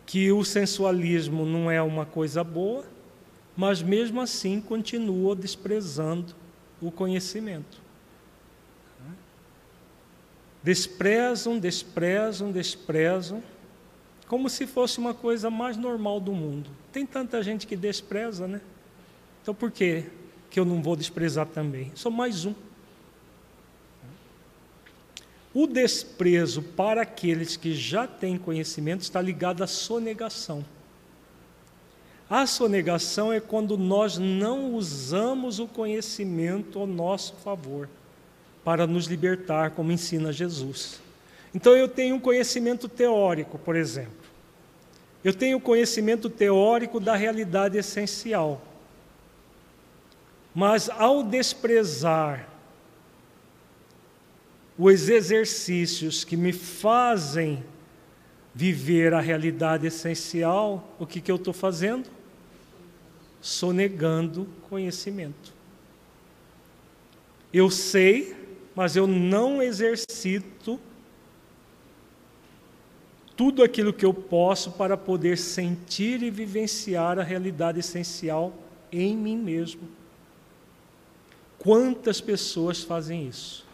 que 0.05 0.33
o 0.33 0.45
sensualismo 0.45 1.45
não 1.45 1.71
é 1.71 1.81
uma 1.81 2.05
coisa 2.05 2.43
boa, 2.43 2.85
mas 3.59 3.83
mesmo 3.83 4.21
assim 4.21 4.61
continuam 4.61 5.35
desprezando 5.35 6.33
o 6.81 6.93
conhecimento. 6.93 7.81
Desprezam, 10.63 11.59
desprezam, 11.59 12.53
desprezam, 12.53 13.43
como 14.29 14.49
se 14.49 14.65
fosse 14.65 15.01
uma 15.01 15.13
coisa 15.13 15.51
mais 15.51 15.77
normal 15.77 16.21
do 16.21 16.33
mundo. 16.33 16.71
Tem 16.93 17.05
tanta 17.05 17.43
gente 17.43 17.67
que 17.67 17.75
despreza, 17.75 18.47
né? 18.47 18.61
Então 19.43 19.53
por 19.53 19.73
que 19.73 20.05
que 20.49 20.61
eu 20.61 20.65
não 20.65 20.81
vou 20.81 20.95
desprezar 20.95 21.47
também. 21.47 21.91
Sou 21.97 22.13
mais 22.13 22.45
um. 22.45 22.55
O 25.53 25.67
desprezo 25.67 26.63
para 26.63 27.03
aqueles 27.03 27.57
que 27.57 27.75
já 27.75 28.07
têm 28.07 28.39
conhecimento 28.39 29.01
está 29.01 29.21
ligado 29.21 29.65
à 29.65 29.67
sonegação. 29.67 30.65
A 32.31 32.47
sonegação 32.47 33.33
é 33.33 33.41
quando 33.41 33.79
nós 33.79 34.19
não 34.19 34.75
usamos 34.75 35.59
o 35.59 35.67
conhecimento 35.67 36.79
ao 36.79 36.87
nosso 36.87 37.35
favor 37.37 37.89
para 38.63 38.87
nos 38.87 39.07
libertar, 39.07 39.71
como 39.71 39.91
ensina 39.91 40.31
Jesus. 40.31 41.01
Então 41.55 41.75
eu 41.75 41.89
tenho 41.89 42.17
um 42.17 42.21
conhecimento 42.21 42.87
teórico, 42.87 43.59
por 43.59 43.75
exemplo. 43.75 44.13
Eu 45.25 45.33
tenho 45.33 45.59
conhecimento 45.59 46.29
teórico 46.29 47.01
da 47.01 47.17
realidade 47.17 47.79
essencial. 47.79 48.61
Mas 50.55 50.91
ao 50.91 51.23
desprezar 51.23 52.47
os 54.79 55.09
exercícios 55.09 56.25
que 56.25 56.37
me 56.37 56.53
fazem 56.53 57.65
viver 58.55 59.15
a 59.15 59.21
realidade 59.21 59.87
essencial, 59.87 60.95
o 60.99 61.07
que, 61.07 61.21
que 61.21 61.31
eu 61.31 61.37
estou 61.37 61.55
fazendo? 61.55 62.18
Sonegando 63.41 64.47
conhecimento. 64.69 65.53
Eu 67.53 67.71
sei, 67.71 68.37
mas 68.75 68.97
eu 68.97 69.07
não 69.07 69.63
exercito 69.63 70.79
tudo 73.37 73.63
aquilo 73.63 73.93
que 73.93 74.05
eu 74.05 74.13
posso 74.13 74.73
para 74.73 74.97
poder 74.97 75.39
sentir 75.39 76.23
e 76.23 76.31
vivenciar 76.31 77.21
a 77.21 77.23
realidade 77.23 77.79
essencial 77.79 78.53
em 78.91 79.17
mim 79.17 79.37
mesmo. 79.37 79.89
Quantas 81.57 82.21
pessoas 82.21 82.83
fazem 82.83 83.29
isso? 83.29 83.65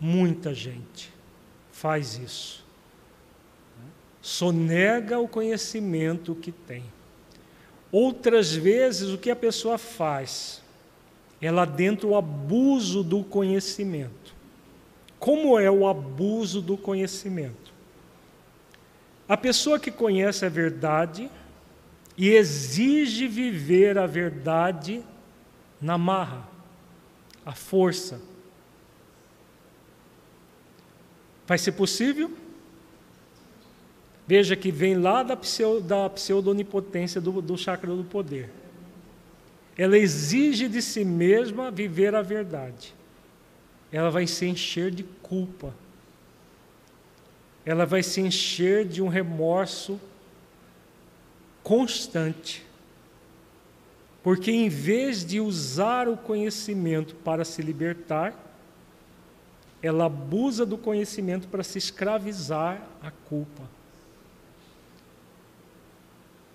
Muita 0.00 0.54
gente 0.54 1.12
faz 1.70 2.16
isso. 2.18 2.64
Sonega 4.20 5.18
o 5.18 5.28
conhecimento 5.28 6.34
que 6.34 6.50
tem. 6.50 6.84
Outras 7.90 8.52
vezes, 8.52 9.10
o 9.10 9.18
que 9.18 9.30
a 9.30 9.36
pessoa 9.36 9.78
faz? 9.78 10.62
Ela 11.40 11.64
dentro 11.64 12.10
o 12.10 12.16
abuso 12.16 13.02
do 13.02 13.22
conhecimento. 13.24 14.34
Como 15.18 15.58
é 15.58 15.70
o 15.70 15.86
abuso 15.86 16.60
do 16.60 16.76
conhecimento? 16.76 17.72
A 19.28 19.36
pessoa 19.36 19.78
que 19.78 19.90
conhece 19.90 20.44
a 20.44 20.48
verdade 20.48 21.30
e 22.16 22.30
exige 22.30 23.26
viver 23.28 23.98
a 23.98 24.06
verdade 24.06 25.02
na 25.80 25.96
marra 25.96 26.48
a 27.48 27.54
força. 27.54 28.20
Vai 31.46 31.56
ser 31.56 31.72
possível? 31.72 32.30
Veja 34.28 34.54
que 34.54 34.70
vem 34.70 34.94
lá 34.94 35.22
da, 35.22 35.34
pseudo, 35.34 35.80
da 35.80 36.10
pseudo-onipotência 36.10 37.18
do, 37.18 37.40
do 37.40 37.56
chakra 37.56 37.96
do 37.96 38.04
poder. 38.04 38.50
Ela 39.74 39.96
exige 39.96 40.68
de 40.68 40.82
si 40.82 41.02
mesma 41.02 41.70
viver 41.70 42.14
a 42.14 42.20
verdade. 42.20 42.94
ela 43.90 44.10
vai 44.10 44.26
se 44.26 44.44
encher 44.44 44.90
de 44.90 45.02
culpa. 45.02 45.74
Ela 47.64 47.86
vai 47.86 48.02
se 48.02 48.20
encher 48.20 48.84
de 48.84 49.00
um 49.00 49.08
remorso 49.08 49.98
constante. 51.62 52.66
Porque 54.22 54.50
em 54.50 54.68
vez 54.68 55.24
de 55.24 55.40
usar 55.40 56.06
o 56.06 56.18
conhecimento 56.18 57.14
para 57.14 57.46
se 57.46 57.62
libertar, 57.62 58.34
ela 59.82 60.04
abusa 60.04 60.66
do 60.66 60.76
conhecimento 60.76 61.48
para 61.48 61.62
se 61.62 61.78
escravizar 61.78 62.86
à 63.00 63.10
culpa. 63.10 63.77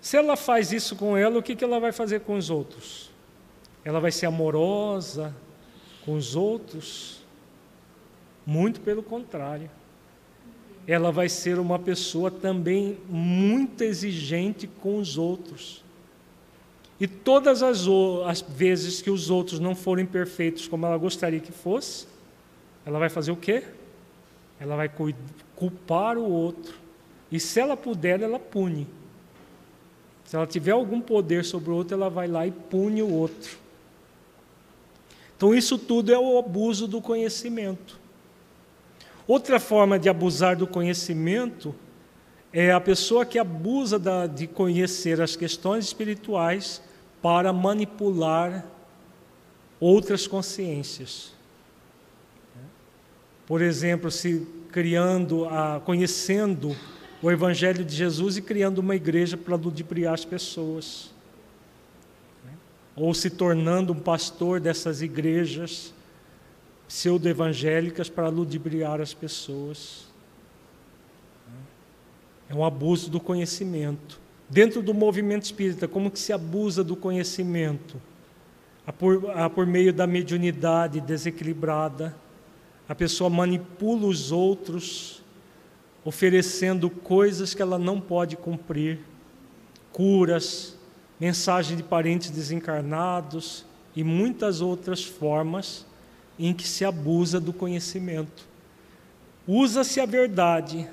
Se 0.03 0.17
ela 0.17 0.35
faz 0.35 0.73
isso 0.73 0.97
com 0.97 1.15
ela, 1.15 1.39
o 1.39 1.41
que, 1.41 1.55
que 1.55 1.63
ela 1.63 1.79
vai 1.79 1.93
fazer 1.93 2.19
com 2.19 2.35
os 2.35 2.49
outros? 2.49 3.09
Ela 3.85 4.01
vai 4.01 4.11
ser 4.11 4.25
amorosa 4.25 5.33
com 6.03 6.15
os 6.15 6.35
outros? 6.35 7.21
Muito 8.45 8.81
pelo 8.81 9.01
contrário. 9.01 9.71
Ela 10.85 11.09
vai 11.09 11.29
ser 11.29 11.57
uma 11.57 11.79
pessoa 11.79 12.29
também 12.29 12.97
muito 13.07 13.81
exigente 13.81 14.67
com 14.67 14.97
os 14.97 15.17
outros. 15.17 15.85
E 16.99 17.07
todas 17.07 17.63
as, 17.63 17.87
as 18.25 18.41
vezes 18.41 19.01
que 19.01 19.09
os 19.09 19.29
outros 19.29 19.57
não 19.57 19.73
forem 19.73 20.05
perfeitos 20.05 20.67
como 20.67 20.85
ela 20.85 20.97
gostaria 20.97 21.39
que 21.39 21.53
fosse, 21.53 22.07
ela 22.85 22.99
vai 22.99 23.07
fazer 23.07 23.31
o 23.31 23.37
quê? 23.37 23.63
Ela 24.59 24.75
vai 24.75 24.91
culpar 25.55 26.17
o 26.17 26.29
outro. 26.29 26.75
E 27.31 27.39
se 27.39 27.61
ela 27.61 27.77
puder, 27.77 28.21
ela 28.21 28.37
pune. 28.37 28.85
Se 30.33 30.37
ela 30.37 30.47
tiver 30.47 30.71
algum 30.71 30.99
poder 30.99 31.45
sobre 31.45 31.69
o 31.69 31.75
outro, 31.75 31.93
ela 31.93 32.09
vai 32.09 32.27
lá 32.27 32.47
e 32.47 32.49
pune 32.49 33.03
o 33.03 33.07
outro. 33.07 33.55
Então, 35.37 35.53
isso 35.53 35.77
tudo 35.77 36.11
é 36.11 36.17
o 36.17 36.39
abuso 36.39 36.87
do 36.87 36.99
conhecimento. 36.99 37.99
Outra 39.27 39.59
forma 39.59 39.99
de 39.99 40.09
abusar 40.09 40.57
do 40.57 40.65
conhecimento 40.65 41.75
é 42.51 42.71
a 42.71 42.81
pessoa 42.81 43.27
que 43.27 43.37
abusa 43.37 43.99
da, 43.99 44.25
de 44.25 44.47
conhecer 44.47 45.21
as 45.21 45.35
questões 45.35 45.85
espirituais 45.85 46.81
para 47.21 47.53
manipular 47.53 48.65
outras 49.79 50.25
consciências. 50.25 51.31
Por 53.45 53.61
exemplo, 53.61 54.09
se 54.09 54.47
criando, 54.71 55.45
a, 55.45 55.79
conhecendo 55.85 56.75
o 57.23 57.31
Evangelho 57.31 57.85
de 57.85 57.95
Jesus 57.95 58.35
e 58.35 58.41
criando 58.41 58.79
uma 58.79 58.97
igreja 58.97 59.37
para 59.37 59.55
ludibriar 59.55 60.13
as 60.13 60.25
pessoas. 60.25 61.09
Ou 62.97 63.13
se 63.13 63.29
tornando 63.29 63.93
um 63.93 63.99
pastor 63.99 64.59
dessas 64.59 65.01
igrejas 65.01 65.93
pseudo-evangélicas 66.85 68.09
para 68.09 68.27
ludibriar 68.27 68.99
as 68.99 69.13
pessoas. 69.13 70.05
É 72.49 72.53
um 72.53 72.65
abuso 72.65 73.09
do 73.09 73.21
conhecimento. 73.21 74.19
Dentro 74.49 74.81
do 74.81 74.93
movimento 74.93 75.43
espírita, 75.43 75.87
como 75.87 76.11
que 76.11 76.19
se 76.19 76.33
abusa 76.33 76.83
do 76.83 76.95
conhecimento? 76.97 78.01
Por, 78.99 79.21
por 79.55 79.65
meio 79.65 79.93
da 79.93 80.05
mediunidade 80.05 80.99
desequilibrada, 80.99 82.13
a 82.87 82.93
pessoa 82.93 83.29
manipula 83.29 84.07
os 84.07 84.29
outros, 84.29 85.22
oferecendo 86.05 86.89
coisas 86.89 87.53
que 87.53 87.61
ela 87.61 87.79
não 87.79 87.99
pode 87.99 88.35
cumprir, 88.35 88.99
curas, 89.91 90.77
mensagem 91.19 91.77
de 91.77 91.83
parentes 91.83 92.29
desencarnados 92.29 93.65
e 93.95 94.03
muitas 94.03 94.59
outras 94.59 95.03
formas 95.03 95.85
em 96.37 96.53
que 96.53 96.67
se 96.67 96.83
abusa 96.83 97.39
do 97.39 97.53
conhecimento. 97.53 98.45
Usa-se 99.47 99.99
a 99.99 100.05
verdade, 100.05 100.89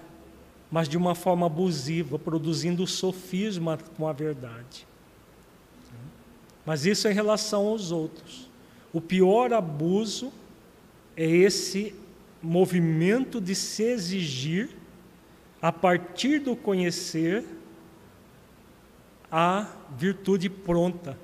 mas 0.70 0.88
de 0.88 0.96
uma 0.96 1.14
forma 1.14 1.46
abusiva, 1.46 2.18
produzindo 2.18 2.86
sofisma 2.86 3.78
com 3.96 4.06
a 4.06 4.12
verdade. 4.12 4.86
Mas 6.64 6.84
isso 6.84 7.08
é 7.08 7.10
em 7.10 7.14
relação 7.14 7.66
aos 7.66 7.90
outros. 7.90 8.48
O 8.92 9.00
pior 9.00 9.52
abuso 9.52 10.32
é 11.16 11.26
esse 11.26 11.94
movimento 12.42 13.40
de 13.40 13.54
se 13.54 13.82
exigir, 13.82 14.70
a 15.60 15.70
partir 15.70 16.38
do 16.38 16.56
conhecer, 16.56 17.44
a 19.30 19.66
virtude 19.96 20.48
pronta. 20.48 21.16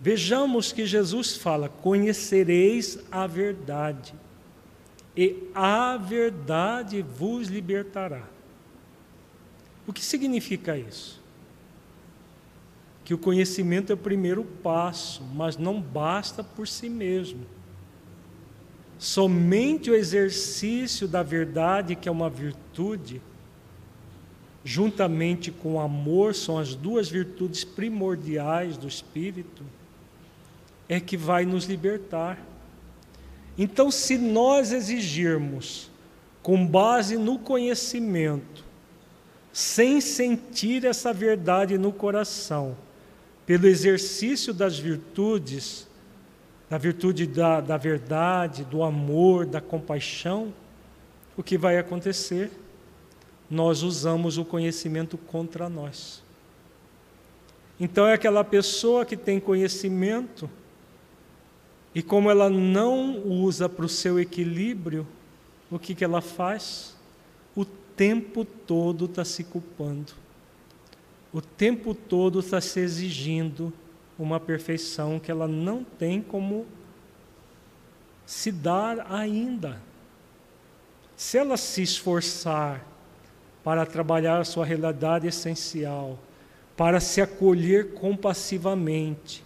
Vejamos 0.00 0.72
que 0.72 0.86
Jesus 0.86 1.36
fala: 1.36 1.68
Conhecereis 1.68 2.98
a 3.10 3.26
verdade 3.26 4.14
e 5.16 5.50
a 5.54 5.96
verdade 5.96 7.02
vos 7.02 7.48
libertará. 7.48 8.22
O 9.86 9.92
que 9.92 10.04
significa 10.04 10.76
isso? 10.78 11.20
Que 13.04 13.14
o 13.14 13.18
conhecimento 13.18 13.90
é 13.90 13.94
o 13.94 13.98
primeiro 13.98 14.44
passo, 14.44 15.24
mas 15.34 15.56
não 15.56 15.80
basta 15.80 16.44
por 16.44 16.68
si 16.68 16.88
mesmo. 16.88 17.44
Somente 18.98 19.90
o 19.90 19.94
exercício 19.94 21.06
da 21.06 21.22
verdade, 21.22 21.94
que 21.94 22.08
é 22.08 22.12
uma 22.12 22.28
virtude, 22.28 23.22
juntamente 24.64 25.50
com 25.52 25.74
o 25.74 25.80
amor, 25.80 26.34
são 26.34 26.58
as 26.58 26.74
duas 26.74 27.08
virtudes 27.08 27.64
primordiais 27.64 28.76
do 28.76 28.88
Espírito, 28.88 29.64
é 30.88 30.98
que 30.98 31.16
vai 31.16 31.46
nos 31.46 31.64
libertar. 31.64 32.38
Então, 33.56 33.90
se 33.90 34.18
nós 34.18 34.72
exigirmos, 34.72 35.90
com 36.42 36.66
base 36.66 37.16
no 37.16 37.38
conhecimento, 37.38 38.64
sem 39.52 40.00
sentir 40.00 40.84
essa 40.84 41.12
verdade 41.12 41.78
no 41.78 41.92
coração, 41.92 42.76
pelo 43.44 43.66
exercício 43.66 44.52
das 44.52 44.78
virtudes, 44.78 45.87
da 46.68 46.76
virtude 46.76 47.26
da, 47.26 47.60
da 47.60 47.76
verdade, 47.76 48.64
do 48.64 48.82
amor, 48.82 49.46
da 49.46 49.60
compaixão, 49.60 50.52
o 51.36 51.42
que 51.42 51.56
vai 51.56 51.78
acontecer? 51.78 52.50
Nós 53.50 53.82
usamos 53.82 54.36
o 54.36 54.44
conhecimento 54.44 55.16
contra 55.16 55.68
nós. 55.68 56.22
Então 57.80 58.06
é 58.06 58.12
aquela 58.12 58.44
pessoa 58.44 59.04
que 59.06 59.16
tem 59.16 59.40
conhecimento, 59.40 60.50
e 61.94 62.02
como 62.02 62.30
ela 62.30 62.50
não 62.50 63.22
usa 63.26 63.68
para 63.68 63.84
o 63.84 63.88
seu 63.88 64.18
equilíbrio, 64.18 65.06
o 65.70 65.78
que, 65.78 65.94
que 65.94 66.04
ela 66.04 66.20
faz? 66.20 66.96
O 67.56 67.64
tempo 67.64 68.44
todo 68.44 69.06
está 69.06 69.24
se 69.24 69.44
culpando. 69.44 70.12
O 71.32 71.40
tempo 71.40 71.94
todo 71.94 72.40
está 72.40 72.60
se 72.60 72.80
exigindo 72.80 73.72
uma 74.18 74.40
perfeição 74.40 75.18
que 75.18 75.30
ela 75.30 75.46
não 75.46 75.84
tem 75.84 76.20
como 76.20 76.66
se 78.26 78.50
dar 78.50 79.06
ainda. 79.10 79.80
Se 81.16 81.38
ela 81.38 81.56
se 81.56 81.82
esforçar 81.82 82.84
para 83.62 83.86
trabalhar 83.86 84.38
a 84.38 84.44
sua 84.44 84.64
realidade 84.64 85.26
essencial, 85.26 86.18
para 86.76 87.00
se 87.00 87.20
acolher 87.20 87.94
compassivamente, 87.94 89.44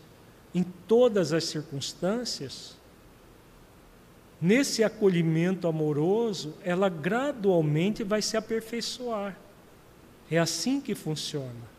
em 0.55 0.63
todas 0.63 1.33
as 1.33 1.45
circunstâncias, 1.45 2.77
nesse 4.41 4.85
acolhimento 4.85 5.67
amoroso, 5.67 6.55
ela 6.63 6.89
gradualmente 6.89 8.05
vai 8.05 8.21
se 8.21 8.37
aperfeiçoar. 8.37 9.39
É 10.31 10.39
assim 10.39 10.81
que 10.81 10.95
funciona. 10.95 11.72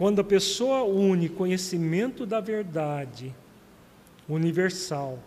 Quando 0.00 0.22
a 0.22 0.24
pessoa 0.24 0.82
une 0.82 1.28
conhecimento 1.28 2.24
da 2.24 2.40
verdade 2.40 3.34
universal 4.26 5.18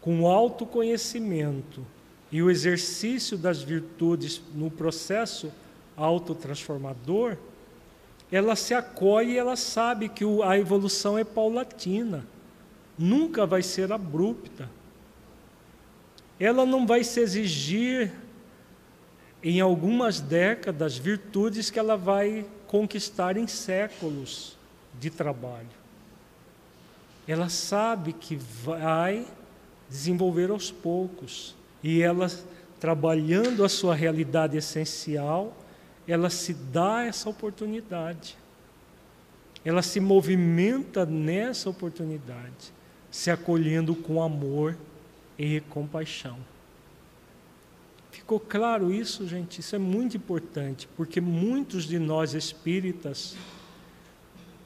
com 0.00 0.22
o 0.22 0.26
autoconhecimento 0.26 1.86
e 2.32 2.42
o 2.42 2.50
exercício 2.50 3.38
das 3.38 3.62
virtudes 3.62 4.42
no 4.52 4.72
processo 4.72 5.52
autotransformador, 5.96 7.36
ela 8.32 8.56
se 8.56 8.74
acolhe 8.74 9.34
e 9.34 9.38
ela 9.38 9.54
sabe 9.54 10.08
que 10.08 10.24
a 10.42 10.58
evolução 10.58 11.16
é 11.16 11.22
paulatina, 11.22 12.26
nunca 12.98 13.46
vai 13.46 13.62
ser 13.62 13.92
abrupta. 13.92 14.68
Ela 16.40 16.66
não 16.66 16.88
vai 16.88 17.04
se 17.04 17.20
exigir 17.20 18.10
em 19.44 19.60
algumas 19.60 20.18
décadas 20.18 20.98
virtudes 20.98 21.70
que 21.70 21.78
ela 21.78 21.96
vai 21.96 22.44
conquistar 22.70 23.36
em 23.36 23.48
séculos 23.48 24.56
de 25.00 25.10
trabalho. 25.10 25.66
Ela 27.26 27.48
sabe 27.48 28.12
que 28.12 28.36
vai 28.36 29.26
desenvolver 29.88 30.52
aos 30.52 30.70
poucos 30.70 31.56
e 31.82 32.00
ela 32.00 32.30
trabalhando 32.78 33.64
a 33.64 33.68
sua 33.68 33.96
realidade 33.96 34.56
essencial, 34.56 35.52
ela 36.06 36.30
se 36.30 36.54
dá 36.54 37.02
essa 37.02 37.28
oportunidade. 37.28 38.38
Ela 39.64 39.82
se 39.82 39.98
movimenta 39.98 41.04
nessa 41.04 41.68
oportunidade, 41.68 42.72
se 43.10 43.32
acolhendo 43.32 43.96
com 43.96 44.22
amor 44.22 44.78
e 45.36 45.60
compaixão. 45.62 46.38
Ficou 48.30 48.38
claro 48.38 48.92
isso, 48.92 49.26
gente? 49.26 49.58
Isso 49.58 49.74
é 49.74 49.78
muito 49.80 50.16
importante, 50.16 50.88
porque 50.96 51.20
muitos 51.20 51.82
de 51.82 51.98
nós 51.98 52.32
espíritas 52.32 53.34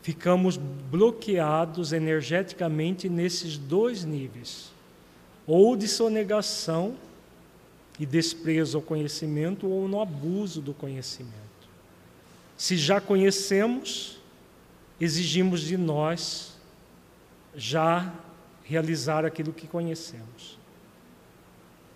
ficamos 0.02 0.58
bloqueados 0.58 1.94
energeticamente 1.94 3.08
nesses 3.08 3.56
dois 3.56 4.04
níveis, 4.04 4.70
ou 5.46 5.76
de 5.76 5.88
sonegação 5.88 6.94
e 7.98 8.04
desprezo 8.04 8.76
ao 8.76 8.82
conhecimento, 8.82 9.66
ou 9.66 9.88
no 9.88 9.98
abuso 9.98 10.60
do 10.60 10.74
conhecimento. 10.74 11.32
Se 12.58 12.76
já 12.76 13.00
conhecemos, 13.00 14.18
exigimos 15.00 15.62
de 15.62 15.78
nós 15.78 16.52
já 17.56 18.12
realizar 18.62 19.24
aquilo 19.24 19.54
que 19.54 19.66
conhecemos. 19.66 20.62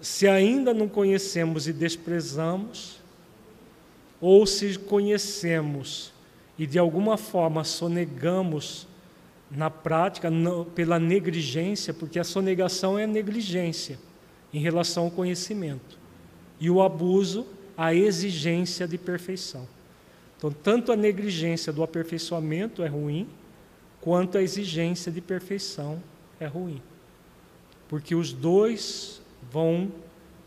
Se 0.00 0.28
ainda 0.28 0.72
não 0.72 0.88
conhecemos 0.88 1.66
e 1.66 1.72
desprezamos, 1.72 2.98
ou 4.20 4.46
se 4.46 4.78
conhecemos 4.78 6.12
e 6.58 6.66
de 6.66 6.78
alguma 6.78 7.16
forma 7.16 7.62
sonegamos 7.62 8.86
na 9.50 9.70
prática 9.70 10.28
não, 10.28 10.64
pela 10.64 10.98
negligência, 10.98 11.94
porque 11.94 12.18
a 12.18 12.24
sonegação 12.24 12.98
é 12.98 13.06
negligência 13.06 13.98
em 14.52 14.60
relação 14.60 15.04
ao 15.04 15.10
conhecimento, 15.10 15.98
e 16.58 16.68
o 16.68 16.82
abuso, 16.82 17.46
a 17.76 17.94
exigência 17.94 18.88
de 18.88 18.98
perfeição. 18.98 19.66
Então, 20.36 20.50
tanto 20.50 20.92
a 20.92 20.96
negligência 20.96 21.72
do 21.72 21.82
aperfeiçoamento 21.82 22.82
é 22.82 22.88
ruim, 22.88 23.28
quanto 24.00 24.38
a 24.38 24.42
exigência 24.42 25.10
de 25.10 25.20
perfeição 25.20 26.02
é 26.40 26.46
ruim. 26.46 26.82
Porque 27.88 28.14
os 28.14 28.32
dois 28.32 29.20
vão 29.50 29.90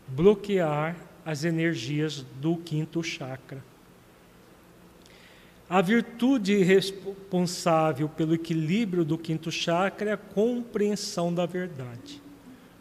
bloquear 0.08 0.96
as 1.24 1.44
energias 1.44 2.24
do 2.40 2.56
quinto 2.56 3.02
chakra. 3.02 3.62
A 5.68 5.80
virtude 5.80 6.62
responsável 6.62 8.08
pelo 8.08 8.34
equilíbrio 8.34 9.04
do 9.04 9.16
quinto 9.16 9.50
chakra 9.50 10.10
é 10.10 10.12
a 10.12 10.18
compreensão 10.18 11.32
da 11.32 11.46
verdade, 11.46 12.20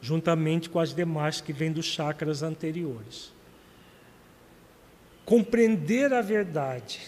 juntamente 0.01 0.69
com 0.69 0.79
as 0.79 0.93
demais 0.93 1.39
que 1.39 1.53
vêm 1.53 1.71
dos 1.71 1.85
chakras 1.85 2.43
anteriores. 2.43 3.31
Compreender 5.23 6.11
a 6.11 6.21
verdade 6.21 6.99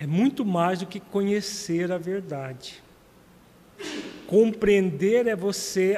é 0.00 0.06
muito 0.06 0.44
mais 0.44 0.80
do 0.80 0.86
que 0.86 0.98
conhecer 0.98 1.92
a 1.92 1.98
verdade. 1.98 2.82
Compreender 4.26 5.28
é 5.28 5.36
você 5.36 5.96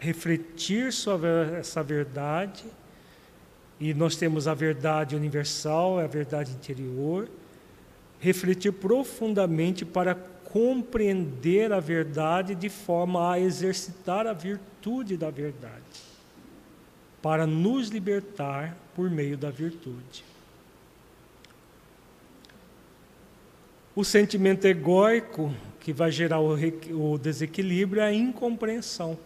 refletir 0.00 0.92
sobre 0.92 1.28
essa 1.58 1.82
verdade, 1.82 2.64
e 3.78 3.92
nós 3.94 4.16
temos 4.16 4.48
a 4.48 4.54
verdade 4.54 5.14
universal, 5.14 5.98
a 6.00 6.06
verdade 6.06 6.52
interior, 6.52 7.28
refletir 8.18 8.72
profundamente 8.72 9.84
para 9.84 10.14
compreender 10.14 11.72
a 11.72 11.80
verdade 11.80 12.54
de 12.54 12.68
forma 12.68 13.32
a 13.32 13.38
exercitar 13.38 14.26
a 14.26 14.32
virtude 14.32 15.16
da 15.16 15.30
verdade, 15.30 16.02
para 17.22 17.46
nos 17.46 17.88
libertar 17.88 18.76
por 18.94 19.10
meio 19.10 19.36
da 19.36 19.50
virtude. 19.50 20.24
O 23.94 24.02
sentimento 24.02 24.64
egóico 24.64 25.54
que 25.78 25.92
vai 25.92 26.10
gerar 26.10 26.40
o, 26.40 27.18
desequilíbrio 27.18 28.00
é 28.00 28.06
a 28.06 28.12
incompreensão. 28.12 29.18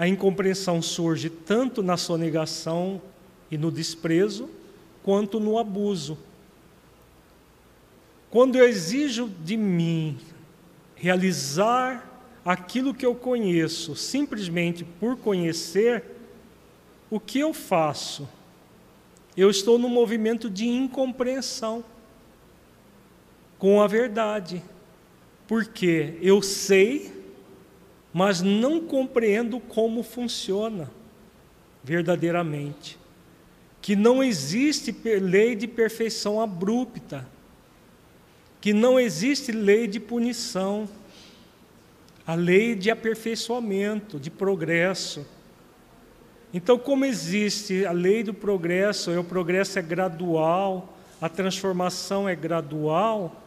A 0.00 0.08
incompreensão 0.08 0.80
surge 0.80 1.28
tanto 1.28 1.82
na 1.82 1.98
sonegação 1.98 3.02
e 3.50 3.58
no 3.58 3.70
desprezo, 3.70 4.48
quanto 5.02 5.38
no 5.38 5.58
abuso. 5.58 6.16
Quando 8.30 8.56
eu 8.56 8.66
exijo 8.66 9.30
de 9.44 9.58
mim 9.58 10.18
realizar 10.96 12.10
aquilo 12.42 12.94
que 12.94 13.04
eu 13.04 13.14
conheço 13.14 13.94
simplesmente 13.94 14.84
por 14.84 15.18
conhecer, 15.18 16.02
o 17.10 17.20
que 17.20 17.38
eu 17.38 17.52
faço? 17.52 18.26
Eu 19.36 19.50
estou 19.50 19.78
no 19.78 19.90
movimento 19.90 20.48
de 20.48 20.66
incompreensão 20.66 21.84
com 23.58 23.82
a 23.82 23.86
verdade 23.86 24.62
porque 25.46 26.16
eu 26.22 26.40
sei, 26.40 27.19
mas 28.12 28.42
não 28.42 28.80
compreendo 28.80 29.60
como 29.60 30.02
funciona 30.02 30.90
verdadeiramente. 31.82 32.98
Que 33.80 33.96
não 33.96 34.22
existe 34.22 34.92
lei 35.02 35.54
de 35.54 35.66
perfeição 35.66 36.40
abrupta, 36.40 37.26
que 38.60 38.72
não 38.72 39.00
existe 39.00 39.52
lei 39.52 39.86
de 39.86 39.98
punição, 39.98 40.88
a 42.26 42.34
lei 42.34 42.74
de 42.74 42.90
aperfeiçoamento, 42.90 44.20
de 44.20 44.30
progresso. 44.30 45.26
Então, 46.52 46.78
como 46.78 47.04
existe 47.04 47.86
a 47.86 47.92
lei 47.92 48.22
do 48.22 48.34
progresso, 48.34 49.10
e 49.12 49.16
o 49.16 49.24
progresso 49.24 49.78
é 49.78 49.82
gradual, 49.82 50.98
a 51.20 51.28
transformação 51.28 52.28
é 52.28 52.34
gradual, 52.34 53.42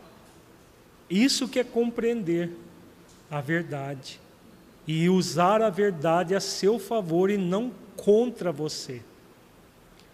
isso 1.09 1.47
que 1.47 1.59
é 1.59 1.63
compreender 1.63 2.51
a 3.29 3.39
verdade 3.39 4.22
e 4.87 5.09
usar 5.09 5.61
a 5.61 5.69
verdade 5.69 6.35
a 6.35 6.39
seu 6.39 6.77
favor 6.77 7.29
e 7.29 7.37
não 7.37 7.71
contra 7.95 8.51
você. 8.51 9.01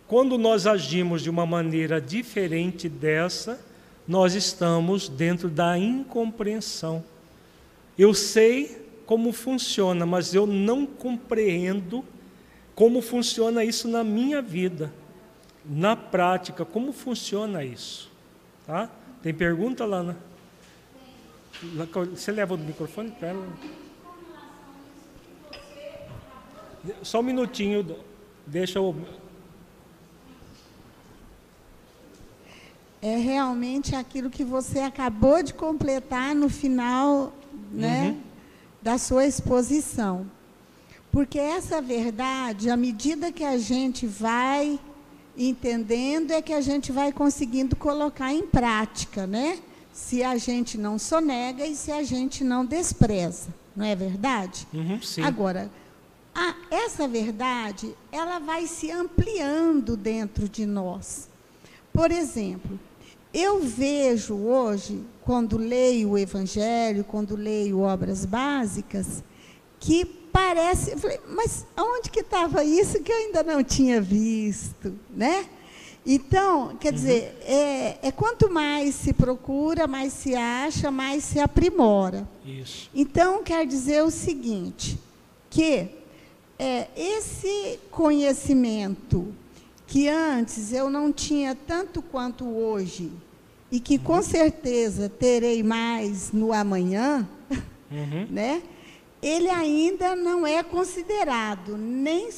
Quando 0.07 0.37
nós 0.37 0.65
agimos 0.65 1.21
de 1.21 1.29
uma 1.29 1.45
maneira 1.45 2.01
diferente 2.01 2.89
dessa, 2.89 3.59
nós 4.07 4.33
estamos 4.33 5.07
dentro 5.07 5.49
da 5.49 5.77
incompreensão. 5.77 7.03
Eu 7.97 8.13
sei 8.13 8.87
como 9.05 9.31
funciona, 9.31 10.05
mas 10.05 10.33
eu 10.33 10.47
não 10.47 10.85
compreendo 10.85 12.03
como 12.73 13.01
funciona 13.01 13.63
isso 13.63 13.87
na 13.87 14.03
minha 14.03 14.41
vida, 14.41 14.93
na 15.65 15.95
prática, 15.95 16.63
como 16.63 16.93
funciona 16.93 17.63
isso. 17.63 18.09
Tá? 18.65 18.89
Tem 19.21 19.33
pergunta, 19.33 19.85
Lana? 19.85 20.17
Você 22.11 22.31
leva 22.31 22.55
o 22.55 22.57
microfone 22.57 23.11
para 23.11 23.27
ela? 23.27 23.47
Só 27.03 27.19
um 27.19 27.23
minutinho, 27.23 27.95
deixa 28.45 28.80
eu. 28.80 28.95
É 33.01 33.15
realmente 33.15 33.95
aquilo 33.95 34.30
que 34.30 34.43
você 34.43 34.80
acabou 34.80 35.41
de 35.41 35.53
completar 35.53 36.35
no 36.35 36.49
final 36.49 37.34
né, 37.72 38.10
uhum. 38.10 38.22
da 38.81 38.97
sua 38.97 39.26
exposição. 39.26 40.30
Porque 41.11 41.39
essa 41.39 41.81
verdade, 41.81 42.69
à 42.69 42.76
medida 42.76 43.31
que 43.31 43.43
a 43.43 43.57
gente 43.57 44.06
vai 44.06 44.80
entendendo, 45.38 46.31
é 46.31 46.41
que 46.41 46.53
a 46.53 46.61
gente 46.61 46.91
vai 46.91 47.11
conseguindo 47.11 47.76
colocar 47.76 48.34
em 48.34 48.45
prática, 48.45 49.26
né? 49.26 49.60
se 49.99 50.23
a 50.23 50.38
gente 50.38 50.77
não 50.77 50.97
sonega 50.97 51.68
e 51.68 51.76
se 51.76 51.91
a 51.91 52.01
gente 52.03 52.43
não 52.43 52.65
despreza, 52.65 53.49
não 53.76 53.85
é 53.85 53.95
verdade? 53.95 54.65
Uhum, 54.73 55.01
sim. 55.01 55.22
Agora, 55.22 55.69
a, 56.39 56.55
essa 56.71 57.07
verdade, 57.07 57.93
ela 58.11 58.39
vai 58.39 58.65
se 58.65 58.89
ampliando 58.89 59.97
dentro 59.97 60.47
de 60.47 60.65
nós. 60.65 61.27
Por 61.91 62.11
exemplo, 62.11 62.79
eu 63.33 63.59
vejo 63.59 64.35
hoje, 64.35 65.03
quando 65.21 65.57
leio 65.57 66.11
o 66.11 66.17
Evangelho, 66.17 67.03
quando 67.03 67.35
leio 67.35 67.81
obras 67.81 68.25
básicas, 68.25 69.21
que 69.79 70.05
parece, 70.05 70.95
falei, 70.95 71.19
mas 71.27 71.65
onde 71.77 72.09
que 72.09 72.21
estava 72.21 72.63
isso 72.63 73.03
que 73.03 73.11
eu 73.11 73.17
ainda 73.17 73.43
não 73.43 73.63
tinha 73.63 73.99
visto, 73.99 74.97
né? 75.09 75.45
Então, 76.05 76.77
quer 76.77 76.89
uhum. 76.89 76.95
dizer, 76.95 77.37
é, 77.41 77.99
é, 78.01 78.11
quanto 78.11 78.49
mais 78.49 78.95
se 78.95 79.11
procura, 79.11 79.85
mais 79.85 80.13
se 80.13 80.33
acha, 80.33 80.89
mais 80.89 81.23
se 81.23 81.39
aprimora. 81.39 82.27
Isso. 82.45 82.89
Então, 82.95 83.43
quer 83.43 83.67
dizer 83.67 84.03
o 84.03 84.09
seguinte, 84.09 84.97
que 85.49 85.98
é, 86.60 86.88
esse 86.95 87.80
conhecimento 87.90 89.34
que 89.88 90.07
antes 90.07 90.72
eu 90.72 90.90
não 90.90 91.11
tinha 91.11 91.56
tanto 91.56 92.02
quanto 92.02 92.45
hoje, 92.45 93.11
e 93.72 93.80
que 93.80 93.98
com 93.98 94.18
uhum. 94.18 94.22
certeza 94.22 95.10
terei 95.10 95.64
mais 95.64 96.31
no 96.31 96.52
amanhã, 96.52 97.27
uhum. 97.90 98.27
né? 98.30 98.61
ele 99.22 99.49
ainda 99.49 100.15
não 100.15 100.48
é 100.48 100.64
considerado 100.64 101.77
nem 101.77 102.30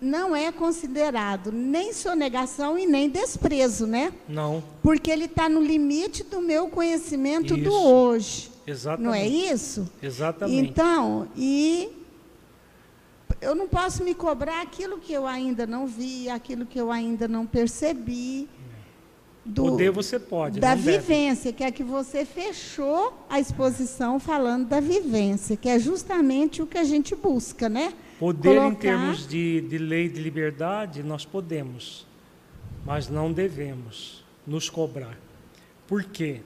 não 0.00 0.36
é 0.36 0.52
considerado 0.52 1.50
nem 1.50 1.92
sonegação 1.92 2.78
e 2.78 2.86
nem 2.86 3.08
desprezo, 3.08 3.86
né? 3.86 4.12
Não. 4.28 4.62
Porque 4.82 5.10
ele 5.10 5.24
está 5.24 5.48
no 5.48 5.60
limite 5.60 6.22
do 6.22 6.40
meu 6.40 6.68
conhecimento 6.68 7.56
isso. 7.56 7.64
do 7.64 7.74
hoje. 7.74 8.50
Exatamente. 8.66 9.04
Não 9.04 9.14
é 9.14 9.26
isso? 9.26 9.90
Exatamente. 10.02 10.70
Então, 10.70 11.26
e 11.36 11.88
eu 13.40 13.54
não 13.54 13.68
posso 13.68 14.02
me 14.02 14.14
cobrar 14.14 14.62
aquilo 14.62 14.98
que 14.98 15.12
eu 15.12 15.26
ainda 15.26 15.66
não 15.66 15.86
vi, 15.86 16.28
aquilo 16.28 16.66
que 16.66 16.78
eu 16.78 16.90
ainda 16.90 17.28
não 17.28 17.46
percebi. 17.46 18.48
Do, 19.44 19.62
Poder 19.62 19.90
você 19.90 20.18
pode. 20.18 20.60
Da 20.60 20.74
vivência, 20.74 21.44
deve. 21.44 21.52
que 21.56 21.64
é 21.64 21.70
que 21.70 21.82
você 21.82 22.24
fechou 22.24 23.14
a 23.30 23.40
exposição 23.40 24.20
falando 24.20 24.68
da 24.68 24.80
vivência, 24.80 25.56
que 25.56 25.68
é 25.68 25.78
justamente 25.78 26.60
o 26.60 26.66
que 26.66 26.76
a 26.76 26.84
gente 26.84 27.14
busca, 27.14 27.68
né? 27.68 27.94
Poder 28.18 28.56
Colocar... 28.56 28.68
em 28.68 28.74
termos 28.74 29.26
de, 29.26 29.62
de 29.62 29.78
lei 29.78 30.08
de 30.08 30.20
liberdade, 30.20 31.02
nós 31.02 31.24
podemos, 31.24 32.06
mas 32.84 33.08
não 33.08 33.32
devemos 33.32 34.22
nos 34.46 34.68
cobrar. 34.68 35.18
Por 35.86 36.04
quê? 36.04 36.42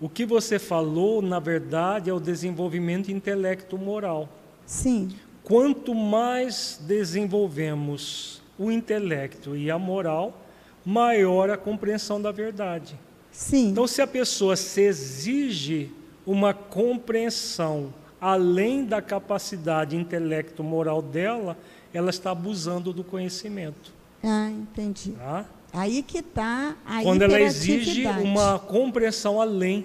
O 0.00 0.08
que 0.08 0.24
você 0.24 0.58
falou, 0.58 1.22
na 1.22 1.40
verdade, 1.40 2.10
é 2.10 2.12
o 2.12 2.20
desenvolvimento 2.20 3.10
intelecto 3.10 3.78
moral. 3.78 4.28
Sim. 4.66 5.10
Quanto 5.44 5.94
mais 5.94 6.80
desenvolvemos 6.82 8.42
o 8.58 8.72
intelecto 8.72 9.54
e 9.54 9.70
a 9.70 9.78
moral, 9.78 10.40
maior 10.84 11.50
a 11.50 11.56
compreensão 11.56 12.20
da 12.20 12.32
verdade. 12.32 12.98
Sim. 13.30 13.68
Então, 13.68 13.86
se 13.86 14.00
a 14.00 14.06
pessoa 14.06 14.56
se 14.56 14.80
exige 14.80 15.90
uma 16.26 16.54
compreensão 16.54 17.92
além 18.18 18.86
da 18.86 19.02
capacidade 19.02 19.94
intelecto 19.94 20.64
moral 20.64 21.02
dela, 21.02 21.58
ela 21.92 22.08
está 22.08 22.30
abusando 22.30 22.90
do 22.90 23.04
conhecimento. 23.04 23.92
Ah, 24.22 24.48
entendi. 24.50 25.12
Tá? 25.12 25.44
Aí 25.74 26.02
que 26.02 26.18
está 26.18 26.74
a 26.86 27.02
Quando 27.02 27.20
ela 27.20 27.38
exige 27.38 28.06
uma 28.06 28.58
compreensão 28.58 29.38
além. 29.38 29.84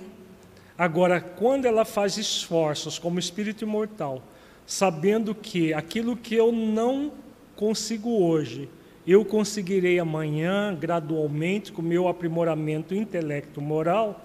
Agora, 0.77 1.19
quando 1.19 1.65
ela 1.65 1.84
faz 1.84 2.15
esforços 2.15 2.98
como 2.98 3.19
espírito 3.19 3.65
imortal 3.65 4.23
sabendo 4.70 5.34
que 5.34 5.74
aquilo 5.74 6.16
que 6.16 6.36
eu 6.36 6.52
não 6.52 7.12
consigo 7.56 8.24
hoje, 8.24 8.70
eu 9.06 9.26
conseguirei 9.26 9.98
amanhã, 9.98 10.78
gradualmente, 10.80 11.72
com 11.72 11.82
o 11.82 11.86
meu 11.86 12.08
aprimoramento 12.08 12.94
intelecto 12.94 13.60
moral, 13.60 14.24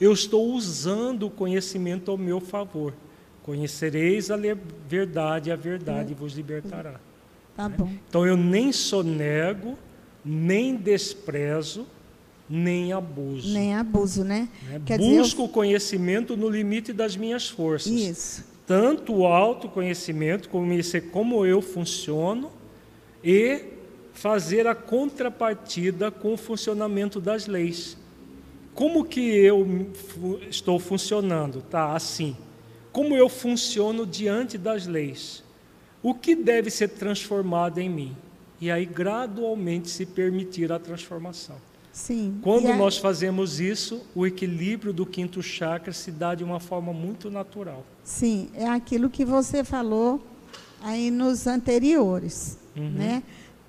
eu 0.00 0.12
estou 0.12 0.52
usando 0.52 1.28
o 1.28 1.30
conhecimento 1.30 2.10
ao 2.10 2.18
meu 2.18 2.40
favor. 2.40 2.92
Conhecereis 3.44 4.32
a 4.32 4.36
verdade, 4.88 5.52
a 5.52 5.56
verdade 5.56 6.12
vos 6.12 6.32
libertará. 6.32 6.98
Tá 7.56 7.68
bom. 7.68 7.88
Então 8.08 8.26
eu 8.26 8.36
nem 8.36 8.72
sonego, 8.72 9.78
nem 10.24 10.74
desprezo, 10.74 11.86
nem 12.50 12.92
abuso. 12.92 13.54
Nem 13.54 13.76
abuso, 13.76 14.24
né? 14.24 14.48
né? 14.64 14.80
Busco 14.98 15.42
o 15.42 15.44
eu... 15.44 15.48
conhecimento 15.50 16.36
no 16.36 16.50
limite 16.50 16.92
das 16.92 17.16
minhas 17.16 17.48
forças. 17.48 17.92
Isso 17.92 18.53
tanto 18.66 19.14
o 19.14 19.26
autoconhecimento, 19.26 20.48
conhecer 20.48 21.10
como 21.10 21.44
eu 21.44 21.60
funciono, 21.60 22.50
e 23.22 23.64
fazer 24.12 24.66
a 24.66 24.74
contrapartida 24.74 26.10
com 26.10 26.34
o 26.34 26.36
funcionamento 26.36 27.20
das 27.20 27.46
leis. 27.46 27.96
Como 28.74 29.04
que 29.04 29.20
eu 29.20 29.66
estou 30.50 30.78
funcionando? 30.78 31.62
Tá, 31.62 31.94
assim. 31.94 32.36
Como 32.92 33.16
eu 33.16 33.28
funciono 33.28 34.06
diante 34.06 34.56
das 34.56 34.86
leis? 34.86 35.42
O 36.02 36.14
que 36.14 36.34
deve 36.34 36.70
ser 36.70 36.88
transformado 36.88 37.78
em 37.78 37.88
mim? 37.88 38.16
E 38.60 38.70
aí 38.70 38.84
gradualmente 38.84 39.88
se 39.88 40.06
permitir 40.06 40.70
a 40.70 40.78
transformação. 40.78 41.56
Sim. 41.94 42.40
Quando 42.42 42.74
nós 42.74 42.98
fazemos 42.98 43.60
isso, 43.60 44.04
o 44.16 44.26
equilíbrio 44.26 44.92
do 44.92 45.06
quinto 45.06 45.40
chakra 45.40 45.92
se 45.92 46.10
dá 46.10 46.34
de 46.34 46.42
uma 46.42 46.58
forma 46.58 46.92
muito 46.92 47.30
natural. 47.30 47.86
Sim, 48.02 48.50
é 48.52 48.66
aquilo 48.66 49.08
que 49.08 49.24
você 49.24 49.62
falou 49.62 50.20
aí 50.82 51.08
nos 51.08 51.46
anteriores, 51.46 52.58
uhum. 52.76 52.90
né? 52.90 53.22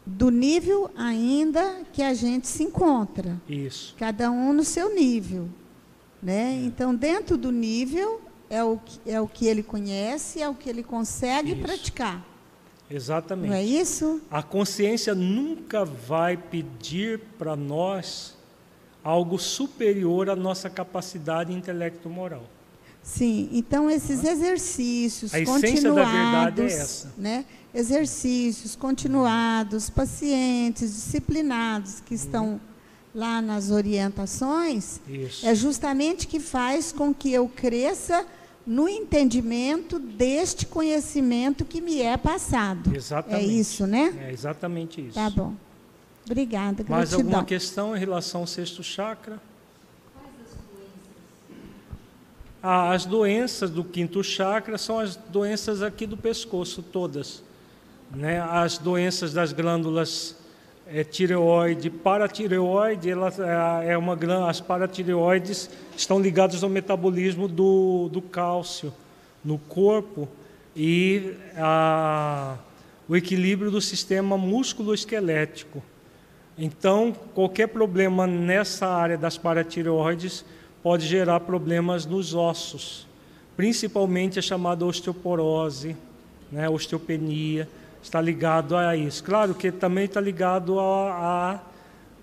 Do 0.03 0.31
nível 0.31 0.89
ainda 0.97 1.84
que 1.93 2.02
a 2.02 2.15
gente 2.15 2.47
se 2.47 2.64
encontra. 2.64 3.39
Isso. 3.47 3.93
Cada 3.95 4.31
um 4.31 4.53
no 4.53 4.64
seu 4.64 4.93
nível, 4.95 5.47
né? 6.22 6.56
É. 6.56 6.65
Então, 6.65 6.95
dentro 6.95 7.38
do 7.38 7.52
nível 7.52 8.22
é 8.49 8.64
o 8.64 8.77
que, 8.77 8.99
é 9.06 9.22
o 9.22 9.27
que 9.27 9.45
ele 9.45 9.61
conhece, 9.61 10.41
é 10.41 10.49
o 10.49 10.56
que 10.56 10.68
ele 10.68 10.81
consegue 10.81 11.52
isso. 11.52 11.61
praticar. 11.61 12.26
Exatamente. 12.89 13.49
Não 13.49 13.55
é 13.55 13.63
isso? 13.63 14.21
A 14.29 14.43
consciência 14.43 15.15
nunca 15.15 15.83
vai 15.83 16.37
pedir 16.37 17.19
para 17.37 17.55
nós 17.55 18.35
algo 19.03 19.37
superior 19.37 20.29
à 20.29 20.35
nossa 20.35 20.69
capacidade 20.69 21.53
intelecto-moral. 21.53 22.43
Sim, 23.03 23.49
então 23.51 23.89
esses 23.89 24.23
exercícios 24.23 25.31
a 25.31 25.45
continuados, 25.45 25.83
da 25.93 26.05
verdade 26.05 26.61
é 26.63 27.21
né? 27.21 27.45
Exercícios 27.71 28.75
continuados, 28.75 29.91
pacientes, 29.91 30.91
disciplinados 30.91 31.99
que 31.99 32.15
estão 32.15 32.53
uhum. 32.53 32.59
lá 33.13 33.43
nas 33.43 33.69
orientações, 33.69 34.99
Isso. 35.07 35.45
é 35.45 35.53
justamente 35.53 36.25
que 36.25 36.39
faz 36.39 36.91
com 36.91 37.13
que 37.13 37.31
eu 37.31 37.47
cresça 37.47 38.25
no 38.65 38.89
entendimento 38.89 39.99
deste 39.99 40.65
conhecimento 40.65 41.63
que 41.63 41.79
me 41.81 42.01
é 42.01 42.17
passado. 42.17 42.91
É 42.93 42.97
exatamente. 42.97 43.43
É 43.43 43.47
isso, 43.47 43.85
né? 43.85 44.27
É 44.27 44.31
exatamente 44.31 45.01
isso. 45.01 45.13
Tá 45.13 45.29
bom. 45.29 45.53
Obrigada. 46.25 46.83
Gratidão. 46.83 46.97
Mais 46.97 47.13
alguma 47.13 47.45
questão 47.45 47.95
em 47.95 47.99
relação 47.99 48.41
ao 48.41 48.47
sexto 48.47 48.83
chakra? 48.83 49.39
Ah, 52.61 52.93
as 52.93 53.05
doenças 53.05 53.69
do 53.69 53.83
quinto 53.83 54.23
chakra 54.23 54.77
são 54.79 54.97
as 54.97 55.15
doenças 55.15 55.83
aqui 55.83 56.07
do 56.07 56.17
pescoço, 56.17 56.81
todas. 56.81 57.43
Né? 58.09 58.41
As 58.41 58.79
doenças 58.79 59.33
das 59.33 59.53
glândulas 59.53 60.35
é, 60.87 61.03
tireoide, 61.03 61.89
paratireoide, 61.89 63.09
ela 63.09 63.33
é, 63.83 63.93
é 63.93 63.97
uma 63.97 64.17
as 64.47 64.61
paratireoides 64.61 65.69
estão 65.97 66.19
ligadas 66.19 66.63
ao 66.63 66.69
metabolismo 66.69 67.47
do, 67.47 68.09
do 68.11 68.21
cálcio 68.21 68.93
no 69.43 69.57
corpo 69.57 70.27
e 70.75 71.33
a, 71.57 72.57
o 73.07 73.15
equilíbrio 73.15 73.71
do 73.71 73.81
sistema 73.81 74.37
músculo-esquelético. 74.37 75.81
Então, 76.57 77.13
qualquer 77.33 77.67
problema 77.67 78.25
nessa 78.25 78.87
área 78.87 79.17
das 79.17 79.37
paratireoides 79.37 80.45
pode 80.81 81.05
gerar 81.05 81.39
problemas 81.41 82.05
nos 82.05 82.33
ossos, 82.33 83.07
principalmente 83.57 84.39
a 84.39 84.41
chamada 84.41 84.85
osteoporose, 84.85 85.95
né, 86.51 86.69
osteopenia 86.69 87.67
está 88.06 88.22
ligado 88.22 88.77
a 88.77 88.95
isso. 88.95 89.23
Claro 89.23 89.56
que 89.56 89.72
também 89.72 90.06
está 90.06 90.22
ligado 90.22 90.80
à 90.80 91.60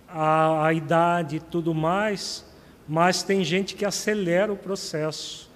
a, 0.08 0.20
a, 0.20 0.66
a, 0.66 0.72
idade 0.72 1.36
e 1.36 1.40
tudo 1.40 1.74
mais, 1.74 2.44
mas 2.88 3.24
tem 3.24 3.42
gente 3.44 3.74
que 3.74 3.84
acelera 3.84 4.52
o 4.52 4.56
processo. 4.56 5.50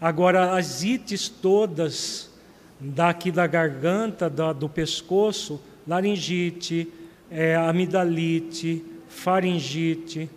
Agora, 0.00 0.56
as 0.56 0.84
ites 0.84 1.28
todas 1.28 2.30
daqui 2.78 3.32
da 3.32 3.48
garganta, 3.48 4.30
da, 4.30 4.52
do 4.52 4.68
pescoço, 4.68 5.60
laringite, 5.84 6.88
é, 7.28 7.56
amidalite, 7.56 8.84
faringite, 9.08 10.30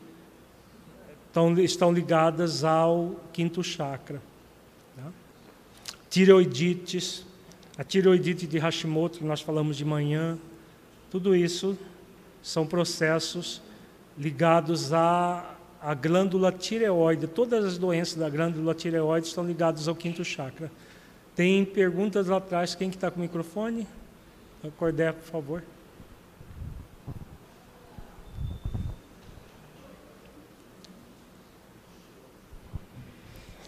estão, 1.28 1.60
estão 1.60 1.94
ligadas 1.94 2.64
ao 2.64 3.16
quinto 3.32 3.64
chakra. 3.64 4.20
Tá? 4.98 5.12
Tireoidites, 6.10 7.24
a 7.78 7.84
tireoidite 7.84 8.46
de 8.46 8.58
Hashimoto, 8.58 9.20
que 9.20 9.26
nós 9.26 9.42
falamos 9.42 9.78
de 9.78 9.86
manhã, 9.86 10.38
tudo 11.10 11.36
isso 11.36 11.78
são 12.42 12.66
processos 12.66 13.62
ligados 14.18 14.94
à, 14.94 15.56
à 15.82 15.94
glândula 15.94 16.52
tireoide. 16.52 17.28
Todas 17.28 17.64
as 17.66 17.78
doenças 17.78 18.16
da 18.16 18.30
glândula 18.30 18.74
tireoide 18.74 19.28
estão 19.28 19.46
ligadas 19.46 19.88
ao 19.88 19.96
quinto 19.96 20.24
chakra. 20.24 20.72
Tem 21.36 21.64
perguntas 21.64 22.28
lá 22.28 22.38
atrás. 22.38 22.76
Quem 22.76 22.90
que 22.90 22.98
está 22.98 23.10
com 23.10 23.20
o 23.20 23.22
microfone? 23.22 23.88
Cordé, 24.78 25.12
por 25.12 25.24
favor. 25.24 25.64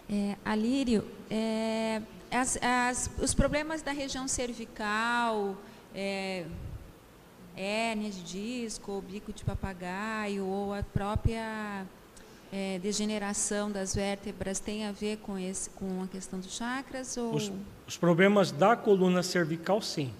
É, 0.08 0.36
Alírio, 0.44 1.02
é, 1.28 2.00
as, 2.34 2.58
as, 2.60 3.10
os 3.18 3.32
problemas 3.32 3.80
da 3.82 3.92
região 3.92 4.26
cervical, 4.26 5.56
é, 5.94 6.44
hérnia 7.56 8.10
de 8.10 8.22
disco, 8.22 8.92
ou 8.92 9.02
bico 9.02 9.32
de 9.32 9.44
papagaio, 9.44 10.44
ou 10.44 10.74
a 10.74 10.82
própria 10.82 11.86
é, 12.52 12.78
degeneração 12.80 13.70
das 13.70 13.94
vértebras 13.94 14.58
tem 14.58 14.84
a 14.84 14.92
ver 14.92 15.18
com, 15.18 15.38
esse, 15.38 15.70
com 15.70 16.02
a 16.02 16.08
questão 16.08 16.40
dos 16.40 16.56
chakras? 16.56 17.16
Ou... 17.16 17.34
Os, 17.34 17.52
os 17.86 17.96
problemas 17.96 18.50
da 18.50 18.76
coluna 18.76 19.22
cervical, 19.22 19.80
sim. 19.80 20.12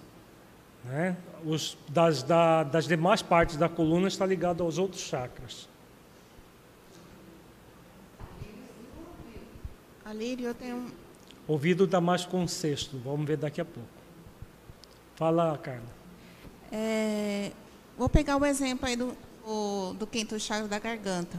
Né? 0.84 1.16
Os, 1.44 1.76
das, 1.88 2.22
da, 2.22 2.62
das 2.62 2.86
demais 2.86 3.22
partes 3.22 3.56
da 3.56 3.68
coluna 3.68 4.06
está 4.06 4.24
ligado 4.24 4.62
aos 4.62 4.78
outros 4.78 5.02
chakras. 5.02 5.68
Alírio, 10.04 10.46
eu 10.46 10.54
tenho 10.54 10.92
Ouvido 11.46 11.86
dá 11.86 12.00
mais 12.00 12.24
com 12.24 12.44
o 12.44 12.48
sexto, 12.48 12.98
vamos 13.04 13.26
ver 13.26 13.36
daqui 13.36 13.60
a 13.60 13.64
pouco. 13.64 13.88
Fala, 15.14 15.56
Carla. 15.58 15.82
É, 16.72 17.52
vou 17.96 18.08
pegar 18.08 18.36
o 18.36 18.44
exemplo 18.44 18.86
aí 18.86 18.96
do, 18.96 19.16
do, 19.44 19.94
do 19.94 20.06
quinto 20.06 20.40
chakra 20.40 20.66
da 20.66 20.78
garganta. 20.78 21.38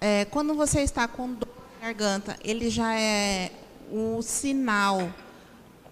É, 0.00 0.24
quando 0.26 0.54
você 0.54 0.80
está 0.80 1.06
com 1.08 1.34
dor 1.34 1.48
na 1.80 1.86
garganta, 1.88 2.36
ele 2.42 2.70
já 2.70 2.94
é 2.98 3.50
o 3.90 4.22
sinal 4.22 5.12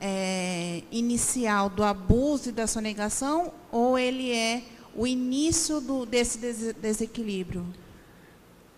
é, 0.01 0.83
inicial 0.91 1.69
do 1.69 1.83
abuso 1.83 2.49
e 2.51 2.53
da 2.53 2.67
sonegação 2.67 3.53
ou 3.71 3.99
ele 3.99 4.33
é 4.33 4.63
o 4.95 5.07
início 5.07 5.81
do, 5.81 6.07
desse 6.07 6.39
des 6.39 6.75
desequilíbrio? 6.75 7.67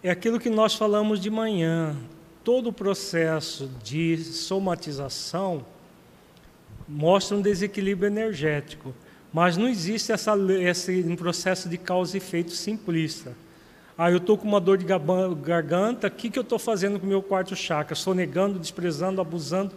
É 0.03 0.11
aquilo 0.11 0.41
que 0.41 0.51
nós 0.51 0.75
falamos 0.75 1.21
de 1.21 1.31
manhã. 1.31 1.97
Todo 2.43 2.71
o 2.71 2.73
processo 2.73 3.71
de 3.83 4.17
somatização 4.19 5.65
mostra 6.89 7.37
um 7.37 7.43
desequilíbrio 7.43 8.09
energético, 8.09 8.95
mas 9.33 9.57
não 9.57 9.69
existe 9.69 10.11
essa, 10.11 10.35
esse 10.61 11.05
um 11.07 11.15
processo 11.15 11.69
de 11.69 11.79
causa 11.79 12.17
e 12.17 12.19
efeito 12.19 12.53
simplista. 12.53 13.33
Ah, 13.97 14.11
eu 14.11 14.17
estou 14.17 14.39
com 14.39 14.49
uma 14.49 14.61
dor 14.61 14.79
de 14.79 14.87
garganta, 15.43 16.07
o 16.07 16.11
que, 16.11 16.31
que 16.31 16.39
eu 16.39 16.43
estou 16.43 16.59
fazendo 16.59 16.99
com 16.99 17.05
o 17.05 17.09
meu 17.09 17.23
quarto 17.23 17.55
chakra? 17.55 17.95
Sonegando, 17.95 18.59
desprezando, 18.59 19.21
abusando. 19.21 19.75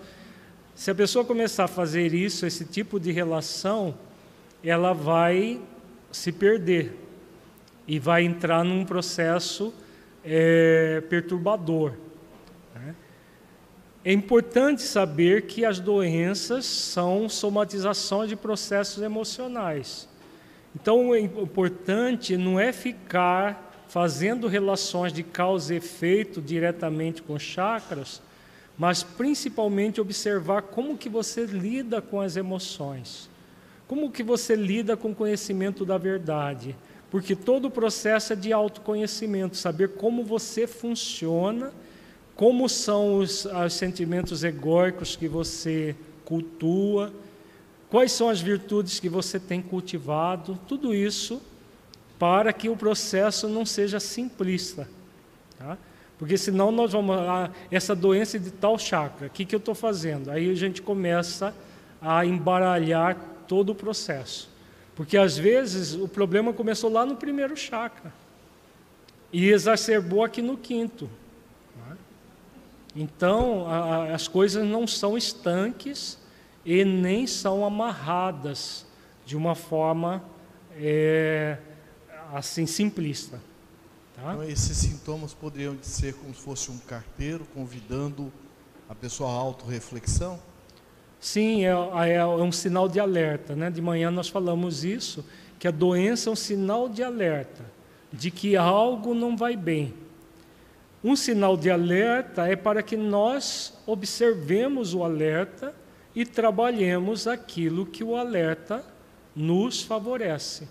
Se 0.73 0.89
a 0.89 0.95
pessoa 0.95 1.25
começar 1.25 1.65
a 1.65 1.67
fazer 1.67 2.13
isso, 2.13 2.45
esse 2.45 2.65
tipo 2.65 2.99
de 2.99 3.11
relação, 3.11 3.93
ela 4.63 4.93
vai 4.93 5.59
se 6.11 6.31
perder 6.31 6.97
e 7.85 7.99
vai 7.99 8.23
entrar 8.23 8.63
num 8.63 8.85
processo 8.85 9.73
é, 10.23 11.03
perturbador. 11.09 11.93
É 14.05 14.11
importante 14.11 14.81
saber 14.81 15.43
que 15.43 15.63
as 15.63 15.79
doenças 15.79 16.65
são 16.65 17.29
somatizações 17.29 18.27
de 18.27 18.35
processos 18.35 19.01
emocionais. 19.01 20.09
Então, 20.75 21.09
o 21.09 21.15
importante 21.15 22.35
não 22.35 22.59
é 22.59 22.73
ficar 22.73 23.85
fazendo 23.87 24.47
relações 24.47 25.13
de 25.13 25.23
causa 25.23 25.73
e 25.73 25.77
efeito 25.77 26.41
diretamente 26.41 27.21
com 27.21 27.39
chakras, 27.39 28.21
mas 28.77 29.03
principalmente 29.03 30.01
observar 30.01 30.63
como 30.63 30.97
que 30.97 31.07
você 31.07 31.45
lida 31.45 32.01
com 32.01 32.19
as 32.19 32.35
emoções. 32.35 33.29
Como 33.87 34.11
que 34.11 34.23
você 34.23 34.55
lida 34.55 34.97
com 34.97 35.11
o 35.11 35.15
conhecimento 35.15 35.85
da 35.85 35.97
verdade? 35.97 36.75
Porque 37.11 37.35
todo 37.35 37.65
o 37.65 37.71
processo 37.71 38.33
é 38.33 38.35
de 38.35 38.51
autoconhecimento, 38.51 39.55
saber 39.55 39.89
como 39.89 40.23
você 40.23 40.65
funciona, 40.65 41.71
como 42.35 42.67
são 42.67 43.17
os, 43.17 43.45
os 43.45 43.73
sentimentos 43.73 44.43
egóicos 44.43 45.15
que 45.15 45.27
você 45.27 45.95
cultua, 46.25 47.13
quais 47.89 48.11
são 48.11 48.29
as 48.29 48.41
virtudes 48.41 48.99
que 48.99 49.09
você 49.09 49.39
tem 49.39 49.61
cultivado, 49.61 50.59
tudo 50.67 50.93
isso 50.93 51.41
para 52.17 52.53
que 52.53 52.69
o 52.69 52.75
processo 52.75 53.47
não 53.47 53.65
seja 53.65 53.99
simplista. 53.99 54.87
Tá? 55.59 55.77
Porque 56.17 56.37
senão 56.37 56.71
nós 56.71 56.91
vamos. 56.93 57.17
Ah, 57.17 57.51
essa 57.69 57.95
doença 57.95 58.39
de 58.39 58.49
tal 58.49 58.79
chakra, 58.79 59.27
o 59.27 59.29
que, 59.29 59.45
que 59.45 59.53
eu 59.53 59.59
estou 59.59 59.75
fazendo? 59.75 60.31
Aí 60.31 60.49
a 60.49 60.55
gente 60.55 60.81
começa 60.81 61.53
a 62.01 62.25
embaralhar 62.25 63.17
todo 63.47 63.71
o 63.71 63.75
processo. 63.75 64.49
Porque 64.95 65.17
às 65.17 65.37
vezes 65.37 65.93
o 65.95 66.07
problema 66.07 66.53
começou 66.53 66.91
lá 66.91 67.05
no 67.05 67.15
primeiro 67.15 67.57
chakra 67.57 68.13
e 69.31 69.49
exacerbou 69.49 70.23
aqui 70.23 70.41
no 70.41 70.55
quinto. 70.55 71.09
Então 72.95 73.67
a, 73.67 74.13
as 74.13 74.27
coisas 74.27 74.65
não 74.65 74.85
são 74.87 75.17
estanques 75.17 76.17
e 76.65 76.85
nem 76.85 77.27
são 77.27 77.65
amarradas 77.65 78.85
de 79.25 79.35
uma 79.35 79.55
forma. 79.55 80.23
É, 80.75 81.57
assim 82.33 82.65
simplista. 82.65 83.39
Tá? 84.15 84.33
Então, 84.33 84.43
esses 84.43 84.75
sintomas 84.75 85.33
poderiam 85.33 85.77
ser 85.81 86.15
como 86.15 86.33
se 86.33 86.41
fosse 86.41 86.71
um 86.71 86.77
carteiro 86.79 87.45
convidando 87.53 88.31
a 88.89 88.95
pessoa 88.95 89.29
à 89.29 89.33
autorreflexão? 89.33 90.39
Sim, 91.19 91.63
é, 91.63 91.69
é, 91.69 92.13
é, 92.15 92.25
um 92.25 92.51
sinal 92.51 92.89
de 92.89 92.99
alerta. 92.99 93.55
Né? 93.55 93.69
De 93.69 93.81
manhã 93.81 94.09
nós 94.09 94.27
falamos 94.27 94.83
isso, 94.83 95.23
que 95.59 95.67
a 95.67 95.71
doença 95.71 96.29
é 96.29 96.33
um 96.33 96.35
sinal 96.35 96.89
de 96.89 97.03
alerta, 97.03 97.63
de 98.11 98.31
que 98.31 98.57
algo 98.57 99.13
não 99.13 99.37
vai 99.37 99.55
bem. 99.55 99.93
Um 101.03 101.15
sinal 101.15 101.57
de 101.57 101.69
alerta 101.69 102.47
é 102.47 102.55
para 102.55 102.81
que 102.81 102.95
nós 102.95 103.77
observemos 103.85 104.93
o 104.93 105.03
alerta 105.03 105.75
e 106.15 106.25
trabalhemos 106.25 107.27
aquilo 107.27 107.85
que 107.85 108.03
o 108.03 108.15
alerta 108.15 108.85
nos 109.35 109.81
favorece 109.83 110.67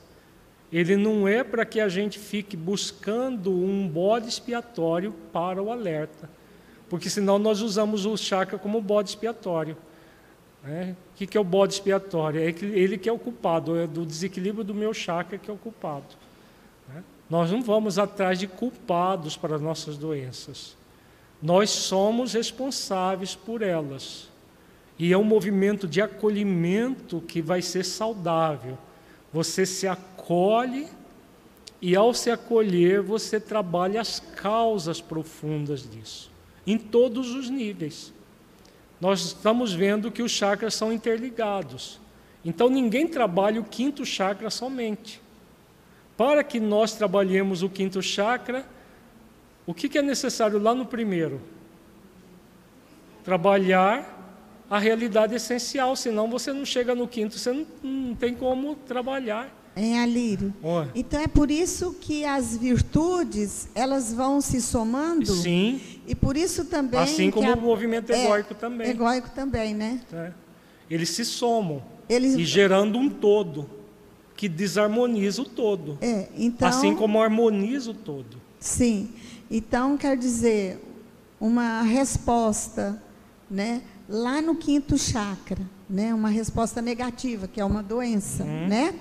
ele 0.72 0.96
não 0.96 1.28
é 1.28 1.44
para 1.44 1.66
que 1.66 1.78
a 1.78 1.88
gente 1.88 2.18
fique 2.18 2.56
buscando 2.56 3.52
um 3.52 3.86
bode 3.86 4.26
expiatório 4.28 5.12
para 5.30 5.62
o 5.62 5.70
alerta, 5.70 6.30
porque 6.88 7.10
senão 7.10 7.38
nós 7.38 7.60
usamos 7.60 8.06
o 8.06 8.16
chakra 8.16 8.58
como 8.58 8.80
bode 8.80 9.10
expiatório. 9.10 9.76
Né? 10.64 10.96
O 11.12 11.26
que, 11.26 11.36
é 11.36 11.40
o 11.40 11.44
bode 11.44 11.74
expiatório? 11.74 12.40
É 12.40 12.48
ele 12.48 12.96
que 12.96 13.08
é 13.08 13.12
o 13.12 13.18
culpado, 13.18 13.76
é 13.76 13.86
do 13.86 14.06
desequilíbrio 14.06 14.64
do 14.64 14.74
meu 14.74 14.94
chakra 14.94 15.36
que 15.36 15.50
é 15.50 15.52
o 15.52 15.58
culpado. 15.58 16.16
Nós 17.32 17.50
não 17.50 17.62
vamos 17.62 17.98
atrás 17.98 18.38
de 18.38 18.46
culpados 18.46 19.38
para 19.38 19.56
as 19.56 19.62
nossas 19.62 19.96
doenças. 19.96 20.76
Nós 21.40 21.70
somos 21.70 22.34
responsáveis 22.34 23.34
por 23.34 23.62
elas. 23.62 24.28
E 24.98 25.14
é 25.14 25.16
um 25.16 25.24
movimento 25.24 25.88
de 25.88 26.02
acolhimento 26.02 27.22
que 27.22 27.40
vai 27.40 27.62
ser 27.62 27.86
saudável. 27.86 28.76
Você 29.32 29.64
se 29.64 29.88
acolhe 29.88 30.86
e 31.80 31.96
ao 31.96 32.12
se 32.12 32.30
acolher 32.30 33.00
você 33.00 33.40
trabalha 33.40 34.02
as 34.02 34.20
causas 34.20 35.00
profundas 35.00 35.88
disso, 35.90 36.30
em 36.66 36.76
todos 36.76 37.34
os 37.34 37.48
níveis. 37.48 38.12
Nós 39.00 39.24
estamos 39.24 39.72
vendo 39.72 40.12
que 40.12 40.22
os 40.22 40.32
chakras 40.32 40.74
são 40.74 40.92
interligados. 40.92 41.98
Então 42.44 42.68
ninguém 42.68 43.08
trabalha 43.08 43.58
o 43.58 43.64
quinto 43.64 44.04
chakra 44.04 44.50
somente. 44.50 45.22
Para 46.16 46.44
que 46.44 46.60
nós 46.60 46.94
trabalhemos 46.94 47.62
o 47.62 47.68
quinto 47.68 48.02
chakra, 48.02 48.66
o 49.66 49.72
que, 49.72 49.96
é 49.96 50.02
necessário 50.02 50.58
lá 50.58 50.74
no 50.74 50.84
primeiro? 50.84 51.40
Trabalhar 53.24 54.20
a 54.68 54.78
realidade 54.78 55.34
essencial, 55.34 55.94
senão 55.94 56.28
você 56.28 56.52
não 56.52 56.64
chega 56.64 56.94
no 56.94 57.06
quinto, 57.06 57.38
você 57.38 57.52
não, 57.52 57.66
não 57.82 58.14
tem 58.14 58.34
como 58.34 58.74
trabalhar. 58.74 59.58
Em 59.74 59.98
Alírio. 59.98 60.52
Oh. 60.62 60.84
Então 60.94 61.20
é 61.20 61.26
por 61.26 61.50
isso 61.50 61.96
que 61.98 62.24
as 62.24 62.56
virtudes 62.56 63.68
elas 63.74 64.12
vão 64.12 64.40
se 64.40 64.60
somando. 64.60 65.32
Sim. 65.32 65.80
E 66.06 66.14
por 66.14 66.36
isso 66.36 66.66
também. 66.66 67.00
Assim 67.00 67.30
como 67.30 67.50
a, 67.50 67.54
o 67.54 67.60
movimento 67.60 68.10
egóico 68.10 68.52
é, 68.52 68.56
também. 68.56 68.90
Egóico 68.90 69.30
também, 69.30 69.72
né? 69.72 70.00
É. 70.12 70.32
Eles 70.90 71.08
se 71.10 71.24
somam. 71.24 71.82
Eles... 72.06 72.34
E 72.34 72.44
gerando 72.44 72.98
um 72.98 73.08
todo 73.08 73.81
que 74.42 74.48
desarmoniza 74.48 75.40
o 75.40 75.44
todo. 75.44 75.96
É, 76.00 76.26
então, 76.36 76.66
assim 76.66 76.96
como 76.96 77.22
harmoniza 77.22 77.92
o 77.92 77.94
todo. 77.94 78.38
Sim. 78.58 79.10
Então 79.48 79.96
quer 79.96 80.16
dizer 80.16 80.80
uma 81.40 81.82
resposta, 81.82 83.00
né? 83.48 83.82
Lá 84.08 84.42
no 84.42 84.56
quinto 84.56 84.98
chakra, 84.98 85.60
né? 85.88 86.12
Uma 86.12 86.28
resposta 86.28 86.82
negativa 86.82 87.46
que 87.46 87.60
é 87.60 87.64
uma 87.64 87.84
doença, 87.84 88.42
hum. 88.42 88.66
né? 88.66 88.94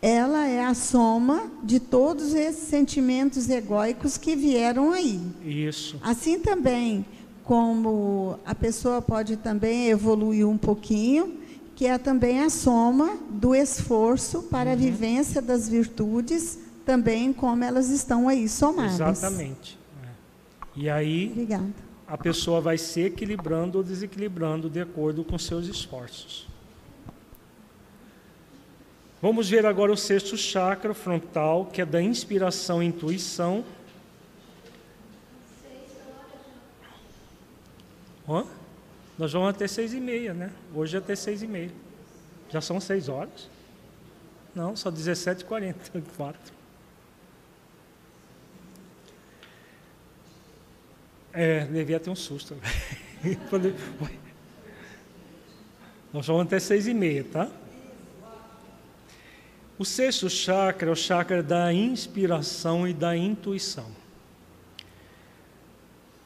ela 0.00 0.46
é 0.46 0.64
a 0.64 0.74
soma 0.74 1.50
de 1.64 1.80
todos 1.80 2.32
esses 2.32 2.68
sentimentos 2.68 3.50
egóicos 3.50 4.16
que 4.16 4.36
vieram 4.36 4.92
aí. 4.92 5.20
Isso. 5.44 5.98
Assim 6.00 6.38
também 6.38 7.04
como 7.42 8.38
a 8.46 8.54
pessoa 8.54 9.02
pode 9.02 9.36
também 9.36 9.88
evoluir 9.88 10.46
um 10.46 10.56
pouquinho, 10.56 11.38
que 11.76 11.84
é 11.84 11.98
também 11.98 12.40
a 12.40 12.48
soma 12.48 13.18
do 13.28 13.54
esforço 13.54 14.44
para 14.44 14.70
uhum. 14.70 14.72
a 14.72 14.76
vivência 14.76 15.42
das 15.42 15.68
virtudes, 15.68 16.58
também 16.86 17.34
como 17.34 17.62
elas 17.62 17.90
estão 17.90 18.28
aí 18.28 18.48
somadas. 18.48 18.94
Exatamente. 18.94 19.78
É. 20.02 20.08
E 20.74 20.88
aí 20.88 21.28
Obrigada. 21.30 21.66
a 22.08 22.16
pessoa 22.16 22.62
vai 22.62 22.78
se 22.78 23.02
equilibrando 23.02 23.76
ou 23.76 23.84
desequilibrando 23.84 24.70
de 24.70 24.80
acordo 24.80 25.22
com 25.22 25.38
seus 25.38 25.66
esforços. 25.66 26.48
Vamos 29.20 29.50
ver 29.50 29.66
agora 29.66 29.92
o 29.92 29.96
sexto 29.98 30.34
chakra 30.34 30.94
frontal, 30.94 31.66
que 31.66 31.82
é 31.82 31.86
da 31.86 32.00
inspiração 32.00 32.82
e 32.82 32.86
intuição. 32.86 33.62
Hã? 38.26 38.44
Nós 39.18 39.32
vamos 39.32 39.48
até 39.48 39.66
seis 39.66 39.94
e 39.94 40.00
meia, 40.00 40.34
né? 40.34 40.52
Hoje 40.74 40.96
é 40.96 40.98
até 40.98 41.16
seis 41.16 41.42
e 41.42 41.46
meia. 41.46 41.70
Já 42.50 42.60
são 42.60 42.78
seis 42.78 43.08
horas? 43.08 43.48
Não, 44.54 44.76
só 44.76 44.90
17h44. 44.90 46.34
É, 51.38 51.66
devia 51.66 52.00
ter 52.00 52.08
um 52.08 52.16
susto. 52.16 52.56
Nós 56.10 56.26
vamos 56.26 56.46
até 56.46 56.58
seis 56.58 56.86
e 56.86 56.94
meia, 56.94 57.24
tá? 57.24 57.50
O 59.78 59.84
sexto 59.84 60.30
chakra 60.30 60.88
é 60.88 60.92
o 60.92 60.96
chakra 60.96 61.42
da 61.42 61.70
inspiração 61.74 62.88
e 62.88 62.94
da 62.94 63.14
intuição. 63.14 63.90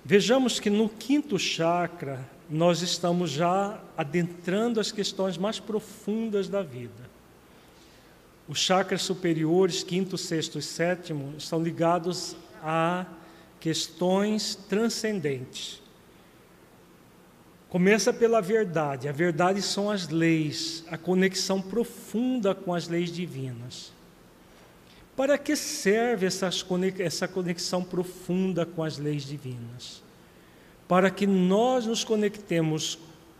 Vejamos 0.04 0.60
que 0.60 0.70
no 0.70 0.88
quinto 0.88 1.36
chakra 1.40 2.24
nós 2.50 2.82
estamos 2.82 3.30
já 3.30 3.80
adentrando 3.96 4.80
as 4.80 4.90
questões 4.90 5.38
mais 5.38 5.60
profundas 5.60 6.48
da 6.48 6.62
vida. 6.62 7.08
Os 8.48 8.58
chakras 8.58 9.02
superiores, 9.02 9.84
quinto, 9.84 10.18
sexto 10.18 10.58
e 10.58 10.62
sétimo, 10.62 11.32
estão 11.38 11.62
ligados 11.62 12.34
a 12.60 13.06
questões 13.60 14.56
transcendentes. 14.68 15.80
Começa 17.68 18.12
pela 18.12 18.40
verdade. 18.40 19.08
A 19.08 19.12
verdade 19.12 19.62
são 19.62 19.88
as 19.88 20.08
leis, 20.08 20.84
a 20.90 20.98
conexão 20.98 21.62
profunda 21.62 22.52
com 22.52 22.74
as 22.74 22.88
leis 22.88 23.12
divinas. 23.12 23.92
Para 25.16 25.38
que 25.38 25.54
serve 25.54 26.26
essa 26.26 27.28
conexão 27.28 27.84
profunda 27.84 28.66
com 28.66 28.82
as 28.82 28.98
leis 28.98 29.22
divinas? 29.22 30.02
Para 30.90 31.08
que 31.08 31.24
nós 31.24 31.86
nos 31.86 32.02
conectemos 32.02 32.98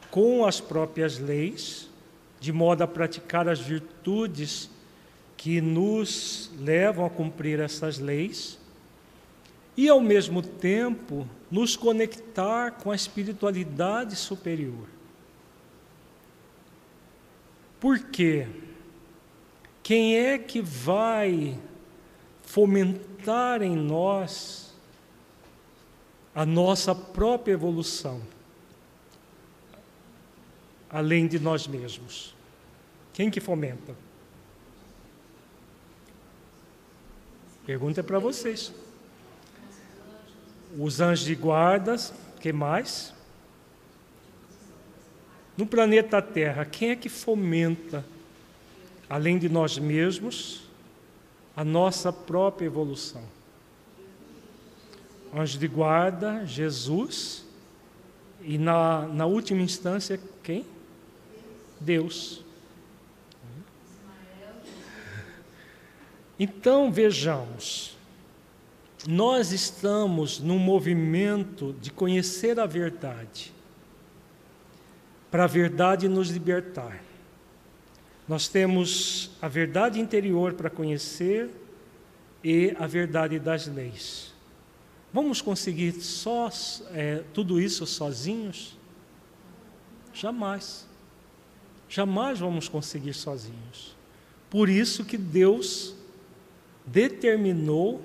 com 0.09 0.47
as 0.47 0.60
próprias 0.60 1.18
leis, 1.18 1.90
de 2.39 2.52
modo 2.52 2.82
a 2.82 2.86
praticar 2.86 3.48
as 3.48 3.59
virtudes 3.59 4.70
que 5.36 5.60
nos 5.60 6.48
levam 6.60 7.05
a 7.05 7.10
cumprir 7.10 7.59
essas 7.59 7.98
leis, 7.98 8.56
e 9.77 9.89
ao 9.89 10.01
mesmo 10.01 10.43
tempo 10.43 11.27
nos 11.51 11.74
conectar 11.74 12.70
com 12.70 12.93
a 12.93 12.94
espiritualidade 12.94 14.14
superior. 14.14 14.86
Por 17.81 17.98
quê? 17.98 18.47
Quem 19.82 20.16
é 20.16 20.39
que 20.39 20.62
vai 20.62 21.59
fomentar 22.44 23.60
em 23.60 23.74
nós 23.74 24.69
a 26.35 26.47
nossa 26.47 26.94
própria 26.94 27.52
evolução, 27.52 28.20
além 30.89 31.27
de 31.27 31.39
nós 31.39 31.66
mesmos. 31.66 32.35
Quem 33.12 33.31
que 33.31 33.40
fomenta? 33.40 33.94
Pergunta 37.66 38.01
é 38.01 38.02
para 38.02 38.19
vocês. 38.19 38.73
Os 40.78 41.01
anjos 41.01 41.27
de 41.27 41.35
guardas, 41.35 42.12
que 42.40 42.52
mais? 42.52 43.12
No 45.57 45.66
planeta 45.66 46.23
Terra, 46.23 46.65
quem 46.65 46.90
é 46.90 46.97
que 46.97 47.09
fomenta, 47.09 48.05
além 49.09 49.39
de 49.39 49.48
nós 49.48 49.78
mesmos, 49.78 50.62
a 51.55 51.65
nossa 51.65 52.12
própria 52.12 52.66
evolução. 52.66 53.23
Anjo 55.35 55.59
de 55.59 55.69
guarda, 55.69 56.44
Jesus, 56.44 57.44
e 58.43 58.59
na, 58.59 59.07
na 59.07 59.27
última 59.27 59.62
instância, 59.62 60.19
quem? 60.43 60.65
Deus. 61.81 62.44
Então 66.39 66.90
vejamos, 66.90 67.97
nós 69.07 69.52
estamos 69.52 70.40
num 70.40 70.59
movimento 70.59 71.74
de 71.81 71.90
conhecer 71.90 72.59
a 72.59 72.66
verdade, 72.66 73.52
para 75.31 75.44
a 75.44 75.47
verdade 75.47 76.09
nos 76.09 76.31
libertar. 76.31 77.02
Nós 78.27 78.48
temos 78.48 79.32
a 79.43 79.48
verdade 79.48 80.01
interior 80.01 80.55
para 80.55 80.70
conhecer 80.70 81.51
e 82.43 82.74
a 82.78 82.86
verdade 82.86 83.39
das 83.39 83.66
leis. 83.66 84.30
Vamos 85.12 85.40
conseguir 85.42 86.00
só 86.00 86.48
é, 86.92 87.24
tudo 87.34 87.60
isso 87.60 87.86
sozinhos? 87.86 88.76
Jamais. 90.14 90.86
Jamais 91.88 92.38
vamos 92.38 92.68
conseguir 92.68 93.14
sozinhos. 93.14 93.96
Por 94.48 94.68
isso 94.68 95.04
que 95.04 95.16
Deus 95.16 95.94
determinou 96.86 98.02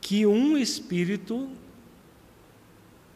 que 0.00 0.26
um 0.26 0.56
espírito 0.56 1.48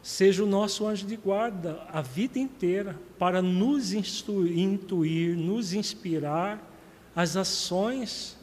seja 0.01 0.43
o 0.43 0.47
nosso 0.47 0.87
anjo 0.87 1.05
de 1.05 1.17
guarda 1.17 1.85
a 1.91 2.01
vida 2.01 2.39
inteira, 2.39 2.97
para 3.19 3.41
nos 3.41 3.91
intuir, 3.91 5.35
nos 5.35 5.73
inspirar 5.73 6.65
as 7.13 7.35
ações 7.35 8.37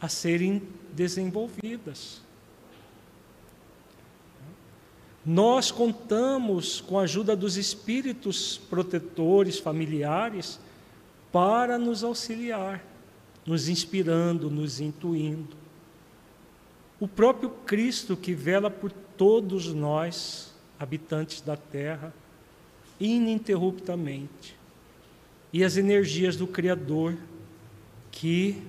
a 0.00 0.08
serem 0.08 0.62
desenvolvidas. 0.92 2.25
Nós 5.28 5.72
contamos 5.72 6.80
com 6.80 7.00
a 7.00 7.02
ajuda 7.02 7.34
dos 7.34 7.56
espíritos 7.56 8.58
protetores 8.70 9.58
familiares 9.58 10.60
para 11.32 11.76
nos 11.76 12.04
auxiliar, 12.04 12.84
nos 13.44 13.68
inspirando, 13.68 14.48
nos 14.48 14.80
intuindo. 14.80 15.56
O 17.00 17.08
próprio 17.08 17.50
Cristo 17.50 18.16
que 18.16 18.34
vela 18.34 18.70
por 18.70 18.92
todos 19.16 19.74
nós, 19.74 20.54
habitantes 20.78 21.40
da 21.40 21.56
terra, 21.56 22.14
ininterruptamente. 23.00 24.56
E 25.52 25.64
as 25.64 25.76
energias 25.76 26.36
do 26.36 26.46
Criador, 26.46 27.16
que 28.12 28.62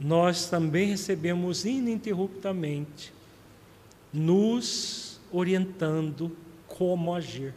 nós 0.00 0.50
também 0.50 0.88
recebemos 0.88 1.64
ininterruptamente, 1.64 3.12
nos 4.12 5.11
orientando 5.32 6.36
como 6.68 7.14
agir. 7.14 7.54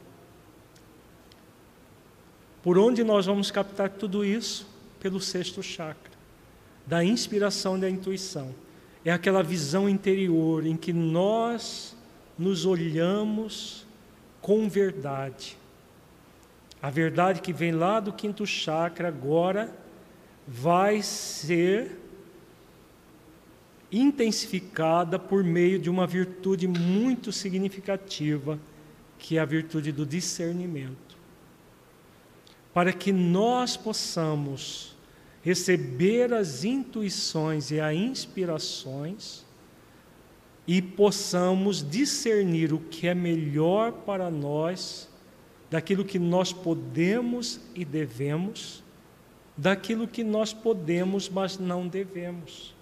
Por 2.63 2.77
onde 2.77 3.03
nós 3.03 3.25
vamos 3.25 3.51
captar 3.51 3.89
tudo 3.89 4.25
isso? 4.25 4.67
Pelo 4.99 5.19
sexto 5.19 5.61
chakra, 5.61 6.11
da 6.85 7.03
inspiração 7.03 7.77
e 7.77 7.81
da 7.81 7.89
intuição 7.89 8.55
é 9.05 9.11
aquela 9.11 9.43
visão 9.43 9.87
interior 9.87 10.65
em 10.65 10.75
que 10.75 10.91
nós 10.91 11.95
nos 12.37 12.65
olhamos 12.65 13.85
com 14.41 14.67
verdade. 14.67 15.55
A 16.81 16.89
verdade 16.89 17.39
que 17.39 17.53
vem 17.53 17.71
lá 17.71 17.99
do 17.99 18.11
quinto 18.11 18.47
chakra 18.47 19.07
agora 19.07 19.71
vai 20.47 21.03
ser 21.03 21.99
intensificada 23.91 25.17
por 25.17 25.43
meio 25.43 25.79
de 25.79 25.89
uma 25.89 26.05
virtude 26.05 26.67
muito 26.67 27.31
significativa, 27.31 28.59
que 29.17 29.37
é 29.37 29.41
a 29.41 29.45
virtude 29.45 29.91
do 29.91 30.05
discernimento. 30.05 31.15
Para 32.73 32.91
que 32.91 33.11
nós 33.11 33.77
possamos 33.77 34.95
receber 35.41 36.33
as 36.33 36.63
intuições 36.63 37.71
e 37.71 37.79
as 37.79 37.95
inspirações 37.95 39.45
e 40.67 40.81
possamos 40.81 41.87
discernir 41.87 42.73
o 42.73 42.79
que 42.79 43.07
é 43.07 43.13
melhor 43.13 43.91
para 43.91 44.31
nós, 44.31 45.07
daquilo 45.69 46.03
que 46.03 46.17
nós 46.17 46.51
podemos 46.51 47.61
e 47.75 47.85
devemos, 47.85 48.83
daquilo 49.55 50.07
que 50.07 50.23
nós 50.23 50.51
podemos, 50.51 51.29
mas 51.29 51.57
não 51.57 51.87
devemos. 51.87 52.74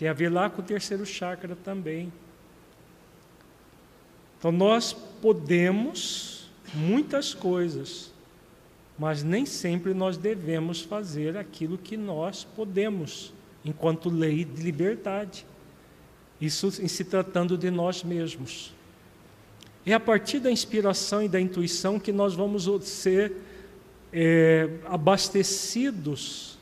Tem 0.00 0.08
a 0.08 0.14
ver 0.14 0.30
lá 0.30 0.48
com 0.48 0.62
o 0.62 0.64
terceiro 0.64 1.04
chakra 1.04 1.54
também. 1.54 2.10
Então 4.38 4.50
nós 4.50 4.94
podemos 4.94 6.50
muitas 6.72 7.34
coisas, 7.34 8.10
mas 8.98 9.22
nem 9.22 9.44
sempre 9.44 9.92
nós 9.92 10.16
devemos 10.16 10.80
fazer 10.80 11.36
aquilo 11.36 11.76
que 11.76 11.98
nós 11.98 12.44
podemos, 12.44 13.30
enquanto 13.62 14.08
lei 14.08 14.42
de 14.42 14.62
liberdade. 14.62 15.44
Isso 16.40 16.68
em 16.80 16.88
se 16.88 17.04
tratando 17.04 17.58
de 17.58 17.70
nós 17.70 18.02
mesmos. 18.02 18.72
É 19.84 19.92
a 19.92 20.00
partir 20.00 20.40
da 20.40 20.50
inspiração 20.50 21.22
e 21.22 21.28
da 21.28 21.38
intuição 21.38 22.00
que 22.00 22.10
nós 22.10 22.32
vamos 22.32 22.66
ser 22.88 23.36
é, 24.10 24.66
abastecidos 24.86 26.58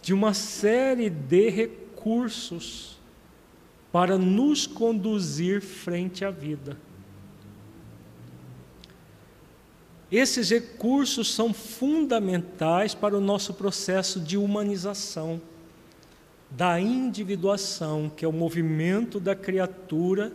de 0.00 0.14
uma 0.14 0.32
série 0.32 1.10
de 1.10 1.50
recursos 1.50 1.85
para 3.90 4.16
nos 4.16 4.66
conduzir 4.66 5.60
frente 5.60 6.24
à 6.24 6.30
vida. 6.30 6.76
Esses 10.10 10.50
recursos 10.50 11.34
são 11.34 11.52
fundamentais 11.52 12.94
para 12.94 13.16
o 13.16 13.20
nosso 13.20 13.54
processo 13.54 14.20
de 14.20 14.36
humanização, 14.36 15.40
da 16.50 16.78
individuação, 16.78 18.08
que 18.14 18.24
é 18.24 18.28
o 18.28 18.32
movimento 18.32 19.18
da 19.18 19.34
criatura 19.34 20.32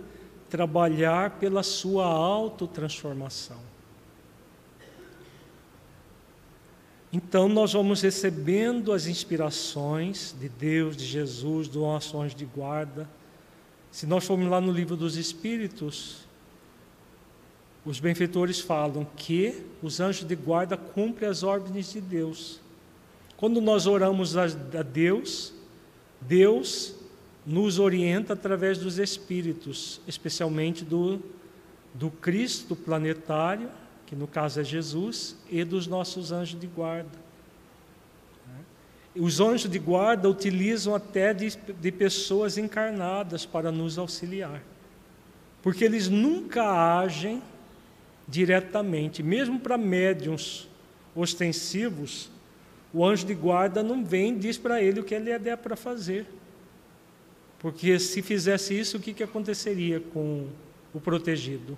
trabalhar 0.50 1.40
pela 1.40 1.64
sua 1.64 2.06
autotransformação. 2.06 3.71
Então 7.14 7.50
nós 7.50 7.74
vamos 7.74 8.02
recebendo 8.02 8.94
as 8.94 9.06
inspirações 9.06 10.34
de 10.40 10.48
Deus, 10.48 10.96
de 10.96 11.06
Jesus, 11.06 11.68
do 11.68 11.82
nosso 11.82 12.20
anjo 12.20 12.36
de 12.36 12.46
guarda. 12.46 13.10
Se 13.92 14.06
nós 14.06 14.26
formos 14.26 14.50
lá 14.50 14.62
no 14.62 14.72
livro 14.72 14.96
dos 14.96 15.18
Espíritos, 15.18 16.20
os 17.84 18.00
benfeitores 18.00 18.62
falam 18.62 19.06
que 19.18 19.62
os 19.82 20.00
anjos 20.00 20.26
de 20.26 20.36
guarda 20.36 20.78
cumprem 20.78 21.30
as 21.30 21.44
ordens 21.44 21.92
de 21.92 22.00
Deus. 22.00 22.62
Quando 23.36 23.60
nós 23.60 23.88
oramos 23.88 24.38
a 24.38 24.46
Deus, 24.82 25.54
Deus 26.22 26.96
nos 27.46 27.80
orienta 27.80 28.34
através 28.34 28.78
dos 28.78 29.00
Espíritos, 29.00 30.00
especialmente 30.08 30.86
do, 30.86 31.20
do 31.94 32.10
Cristo 32.10 32.74
planetário, 32.74 33.70
que 34.12 34.16
no 34.18 34.28
caso 34.28 34.60
é 34.60 34.64
Jesus, 34.66 35.38
e 35.50 35.64
dos 35.64 35.88
nossos 35.88 36.34
anjos 36.34 36.60
de 36.60 36.68
guarda. 36.68 37.18
Os 39.16 39.40
anjos 39.40 39.72
de 39.72 39.80
guarda 39.80 40.30
utilizam 40.30 40.94
até 40.94 41.34
de, 41.34 41.56
de 41.56 41.92
pessoas 41.94 42.58
encarnadas 42.58 43.46
para 43.46 43.72
nos 43.72 43.98
auxiliar, 43.98 44.62
porque 45.62 45.86
eles 45.86 46.10
nunca 46.10 46.62
agem 47.00 47.42
diretamente, 48.28 49.24
mesmo 49.24 49.58
para 49.58 49.78
médiums 49.78 50.68
ostensivos, 51.16 52.30
o 52.94 53.06
anjo 53.06 53.26
de 53.26 53.34
guarda 53.34 53.82
não 53.82 54.04
vem 54.04 54.34
e 54.34 54.40
diz 54.40 54.58
para 54.58 54.84
ele 54.84 55.00
o 55.00 55.06
que 55.06 55.16
ele 55.16 55.30
é 55.30 55.56
para 55.56 55.78
fazer. 55.78 56.28
Porque 57.60 57.98
se 57.98 58.22
fizesse 58.22 58.78
isso, 58.78 58.98
o 58.98 59.00
que, 59.00 59.14
que 59.14 59.24
aconteceria 59.24 60.02
com 60.02 60.50
o 60.94 61.00
protegido? 61.00 61.78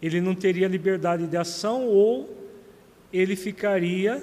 Ele 0.00 0.20
não 0.20 0.34
teria 0.34 0.68
liberdade 0.68 1.26
de 1.26 1.36
ação 1.36 1.86
ou 1.86 2.36
ele 3.12 3.34
ficaria, 3.34 4.22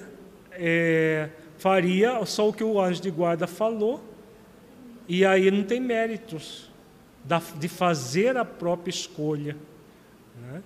é, 0.51 1.29
faria 1.57 2.23
só 2.25 2.49
o 2.49 2.53
que 2.53 2.63
o 2.63 2.79
anjo 2.79 3.01
de 3.01 3.09
guarda 3.09 3.47
falou, 3.47 4.01
e 5.07 5.25
aí 5.25 5.51
não 5.51 5.63
tem 5.63 5.79
méritos 5.79 6.69
de 7.57 7.67
fazer 7.67 8.37
a 8.37 8.45
própria 8.45 8.91
escolha. 8.91 9.57
Né? 10.39 10.63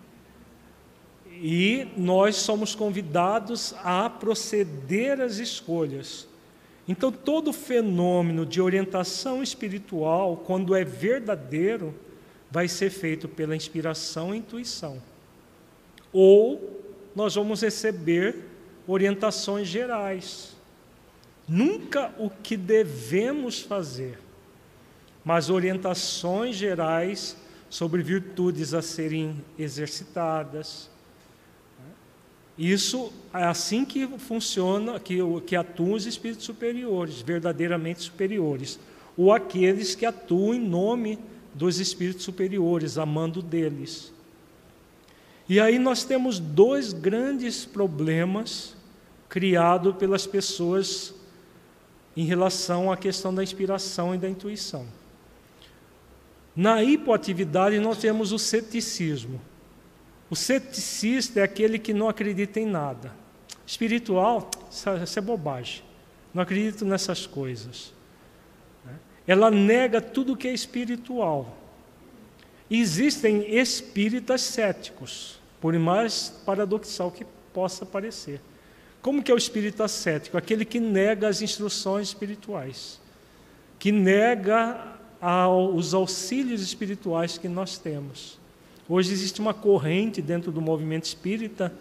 E 1.42 1.88
nós 1.96 2.36
somos 2.36 2.76
convidados 2.76 3.74
a 3.84 4.10
proceder 4.10 5.22
às 5.22 5.38
escolhas. 5.38 6.28
Então, 6.88 7.12
todo 7.12 7.54
fenômeno 7.54 8.46
de 8.46 8.60
orientação 8.60 9.42
espiritual, 9.44 10.38
quando 10.38 10.76
é 10.76 10.84
verdadeiro, 10.84 11.94
vai 12.52 12.68
ser 12.68 12.90
feito 12.90 13.28
pela 13.28 13.56
inspiração 13.56 14.34
e 14.34 14.40
intuição. 14.40 15.02
Ou 16.12 16.82
nós 17.16 17.36
vamos 17.36 17.62
receber 17.62 18.46
orientações 18.88 19.68
gerais. 19.68 20.56
Nunca 21.48 22.14
o 22.18 22.30
que 22.30 22.56
devemos 22.56 23.60
fazer, 23.60 24.20
mas 25.24 25.50
orientações 25.50 26.56
gerais 26.56 27.36
sobre 27.70 28.02
virtudes 28.02 28.74
a 28.74 28.82
serem 28.82 29.44
exercitadas, 29.58 30.90
isso 32.60 33.14
é 33.34 33.46
assim 33.46 33.86
que 33.86 34.06
funciona, 34.18 35.00
que, 35.00 35.18
que 35.48 35.56
atuam 35.56 35.94
os 35.94 36.06
espíritos 36.06 36.46
superiores, 36.46 37.22
verdadeiramente 37.22 38.02
superiores, 38.02 38.78
ou 39.16 39.32
aqueles 39.32 39.96
que 39.96 40.06
atuam 40.06 40.54
em 40.54 40.60
nome 40.60 41.18
dos 41.54 41.80
espíritos 41.80 42.24
superiores, 42.24 42.98
amando 42.98 43.42
deles. 43.42 44.14
E 45.48 45.60
aí 45.60 45.80
nós 45.80 46.04
temos 46.04 46.40
dois 46.40 46.94
grandes 46.94 47.66
problemas 47.66 48.76
criados 49.28 49.96
pelas 49.96 50.28
pessoas 50.28 51.14
em 52.16 52.24
relação 52.24 52.92
à 52.92 52.98
questão 52.98 53.34
da 53.34 53.44
inspiração 53.44 54.14
e 54.14 54.18
da 54.18 54.30
intuição. 54.30 54.86
Na 56.56 56.84
hipoatividade 56.84 57.80
nós 57.80 57.98
temos 57.98 58.32
o 58.32 58.40
ceticismo. 58.40 59.42
O 60.30 60.36
ceticista 60.36 61.40
é 61.40 61.44
aquele 61.44 61.80
que 61.80 61.94
não 61.94 62.10
acredita 62.10 62.60
em 62.60 62.66
nada. 62.66 63.12
Espiritual, 63.66 64.50
isso 64.70 65.20
é 65.20 65.22
bobagem. 65.22 65.84
Não 66.34 66.44
acredito 66.44 66.86
nessas 66.86 67.26
coisas. 67.26 67.94
Ela 69.30 69.52
nega 69.52 70.02
tudo 70.02 70.36
que 70.36 70.48
é 70.48 70.52
espiritual. 70.52 71.56
Existem 72.68 73.56
espíritas 73.56 74.42
céticos, 74.42 75.40
por 75.62 75.78
mais 75.78 76.42
paradoxal 76.44 77.12
que 77.12 77.24
possa 77.54 77.86
parecer. 77.86 78.42
Como 79.04 79.22
que 79.22 79.30
é 79.30 79.36
o 79.36 79.38
espírita 79.38 79.88
cético? 79.88 80.36
Aquele 80.36 80.66
que 80.66 80.80
nega 80.80 81.28
as 81.28 81.44
instruções 81.44 82.08
espirituais, 82.08 83.00
que 83.78 83.92
nega 83.92 84.98
os 85.76 85.94
auxílios 85.94 86.64
espirituais 86.64 87.38
que 87.38 87.48
nós 87.48 87.78
temos. 87.78 88.40
Hoje 88.88 89.14
existe 89.14 89.40
uma 89.40 89.54
corrente 89.54 90.24
dentro 90.24 90.52
do 90.52 90.60
movimento 90.60 91.04
espírita 91.04 91.72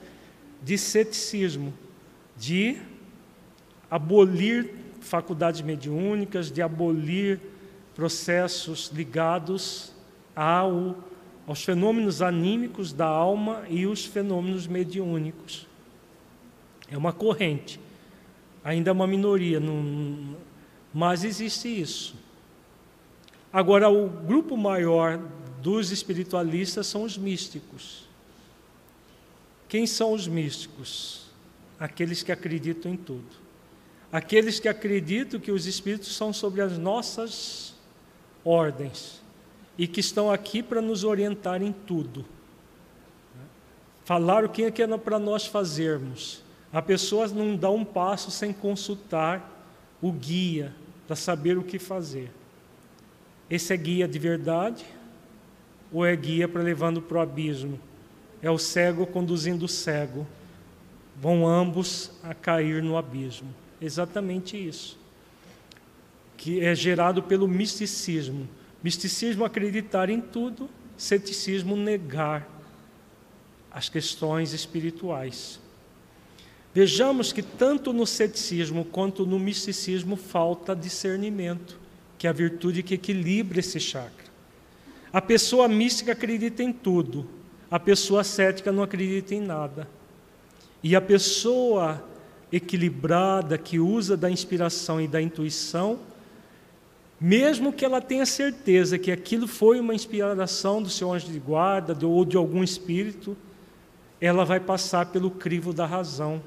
de 0.63 0.77
ceticismo, 0.77 1.73
de 2.37 2.77
abolir 3.91 4.75
faculdades 5.09 5.61
mediúnicas, 5.61 6.51
de 6.51 6.63
abolir 6.63 7.41
processos 7.95 8.93
ligados 8.95 9.93
ao, 10.37 10.97
aos 11.47 11.65
fenômenos 11.65 12.23
anímicos 12.23 12.93
da 12.93 13.07
alma 13.07 13.65
e 13.69 13.87
os 13.87 14.05
fenômenos 14.05 14.67
mediúnicos. 14.67 15.67
É 16.91 16.97
uma 16.97 17.13
corrente, 17.13 17.81
ainda 18.63 18.91
é 18.91 18.93
uma 18.93 19.07
minoria, 19.07 19.59
não, 19.59 20.37
mas 20.95 21.25
existe 21.25 21.69
isso. 21.69 22.15
Agora, 23.53 23.89
o 23.89 24.09
grupo 24.09 24.57
maior 24.57 25.19
dos 25.61 25.91
espiritualistas 25.91 26.87
são 26.87 27.03
os 27.03 27.19
místicos. 27.19 28.07
Quem 29.69 29.87
são 29.87 30.13
os 30.13 30.29
místicos? 30.29 31.27
Aqueles 31.79 32.23
que 32.23 32.33
acreditam 32.33 32.93
em 32.93 32.97
tudo. 32.97 33.48
Aqueles 34.13 34.59
que 34.59 34.69
acreditam 34.69 35.39
que 35.39 35.51
os 35.51 35.67
espíritos 35.67 36.15
são 36.17 36.33
sobre 36.33 36.61
as 36.61 36.79
nossas 36.79 37.75
ordens 38.45 39.21
e 39.77 39.87
que 39.87 40.01
estão 40.01 40.31
aqui 40.31 40.63
para 40.63 40.81
nos 40.81 41.05
orientar 41.05 41.63
em 41.63 41.73
tudo. 41.73 42.25
Falar 44.05 44.45
o 44.45 44.49
que 44.49 44.65
é, 44.65 44.71
que 44.71 44.83
é 44.83 44.99
para 44.99 45.19
nós 45.19 45.47
fazermos. 45.47 46.43
A 46.73 46.81
pessoa 46.81 47.29
não 47.29 47.57
dá 47.57 47.71
um 47.71 47.85
passo 47.85 48.31
sem 48.31 48.53
consultar 48.53 49.67
o 50.01 50.11
guia 50.11 50.75
para 51.07 51.17
saber 51.17 51.59
o 51.59 51.63
que 51.63 51.79
fazer. 51.79 52.31
Esse 53.51 53.73
é 53.73 53.77
guia 53.77 54.09
de 54.09 54.19
verdade? 54.19 54.85
ou 55.93 56.05
é 56.05 56.15
guia 56.15 56.47
para 56.49 56.63
levando 56.63 57.01
para 57.01 57.19
o 57.19 57.21
abismo? 57.21 57.79
É 58.43 58.51
o 58.51 58.59
cego 58.59 59.07
conduzindo 59.07 59.65
o 59.65 59.69
cego. 59.69 60.27
Vão 61.17 61.47
ambos 61.47 62.13
a 62.23 62.35
cair 62.35 62.83
no 62.83 62.97
abismo. 62.97 63.53
Exatamente 63.81 64.57
isso. 64.57 64.99
Que 66.37 66.61
é 66.61 66.75
gerado 66.75 67.23
pelo 67.23 67.49
misticismo. 67.49 68.49
Misticismo 68.83 69.45
acreditar 69.45 70.09
em 70.09 70.21
tudo, 70.21 70.69
ceticismo 70.97 71.77
negar 71.77 72.49
as 73.71 73.89
questões 73.89 74.53
espirituais. 74.53 75.61
Vejamos 76.75 77.33
que 77.33 77.43
tanto 77.43 77.93
no 77.93 78.07
ceticismo 78.07 78.85
quanto 78.85 79.27
no 79.27 79.39
misticismo 79.39 80.17
falta 80.17 80.77
discernimento, 80.77 81.79
que 82.17 82.27
é 82.27 82.31
a 82.31 82.33
virtude 82.33 82.83
que 82.83 82.95
equilibra 82.95 83.61
esse 83.61 83.81
chakra. 83.81 84.29
A 85.13 85.21
pessoa 85.21 85.67
mística 85.67 86.13
acredita 86.13 86.63
em 86.63 86.73
tudo, 86.73 87.29
a 87.71 87.81
pessoa 87.81 88.23
cética 88.23 88.71
não 88.71 88.83
acredita 88.83 89.35
em 89.35 89.41
nada. 89.41 89.89
E 90.83 90.95
a 90.95 91.01
pessoa 91.01 92.05
equilibrada, 92.53 93.59
que 93.59 93.79
usa 93.79 94.17
da 94.17 94.31
inspiração 94.31 95.01
e 95.01 95.09
da 95.09 95.21
intuição, 95.21 95.99
mesmo 97.21 97.73
que 97.73 97.85
ela 97.85 98.01
tenha 98.01 98.25
certeza 98.25 98.99
que 98.99 99.11
aquilo 99.11 99.49
foi 99.49 99.81
uma 99.81 99.95
inspiração 99.95 100.83
do 100.83 100.89
seu 100.89 101.13
anjo 101.13 101.27
de 101.27 101.39
guarda 101.39 102.07
ou 102.07 102.25
de 102.25 102.37
algum 102.37 102.63
espírito, 102.63 103.37
ela 104.21 104.45
vai 104.45 104.61
passar 104.61 105.07
pelo 105.07 105.31
crivo 105.31 105.73
da 105.73 105.85
razão. 105.85 106.43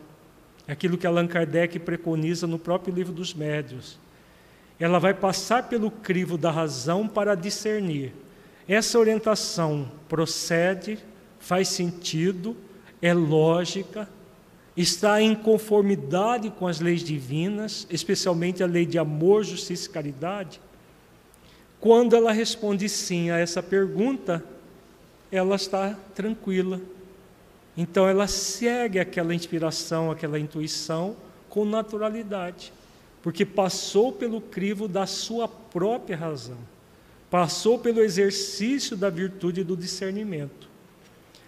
Aquilo 0.68 0.98
que 0.98 1.06
Allan 1.06 1.28
Kardec 1.28 1.78
preconiza 1.80 2.48
no 2.48 2.58
próprio 2.58 2.94
livro 2.94 3.12
dos 3.12 3.34
médios. 3.34 4.00
Ela 4.80 5.00
vai 5.00 5.14
passar 5.14 5.68
pelo 5.68 5.92
crivo 5.92 6.38
da 6.38 6.50
razão 6.50 7.08
para 7.08 7.36
discernir 7.36 8.14
essa 8.68 8.98
orientação 8.98 9.92
procede, 10.08 10.98
faz 11.40 11.68
sentido, 11.68 12.56
é 13.02 13.14
lógica, 13.14 14.08
está 14.76 15.22
em 15.22 15.36
conformidade 15.36 16.50
com 16.50 16.68
as 16.68 16.80
leis 16.80 17.04
divinas, 17.04 17.86
especialmente 17.90 18.64
a 18.64 18.68
lei 18.68 18.86
de 18.86 18.98
amor, 18.98 19.44
justiça 19.44 19.90
e 19.90 19.92
caridade? 19.92 20.62
Quando 21.80 22.16
ela 22.16 22.32
responde 22.32 22.88
sim 22.88 23.32
a 23.32 23.38
essa 23.38 23.62
pergunta, 23.62 24.44
ela 25.32 25.56
está 25.56 25.98
tranquila. 26.14 26.80
Então 27.76 28.08
ela 28.08 28.28
segue 28.28 29.00
aquela 29.00 29.34
inspiração, 29.34 30.12
aquela 30.12 30.40
intuição 30.40 31.16
com 31.50 31.66
naturalidade, 31.66 32.72
porque 33.22 33.46
passou 33.46 34.12
pelo 34.12 34.40
crivo 34.40 34.88
da 34.88 35.06
sua 35.06 35.48
própria 35.48 36.16
razão, 36.16 36.58
passou 37.30 37.80
pelo 37.80 38.02
exercício 38.02 38.96
da 38.96 39.10
virtude 39.10 39.64
do 39.64 39.76
discernimento. 39.76 40.61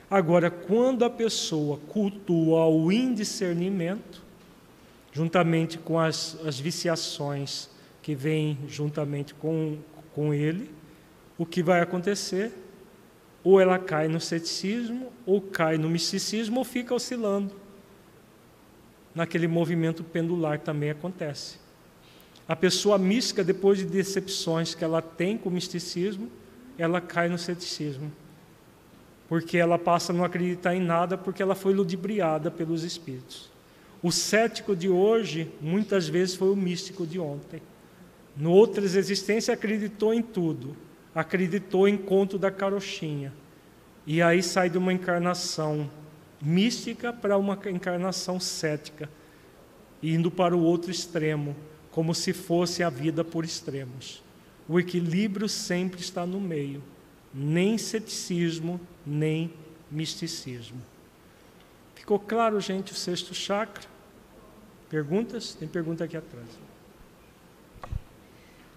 Agora, 0.09 0.51
quando 0.51 1.03
a 1.03 1.09
pessoa 1.09 1.79
cultua 1.87 2.67
o 2.67 2.91
indiscernimento, 2.91 4.21
juntamente 5.11 5.77
com 5.77 5.99
as, 5.99 6.37
as 6.45 6.59
viciações 6.59 7.69
que 8.01 8.13
vêm 8.13 8.57
juntamente 8.67 9.33
com, 9.33 9.77
com 10.13 10.33
ele, 10.33 10.69
o 11.37 11.45
que 11.45 11.63
vai 11.63 11.81
acontecer? 11.81 12.51
Ou 13.43 13.59
ela 13.59 13.79
cai 13.79 14.07
no 14.07 14.19
ceticismo, 14.19 15.11
ou 15.25 15.41
cai 15.41 15.77
no 15.77 15.89
misticismo, 15.89 16.59
ou 16.59 16.65
fica 16.65 16.93
oscilando. 16.93 17.53
Naquele 19.13 19.47
movimento 19.47 20.03
pendular 20.03 20.59
também 20.59 20.89
acontece. 20.89 21.57
A 22.47 22.55
pessoa 22.55 22.97
mística, 22.97 23.43
depois 23.43 23.77
de 23.77 23.85
decepções 23.85 24.75
que 24.75 24.83
ela 24.83 25.01
tem 25.01 25.37
com 25.37 25.49
o 25.49 25.51
misticismo, 25.51 26.29
ela 26.77 26.99
cai 26.99 27.29
no 27.29 27.37
ceticismo. 27.37 28.11
Porque 29.33 29.57
ela 29.57 29.79
passa 29.79 30.13
a 30.13 30.15
não 30.15 30.23
acreditar 30.23 30.75
em 30.75 30.79
nada, 30.79 31.17
porque 31.17 31.41
ela 31.41 31.55
foi 31.55 31.73
ludibriada 31.73 32.51
pelos 32.51 32.83
espíritos. 32.83 33.49
O 33.99 34.11
cético 34.11 34.75
de 34.75 34.87
hoje, 34.87 35.51
muitas 35.59 36.07
vezes, 36.07 36.35
foi 36.35 36.51
o 36.51 36.55
místico 36.55 37.03
de 37.03 37.17
ontem. 37.17 37.59
No 38.37 38.51
outras 38.51 38.93
existências, 38.93 39.49
acreditou 39.49 40.13
em 40.13 40.21
tudo. 40.21 40.77
Acreditou 41.15 41.87
em 41.87 41.97
conto 41.97 42.37
da 42.37 42.51
carochinha. 42.51 43.33
E 44.05 44.21
aí 44.21 44.43
sai 44.43 44.69
de 44.69 44.77
uma 44.77 44.93
encarnação 44.93 45.89
mística 46.39 47.11
para 47.11 47.35
uma 47.35 47.59
encarnação 47.71 48.39
cética, 48.39 49.09
indo 50.03 50.29
para 50.29 50.55
o 50.55 50.61
outro 50.61 50.91
extremo, 50.91 51.55
como 51.89 52.13
se 52.13 52.33
fosse 52.33 52.83
a 52.83 52.89
vida 52.91 53.23
por 53.23 53.43
extremos. 53.43 54.23
O 54.69 54.79
equilíbrio 54.79 55.49
sempre 55.49 56.01
está 56.01 56.23
no 56.23 56.39
meio, 56.39 56.83
nem 57.33 57.79
ceticismo, 57.79 58.79
nem 59.05 59.53
misticismo. 59.89 60.81
Ficou 61.95 62.19
claro, 62.19 62.59
gente, 62.59 62.91
o 62.91 62.95
sexto 62.95 63.33
chakra? 63.33 63.85
Perguntas? 64.89 65.55
Tem 65.55 65.67
pergunta 65.67 66.03
aqui 66.03 66.17
atrás. 66.17 66.47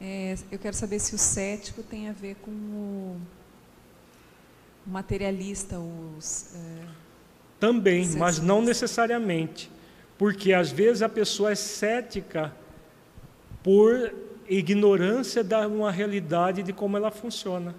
É, 0.01 0.37
eu 0.51 0.59
quero 0.59 0.77
saber 0.77 0.99
se 0.99 1.15
o 1.15 1.19
cético 1.19 1.83
tem 1.83 2.09
a 2.09 2.13
ver 2.13 2.37
com 2.37 2.51
o 2.51 3.21
materialista, 4.87 5.79
os. 5.79 6.55
É, 6.55 6.87
Também, 7.59 8.09
mas 8.17 8.39
não 8.39 8.63
necessariamente. 8.63 9.71
Porque 10.19 10.53
às 10.53 10.71
vezes 10.71 11.03
a 11.03 11.09
pessoa 11.09 11.53
é 11.53 11.55
cética 11.55 12.55
por 13.63 14.15
ignorância 14.49 15.43
de 15.43 15.55
uma 15.67 15.91
realidade 15.91 16.63
de 16.63 16.73
como 16.73 16.97
ela 16.97 17.11
funciona. 17.11 17.75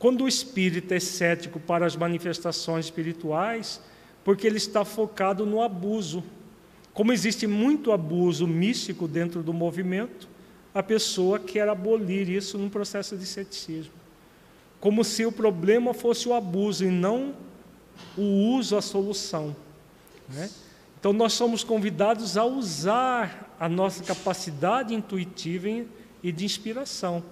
Quando 0.00 0.24
o 0.24 0.28
espírito 0.28 0.94
é 0.94 0.98
cético 0.98 1.60
para 1.60 1.84
as 1.84 1.94
manifestações 1.94 2.86
espirituais, 2.86 3.82
porque 4.24 4.46
ele 4.46 4.56
está 4.56 4.82
focado 4.82 5.44
no 5.44 5.60
abuso. 5.60 6.24
Como 6.94 7.12
existe 7.12 7.46
muito 7.46 7.92
abuso 7.92 8.46
místico 8.46 9.06
dentro 9.06 9.42
do 9.42 9.52
movimento, 9.52 10.26
a 10.74 10.82
pessoa 10.82 11.38
quer 11.38 11.68
abolir 11.68 12.30
isso 12.30 12.56
num 12.56 12.70
processo 12.70 13.14
de 13.14 13.26
ceticismo. 13.26 13.92
Como 14.80 15.04
se 15.04 15.26
o 15.26 15.30
problema 15.30 15.92
fosse 15.92 16.26
o 16.26 16.32
abuso 16.32 16.86
e 16.86 16.88
não 16.88 17.34
o 18.16 18.56
uso, 18.56 18.78
a 18.78 18.80
solução. 18.80 19.54
Né? 20.26 20.48
Então, 20.98 21.12
nós 21.12 21.34
somos 21.34 21.62
convidados 21.62 22.38
a 22.38 22.44
usar 22.46 23.54
a 23.60 23.68
nossa 23.68 24.02
capacidade 24.02 24.94
intuitiva 24.94 25.84
e 26.22 26.32
de 26.32 26.46
inspiração, 26.46 27.22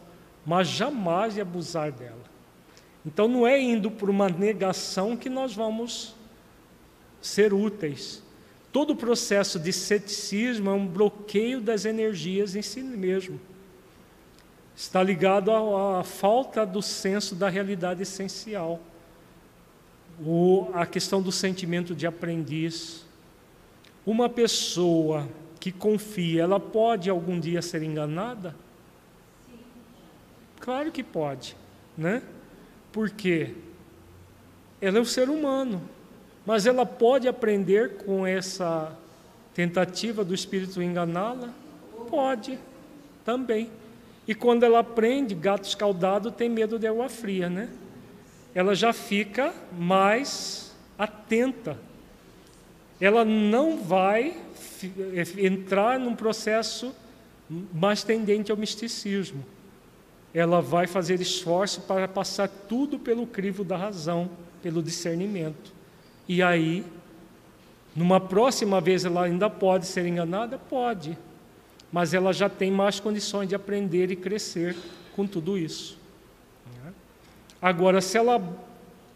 mas 0.45 0.69
jamais 0.69 1.39
abusar 1.39 1.91
dela. 1.91 2.28
Então, 3.09 3.27
não 3.27 3.47
é 3.47 3.59
indo 3.59 3.91
por 3.91 4.11
uma 4.11 4.29
negação 4.29 5.17
que 5.17 5.31
nós 5.31 5.55
vamos 5.55 6.15
ser 7.23 7.55
úteis. 7.55 8.23
Todo 8.71 8.91
o 8.91 8.97
processo 8.97 9.59
de 9.59 9.73
ceticismo 9.73 10.69
é 10.69 10.75
um 10.75 10.87
bloqueio 10.87 11.59
das 11.59 11.87
energias 11.87 12.55
em 12.55 12.61
si 12.61 12.83
mesmo. 12.83 13.41
Está 14.77 15.03
ligado 15.03 15.51
à, 15.51 16.01
à 16.01 16.05
falta 16.05 16.67
do 16.67 16.83
senso 16.83 17.35
da 17.35 17.49
realidade 17.49 18.03
essencial. 18.03 18.79
O, 20.23 20.69
a 20.75 20.85
questão 20.85 21.23
do 21.23 21.33
sentimento 21.33 21.95
de 21.95 22.07
aprendiz. 22.07 23.07
Uma 24.05 24.29
pessoa 24.29 25.27
que 25.59 25.73
confia, 25.73 26.43
ela 26.43 26.61
pode 26.61 27.09
algum 27.09 27.41
dia 27.41 27.63
ser 27.63 27.83
enganada? 27.83 28.55
Claro 30.61 30.93
que 30.93 31.03
pode, 31.03 31.57
né? 31.97 32.23
Porque 32.93 33.55
ela 34.81 34.99
é 34.99 35.01
um 35.01 35.05
ser 35.05 35.29
humano, 35.29 35.83
mas 36.47 36.67
ela 36.67 36.87
pode 36.87 37.29
aprender 37.29 37.97
com 37.99 38.27
essa 38.27 38.97
tentativa 39.55 40.25
do 40.25 40.35
espírito 40.35 40.83
enganá-la? 40.83 41.53
Pode, 42.09 42.59
também. 43.25 43.71
E 44.27 44.35
quando 44.35 44.63
ela 44.63 44.81
aprende, 44.81 45.35
gato 45.35 45.65
escaldado 45.65 46.31
tem 46.31 46.49
medo 46.49 46.79
de 46.79 46.87
água 46.87 47.09
fria, 47.09 47.51
né? 47.51 47.69
Ela 48.55 48.75
já 48.75 48.93
fica 48.93 49.53
mais 49.73 50.75
atenta. 50.99 51.79
Ela 53.01 53.25
não 53.25 53.79
vai 53.79 54.37
entrar 55.37 55.99
num 55.99 56.15
processo 56.15 56.95
mais 57.73 58.03
tendente 58.03 58.51
ao 58.51 58.57
misticismo. 58.57 59.45
Ela 60.33 60.61
vai 60.61 60.87
fazer 60.87 61.21
esforço 61.21 61.83
para 61.83 62.07
passar 62.07 62.49
tudo 62.49 62.99
pelo 62.99 63.27
crivo 63.27 63.65
da 63.65 63.77
razão, 63.77 64.31
pelo 64.63 64.83
discernimento. 64.83 65.73
E 66.29 66.43
aí, 66.43 66.85
numa 67.97 68.21
próxima 68.21 68.81
vez, 68.81 69.05
ela 69.05 69.25
ainda 69.25 69.49
pode 69.49 69.87
ser 69.87 70.07
enganada? 70.07 70.59
Pode. 70.59 71.17
Mas 71.91 72.13
ela 72.13 72.33
já 72.33 72.49
tem 72.49 72.71
mais 72.71 73.01
condições 73.01 73.49
de 73.49 73.55
aprender 73.55 74.11
e 74.11 74.17
crescer 74.17 74.77
com 75.17 75.27
tudo 75.27 75.57
isso. 75.57 75.99
Agora, 77.61 78.01
se 78.01 78.17
ela 78.17 78.41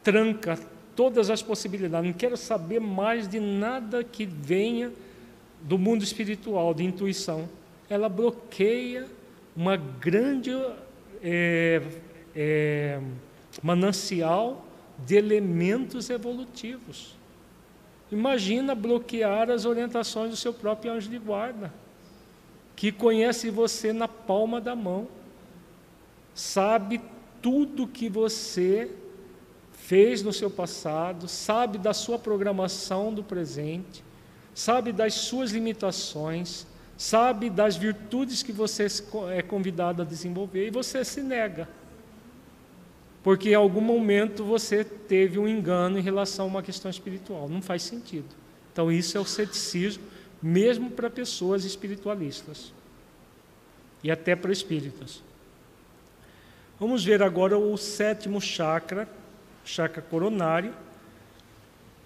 tranca 0.02 0.58
todas 0.96 1.30
as 1.30 1.42
possibilidades, 1.42 2.10
não 2.10 2.16
quero 2.16 2.36
saber 2.36 2.80
mais 2.80 3.28
de 3.28 3.38
nada 3.38 4.02
que 4.02 4.26
venha 4.26 4.90
do 5.62 5.78
mundo 5.78 6.02
espiritual, 6.02 6.74
de 6.74 6.84
intuição, 6.84 7.48
ela 7.88 8.08
bloqueia 8.08 9.06
uma 9.56 9.76
grande 9.76 10.50
é, 11.22 11.82
é, 12.34 13.00
manancial 13.62 14.66
de 14.98 15.16
elementos 15.16 16.10
evolutivos. 16.10 17.16
Imagina 18.10 18.74
bloquear 18.74 19.50
as 19.50 19.64
orientações 19.64 20.30
do 20.30 20.36
seu 20.36 20.52
próprio 20.52 20.92
anjo 20.92 21.08
de 21.08 21.18
guarda, 21.18 21.72
que 22.76 22.92
conhece 22.92 23.50
você 23.50 23.92
na 23.92 24.08
palma 24.08 24.60
da 24.60 24.74
mão, 24.74 25.08
sabe 26.34 27.00
tudo 27.40 27.86
que 27.86 28.08
você 28.08 28.90
fez 29.72 30.22
no 30.22 30.32
seu 30.32 30.50
passado, 30.50 31.26
sabe 31.26 31.78
da 31.78 31.92
sua 31.92 32.18
programação 32.18 33.12
do 33.12 33.22
presente, 33.22 34.04
sabe 34.54 34.92
das 34.92 35.14
suas 35.14 35.50
limitações, 35.50 36.66
sabe 36.96 37.50
das 37.50 37.76
virtudes 37.76 38.42
que 38.42 38.52
você 38.52 38.86
é 39.34 39.42
convidado 39.42 40.02
a 40.02 40.04
desenvolver 40.04 40.66
e 40.66 40.70
você 40.70 41.04
se 41.04 41.22
nega 41.22 41.68
porque 43.22 43.50
em 43.50 43.54
algum 43.54 43.80
momento 43.80 44.44
você 44.44 44.84
teve 44.84 45.38
um 45.38 45.46
engano 45.46 45.98
em 45.98 46.02
relação 46.02 46.46
a 46.46 46.48
uma 46.48 46.62
questão 46.62 46.90
espiritual. 46.90 47.48
Não 47.48 47.62
faz 47.62 47.82
sentido. 47.82 48.26
Então, 48.72 48.90
isso 48.90 49.16
é 49.16 49.20
o 49.20 49.24
ceticismo, 49.24 50.02
mesmo 50.42 50.90
para 50.90 51.08
pessoas 51.08 51.64
espiritualistas 51.64 52.72
e 54.02 54.10
até 54.10 54.34
para 54.34 54.50
espíritas. 54.50 55.22
Vamos 56.80 57.04
ver 57.04 57.22
agora 57.22 57.56
o 57.56 57.76
sétimo 57.76 58.40
chakra, 58.40 59.08
chakra 59.64 60.02
coronário, 60.02 60.74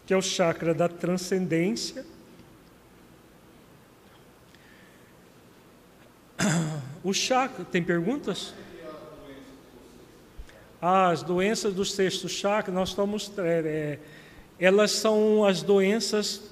que 0.05 0.13
é 0.13 0.17
o 0.17 0.23
chakra 0.23 0.75
da 0.75 0.89
transcendência. 0.89 2.05
O 7.03 7.13
chakra, 7.13 7.65
tem 7.65 7.83
perguntas? 7.83 8.53
as 10.81 11.23
doenças 11.23 11.75
do 11.75 11.85
sexto 11.85 12.29
chakra, 12.29 12.73
nós 12.73 12.91
estamos, 12.91 13.33
é, 13.39 13.43
é, 13.43 13.99
elas 14.59 14.93
são 14.93 15.45
as 15.45 15.63
doenças 15.63 16.43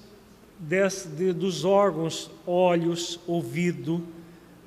des, 0.58 1.08
de, 1.16 1.32
dos 1.32 1.64
órgãos, 1.64 2.30
olhos, 2.46 3.20
ouvido, 3.26 4.02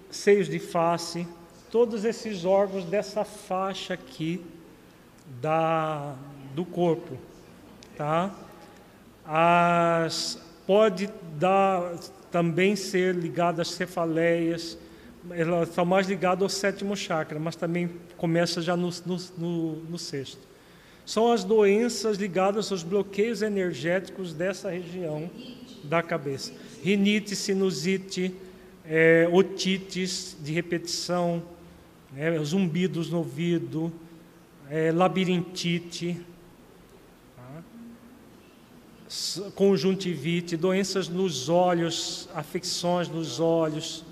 seios 0.10 0.48
de 0.48 0.60
face, 0.60 1.28
todos 1.72 2.06
esses 2.06 2.46
órgãos 2.46 2.86
dessa 2.86 3.26
faixa 3.26 3.96
aqui 3.96 4.42
da, 5.42 6.16
do 6.56 6.64
corpo, 6.64 7.18
tá? 7.98 8.34
as, 9.26 10.40
pode 10.66 11.10
dar, 11.38 11.96
também 12.32 12.76
ser 12.76 13.14
ligado 13.14 13.60
às 13.60 13.70
cefaleias, 13.70 14.78
elas 15.32 15.70
estão 15.70 15.86
mais 15.86 16.08
ligadas 16.08 16.44
ao 16.44 16.50
sétimo 16.50 16.96
chakra, 16.96 17.40
mas 17.40 17.56
também 17.56 17.90
começa 18.18 18.62
já 18.62 18.76
no, 18.76 18.90
no, 19.06 19.18
no, 19.38 19.76
no 19.84 19.98
sexto. 19.98 20.40
São 21.06 21.32
as 21.32 21.44
doenças 21.44 22.18
ligadas 22.18 22.72
aos 22.72 22.84
bloqueios 22.84 23.42
energéticos 23.42 24.34
dessa 24.34 24.70
região 24.70 25.30
da 25.84 26.04
cabeça. 26.04 26.52
Rinite, 26.84 27.36
sinusite, 27.36 28.36
é, 28.86 29.28
otites 29.32 30.36
de 30.42 30.52
repetição, 30.52 31.44
é, 32.16 32.38
zumbidos 32.40 33.10
no 33.10 33.20
ouvido, 33.20 33.92
é, 34.70 34.92
labirintite, 34.92 36.20
tá? 37.36 37.64
conjuntivite, 39.56 40.58
doenças 40.58 41.08
nos 41.08 41.48
olhos, 41.48 42.28
afecções 42.34 43.08
nos 43.08 43.40
olhos, 43.40 44.04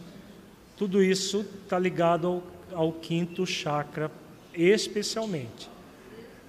tudo 0.77 1.01
isso 1.03 1.45
está 1.63 1.79
ligado 1.79 2.27
ao, 2.27 2.43
ao 2.73 2.91
quinto 2.91 3.45
chakra, 3.45 4.11
especialmente. 4.53 5.69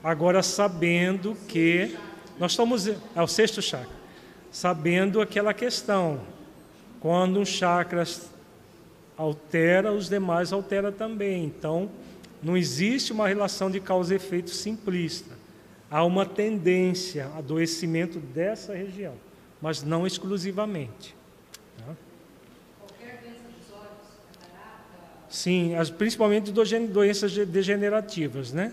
Agora, 0.02 0.42
sabendo 0.42 1.36
que 1.48 1.96
nós 2.38 2.52
estamos. 2.52 2.86
É 2.86 3.22
o 3.22 3.26
sexto 3.26 3.62
chakra. 3.62 3.94
Sabendo 4.50 5.20
aquela 5.20 5.52
questão. 5.54 6.20
Quando 7.00 7.40
um 7.40 7.44
chakra 7.44 8.04
altera, 9.16 9.92
os 9.92 10.08
demais 10.08 10.52
altera 10.52 10.90
também. 10.90 11.44
Então, 11.44 11.90
não 12.42 12.56
existe 12.56 13.12
uma 13.12 13.28
relação 13.28 13.70
de 13.70 13.80
causa 13.80 14.14
e 14.14 14.16
efeito 14.16 14.50
simplista. 14.50 15.34
Há 15.90 16.04
uma 16.04 16.26
tendência 16.26 17.26
a 17.34 17.38
adoecimento 17.38 18.18
dessa 18.18 18.74
região, 18.74 19.14
mas 19.60 19.82
não 19.82 20.06
exclusivamente. 20.06 21.14
Sim, 25.36 25.74
as, 25.74 25.90
principalmente 25.90 26.50
doenças 26.50 27.36
degenerativas, 27.46 28.54
né? 28.54 28.72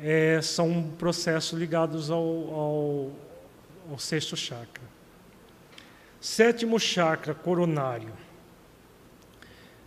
É, 0.00 0.40
são 0.40 0.92
processos 0.96 1.58
ligados 1.58 2.08
ao, 2.08 2.20
ao, 2.20 3.10
ao 3.90 3.98
sexto 3.98 4.36
chakra. 4.36 4.84
Sétimo 6.20 6.78
chakra, 6.78 7.34
coronário. 7.34 8.12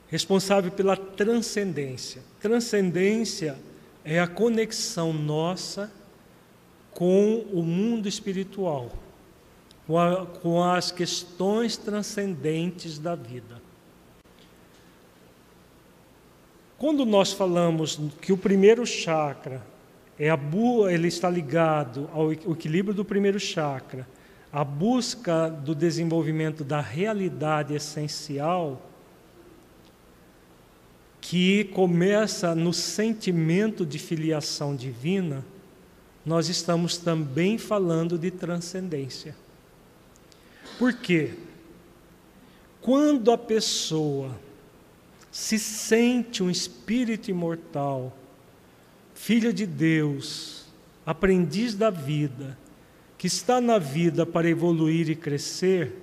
Responsável 0.10 0.70
pela 0.70 0.98
transcendência. 0.98 2.22
Transcendência 2.42 3.56
é 4.04 4.20
a 4.20 4.28
conexão 4.28 5.14
nossa 5.14 5.90
com 6.92 7.38
o 7.54 7.64
mundo 7.64 8.06
espiritual, 8.10 8.92
com, 9.88 9.98
a, 9.98 10.26
com 10.26 10.62
as 10.62 10.92
questões 10.92 11.78
transcendentes 11.78 13.00
da 13.00 13.16
vida. 13.16 13.65
Quando 16.78 17.06
nós 17.06 17.32
falamos 17.32 18.00
que 18.22 18.34
o 18.34 18.38
primeiro 18.38 18.86
chakra 18.86 19.62
é 20.20 20.30
a 20.30 20.38
bu 20.38 20.90
ele 20.90 21.08
está 21.08 21.30
ligado 21.30 22.10
ao 22.14 22.32
equilíbrio 22.32 22.94
do 22.94 23.06
primeiro 23.06 23.40
chakra, 23.40 24.08
a 24.52 24.64
busca 24.64 25.50
do 25.50 25.74
desenvolvimento 25.74 26.64
da 26.64 26.82
realidade 26.82 27.74
essencial, 27.74 28.82
que 31.20 31.64
começa 31.66 32.54
no 32.54 32.72
sentimento 32.72 33.86
de 33.86 33.98
filiação 33.98 34.76
divina, 34.76 35.44
nós 36.26 36.50
estamos 36.50 36.98
também 36.98 37.58
falando 37.58 38.18
de 38.18 38.32
transcendência. 38.32 39.36
Por 40.78 40.94
quê? 40.94 41.34
Quando 42.82 43.32
a 43.32 43.38
pessoa 43.38 44.32
se 45.36 45.60
sente 45.60 46.42
um 46.42 46.50
espírito 46.50 47.30
imortal, 47.30 48.18
filho 49.14 49.52
de 49.52 49.66
Deus, 49.66 50.66
aprendiz 51.06 51.76
da 51.76 51.90
vida, 51.90 52.58
que 53.18 53.28
está 53.28 53.60
na 53.60 53.78
vida 53.78 54.26
para 54.26 54.48
evoluir 54.48 55.10
e 55.10 55.16
crescer, 55.16 55.94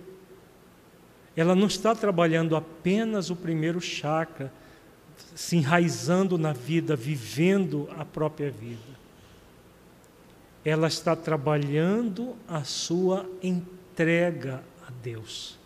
ela 1.34 1.54
não 1.54 1.66
está 1.66 1.94
trabalhando 1.94 2.54
apenas 2.54 3.30
o 3.30 3.34
primeiro 3.34 3.80
chakra, 3.80 4.52
se 5.34 5.56
enraizando 5.56 6.36
na 6.36 6.52
vida, 6.52 6.94
vivendo 6.94 7.88
a 7.96 8.04
própria 8.04 8.50
vida. 8.50 9.00
Ela 10.62 10.88
está 10.88 11.16
trabalhando 11.16 12.36
a 12.46 12.64
sua 12.64 13.26
entrega 13.42 14.62
a 14.86 14.90
Deus. 15.02 15.61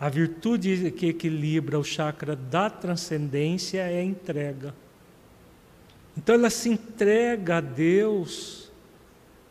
A 0.00 0.08
virtude 0.08 0.90
que 0.92 1.08
equilibra 1.08 1.78
o 1.78 1.84
chakra 1.84 2.34
da 2.34 2.70
transcendência 2.70 3.82
é 3.82 4.00
a 4.00 4.02
entrega. 4.02 4.74
Então 6.16 6.34
ela 6.34 6.48
se 6.48 6.70
entrega 6.70 7.58
a 7.58 7.60
Deus 7.60 8.72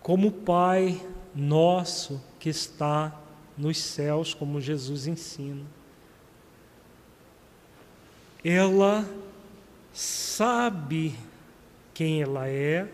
como 0.01 0.31
Pai 0.31 0.99
nosso 1.35 2.19
que 2.39 2.49
está 2.49 3.15
nos 3.55 3.77
céus, 3.77 4.33
como 4.33 4.59
Jesus 4.59 5.05
ensina. 5.05 5.65
Ela 8.43 9.07
sabe 9.93 11.13
quem 11.93 12.23
ela 12.23 12.47
é, 12.47 12.87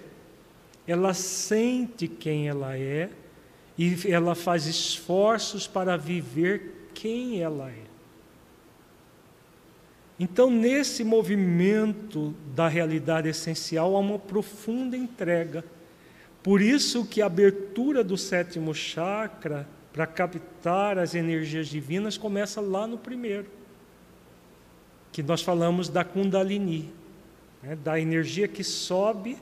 ela 0.85 1.13
sente 1.13 2.07
quem 2.07 2.49
ela 2.49 2.75
é 2.77 3.09
e 3.77 4.11
ela 4.11 4.35
faz 4.35 4.65
esforços 4.65 5.67
para 5.67 5.95
viver 5.95 6.74
quem 6.95 7.41
ela 7.41 7.69
é. 7.69 7.95
Então, 10.17 10.49
nesse 10.49 11.03
movimento 11.03 12.33
da 12.55 12.69
realidade 12.69 13.27
essencial, 13.27 13.95
há 13.95 13.99
uma 13.99 14.17
profunda 14.17 14.95
entrega. 14.95 15.63
Por 16.41 16.61
isso 16.61 17.05
que 17.05 17.21
a 17.21 17.25
abertura 17.25 18.03
do 18.03 18.17
sétimo 18.17 18.73
chakra 18.73 19.67
para 19.91 20.07
captar 20.07 20.97
as 20.97 21.15
energias 21.15 21.67
divinas 21.67 22.17
começa 22.17 22.61
lá 22.61 22.87
no 22.87 22.97
primeiro, 22.97 23.47
que 25.11 25.21
nós 25.21 25.41
falamos 25.41 25.89
da 25.89 26.03
Kundalini, 26.03 26.91
né, 27.61 27.75
da 27.75 27.99
energia 27.99 28.47
que 28.47 28.63
sobe, 28.63 29.37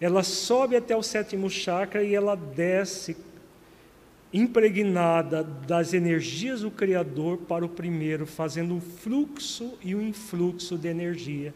ela 0.00 0.22
sobe 0.22 0.76
até 0.76 0.96
o 0.96 1.02
sétimo 1.02 1.50
chakra 1.50 2.02
e 2.02 2.14
ela 2.14 2.36
desce 2.36 3.16
impregnada 4.32 5.42
das 5.42 5.94
energias 5.94 6.60
do 6.60 6.70
Criador 6.70 7.38
para 7.38 7.64
o 7.64 7.68
primeiro, 7.68 8.26
fazendo 8.26 8.74
um 8.74 8.80
fluxo 8.80 9.74
e 9.82 9.94
um 9.94 10.02
influxo 10.02 10.76
de 10.76 10.88
energia 10.88 11.54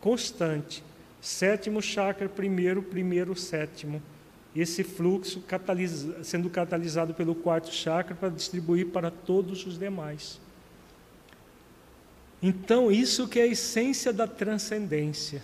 constante. 0.00 0.82
Sétimo 1.20 1.80
chakra, 1.80 2.28
primeiro, 2.28 2.82
primeiro, 2.82 3.34
sétimo. 3.36 4.02
Esse 4.54 4.82
fluxo 4.82 5.40
catalisa, 5.42 6.24
sendo 6.24 6.50
catalisado 6.50 7.14
pelo 7.14 7.34
quarto 7.34 7.72
chakra 7.72 8.14
para 8.14 8.28
distribuir 8.28 8.88
para 8.88 9.10
todos 9.10 9.64
os 9.66 9.78
demais. 9.78 10.40
Então, 12.42 12.90
isso 12.90 13.28
que 13.28 13.38
é 13.38 13.42
a 13.42 13.46
essência 13.46 14.12
da 14.12 14.26
transcendência. 14.26 15.42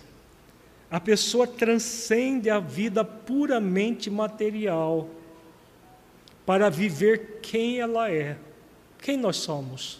A 0.89 0.99
pessoa 0.99 1.45
transcende 1.45 2.49
a 2.49 2.59
vida 2.59 3.03
puramente 3.03 4.09
material 4.09 5.09
para 6.47 6.69
viver 6.69 7.39
quem 7.41 7.81
ela 7.81 8.09
é. 8.09 8.37
Quem 9.01 9.17
nós 9.17 9.35
somos? 9.35 9.99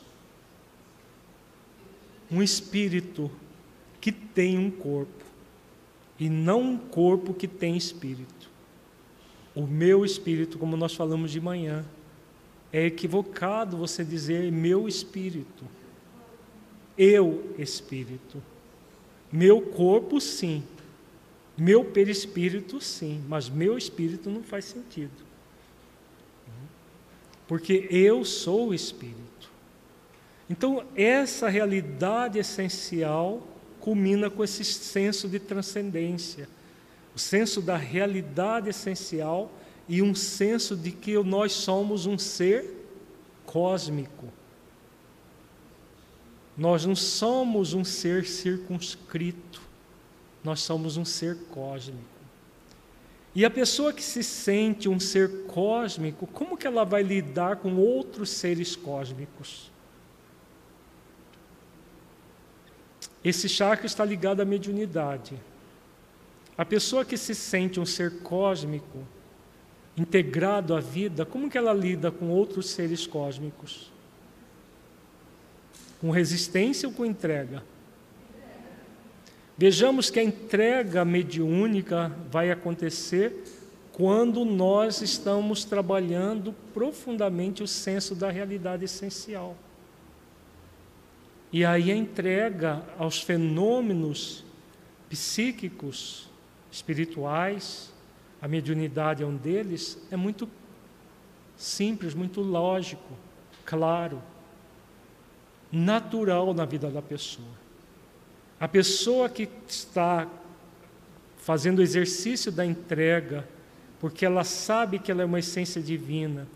Um 2.31 2.41
espírito 2.41 3.29
que 3.99 4.13
tem 4.13 4.57
um 4.57 4.71
corpo 4.71 5.25
e 6.17 6.29
não 6.29 6.61
um 6.61 6.77
corpo 6.77 7.33
que 7.33 7.49
tem 7.49 7.75
espírito. 7.75 8.49
O 9.53 9.67
meu 9.67 10.05
espírito, 10.05 10.57
como 10.57 10.77
nós 10.77 10.93
falamos 10.93 11.31
de 11.31 11.41
manhã, 11.41 11.83
é 12.71 12.85
equivocado 12.85 13.75
você 13.75 14.05
dizer 14.05 14.49
meu 14.49 14.87
espírito. 14.87 15.65
Eu 16.97 17.53
espírito. 17.57 18.41
Meu 19.29 19.61
corpo 19.61 20.21
sim. 20.21 20.63
Meu 21.57 21.83
perispírito 21.83 22.79
sim, 22.79 23.21
mas 23.27 23.49
meu 23.49 23.77
espírito 23.77 24.29
não 24.29 24.43
faz 24.43 24.63
sentido 24.63 25.26
porque 27.47 27.87
eu 27.89 28.25
sou 28.25 28.69
o 28.69 28.73
Espírito. 28.73 29.49
Então, 30.49 30.85
essa 30.95 31.49
realidade 31.49 32.39
essencial 32.39 33.45
culmina 33.79 34.29
com 34.29 34.43
esse 34.43 34.63
senso 34.63 35.27
de 35.27 35.39
transcendência, 35.39 36.49
o 37.15 37.19
senso 37.19 37.61
da 37.61 37.77
realidade 37.77 38.69
essencial 38.69 39.51
e 39.87 40.01
um 40.01 40.13
senso 40.13 40.75
de 40.75 40.91
que 40.91 41.17
nós 41.23 41.53
somos 41.53 42.05
um 42.05 42.17
ser 42.17 42.65
cósmico. 43.45 44.27
Nós 46.57 46.85
não 46.85 46.95
somos 46.95 47.73
um 47.73 47.83
ser 47.83 48.25
circunscrito, 48.25 49.61
nós 50.43 50.61
somos 50.61 50.97
um 50.97 51.05
ser 51.05 51.37
cósmico. 51.51 52.16
E 53.37 53.45
a 53.45 53.51
pessoa 53.51 53.93
que 53.93 54.01
se 54.01 54.23
sente 54.23 54.89
um 54.89 54.99
ser 54.99 55.43
cósmico, 55.45 56.25
como 56.25 56.57
que 56.57 56.65
ela 56.65 56.83
vai 56.83 57.03
lidar 57.03 57.57
com 57.57 57.75
outros 57.75 58.31
seres 58.31 58.75
cósmicos? 58.75 59.71
Esse 63.23 63.47
chakra 63.47 63.85
está 63.85 64.03
ligado 64.03 64.41
à 64.41 64.45
mediunidade. 64.45 65.39
A 66.57 66.65
pessoa 66.65 67.05
que 67.05 67.15
se 67.15 67.35
sente 67.35 67.79
um 67.79 67.85
ser 67.85 68.23
cósmico, 68.23 69.07
integrado 69.95 70.75
à 70.75 70.79
vida, 70.79 71.23
como 71.23 71.47
que 71.47 71.59
ela 71.59 71.73
lida 71.73 72.09
com 72.09 72.29
outros 72.29 72.71
seres 72.71 73.05
cósmicos? 73.05 73.93
Com 76.01 76.09
resistência 76.09 76.89
ou 76.89 76.95
com 76.95 77.05
entrega? 77.05 77.63
Vejamos 79.57 80.11
que 80.11 80.19
a 80.19 80.23
entrega 80.23 81.03
mediúnica 81.03 82.15
vai 82.29 82.51
acontecer 82.51 83.43
quando 83.91 84.45
nós 84.45 85.01
estamos 85.01 85.65
trabalhando 85.65 86.53
profundamente 86.71 87.63
o 87.63 87.67
senso 87.67 88.13
da 88.13 88.29
realidade 88.29 88.85
essencial. 88.85 89.57
E 91.51 91.65
aí 91.65 91.91
a 91.91 91.95
entrega 91.95 92.83
aos 92.99 93.19
fenômenos 93.23 94.43
psíquicos, 95.09 96.29
espirituais, 96.71 97.91
a 98.39 98.47
mediunidade 98.47 99.23
é 99.23 99.25
um 99.25 99.35
deles, 99.35 99.97
é 100.11 100.15
muito 100.15 100.47
simples, 101.55 102.13
muito 102.13 102.41
lógico, 102.41 103.17
claro, 103.65 104.21
natural 105.71 106.53
na 106.53 106.65
vida 106.65 106.91
da 106.91 107.01
pessoa. 107.01 107.56
A 108.59 108.67
pessoa 108.67 109.29
que 109.29 109.47
está 109.67 110.27
fazendo 111.37 111.79
o 111.79 111.81
exercício 111.81 112.51
da 112.51 112.65
entrega, 112.65 113.47
porque 113.99 114.25
ela 114.25 114.43
sabe 114.43 114.99
que 114.99 115.11
ela 115.11 115.21
é 115.21 115.25
uma 115.25 115.39
essência 115.39 115.81
divina 115.81 116.47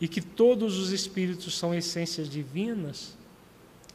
e 0.00 0.06
que 0.06 0.20
todos 0.20 0.78
os 0.78 0.92
espíritos 0.92 1.58
são 1.58 1.74
essências 1.74 2.28
divinas, 2.28 3.16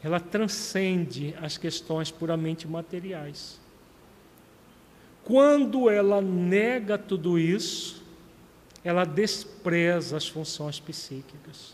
ela 0.03 0.19
transcende 0.19 1.33
as 1.41 1.57
questões 1.57 2.11
puramente 2.11 2.67
materiais. 2.67 3.59
Quando 5.23 5.89
ela 5.89 6.21
nega 6.21 6.97
tudo 6.97 7.39
isso, 7.39 8.03
ela 8.83 9.05
despreza 9.05 10.17
as 10.17 10.27
funções 10.27 10.79
psíquicas. 10.79 11.73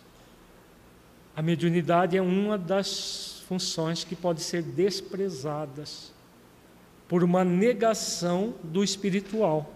A 1.36 1.42
mediunidade 1.42 2.18
é 2.18 2.22
uma 2.22 2.58
das 2.58 3.44
funções 3.48 4.04
que 4.04 4.16
podem 4.16 4.44
ser 4.44 4.62
desprezadas 4.62 6.12
por 7.08 7.24
uma 7.24 7.44
negação 7.44 8.54
do 8.64 8.84
espiritual. 8.84 9.74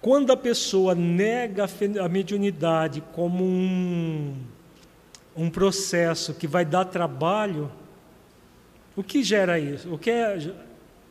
Quando 0.00 0.32
a 0.32 0.36
pessoa 0.36 0.94
nega 0.94 1.66
a 2.02 2.08
mediunidade 2.08 3.02
como 3.12 3.44
um, 3.44 4.36
um 5.36 5.50
processo 5.50 6.34
que 6.34 6.46
vai 6.46 6.64
dar 6.64 6.84
trabalho, 6.84 7.70
o 8.96 9.02
que 9.02 9.22
gera 9.22 9.58
isso? 9.58 9.92
O 9.92 9.98
que 9.98 10.10
é, 10.10 10.52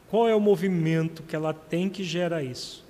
qual 0.09 0.27
é 0.27 0.35
o 0.35 0.39
movimento 0.39 1.23
que 1.23 1.35
ela 1.35 1.53
tem 1.53 1.89
que 1.89 2.03
gera 2.03 2.43
isso? 2.43 2.85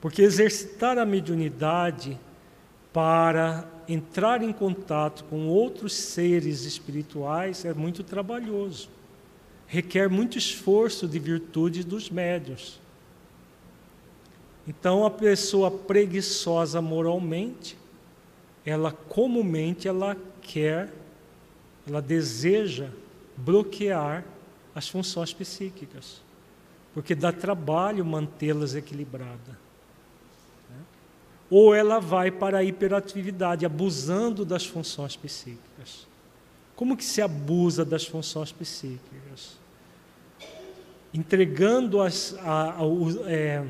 Porque 0.00 0.22
exercitar 0.22 0.98
a 0.98 1.04
mediunidade 1.04 2.18
para 2.92 3.66
entrar 3.88 4.42
em 4.42 4.52
contato 4.52 5.24
com 5.24 5.48
outros 5.48 5.92
seres 5.92 6.64
espirituais 6.64 7.64
é 7.64 7.72
muito 7.72 8.02
trabalhoso. 8.02 8.88
Requer 9.66 10.08
muito 10.08 10.38
esforço 10.38 11.08
de 11.08 11.18
virtude 11.18 11.82
dos 11.84 12.10
médios. 12.10 12.80
Então, 14.66 15.04
a 15.04 15.10
pessoa 15.10 15.70
preguiçosa 15.70 16.80
moralmente, 16.80 17.76
ela 18.64 18.90
comumente 18.90 19.86
ela 19.86 20.16
quer, 20.42 20.92
ela 21.86 22.02
deseja 22.02 22.88
bloquear 23.36 24.24
as 24.74 24.88
funções 24.88 25.32
psíquicas, 25.32 26.20
porque 26.92 27.14
dá 27.14 27.32
trabalho 27.32 28.04
mantê-las 28.04 28.74
equilibradas 28.74 29.65
ou 31.50 31.74
ela 31.74 32.00
vai 32.00 32.30
para 32.30 32.58
a 32.58 32.64
hiperatividade, 32.64 33.64
abusando 33.64 34.44
das 34.44 34.66
funções 34.66 35.16
psíquicas. 35.16 36.06
Como 36.74 36.96
que 36.96 37.04
se 37.04 37.22
abusa 37.22 37.84
das 37.84 38.04
funções 38.04 38.52
psíquicas? 38.52 39.56
Entregando 41.14 42.00
as, 42.02 42.36
a, 42.40 42.72
a, 42.72 42.84
é, 43.26 43.64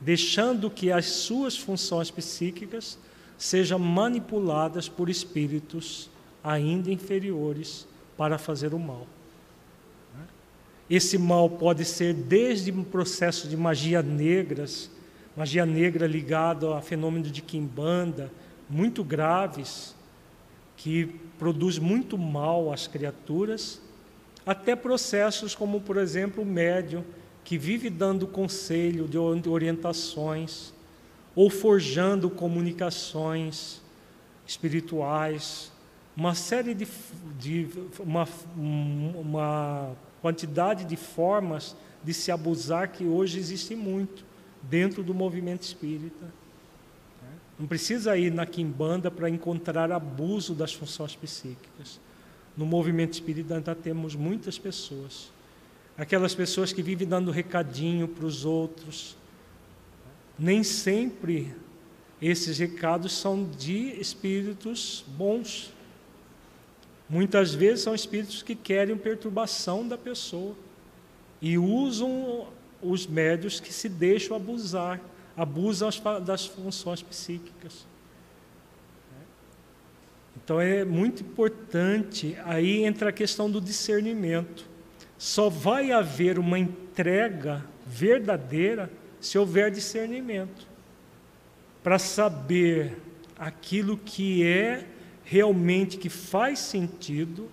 deixando 0.00 0.70
que 0.70 0.90
as 0.90 1.06
suas 1.06 1.56
funções 1.56 2.10
psíquicas 2.10 2.98
sejam 3.36 3.78
manipuladas 3.78 4.88
por 4.88 5.10
espíritos 5.10 6.08
ainda 6.42 6.90
inferiores 6.90 7.86
para 8.16 8.38
fazer 8.38 8.72
o 8.72 8.78
mal. 8.78 9.06
Esse 10.88 11.18
mal 11.18 11.50
pode 11.50 11.84
ser 11.84 12.14
desde 12.14 12.70
um 12.70 12.84
processo 12.84 13.48
de 13.48 13.56
magia 13.56 14.02
negras, 14.02 14.88
magia 15.36 15.66
negra 15.66 16.06
ligada 16.06 16.74
a 16.76 16.80
fenômenos 16.80 17.30
de 17.30 17.42
quimbanda 17.42 18.32
muito 18.70 19.04
graves, 19.04 19.94
que 20.76 21.06
produz 21.38 21.78
muito 21.78 22.16
mal 22.16 22.72
às 22.72 22.86
criaturas, 22.86 23.82
até 24.46 24.74
processos 24.74 25.54
como, 25.54 25.80
por 25.80 25.98
exemplo, 25.98 26.42
o 26.42 26.46
médium, 26.46 27.04
que 27.44 27.58
vive 27.58 27.90
dando 27.90 28.26
conselho 28.26 29.06
de 29.06 29.48
orientações, 29.48 30.72
ou 31.34 31.50
forjando 31.50 32.30
comunicações 32.30 33.82
espirituais, 34.46 35.70
uma 36.16 36.34
série 36.34 36.74
de, 36.74 36.88
de 37.38 37.68
uma, 38.00 38.26
uma 38.56 39.92
quantidade 40.22 40.86
de 40.86 40.96
formas 40.96 41.76
de 42.02 42.14
se 42.14 42.32
abusar 42.32 42.88
que 42.90 43.04
hoje 43.04 43.38
existe 43.38 43.76
muito 43.76 44.24
dentro 44.62 45.02
do 45.02 45.14
movimento 45.14 45.62
espírita. 45.62 46.26
Não 47.58 47.66
precisa 47.66 48.16
ir 48.16 48.30
na 48.30 48.44
quimbanda 48.44 49.10
para 49.10 49.30
encontrar 49.30 49.90
abuso 49.90 50.54
das 50.54 50.74
funções 50.74 51.16
psíquicas. 51.16 51.98
No 52.56 52.66
movimento 52.66 53.14
espírita 53.14 53.74
temos 53.74 54.14
muitas 54.14 54.58
pessoas. 54.58 55.30
Aquelas 55.96 56.34
pessoas 56.34 56.72
que 56.72 56.82
vivem 56.82 57.08
dando 57.08 57.30
recadinho 57.30 58.06
para 58.06 58.26
os 58.26 58.44
outros. 58.44 59.16
Nem 60.38 60.62
sempre 60.62 61.54
esses 62.20 62.58
recados 62.58 63.12
são 63.12 63.44
de 63.44 63.98
espíritos 63.98 65.04
bons. 65.16 65.72
Muitas 67.08 67.54
vezes 67.54 67.84
são 67.84 67.94
espíritos 67.94 68.42
que 68.42 68.54
querem 68.54 68.96
perturbação 68.96 69.86
da 69.86 69.96
pessoa 69.96 70.54
e 71.40 71.56
usam 71.56 72.48
os 72.82 73.06
médios 73.06 73.60
que 73.60 73.72
se 73.72 73.88
deixam 73.88 74.36
abusar, 74.36 75.00
abusam 75.36 75.88
das 76.24 76.46
funções 76.46 77.02
psíquicas. 77.02 77.86
Então 80.36 80.60
é 80.60 80.84
muito 80.84 81.22
importante, 81.22 82.36
aí 82.44 82.84
entra 82.84 83.10
a 83.10 83.12
questão 83.12 83.50
do 83.50 83.60
discernimento. 83.60 84.64
Só 85.18 85.48
vai 85.48 85.92
haver 85.92 86.38
uma 86.38 86.58
entrega 86.58 87.64
verdadeira 87.86 88.90
se 89.20 89.38
houver 89.38 89.70
discernimento. 89.70 90.66
Para 91.82 91.98
saber 91.98 92.96
aquilo 93.38 93.96
que 93.96 94.44
é 94.44 94.86
realmente 95.24 95.96
que 95.98 96.08
faz 96.08 96.60
sentido, 96.60 97.50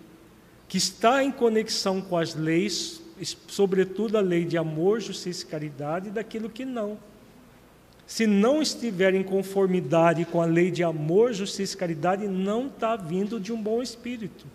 que 0.68 0.78
está 0.78 1.24
em 1.24 1.32
conexão 1.32 2.02
com 2.02 2.18
as 2.18 2.36
leis 2.36 3.03
sobretudo 3.48 4.18
a 4.18 4.22
lei 4.22 4.46
de 4.46 4.58
amor, 4.58 5.00
justiça 5.00 5.44
e 5.44 5.48
caridade, 5.48 6.10
daquilo 6.10 6.50
que 6.50 6.66
não. 6.66 6.98
Se 8.06 8.28
não 8.28 8.62
estiver 8.62 9.14
em 9.14 9.24
conformidade 9.24 10.26
com 10.26 10.42
a 10.42 10.46
lei 10.46 10.70
de 10.70 10.84
amor, 10.84 11.34
justiça 11.34 11.76
e 11.76 11.78
caridade, 11.78 12.28
não 12.28 12.68
está 12.68 12.96
vindo 12.96 13.40
de 13.40 13.54
um 13.54 13.62
bom 13.62 13.82
espírito. 13.82 14.46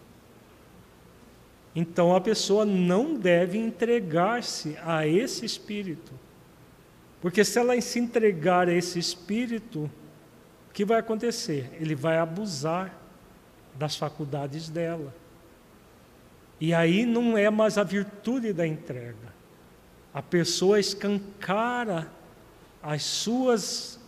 Então 1.75 2.15
a 2.15 2.21
pessoa 2.21 2.65
não 2.65 3.15
deve 3.15 3.57
entregar-se 3.59 4.77
a 4.85 5.07
esse 5.07 5.45
espírito. 5.45 6.13
Porque 7.21 7.45
se 7.45 7.59
ela 7.59 7.81
se 7.81 7.99
entregar 7.99 8.69
a 8.69 8.73
esse 8.73 8.99
espírito, 8.99 9.91
o 10.69 10.73
que 10.73 10.85
vai 10.85 10.99
acontecer? 10.99 11.71
Ele 11.81 11.95
vai 11.95 12.19
abusar 12.19 12.97
das 13.77 13.97
faculdades 13.97 14.69
dela. 14.69 15.15
E 16.61 16.75
aí 16.75 17.07
não 17.07 17.39
é 17.39 17.49
mais 17.51 17.79
a 17.79 17.85
virtude 17.85 18.53
da 18.53 18.67
entrega. 18.67 19.33
A 20.13 20.23
pessoa 20.23 20.81
escancara 20.81 22.11
as 22.83 23.03
suas 23.03 24.01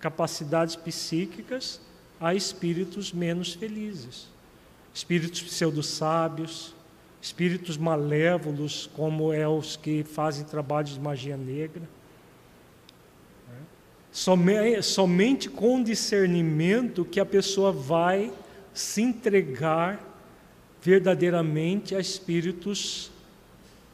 capacidades 0.00 0.74
psíquicas 0.76 1.80
a 2.20 2.34
espíritos 2.34 3.12
menos 3.12 3.54
felizes. 3.54 4.28
Espíritos 4.92 5.42
pseudo-sábios, 5.42 6.74
espíritos 7.20 7.76
malévolos, 7.76 8.88
como 8.94 9.32
é 9.32 9.46
os 9.46 9.76
que 9.76 10.02
fazem 10.02 10.44
trabalhos 10.44 10.94
de 10.94 11.00
magia 11.00 11.36
negra. 11.36 11.82
Somente, 14.10 14.82
somente 14.82 15.50
com 15.50 15.82
discernimento 15.82 17.04
que 17.04 17.20
a 17.20 17.26
pessoa 17.26 17.70
vai 17.70 18.32
se 18.72 19.02
entregar 19.02 20.15
verdadeiramente 20.86 21.96
a 21.96 21.98
espíritos 21.98 23.10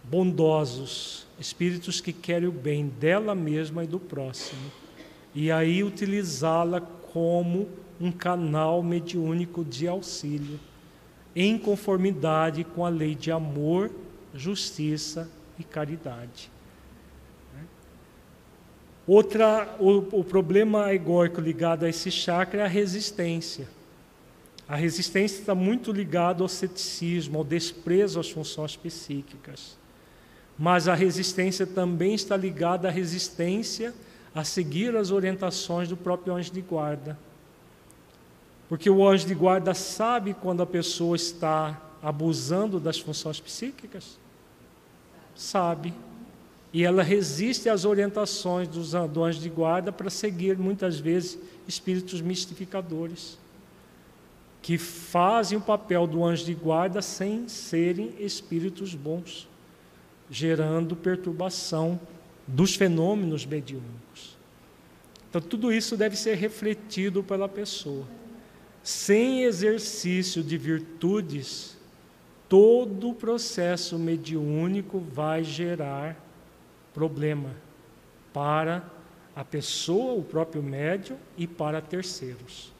bondosos, 0.05 1.27
espíritos 1.41 2.03
que 2.03 2.13
querem 2.13 2.51
o 2.51 2.53
bem 2.53 2.87
dela 2.87 3.35
mesma 3.35 3.83
e 3.83 3.87
do 3.87 3.99
próximo. 3.99 4.71
E 5.35 5.51
aí 5.51 5.83
utilizá-la 5.83 6.83
como 6.83 7.67
um 7.99 8.13
canal 8.13 8.83
mediúnico 8.83 9.65
de 9.65 9.89
auxílio, 9.89 10.61
em 11.35 11.57
conformidade 11.57 12.63
com 12.63 12.85
a 12.85 12.91
lei 12.91 13.15
de 13.15 13.33
amor, 13.33 13.91
justiça 14.35 15.31
e 15.59 15.65
caridade. 15.65 16.51
Outra, 19.07 19.77
o, 19.81 20.21
o 20.21 20.23
problema 20.23 20.93
egóico 20.93 21.41
ligado 21.41 21.87
a 21.87 21.89
esse 21.89 22.11
chakra 22.11 22.61
é 22.61 22.65
a 22.67 22.69
resistência. 22.69 23.67
A 24.69 24.77
resistência 24.77 25.41
está 25.41 25.55
muito 25.55 25.93
ligada 25.93 26.43
ao 26.43 26.49
ceticismo, 26.49 27.39
ao 27.39 27.45
desprezo 27.45 28.21
às 28.21 28.31
funções 28.31 28.77
psíquicas. 28.77 29.77
Mas 30.59 30.89
a 30.89 30.95
resistência 30.95 31.67
também 31.67 32.15
está 32.15 32.37
ligada 32.37 32.89
à 32.89 32.91
resistência 32.91 33.93
a 34.35 34.45
seguir 34.45 34.97
as 34.97 35.11
orientações 35.11 35.89
do 35.89 35.97
próprio 35.97 36.35
anjo 36.35 36.53
de 36.53 36.61
guarda. 36.61 37.19
Porque 38.69 38.89
o 38.89 39.07
anjo 39.07 39.27
de 39.27 39.35
guarda 39.35 39.75
sabe 39.75 40.35
quando 40.35 40.63
a 40.63 40.67
pessoa 40.67 41.17
está 41.17 41.81
abusando 42.03 42.81
das 42.81 42.99
funções 42.99 43.39
psíquicas? 43.39 44.19
Sabe. 45.35 45.93
E 46.73 46.83
ela 46.83 47.03
resiste 47.03 47.69
às 47.69 47.85
orientações 47.85 48.67
dos, 48.67 48.93
do 49.11 49.23
anjo 49.23 49.41
de 49.41 49.51
guarda 49.51 49.93
para 49.93 50.09
seguir, 50.09 50.57
muitas 50.57 50.99
vezes, 50.99 51.39
espíritos 51.69 52.23
mistificadores, 52.23 53.37
que 54.63 54.79
fazem 54.79 55.59
o 55.59 55.61
papel 55.61 56.07
do 56.07 56.25
anjo 56.25 56.45
de 56.45 56.55
guarda 56.55 57.03
sem 57.03 57.49
serem 57.49 58.15
espíritos 58.21 58.95
bons, 58.95 59.49
gerando 60.31 60.95
perturbação 60.95 62.01
dos 62.47 62.77
fenômenos 62.77 63.45
mediúnicos. 63.45 64.39
Então, 65.29 65.41
tudo 65.41 65.73
isso 65.73 65.97
deve 65.97 66.15
ser 66.15 66.37
refletido 66.37 67.25
pela 67.25 67.49
pessoa. 67.49 68.07
Sem 68.85 69.43
exercício 69.43 70.43
de 70.43 70.57
virtudes, 70.57 71.77
todo 72.49 73.11
o 73.11 73.15
processo 73.15 73.99
mediúnico 73.99 75.01
vai 75.01 75.43
gerar 75.43 76.17
problema 76.93 77.51
para 78.33 78.85
a 79.35 79.45
pessoa, 79.45 80.13
o 80.13 80.23
próprio 80.23 80.63
médium 80.63 81.17
e 81.37 81.47
para 81.47 81.81
terceiros. 81.81 82.73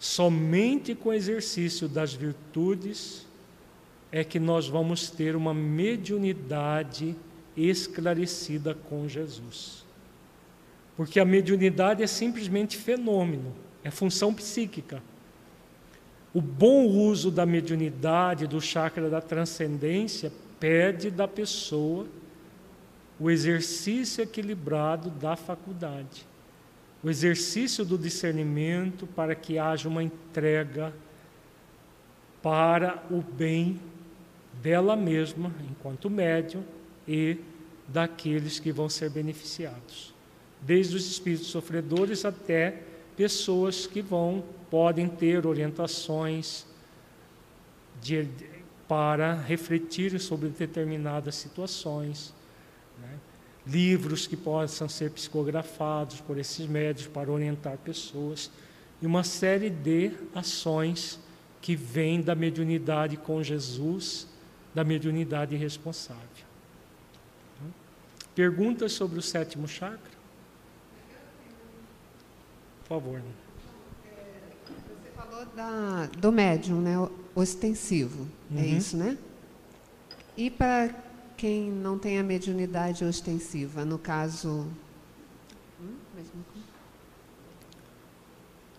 Somente 0.00 0.94
com 0.94 1.10
o 1.10 1.12
exercício 1.12 1.86
das 1.86 2.14
virtudes 2.14 3.26
é 4.10 4.24
que 4.24 4.40
nós 4.40 4.66
vamos 4.66 5.10
ter 5.10 5.36
uma 5.36 5.52
mediunidade 5.52 7.14
esclarecida 7.54 8.74
com 8.74 9.06
Jesus. 9.06 9.84
Porque 10.96 11.20
a 11.20 11.24
mediunidade 11.24 12.02
é 12.02 12.06
simplesmente 12.06 12.78
fenômeno, 12.78 13.54
é 13.84 13.90
função 13.90 14.32
psíquica. 14.32 15.02
O 16.32 16.40
bom 16.40 16.86
uso 16.86 17.30
da 17.30 17.44
mediunidade, 17.44 18.46
do 18.46 18.58
chakra 18.58 19.10
da 19.10 19.20
transcendência, 19.20 20.32
pede 20.58 21.10
da 21.10 21.28
pessoa 21.28 22.06
o 23.18 23.30
exercício 23.30 24.22
equilibrado 24.22 25.10
da 25.10 25.36
faculdade, 25.36 26.26
o 27.02 27.08
exercício 27.08 27.84
do 27.84 27.96
discernimento 27.96 29.06
para 29.06 29.34
que 29.34 29.58
haja 29.58 29.88
uma 29.88 30.02
entrega 30.02 30.92
para 32.42 33.02
o 33.10 33.22
bem 33.22 33.80
dela 34.62 34.96
mesma, 34.96 35.52
enquanto 35.70 36.10
médium, 36.10 36.62
e 37.08 37.38
daqueles 37.88 38.58
que 38.58 38.70
vão 38.70 38.88
ser 38.88 39.10
beneficiados, 39.10 40.14
desde 40.60 40.96
os 40.96 41.10
espíritos 41.10 41.48
sofredores 41.48 42.24
até 42.24 42.82
pessoas 43.16 43.86
que 43.86 44.00
vão 44.00 44.44
podem 44.70 45.08
ter 45.08 45.46
orientações 45.46 46.66
de, 48.00 48.28
para 48.86 49.34
refletir 49.34 50.18
sobre 50.20 50.48
determinadas 50.50 51.34
situações? 51.34 52.32
Livros 53.70 54.26
que 54.26 54.36
possam 54.36 54.88
ser 54.88 55.10
psicografados 55.10 56.20
por 56.20 56.38
esses 56.38 56.66
médios 56.66 57.06
para 57.06 57.30
orientar 57.30 57.76
pessoas 57.78 58.50
e 59.00 59.06
uma 59.06 59.22
série 59.22 59.70
de 59.70 60.12
ações 60.34 61.18
que 61.60 61.76
vêm 61.76 62.20
da 62.20 62.34
mediunidade 62.34 63.16
com 63.16 63.42
Jesus, 63.42 64.26
da 64.74 64.82
mediunidade 64.82 65.56
responsável. 65.56 66.50
Perguntas 68.34 68.92
sobre 68.92 69.18
o 69.18 69.22
sétimo 69.22 69.68
chakra? 69.68 69.98
Por 72.80 72.88
favor. 72.88 73.22
Você 74.66 75.10
falou 75.14 75.46
da, 75.54 76.06
do 76.18 76.32
médium, 76.32 76.80
né? 76.80 76.94
Ostensivo. 77.34 78.26
É 78.50 78.54
uhum. 78.54 78.60
É 78.60 78.66
isso, 78.66 78.96
né? 78.96 79.18
E 80.36 80.48
para 80.48 80.94
quem 81.40 81.70
não 81.70 81.98
tem 81.98 82.18
a 82.18 82.22
mediunidade 82.22 83.02
ostensiva, 83.02 83.82
no 83.82 83.98
caso. 83.98 84.66
Hum, 85.80 85.94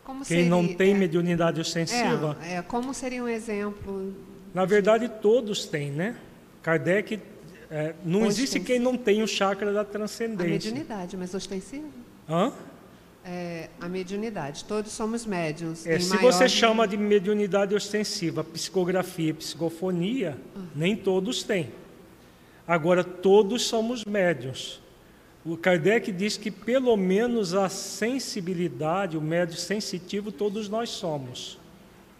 como 0.03 0.19
quem 0.19 0.37
seria, 0.37 0.49
não 0.49 0.67
tem 0.67 0.93
é, 0.93 0.97
mediunidade 0.97 1.59
ostensiva? 1.59 2.37
É, 2.43 2.57
é, 2.57 2.61
como 2.61 2.93
seria 2.93 3.23
um 3.23 3.27
exemplo? 3.27 4.13
Na 4.53 4.63
verdade, 4.63 5.09
todos 5.09 5.65
têm, 5.65 5.89
né? 5.89 6.15
Kardec. 6.61 7.19
É, 7.71 7.95
não 8.05 8.27
existe 8.27 8.59
quem 8.59 8.77
não 8.77 8.95
tem 8.95 9.23
o 9.23 9.27
chakra 9.27 9.73
da 9.73 9.83
transcendência. 9.83 10.45
A 10.45 10.49
mediunidade, 10.49 11.17
mas 11.17 11.33
ostensiva? 11.33 11.87
Hã? 12.29 12.53
É, 13.25 13.69
a 13.79 13.89
mediunidade. 13.89 14.65
Todos 14.65 14.91
somos 14.91 15.25
médiums. 15.25 15.87
É, 15.87 15.97
se 15.97 16.15
você 16.17 16.47
chama 16.47 16.87
de 16.87 16.95
mediunidade 16.95 17.73
ostensiva, 17.73 18.43
psicografia, 18.43 19.33
psicofonia, 19.33 20.37
ah. 20.55 20.59
nem 20.75 20.95
todos 20.95 21.41
têm. 21.41 21.80
Agora, 22.67 23.03
todos 23.03 23.63
somos 23.63 24.05
médios. 24.05 24.81
O 25.43 25.57
Kardec 25.57 26.11
diz 26.11 26.37
que 26.37 26.51
pelo 26.51 26.95
menos 26.95 27.53
a 27.53 27.67
sensibilidade, 27.67 29.17
o 29.17 29.21
médio 29.21 29.57
sensitivo, 29.57 30.31
todos 30.31 30.69
nós 30.69 30.89
somos. 30.89 31.57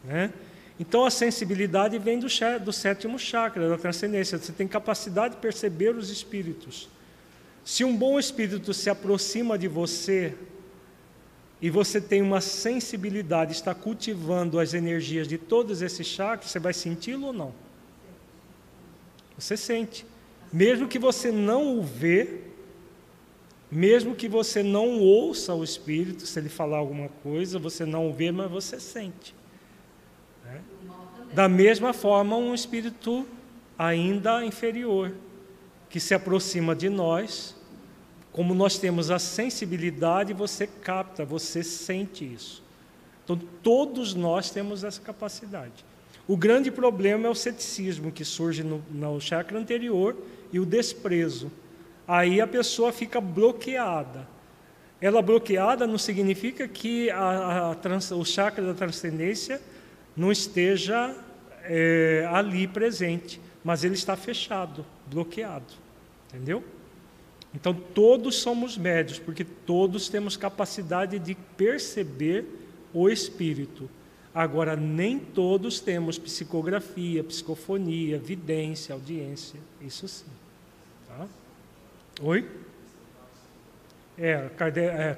Né? 0.03 0.33
Então 0.79 1.05
a 1.05 1.11
sensibilidade 1.11 1.99
vem 1.99 2.17
do, 2.17 2.27
do 2.63 2.73
sétimo 2.73 3.19
chakra, 3.19 3.69
da 3.69 3.77
transcendência. 3.77 4.39
Você 4.39 4.51
tem 4.51 4.67
capacidade 4.67 5.35
de 5.35 5.41
perceber 5.41 5.95
os 5.95 6.09
espíritos. 6.09 6.89
Se 7.63 7.83
um 7.83 7.95
bom 7.95 8.17
espírito 8.17 8.73
se 8.73 8.89
aproxima 8.89 9.55
de 9.57 9.67
você 9.67 10.33
e 11.61 11.69
você 11.69 12.01
tem 12.01 12.23
uma 12.23 12.41
sensibilidade, 12.41 13.51
está 13.51 13.75
cultivando 13.75 14.59
as 14.59 14.73
energias 14.73 15.27
de 15.27 15.37
todos 15.37 15.83
esses 15.83 16.07
chakras, 16.07 16.49
você 16.49 16.59
vai 16.59 16.73
senti-lo 16.73 17.27
ou 17.27 17.33
não? 17.33 17.53
Você 19.37 19.55
sente. 19.55 20.03
Mesmo 20.51 20.87
que 20.87 20.99
você 20.99 21.31
não 21.31 21.79
o 21.79 21.81
vê, 21.81 22.41
mesmo 23.71 24.15
que 24.15 24.27
você 24.27 24.61
não 24.61 24.99
ouça 24.99 25.53
o 25.53 25.63
Espírito, 25.63 26.25
se 26.27 26.37
ele 26.37 26.49
falar 26.49 26.77
alguma 26.77 27.07
coisa, 27.23 27.57
você 27.57 27.85
não 27.85 28.09
o 28.09 28.13
vê, 28.13 28.31
mas 28.31 28.51
você 28.51 28.79
sente. 28.79 29.33
Né? 30.43 30.61
Da 31.33 31.47
mesma 31.47 31.93
forma, 31.93 32.35
um 32.35 32.53
espírito 32.53 33.25
ainda 33.79 34.45
inferior, 34.45 35.13
que 35.89 35.99
se 35.99 36.13
aproxima 36.13 36.75
de 36.75 36.89
nós, 36.89 37.55
como 38.31 38.53
nós 38.53 38.77
temos 38.77 39.09
a 39.09 39.19
sensibilidade, 39.19 40.33
você 40.33 40.67
capta, 40.67 41.25
você 41.25 41.63
sente 41.63 42.25
isso. 42.25 42.61
Então, 43.23 43.39
todos 43.61 44.13
nós 44.13 44.49
temos 44.49 44.83
essa 44.83 45.01
capacidade. 45.01 45.85
O 46.27 46.37
grande 46.37 46.71
problema 46.71 47.27
é 47.27 47.29
o 47.29 47.35
ceticismo 47.35 48.11
que 48.11 48.23
surge 48.23 48.63
no, 48.63 48.83
no 48.89 49.19
chakra 49.19 49.57
anterior 49.57 50.15
e 50.51 50.59
o 50.59 50.65
desprezo. 50.65 51.51
Aí 52.07 52.41
a 52.41 52.47
pessoa 52.47 52.91
fica 52.91 53.21
bloqueada. 53.21 54.27
Ela 54.99 55.21
bloqueada 55.21 55.87
não 55.87 55.97
significa 55.97 56.67
que 56.67 57.09
a, 57.09 57.71
a 57.71 57.75
trans, 57.75 58.11
o 58.11 58.23
chakra 58.23 58.63
da 58.63 58.73
transcendência 58.73 59.61
não 60.15 60.31
esteja 60.31 61.15
é, 61.63 62.27
ali 62.31 62.67
presente, 62.67 63.41
mas 63.63 63.83
ele 63.83 63.95
está 63.95 64.15
fechado, 64.15 64.85
bloqueado. 65.07 65.73
Entendeu? 66.29 66.63
Então 67.53 67.73
todos 67.73 68.35
somos 68.35 68.77
médios, 68.77 69.19
porque 69.19 69.43
todos 69.43 70.07
temos 70.07 70.37
capacidade 70.37 71.19
de 71.19 71.35
perceber 71.35 72.45
o 72.93 73.09
espírito. 73.09 73.89
Agora, 74.33 74.75
nem 74.77 75.19
todos 75.19 75.81
temos 75.81 76.17
psicografia, 76.17 77.23
psicofonia, 77.23 78.17
vidência, 78.17 78.93
audiência. 78.93 79.59
Isso 79.81 80.07
sim. 80.07 80.40
Tá? 81.17 81.27
Oi? 82.21 82.47
É, 84.17 84.49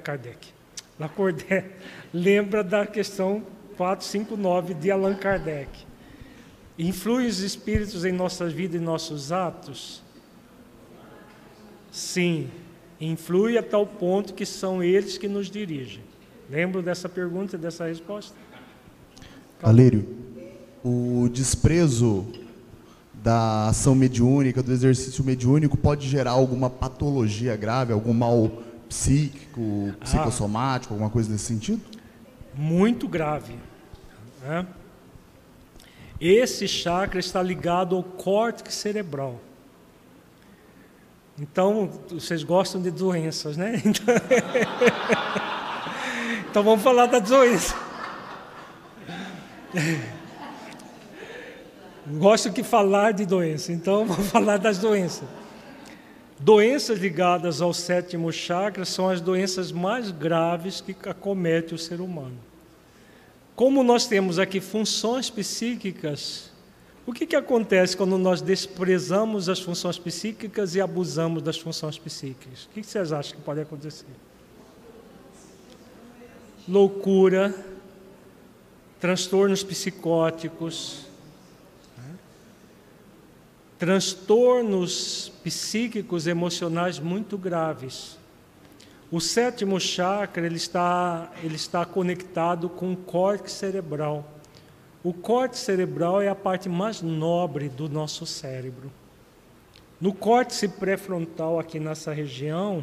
Kardec, 0.02 0.48
é. 0.48 0.52
Lacordaire 0.98 1.70
lembra 2.12 2.64
da 2.64 2.86
questão 2.86 3.42
459 3.76 4.74
de 4.74 4.90
Allan 4.90 5.14
Kardec. 5.14 5.70
Influem 6.76 7.28
os 7.28 7.40
espíritos 7.40 8.04
em 8.04 8.10
nossas 8.10 8.52
vidas 8.52 8.80
e 8.80 8.84
nossos 8.84 9.30
atos? 9.30 10.02
Sim, 11.92 12.50
influi 13.00 13.56
a 13.56 13.62
tal 13.62 13.86
ponto 13.86 14.34
que 14.34 14.44
são 14.44 14.82
eles 14.82 15.16
que 15.16 15.28
nos 15.28 15.48
dirigem. 15.48 16.02
Lembro 16.50 16.82
dessa 16.82 17.08
pergunta 17.08 17.54
e 17.54 17.58
dessa 17.58 17.86
resposta? 17.86 18.36
Valério, 19.60 20.06
o 20.82 21.28
desprezo 21.32 22.26
da 23.24 23.68
ação 23.68 23.94
mediúnica, 23.94 24.62
do 24.62 24.70
exercício 24.70 25.24
mediúnico, 25.24 25.78
pode 25.78 26.06
gerar 26.06 26.32
alguma 26.32 26.68
patologia 26.68 27.56
grave, 27.56 27.90
algum 27.90 28.12
mal 28.12 28.50
psíquico, 28.86 29.94
Ah. 29.98 30.04
psicossomático, 30.04 30.92
alguma 30.92 31.08
coisa 31.08 31.30
nesse 31.32 31.44
sentido? 31.46 31.80
muito 32.56 33.08
grave. 33.08 33.54
né? 34.42 34.64
Esse 36.20 36.68
chakra 36.68 37.18
está 37.18 37.42
ligado 37.42 37.96
ao 37.96 38.02
córtex 38.04 38.74
cerebral. 38.74 39.40
Então, 41.36 41.90
vocês 42.10 42.44
gostam 42.44 42.80
de 42.82 42.90
doenças, 42.92 43.56
né? 43.56 43.82
Então, 43.84 44.14
então 46.50 46.62
vamos 46.62 46.84
falar 46.84 47.06
da 47.06 47.18
doença. 47.18 47.74
Gosto 52.06 52.52
que 52.52 52.62
falar 52.62 53.12
de 53.12 53.24
doença, 53.24 53.72
então 53.72 54.06
vamos 54.06 54.26
falar 54.30 54.58
das 54.58 54.78
doenças. 54.78 55.28
Doenças 56.38 56.98
ligadas 56.98 57.62
ao 57.62 57.72
sétimo 57.72 58.30
chakra 58.30 58.84
são 58.84 59.08
as 59.08 59.20
doenças 59.20 59.72
mais 59.72 60.10
graves 60.10 60.80
que 60.80 60.94
acomete 61.08 61.74
o 61.74 61.78
ser 61.78 62.00
humano. 62.00 62.36
Como 63.56 63.82
nós 63.82 64.06
temos 64.06 64.38
aqui 64.38 64.60
funções 64.60 65.30
psíquicas, 65.30 66.50
o 67.06 67.12
que, 67.12 67.26
que 67.26 67.36
acontece 67.36 67.96
quando 67.96 68.18
nós 68.18 68.42
desprezamos 68.42 69.48
as 69.48 69.60
funções 69.60 69.98
psíquicas 69.98 70.74
e 70.74 70.80
abusamos 70.80 71.42
das 71.42 71.58
funções 71.58 71.96
psíquicas? 71.98 72.64
O 72.64 72.68
que, 72.70 72.80
que 72.80 72.86
vocês 72.86 73.12
acham 73.12 73.36
que 73.36 73.42
pode 73.42 73.60
acontecer? 73.60 74.06
Loucura, 76.68 77.54
transtornos 78.98 79.62
psicóticos? 79.62 81.13
Transtornos 83.78 85.32
psíquicos 85.42 86.26
emocionais 86.26 86.98
muito 86.98 87.36
graves. 87.36 88.18
O 89.10 89.20
sétimo 89.20 89.78
chakra 89.78 90.44
ele 90.44 90.56
está, 90.56 91.30
ele 91.42 91.54
está 91.54 91.84
conectado 91.84 92.68
com 92.68 92.92
o 92.92 92.96
córtex 92.96 93.52
cerebral. 93.52 94.28
O 95.04 95.12
córtex 95.12 95.60
cerebral 95.60 96.20
é 96.20 96.28
a 96.28 96.34
parte 96.34 96.68
mais 96.68 97.02
nobre 97.02 97.68
do 97.68 97.88
nosso 97.88 98.26
cérebro. 98.26 98.90
No 100.00 100.12
córtex 100.12 100.72
pré-frontal, 100.78 101.60
aqui 101.60 101.78
nessa 101.78 102.12
região, 102.12 102.82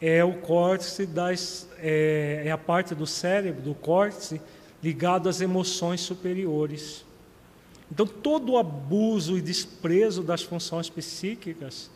é 0.00 0.22
o 0.22 0.34
córtex 0.34 1.06
das, 1.08 1.68
é, 1.78 2.42
é 2.44 2.50
a 2.50 2.58
parte 2.58 2.94
do 2.94 3.06
cérebro, 3.06 3.62
do 3.62 3.74
córtex, 3.74 4.34
ligado 4.82 5.28
às 5.28 5.40
emoções 5.40 6.00
superiores. 6.00 7.05
Então, 7.90 8.06
todo 8.06 8.52
o 8.52 8.58
abuso 8.58 9.38
e 9.38 9.40
desprezo 9.40 10.22
das 10.22 10.42
funções 10.42 10.90
psíquicas 10.90 11.90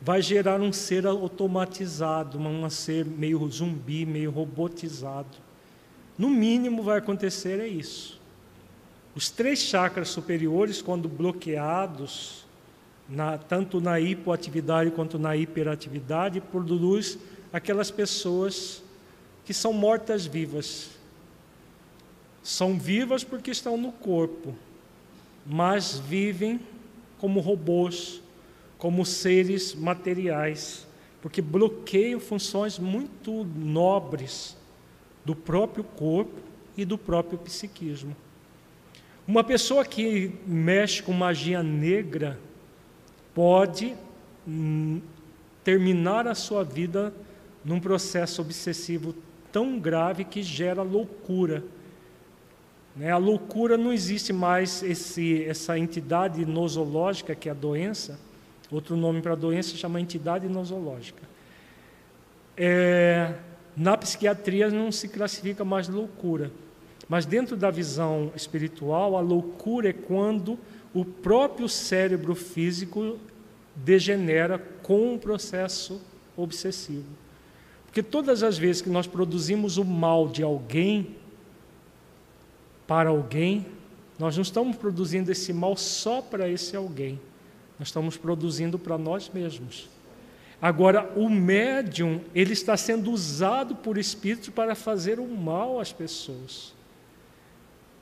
vai 0.00 0.22
gerar 0.22 0.60
um 0.60 0.72
ser 0.72 1.06
automatizado, 1.06 2.38
um 2.38 2.68
ser 2.70 3.04
meio 3.04 3.48
zumbi, 3.48 4.06
meio 4.06 4.30
robotizado. 4.30 5.36
No 6.16 6.28
mínimo, 6.28 6.82
vai 6.82 6.98
acontecer 6.98 7.60
é 7.60 7.66
isso. 7.66 8.20
Os 9.14 9.30
três 9.30 9.60
chakras 9.60 10.08
superiores, 10.08 10.80
quando 10.82 11.08
bloqueados, 11.08 12.44
na, 13.08 13.38
tanto 13.38 13.80
na 13.80 13.98
hipoatividade 13.98 14.90
quanto 14.90 15.18
na 15.18 15.36
hiperatividade, 15.36 16.40
produz 16.40 17.18
aquelas 17.52 17.90
pessoas 17.90 18.82
que 19.44 19.54
são 19.54 19.72
mortas 19.72 20.26
vivas. 20.26 20.90
São 22.42 22.78
vivas 22.78 23.24
porque 23.24 23.50
estão 23.50 23.76
no 23.76 23.90
corpo, 23.90 24.54
mas 25.48 25.98
vivem 25.98 26.60
como 27.18 27.40
robôs, 27.40 28.22
como 28.76 29.04
seres 29.06 29.74
materiais, 29.74 30.86
porque 31.22 31.40
bloqueiam 31.40 32.20
funções 32.20 32.78
muito 32.78 33.44
nobres 33.56 34.56
do 35.24 35.34
próprio 35.34 35.82
corpo 35.82 36.38
e 36.76 36.84
do 36.84 36.98
próprio 36.98 37.38
psiquismo. 37.38 38.14
Uma 39.26 39.42
pessoa 39.42 39.84
que 39.84 40.32
mexe 40.46 41.02
com 41.02 41.12
magia 41.12 41.62
negra 41.62 42.38
pode 43.34 43.94
hum, 44.46 45.00
terminar 45.64 46.26
a 46.26 46.34
sua 46.34 46.62
vida 46.62 47.12
num 47.64 47.80
processo 47.80 48.40
obsessivo 48.40 49.14
tão 49.52 49.78
grave 49.78 50.24
que 50.24 50.42
gera 50.42 50.82
loucura. 50.82 51.64
Né? 52.98 53.12
A 53.12 53.16
loucura 53.16 53.78
não 53.78 53.92
existe 53.92 54.32
mais 54.32 54.82
esse, 54.82 55.44
essa 55.44 55.78
entidade 55.78 56.44
nosológica 56.44 57.34
que 57.34 57.48
é 57.48 57.52
a 57.52 57.54
doença. 57.54 58.18
Outro 58.70 58.96
nome 58.96 59.22
para 59.22 59.32
a 59.32 59.36
doença 59.36 59.76
chama 59.76 60.00
entidade 60.00 60.48
nosológica. 60.48 61.22
É, 62.56 63.34
na 63.76 63.96
psiquiatria 63.96 64.68
não 64.68 64.90
se 64.90 65.08
classifica 65.08 65.64
mais 65.64 65.88
loucura. 65.88 66.50
Mas 67.08 67.24
dentro 67.24 67.56
da 67.56 67.70
visão 67.70 68.32
espiritual, 68.34 69.16
a 69.16 69.20
loucura 69.20 69.88
é 69.88 69.92
quando 69.92 70.58
o 70.92 71.04
próprio 71.04 71.68
cérebro 71.68 72.34
físico 72.34 73.16
degenera 73.76 74.58
com 74.82 75.14
um 75.14 75.18
processo 75.18 76.02
obsessivo. 76.36 77.06
Porque 77.86 78.02
todas 78.02 78.42
as 78.42 78.58
vezes 78.58 78.82
que 78.82 78.90
nós 78.90 79.06
produzimos 79.06 79.78
o 79.78 79.84
mal 79.84 80.28
de 80.28 80.42
alguém 80.42 81.16
para 82.88 83.10
alguém, 83.10 83.66
nós 84.18 84.34
não 84.34 84.42
estamos 84.42 84.76
produzindo 84.76 85.30
esse 85.30 85.52
mal 85.52 85.76
só 85.76 86.22
para 86.22 86.48
esse 86.48 86.74
alguém. 86.74 87.20
Nós 87.78 87.88
estamos 87.88 88.16
produzindo 88.16 88.78
para 88.78 88.96
nós 88.96 89.30
mesmos. 89.32 89.88
Agora, 90.60 91.12
o 91.14 91.28
médium, 91.28 92.20
ele 92.34 92.54
está 92.54 92.76
sendo 92.76 93.12
usado 93.12 93.76
por 93.76 93.98
espíritos 93.98 94.48
para 94.48 94.74
fazer 94.74 95.20
o 95.20 95.28
mal 95.28 95.78
às 95.78 95.92
pessoas. 95.92 96.74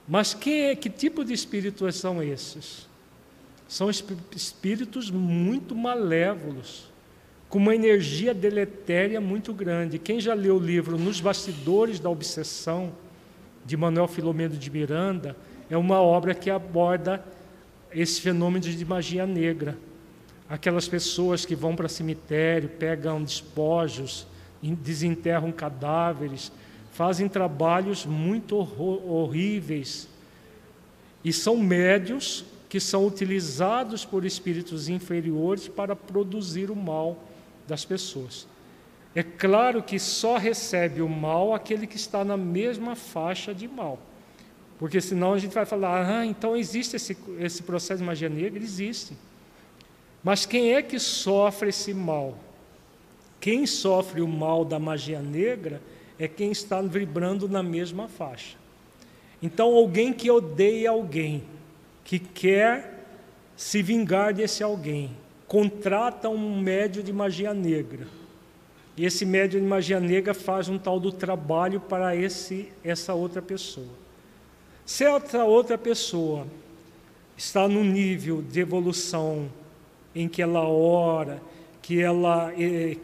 Mas 0.09 0.33
que, 0.33 0.75
que 0.77 0.89
tipo 0.89 1.25
de 1.25 1.35
espíritos 1.35 1.97
são 1.97 2.23
esses? 2.23 2.89
São 3.69 3.91
espíritos 3.91 5.11
muito 5.11 5.75
malévolos, 5.75 6.85
com 7.49 7.59
uma 7.59 7.75
energia 7.75 8.33
deletéria 8.33 9.21
muito 9.21 9.53
grande. 9.53 9.99
Quem 9.99 10.21
já 10.21 10.33
leu 10.33 10.57
o 10.57 10.61
livro 10.61 10.97
Nos 10.97 11.21
Bastidores 11.21 11.99
da 11.99 12.09
Obsessão, 12.09 12.93
de 13.67 13.77
Manuel 13.77 14.07
Filomeno 14.07 14.57
de 14.57 14.71
Miranda, 14.71 15.37
é 15.69 15.77
uma 15.77 16.01
obra 16.01 16.35
que 16.35 16.49
aborda 16.49 17.23
esse 17.93 18.21
fenômeno 18.21 18.65
de 18.65 18.85
magia 18.85 19.27
negra. 19.27 19.77
Aquelas 20.49 20.87
pessoas 20.87 21.45
que 21.45 21.57
vão 21.57 21.75
para 21.75 21.89
cemitério, 21.89 22.69
pegam 22.69 23.23
despojos, 23.23 24.27
desenterram 24.63 25.51
cadáveres, 25.51 26.53
fazem 26.93 27.29
trabalhos 27.29 28.07
muito 28.07 28.57
horríveis 28.57 30.09
e 31.25 31.33
são 31.33 31.57
médios 31.57 32.45
que 32.69 32.79
são 32.79 33.07
utilizados 33.07 34.05
por 34.05 34.25
espíritos 34.25 34.89
inferiores 34.89 35.69
para 35.69 35.97
produzir 35.97 36.71
o 36.71 36.77
mal 36.77 37.23
das 37.67 37.85
pessoas. 37.85 38.47
É 39.17 39.23
claro 39.23 39.83
que 39.83 39.99
só 39.99 40.37
recebe 40.37 41.01
o 41.01 41.09
mal 41.09 41.55
aquele 41.55 41.87
que 41.87 41.97
está 41.97 42.23
na 42.23 42.37
mesma 42.37 42.95
faixa 42.95 43.55
de 43.55 43.67
mal. 43.67 43.99
Porque 44.79 45.01
senão 45.01 45.33
a 45.33 45.39
gente 45.39 45.55
vai 45.55 45.65
falar, 45.65 46.07
ah, 46.07 46.27
então 46.27 46.55
existe 46.55 46.97
esse, 46.97 47.17
esse 47.39 47.63
processo 47.63 48.01
de 48.01 48.07
magia 48.07 48.29
negra? 48.29 48.63
Existe. 48.63 49.17
Mas 50.23 50.45
quem 50.45 50.75
é 50.75 50.83
que 50.83 50.99
sofre 50.99 51.71
esse 51.71 51.95
mal? 51.95 52.37
Quem 53.41 53.65
sofre 53.65 54.21
o 54.21 54.29
mal 54.29 54.67
da 54.67 54.79
magia 54.79 55.23
negra 55.23 55.81
é 56.19 56.29
quem 56.29 56.53
está 56.53 56.83
vibrando 56.83 57.49
na 57.49 57.63
mesma 57.63 58.09
faixa. 58.09 58.59
Então, 59.43 59.75
alguém 59.75 60.13
que 60.13 60.31
odeia 60.31 60.91
alguém, 60.91 61.43
que 62.05 62.19
quer 62.19 63.03
se 63.57 63.81
vingar 63.81 64.35
desse 64.35 64.63
alguém, 64.63 65.17
contrata 65.47 66.29
um 66.29 66.61
médio 66.61 67.03
de 67.03 67.15
magia 67.15 67.55
negra. 67.55 68.07
E 68.97 69.05
esse 69.05 69.27
médio 69.27 69.61
de 69.61 69.67
magia 69.67 70.01
negra 70.01 70.33
faz 70.33 70.69
um 70.69 70.79
tal 70.79 70.99
do 70.99 71.13
trabalho 71.13 71.81
para 71.81 72.17
esse, 72.17 72.73
essa 72.83 73.13
outra 73.13 73.43
pessoa. 73.43 73.89
Se 74.87 75.05
essa 75.05 75.45
outra 75.45 75.77
pessoa 75.77 76.47
está 77.37 77.69
no 77.69 77.85
nível 77.85 78.41
de 78.41 78.61
evolução 78.61 79.51
em 80.15 80.27
que 80.29 80.41
ela 80.41 80.67
ora, 80.67 81.43
que 81.83 82.01
ela, 82.01 82.51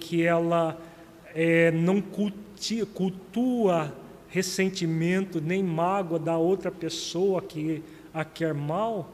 que 0.01 0.23
ela 0.23 0.81
é, 1.35 1.71
não 1.71 2.01
cultua 2.95 3.93
ressentimento 4.29 5.43
nem 5.43 5.63
mágoa 5.63 6.19
da 6.19 6.39
outra 6.39 6.71
pessoa 6.71 7.43
que 7.43 7.83
a 8.15 8.25
quer 8.25 8.55
mal, 8.55 9.11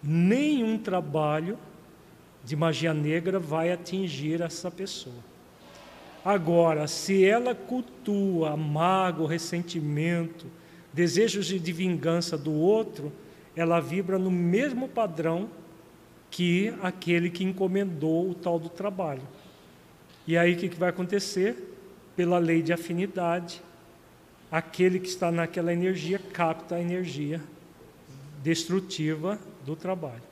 nenhum 0.00 0.78
trabalho 0.78 1.58
de 2.44 2.54
magia 2.54 2.94
negra 2.94 3.40
vai 3.40 3.72
atingir 3.72 4.40
essa 4.40 4.70
pessoa. 4.70 5.29
Agora, 6.24 6.86
se 6.86 7.24
ela 7.24 7.54
cultua 7.54 8.56
mágoa, 8.56 9.30
ressentimento, 9.30 10.46
desejos 10.92 11.46
de 11.46 11.72
vingança 11.72 12.36
do 12.36 12.52
outro, 12.52 13.12
ela 13.56 13.80
vibra 13.80 14.18
no 14.18 14.30
mesmo 14.30 14.88
padrão 14.88 15.48
que 16.30 16.74
aquele 16.82 17.30
que 17.30 17.42
encomendou 17.42 18.30
o 18.30 18.34
tal 18.34 18.58
do 18.58 18.68
trabalho. 18.68 19.22
E 20.26 20.36
aí 20.36 20.54
o 20.54 20.56
que 20.56 20.68
vai 20.68 20.90
acontecer? 20.90 21.56
Pela 22.14 22.38
lei 22.38 22.62
de 22.62 22.72
afinidade, 22.72 23.62
aquele 24.50 25.00
que 25.00 25.08
está 25.08 25.32
naquela 25.32 25.72
energia 25.72 26.18
capta 26.18 26.74
a 26.74 26.80
energia 26.80 27.40
destrutiva 28.42 29.38
do 29.64 29.74
trabalho. 29.74 30.29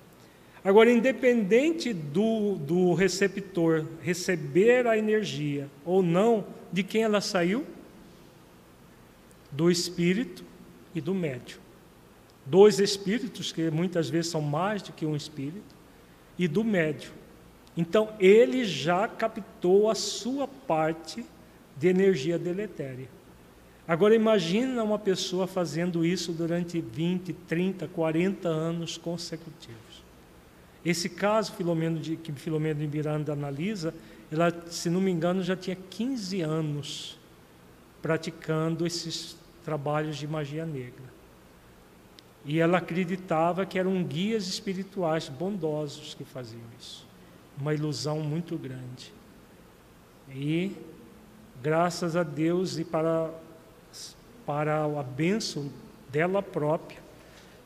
Agora, 0.68 0.92
independente 0.92 1.94
do, 1.94 2.56
do 2.56 2.92
receptor 2.92 3.86
receber 4.02 4.86
a 4.86 4.98
energia 4.98 5.66
ou 5.82 6.02
não, 6.02 6.44
de 6.70 6.82
quem 6.82 7.04
ela 7.04 7.22
saiu? 7.22 7.64
Do 9.50 9.70
espírito 9.70 10.44
e 10.94 11.00
do 11.00 11.14
médium. 11.14 11.58
Dois 12.44 12.80
espíritos, 12.80 13.50
que 13.50 13.70
muitas 13.70 14.10
vezes 14.10 14.30
são 14.30 14.42
mais 14.42 14.82
do 14.82 14.92
que 14.92 15.06
um 15.06 15.16
espírito, 15.16 15.74
e 16.38 16.46
do 16.46 16.62
médium. 16.62 17.14
Então, 17.74 18.12
ele 18.20 18.62
já 18.66 19.08
captou 19.08 19.88
a 19.88 19.94
sua 19.94 20.46
parte 20.46 21.24
de 21.78 21.88
energia 21.88 22.38
deletéria. 22.38 23.08
Agora, 23.86 24.14
imagina 24.14 24.84
uma 24.84 24.98
pessoa 24.98 25.46
fazendo 25.46 26.04
isso 26.04 26.30
durante 26.30 26.78
20, 26.78 27.32
30, 27.32 27.88
40 27.88 28.46
anos 28.50 28.98
consecutivos. 28.98 29.87
Esse 30.84 31.08
caso 31.08 31.52
Filomeno 31.52 31.98
de, 31.98 32.16
que 32.16 32.32
Filomeno 32.32 32.80
de 32.80 32.86
Miranda 32.86 33.32
analisa, 33.32 33.94
ela, 34.30 34.52
se 34.66 34.88
não 34.88 35.00
me 35.00 35.10
engano, 35.10 35.42
já 35.42 35.56
tinha 35.56 35.76
15 35.76 36.40
anos 36.40 37.18
praticando 38.00 38.86
esses 38.86 39.36
trabalhos 39.64 40.16
de 40.16 40.26
magia 40.26 40.64
negra. 40.64 41.08
E 42.44 42.60
ela 42.60 42.78
acreditava 42.78 43.66
que 43.66 43.78
eram 43.78 44.02
guias 44.04 44.46
espirituais 44.46 45.28
bondosos 45.28 46.14
que 46.14 46.24
faziam 46.24 46.62
isso. 46.78 47.06
Uma 47.60 47.74
ilusão 47.74 48.20
muito 48.20 48.56
grande. 48.56 49.12
E, 50.30 50.72
graças 51.62 52.14
a 52.16 52.22
Deus 52.22 52.78
e 52.78 52.84
para, 52.84 53.30
para 54.46 54.84
a 54.84 55.02
bênção 55.02 55.70
dela 56.10 56.42
própria, 56.42 56.98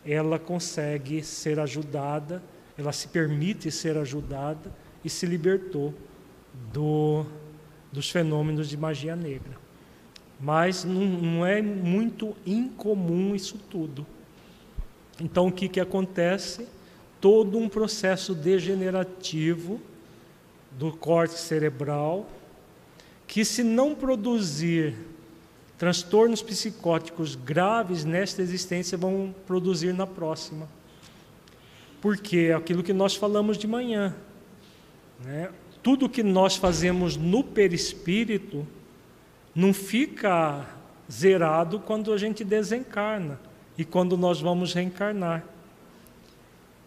ela 0.04 0.38
consegue 0.38 1.22
ser 1.22 1.60
ajudada 1.60 2.42
ela 2.76 2.92
se 2.92 3.08
permite 3.08 3.70
ser 3.70 3.96
ajudada 3.98 4.72
e 5.04 5.10
se 5.10 5.26
libertou 5.26 5.94
do, 6.72 7.24
dos 7.90 8.10
fenômenos 8.10 8.68
de 8.68 8.76
magia 8.76 9.16
negra. 9.16 9.60
Mas 10.40 10.84
não, 10.84 11.04
não 11.04 11.46
é 11.46 11.62
muito 11.62 12.34
incomum 12.44 13.34
isso 13.34 13.58
tudo. 13.70 14.06
Então, 15.20 15.48
o 15.48 15.52
que, 15.52 15.68
que 15.68 15.80
acontece? 15.80 16.66
Todo 17.20 17.58
um 17.58 17.68
processo 17.68 18.34
degenerativo 18.34 19.80
do 20.72 20.90
corte 20.90 21.38
cerebral, 21.38 22.28
que, 23.26 23.44
se 23.44 23.62
não 23.62 23.94
produzir 23.94 24.96
transtornos 25.78 26.42
psicóticos 26.42 27.34
graves 27.36 28.04
nesta 28.04 28.42
existência, 28.42 28.98
vão 28.98 29.34
produzir 29.46 29.92
na 29.92 30.06
próxima. 30.06 30.68
Porque 32.02 32.48
é 32.50 32.54
aquilo 32.54 32.82
que 32.82 32.92
nós 32.92 33.14
falamos 33.14 33.56
de 33.56 33.68
manhã, 33.68 34.12
né? 35.24 35.50
tudo 35.84 36.08
que 36.08 36.24
nós 36.24 36.56
fazemos 36.56 37.16
no 37.16 37.44
perispírito 37.44 38.66
não 39.54 39.72
fica 39.72 40.66
zerado 41.10 41.78
quando 41.78 42.12
a 42.12 42.18
gente 42.18 42.42
desencarna 42.42 43.38
e 43.78 43.84
quando 43.84 44.16
nós 44.16 44.40
vamos 44.40 44.74
reencarnar. 44.74 45.44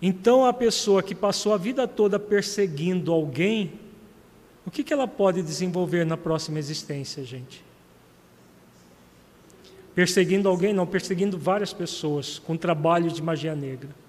Então, 0.01 0.45
a 0.45 0.51
pessoa 0.51 1.01
que 1.01 1.15
passou 1.15 1.53
a 1.53 1.57
vida 1.57 1.87
toda 1.87 2.19
perseguindo 2.19 3.13
alguém, 3.13 3.71
o 4.65 4.71
que, 4.71 4.83
que 4.83 4.91
ela 4.91 5.07
pode 5.07 5.41
desenvolver 5.41 6.05
na 6.05 6.17
próxima 6.17 6.59
existência, 6.59 7.23
gente? 7.23 7.63
Perseguindo 9.93 10.49
alguém, 10.49 10.73
não, 10.73 10.85
perseguindo 10.85 11.37
várias 11.37 11.71
pessoas 11.71 12.37
com 12.37 12.57
trabalho 12.57 13.09
de 13.09 13.23
magia 13.23 13.55
negra 13.55 14.03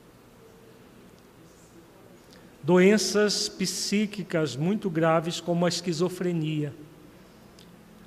doenças 2.66 3.48
psíquicas 3.48 4.56
muito 4.56 4.90
graves 4.90 5.40
como 5.40 5.64
a 5.64 5.68
esquizofrenia. 5.68 6.74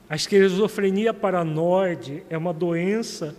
A 0.10 0.18
esquizofrenia 0.18 1.14
paranoide 1.14 2.24
é 2.30 2.38
uma 2.38 2.52
doença 2.52 3.34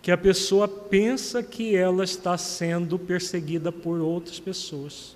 que 0.00 0.10
a 0.10 0.16
pessoa 0.16 0.66
pensa 0.66 1.42
que 1.42 1.76
ela 1.76 2.02
está 2.02 2.38
sendo 2.38 2.98
perseguida 2.98 3.70
por 3.70 4.00
outras 4.00 4.40
pessoas. 4.40 5.14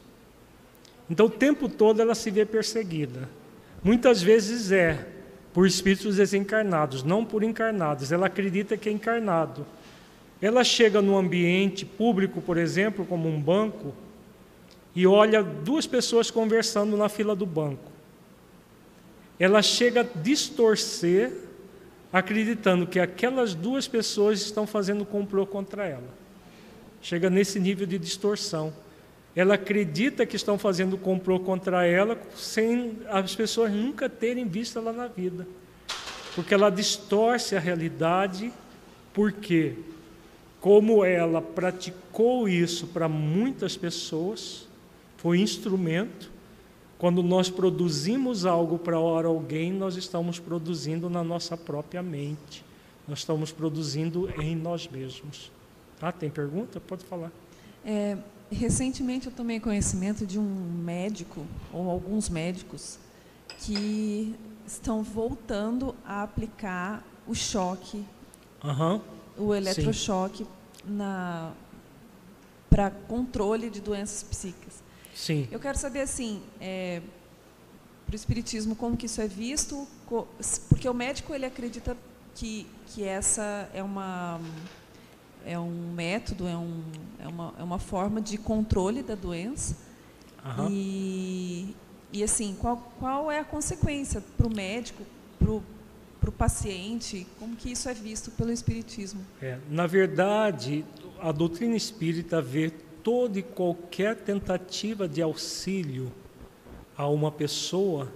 Então, 1.08 1.24
o 1.24 1.30
tempo 1.30 1.70
todo 1.70 2.02
ela 2.02 2.14
se 2.14 2.30
vê 2.30 2.44
perseguida. 2.44 3.26
Muitas 3.82 4.20
vezes 4.20 4.70
é 4.70 5.06
por 5.54 5.66
espíritos 5.66 6.16
desencarnados, 6.16 7.02
não 7.02 7.24
por 7.24 7.42
encarnados. 7.42 8.12
Ela 8.12 8.26
acredita 8.26 8.76
que 8.76 8.90
é 8.90 8.92
encarnado. 8.92 9.64
Ela 10.42 10.62
chega 10.62 11.00
num 11.00 11.16
ambiente 11.16 11.86
público, 11.86 12.42
por 12.42 12.58
exemplo, 12.58 13.06
como 13.06 13.26
um 13.26 13.40
banco, 13.40 13.94
e 14.96 15.06
olha 15.06 15.42
duas 15.42 15.86
pessoas 15.86 16.30
conversando 16.30 16.96
na 16.96 17.06
fila 17.10 17.36
do 17.36 17.44
banco. 17.44 17.92
Ela 19.38 19.60
chega 19.60 20.00
a 20.00 20.20
distorcer, 20.22 21.34
acreditando 22.10 22.86
que 22.86 22.98
aquelas 22.98 23.54
duas 23.54 23.86
pessoas 23.86 24.40
estão 24.40 24.66
fazendo 24.66 25.04
complô 25.04 25.46
contra 25.46 25.84
ela. 25.84 26.08
Chega 27.02 27.28
nesse 27.28 27.60
nível 27.60 27.86
de 27.86 27.98
distorção. 27.98 28.72
Ela 29.36 29.56
acredita 29.56 30.24
que 30.24 30.34
estão 30.34 30.56
fazendo 30.56 30.96
complô 30.96 31.38
contra 31.40 31.84
ela, 31.84 32.18
sem 32.34 32.96
as 33.10 33.36
pessoas 33.36 33.70
nunca 33.70 34.08
terem 34.08 34.48
visto 34.48 34.78
ela 34.78 34.94
na 34.94 35.08
vida. 35.08 35.46
Porque 36.34 36.54
ela 36.54 36.70
distorce 36.70 37.54
a 37.54 37.60
realidade, 37.60 38.50
porque, 39.12 39.74
como 40.58 41.04
ela 41.04 41.42
praticou 41.42 42.48
isso 42.48 42.86
para 42.86 43.06
muitas 43.10 43.76
pessoas, 43.76 44.66
foi 45.16 45.40
instrumento. 45.40 46.30
Quando 46.98 47.22
nós 47.22 47.50
produzimos 47.50 48.46
algo 48.46 48.78
para 48.78 48.96
alguém, 48.96 49.72
nós 49.72 49.96
estamos 49.96 50.38
produzindo 50.38 51.10
na 51.10 51.22
nossa 51.22 51.56
própria 51.56 52.02
mente. 52.02 52.64
Nós 53.06 53.20
estamos 53.20 53.52
produzindo 53.52 54.30
em 54.40 54.56
nós 54.56 54.88
mesmos. 54.88 55.52
Ah, 56.00 56.12
tem 56.12 56.30
pergunta? 56.30 56.80
Pode 56.80 57.04
falar. 57.04 57.30
É, 57.84 58.16
recentemente 58.50 59.26
eu 59.26 59.32
tomei 59.32 59.60
conhecimento 59.60 60.26
de 60.26 60.38
um 60.38 60.44
médico, 60.44 61.46
ou 61.72 61.90
alguns 61.90 62.28
médicos, 62.28 62.98
que 63.58 64.34
estão 64.66 65.02
voltando 65.02 65.94
a 66.04 66.22
aplicar 66.22 67.04
o 67.26 67.34
choque, 67.34 68.04
uhum. 68.64 69.00
o 69.38 69.54
eletrochoque, 69.54 70.46
para 72.68 72.90
controle 72.90 73.70
de 73.70 73.80
doenças 73.80 74.22
psíquicas. 74.22 74.85
Sim. 75.16 75.48
Eu 75.50 75.58
quero 75.58 75.78
saber 75.78 76.02
assim, 76.02 76.42
é, 76.60 77.00
para 78.04 78.12
o 78.12 78.16
espiritismo 78.16 78.76
como 78.76 78.96
que 78.96 79.06
isso 79.06 79.20
é 79.20 79.26
visto, 79.26 79.88
porque 80.68 80.86
o 80.88 80.94
médico 80.94 81.34
ele 81.34 81.46
acredita 81.46 81.96
que 82.34 82.66
que 82.86 83.02
essa 83.02 83.68
é 83.74 83.82
uma 83.82 84.40
é 85.44 85.58
um 85.58 85.92
método, 85.92 86.46
é, 86.46 86.56
um, 86.56 86.82
é, 87.20 87.28
uma, 87.28 87.54
é 87.58 87.62
uma 87.62 87.78
forma 87.78 88.20
de 88.20 88.36
controle 88.36 89.02
da 89.02 89.14
doença. 89.14 89.76
Uhum. 90.44 90.68
E, 90.70 91.74
e 92.12 92.22
assim, 92.22 92.56
qual, 92.58 92.92
qual 92.98 93.30
é 93.30 93.38
a 93.38 93.44
consequência 93.44 94.20
para 94.36 94.46
o 94.46 94.50
médico, 94.52 95.04
para 95.38 96.28
o 96.28 96.32
paciente? 96.32 97.26
Como 97.38 97.54
que 97.54 97.70
isso 97.70 97.88
é 97.88 97.94
visto 97.94 98.32
pelo 98.32 98.50
Espiritismo? 98.50 99.20
É, 99.40 99.58
na 99.70 99.86
verdade, 99.86 100.84
a 101.20 101.30
doutrina 101.30 101.76
espírita 101.76 102.42
vê 102.42 102.72
toda 103.06 103.38
e 103.38 103.42
qualquer 103.42 104.16
tentativa 104.16 105.06
de 105.06 105.22
auxílio 105.22 106.10
a 106.98 107.06
uma 107.06 107.30
pessoa 107.30 108.12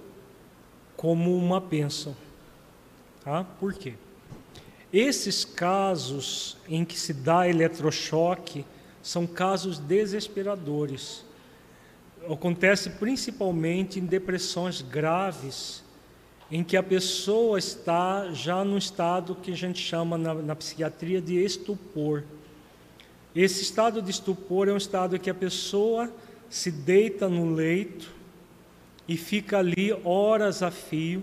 como 0.97 1.37
uma 1.37 1.61
bênção. 1.61 2.17
Tá? 3.23 3.45
Por 3.61 3.73
quê? 3.73 3.95
Esses 4.93 5.45
casos 5.45 6.57
em 6.69 6.85
que 6.85 6.99
se 6.99 7.15
dá 7.15 7.49
eletrochoque 7.49 8.67
são 9.01 9.29
casos 9.29 9.79
desesperadores. 9.79 11.25
Acontece 12.29 12.91
principalmente 12.91 14.01
em 14.01 14.05
depressões 14.05 14.83
graves 14.83 15.85
em 16.51 16.65
que 16.65 16.77
a 16.77 16.83
pessoa 16.83 17.61
está 17.61 18.33
já 18.33 18.65
no 18.65 18.77
estado 18.77 19.37
que 19.37 19.53
a 19.53 19.57
gente 19.57 19.81
chama 19.81 20.19
na, 20.19 20.35
na 20.35 20.57
psiquiatria 20.57 21.21
de 21.23 21.37
estupor. 21.37 22.25
Esse 23.35 23.62
estado 23.62 24.02
de 24.02 24.11
estupor 24.11 24.69
é 24.69 24.73
um 24.73 24.77
estado 24.77 25.19
que 25.19 25.31
a 25.31 25.35
pessoa 25.35 26.12
se 26.48 26.70
deita 26.70 27.28
no 27.28 27.55
leito 27.55 28.11
e 29.07 29.16
fica 29.16 29.59
ali 29.59 29.93
horas 30.05 30.62
a 30.62 30.70
fio. 30.70 31.23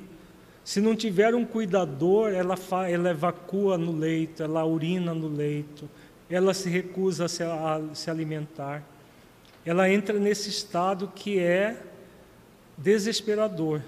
Se 0.63 0.79
não 0.79 0.95
tiver 0.95 1.35
um 1.35 1.45
cuidador, 1.45 2.31
ela, 2.31 2.55
ela 2.89 3.09
evacua 3.09 3.77
no 3.77 3.91
leito, 3.91 4.41
ela 4.41 4.65
urina 4.65 5.13
no 5.13 5.27
leito, 5.27 5.89
ela 6.29 6.53
se 6.53 6.69
recusa 6.69 7.25
a 7.25 7.27
se, 7.27 7.43
a 7.43 7.81
se 7.93 8.09
alimentar. 8.09 8.84
Ela 9.65 9.89
entra 9.89 10.17
nesse 10.17 10.49
estado 10.49 11.11
que 11.13 11.39
é 11.39 11.77
desesperador, 12.77 13.81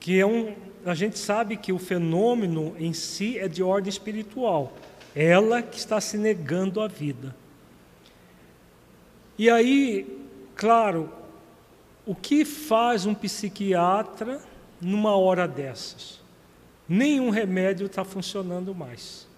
que 0.00 0.18
é 0.18 0.26
um, 0.26 0.54
a 0.84 0.94
gente 0.94 1.16
sabe 1.16 1.56
que 1.56 1.72
o 1.72 1.78
fenômeno 1.78 2.74
em 2.78 2.92
si 2.92 3.38
é 3.38 3.46
de 3.46 3.62
ordem 3.62 3.88
espiritual. 3.88 4.72
Ela 5.14 5.62
que 5.62 5.78
está 5.78 6.00
se 6.00 6.16
negando 6.16 6.80
à 6.80 6.88
vida. 6.88 7.34
E 9.36 9.48
aí, 9.48 10.18
claro, 10.54 11.12
o 12.04 12.14
que 12.14 12.44
faz 12.44 13.06
um 13.06 13.14
psiquiatra 13.14 14.40
numa 14.80 15.16
hora 15.16 15.46
dessas? 15.46 16.20
Nenhum 16.88 17.30
remédio 17.30 17.86
está 17.86 18.04
funcionando 18.04 18.74
mais. 18.74 19.28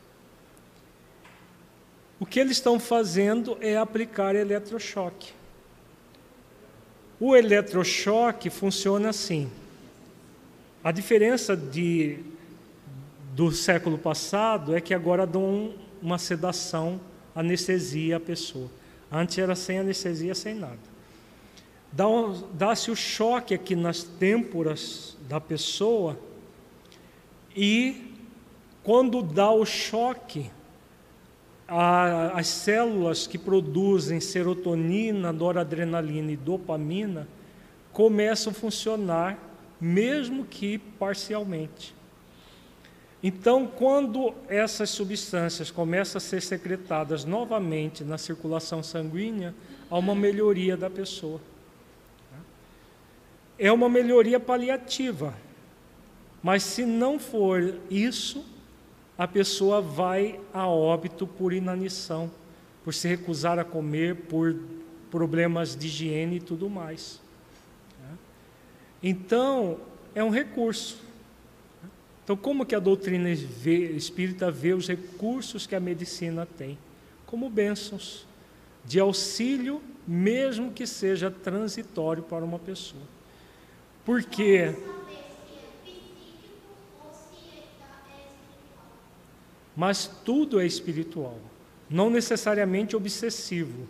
O 2.21 2.27
que 2.27 2.39
eles 2.39 2.53
estão 2.53 2.79
fazendo 2.79 3.59
é 3.61 3.77
aplicar 3.77 4.37
eletrochoque. 4.37 5.33
O 7.19 7.35
eletrochoque 7.35 8.49
funciona 8.49 9.09
assim. 9.09 9.51
A 10.83 10.93
diferença 10.93 11.57
de, 11.57 12.21
do 13.35 13.53
século 13.53 13.97
passado 13.97 14.75
é 14.75 14.81
que 14.81 14.93
agora 14.93 15.27
dão 15.27 15.75
uma 16.03 16.19
sedação, 16.19 17.01
anestesia 17.35 18.17
à 18.17 18.21
pessoa. 18.21 18.69
Antes 19.11 19.39
era 19.39 19.55
sem 19.55 19.79
anestesia, 19.79 20.35
sem 20.35 20.55
nada. 20.55 20.79
Dá-se 22.55 22.91
o 22.91 22.97
choque 22.97 23.55
aqui 23.55 23.75
nas 23.75 24.03
têmporas 24.03 25.17
da 25.29 25.41
pessoa 25.41 26.19
e 27.55 28.15
quando 28.83 29.23
dá 29.23 29.51
o 29.51 29.67
choque, 29.67 30.51
a, 31.67 32.39
as 32.39 32.47
células 32.47 33.27
que 33.27 33.39
produzem 33.39 34.21
serotonina, 34.21 35.33
noradrenalina 35.33 36.33
e 36.33 36.37
dopamina 36.37 37.29
começam 37.93 38.53
a 38.53 38.55
funcionar, 38.55 39.39
mesmo 39.81 40.45
que 40.45 40.79
parcialmente. 40.79 41.95
Então, 43.23 43.67
quando 43.67 44.33
essas 44.49 44.89
substâncias 44.91 45.71
começam 45.71 46.17
a 46.19 46.21
ser 46.21 46.41
secretadas 46.41 47.25
novamente 47.25 48.03
na 48.03 48.17
circulação 48.17 48.83
sanguínea, 48.83 49.55
há 49.91 49.99
uma 49.99 50.15
melhoria 50.15 50.77
da 50.77 50.89
pessoa. 50.89 51.41
É 53.59 53.71
uma 53.71 53.91
melhoria 53.91 54.41
paliativa, 54.41 55.35
mas 56.43 56.63
se 56.63 56.87
não 56.87 57.19
for 57.19 57.79
isso, 57.91 58.43
a 59.19 59.29
pessoa 59.29 59.83
vai 59.83 60.41
a 60.51 60.67
óbito 60.67 61.27
por 61.27 61.53
inanição, 61.53 62.31
por 62.83 62.95
se 62.95 63.07
recusar 63.07 63.59
a 63.59 63.65
comer, 63.65 64.17
por 64.17 64.57
problemas 65.11 65.77
de 65.77 65.89
higiene 65.89 66.37
e 66.37 66.41
tudo 66.41 66.71
mais. 66.71 67.21
Então, 69.03 69.79
é 70.15 70.25
um 70.25 70.31
recurso. 70.31 71.10
Então, 72.25 72.37
como 72.37 72.65
que 72.65 72.75
a 72.75 72.79
doutrina 72.79 73.31
espírita 73.31 74.51
vê 74.51 74.73
os 74.73 74.87
recursos 74.87 75.67
que 75.67 75.75
a 75.75 75.81
medicina 75.81 76.47
tem? 76.47 76.79
Como 77.27 77.51
bênçãos, 77.51 78.27
de 78.85 79.01
auxílio, 79.01 79.83
mesmo 80.07 80.73
que 80.73 80.87
seja 80.87 81.31
transitório 81.31 82.23
para 82.23 82.45
uma 82.45 82.59
pessoa. 82.59 83.03
Porque 84.05 84.75
mas 89.77 90.11
tudo 90.25 90.61
é 90.61 90.67
espiritual, 90.67 91.39
não 91.89 92.11
necessariamente 92.11 92.95
obsessivo. 92.95 93.89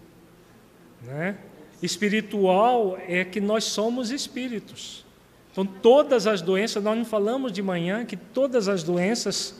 Né? 1.02 1.36
Espiritual 1.82 2.96
é 3.08 3.24
que 3.24 3.40
nós 3.40 3.64
somos 3.64 4.10
espíritos. 4.10 5.04
Então, 5.52 5.66
todas 5.66 6.26
as 6.26 6.40
doenças, 6.40 6.82
nós 6.82 6.96
não 6.96 7.04
falamos 7.04 7.52
de 7.52 7.62
manhã 7.62 8.04
que 8.04 8.16
todas 8.16 8.68
as 8.68 8.82
doenças 8.82 9.54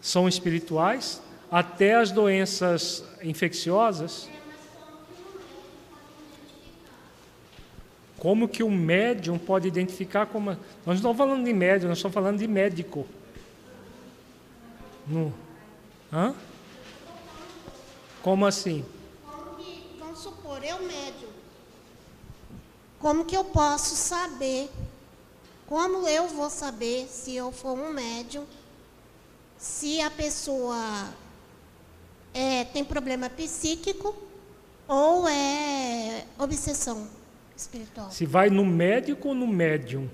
são 0.00 0.28
espirituais, 0.28 1.20
até 1.50 1.94
as 1.94 2.10
doenças 2.10 3.04
infecciosas. 3.22 4.28
Como 8.18 8.48
que 8.48 8.62
o 8.62 8.70
médium 8.70 9.38
pode 9.38 9.68
identificar 9.68 10.26
como. 10.26 10.50
Nós 10.50 10.58
não 10.86 10.94
estamos 10.94 11.16
falando 11.16 11.44
de 11.44 11.52
médium, 11.52 11.88
nós 11.88 11.98
estamos 11.98 12.14
falando 12.14 12.38
de 12.38 12.48
médico. 12.48 13.06
No... 15.06 15.34
Hã? 16.12 16.34
Como 18.22 18.46
assim? 18.46 18.84
vamos 19.98 20.20
supor, 20.20 20.64
eu 20.64 20.78
médium. 20.82 21.28
Como 22.98 23.24
que 23.24 23.36
eu 23.36 23.44
posso 23.44 23.94
saber 23.96 24.70
como 25.66 26.06
eu 26.08 26.28
vou 26.28 26.50
saber 26.50 27.06
se 27.08 27.34
eu 27.34 27.50
for 27.50 27.78
um 27.78 27.92
médium, 27.92 28.44
se 29.56 30.00
a 30.00 30.10
pessoa 30.10 31.12
é, 32.32 32.64
tem 32.64 32.84
problema 32.84 33.30
psíquico 33.30 34.14
ou 34.86 35.28
é 35.28 36.24
obsessão 36.38 37.08
espiritual? 37.56 38.10
Se 38.10 38.26
vai 38.26 38.50
no 38.50 38.64
médico 38.64 39.28
ou 39.28 39.34
no 39.34 39.46
médium? 39.46 40.08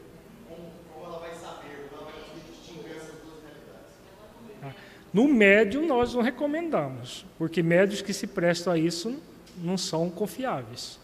No 5.13 5.27
médium 5.27 5.87
nós 5.87 6.15
não 6.15 6.23
recomendamos, 6.23 7.27
porque 7.37 7.63
médios 7.63 8.01
que 8.01 8.13
se 8.13 8.29
prestam 8.29 8.73
a 8.73 8.79
isso 8.79 9.21
não 9.59 9.77
são 9.77 10.09
confiáveis. 10.09 11.01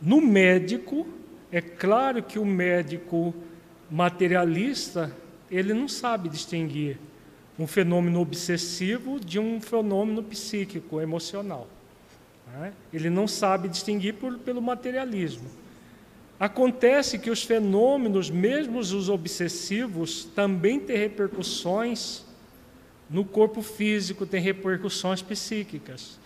No 0.00 0.20
médico, 0.20 1.06
é 1.52 1.60
claro 1.60 2.22
que 2.22 2.38
o 2.38 2.46
médico 2.46 3.34
materialista, 3.90 5.14
ele 5.50 5.74
não 5.74 5.86
sabe 5.86 6.30
distinguir 6.30 6.98
um 7.58 7.66
fenômeno 7.66 8.20
obsessivo 8.20 9.20
de 9.20 9.38
um 9.38 9.60
fenômeno 9.60 10.22
psíquico, 10.22 10.98
emocional. 10.98 11.68
Né? 12.54 12.72
Ele 12.90 13.10
não 13.10 13.28
sabe 13.28 13.68
distinguir 13.68 14.14
por, 14.14 14.38
pelo 14.38 14.62
materialismo. 14.62 15.48
Acontece 16.40 17.18
que 17.18 17.30
os 17.30 17.42
fenômenos, 17.42 18.30
mesmo 18.30 18.78
os 18.78 19.10
obsessivos, 19.10 20.24
também 20.34 20.80
têm 20.80 20.96
repercussões 20.96 22.24
no 23.10 23.26
corpo 23.26 23.60
físico, 23.60 24.24
têm 24.24 24.40
repercussões 24.40 25.20
psíquicas. 25.20 26.18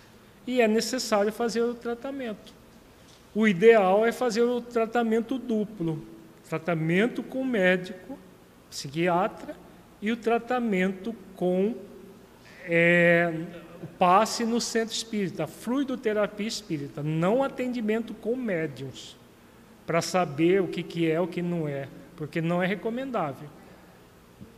E 0.46 0.60
é 0.60 0.68
necessário 0.68 1.32
fazer 1.32 1.62
o 1.62 1.74
tratamento. 1.74 2.55
O 3.36 3.46
ideal 3.46 4.06
é 4.06 4.12
fazer 4.12 4.40
o 4.40 4.62
tratamento 4.62 5.36
duplo: 5.36 6.02
tratamento 6.48 7.22
com 7.22 7.44
médico, 7.44 8.18
psiquiatra, 8.70 9.54
e 10.00 10.10
o 10.10 10.16
tratamento 10.16 11.14
com 11.36 11.74
é, 12.64 13.42
passe 13.98 14.42
no 14.46 14.58
centro 14.58 14.94
espírita, 14.94 15.46
fluidoterapia 15.46 16.48
espírita, 16.48 17.02
não 17.02 17.44
atendimento 17.44 18.14
com 18.14 18.34
médiums, 18.34 19.18
para 19.86 20.00
saber 20.00 20.62
o 20.62 20.68
que, 20.68 20.82
que 20.82 21.10
é 21.10 21.20
o 21.20 21.28
que 21.28 21.42
não 21.42 21.68
é, 21.68 21.88
porque 22.16 22.40
não 22.40 22.62
é 22.62 22.66
recomendável. 22.66 23.50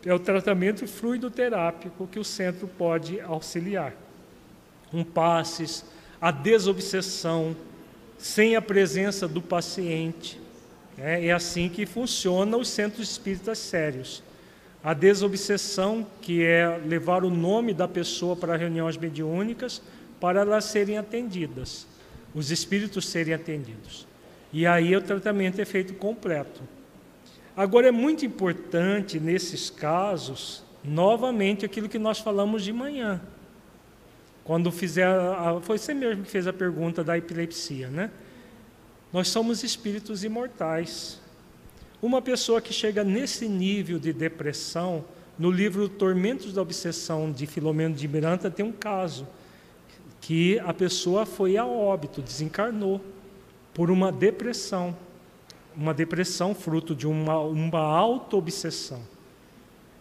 É 0.07 0.15
o 0.15 0.21
tratamento 0.21 0.87
fluidoterápico 0.87 2.07
que 2.07 2.21
o 2.21 2.25
centro 2.25 2.69
pode 2.69 3.21
auxiliar. 3.23 3.93
Um 4.93 5.03
passes, 5.03 5.85
a 6.21 6.31
desobsessão, 6.31 7.57
sem 8.19 8.57
a 8.57 8.63
presença 8.63 9.29
do 9.29 9.41
paciente. 9.41 10.41
É, 10.99 11.27
é 11.27 11.33
assim 11.33 11.69
que 11.69 11.87
funciona 11.87 12.57
os 12.57 12.69
centros 12.69 13.11
espíritas 13.11 13.59
sérios. 13.59 14.23
A 14.83 14.93
desobsessão, 14.93 16.07
que 16.21 16.45
é 16.45 16.81
levar 16.85 17.25
o 17.25 17.31
nome 17.31 17.73
da 17.73 17.87
pessoa 17.89 18.37
para 18.37 18.57
reuniões 18.57 18.97
mediúnicas, 18.97 19.81
para 20.21 20.41
elas 20.41 20.65
serem 20.65 20.99
atendidas, 20.99 21.87
os 22.35 22.51
espíritos 22.51 23.07
serem 23.07 23.35
atendidos. 23.35 24.07
E 24.53 24.67
aí 24.67 24.97
o 24.97 25.01
tratamento 25.01 25.61
é 25.61 25.65
feito 25.65 25.95
completo. 25.95 26.63
Agora 27.57 27.89
é 27.89 27.93
muito 27.93 28.25
importante 28.25 29.19
nesses 29.19 29.69
casos, 29.69 30.63
novamente, 30.85 31.65
aquilo 31.65 31.89
que 31.89 31.99
nós 31.99 32.19
falamos 32.19 32.63
de 32.63 32.73
manhã. 32.73 33.21
Quando 34.49 34.73
fizer, 34.73 35.05
a, 35.05 35.61
foi 35.61 35.77
você 35.77 35.93
mesmo 35.93 36.25
que 36.25 36.31
fez 36.31 36.47
a 36.47 36.55
pergunta 36.55 37.05
da 37.05 37.19
epilepsia, 37.19 37.89
né? 37.89 38.11
Nós 39.13 39.29
somos 39.29 39.63
espíritos 39.63 40.25
imortais. 40.25 41.21
Uma 42.01 42.23
pessoa 42.23 42.59
que 42.59 42.73
chega 42.73 43.05
nesse 43.05 43.47
nível 43.47 43.99
de 43.99 44.11
depressão, 44.11 45.05
no 45.39 45.51
livro 45.51 45.87
Tormentos 45.87 46.55
da 46.55 46.63
Obsessão 46.63 47.31
de 47.31 47.47
Filomeno 47.47 47.95
de 47.95 48.09
Miranda 48.09 48.51
tem 48.51 48.65
um 48.65 48.73
caso 48.73 49.29
que 50.19 50.59
a 50.61 50.73
pessoa 50.73 51.27
foi 51.27 51.59
a 51.59 51.67
óbito, 51.67 52.23
desencarnou 52.23 53.03
por 53.75 53.91
uma 53.91 54.11
depressão, 54.11 54.97
uma 55.77 55.93
depressão 55.93 56.55
fruto 56.55 56.95
de 56.95 57.07
uma, 57.07 57.39
uma 57.39 57.81
auto-obsessão. 57.81 59.03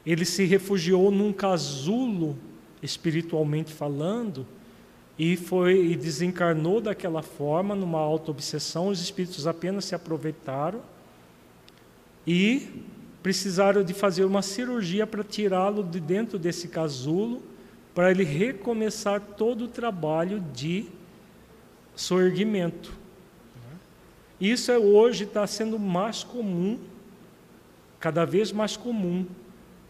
Ele 0.05 0.23
se 0.23 0.45
refugiou 0.45 1.11
num 1.11 1.33
casulo, 1.33 2.39
espiritualmente 2.81 3.73
falando, 3.73 4.45
e 5.17 5.35
foi 5.35 5.87
e 5.87 5.95
desencarnou 5.95 6.79
daquela 6.79 7.23
forma, 7.23 7.73
numa 7.75 7.99
auto-obsessão. 7.99 8.89
Os 8.89 9.01
espíritos 9.01 9.47
apenas 9.47 9.85
se 9.85 9.95
aproveitaram 9.95 10.81
e 12.25 12.83
precisaram 13.23 13.83
de 13.83 13.93
fazer 13.93 14.25
uma 14.25 14.41
cirurgia 14.41 15.07
para 15.07 15.23
tirá-lo 15.23 15.83
de 15.83 15.99
dentro 15.99 16.37
desse 16.37 16.67
casulo, 16.67 17.41
para 17.95 18.11
ele 18.11 18.23
recomeçar 18.23 19.19
todo 19.19 19.65
o 19.65 19.67
trabalho 19.67 20.39
de 20.53 20.85
soerguimento. 21.95 22.93
Isso 24.39 24.71
é, 24.71 24.77
hoje 24.77 25.23
está 25.23 25.47
sendo 25.47 25.79
mais 25.79 26.23
comum, 26.23 26.79
cada 27.99 28.23
vez 28.23 28.51
mais 28.51 28.77
comum, 28.77 29.25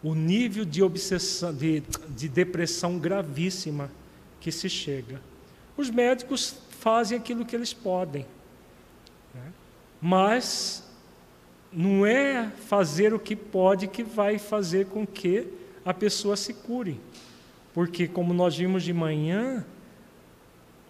o 0.07 0.15
nível 0.15 0.63
de 0.63 0.81
obsessão, 0.81 1.53
de, 1.53 1.83
de 2.15 2.29
depressão 2.29 2.97
gravíssima 2.97 3.91
que 4.39 4.53
se 4.53 4.69
chega. 4.69 5.21
Os 5.75 5.89
médicos 5.89 6.55
fazem 6.79 7.17
aquilo 7.17 7.45
que 7.45 7.53
eles 7.53 7.73
podem, 7.73 8.25
né? 9.35 9.51
mas 10.01 10.89
não 11.73 12.05
é 12.05 12.49
fazer 12.69 13.13
o 13.13 13.19
que 13.19 13.35
pode 13.35 13.87
que 13.87 14.01
vai 14.01 14.39
fazer 14.39 14.85
com 14.85 15.05
que 15.05 15.45
a 15.83 15.93
pessoa 15.93 16.37
se 16.37 16.53
cure. 16.53 17.01
Porque, 17.73 18.07
como 18.07 18.33
nós 18.33 18.55
vimos 18.55 18.83
de 18.83 18.93
manhã, 18.93 19.65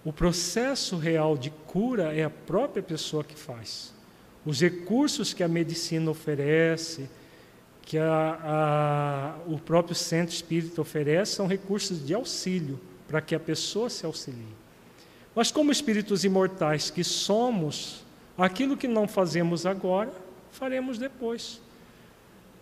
o 0.06 0.14
processo 0.14 0.95
real 0.95 1.35
de 1.35 1.49
cura 1.49 2.14
é 2.14 2.23
a 2.23 2.30
própria 2.30 2.84
pessoa 2.84 3.23
que 3.23 3.35
faz. 3.35 3.95
Os 4.45 4.61
recursos 4.61 5.34
que 5.34 5.41
a 5.41 5.48
medicina 5.48 6.11
oferece, 6.11 7.10
que 7.88 7.98
a, 7.98 9.38
a, 9.48 9.50
o 9.50 9.58
próprio 9.58 9.96
centro 9.96 10.36
espírita 10.36 10.82
oferece, 10.82 11.36
são 11.36 11.48
recursos 11.48 12.06
de 12.06 12.14
auxílio 12.14 12.78
para 13.08 13.22
que 13.22 13.34
a 13.34 13.40
pessoa 13.40 13.90
se 13.90 14.06
auxilie. 14.06 14.58
Mas, 15.34 15.52
como 15.52 15.72
espíritos 15.72 16.26
imortais 16.26 16.90
que 16.90 17.02
somos, 17.02 18.04
aquilo 18.38 18.76
que 18.76 18.90
não 18.90 19.08
fazemos 19.08 19.66
agora, 19.66 20.12
faremos 20.52 20.98
depois. 20.98 21.62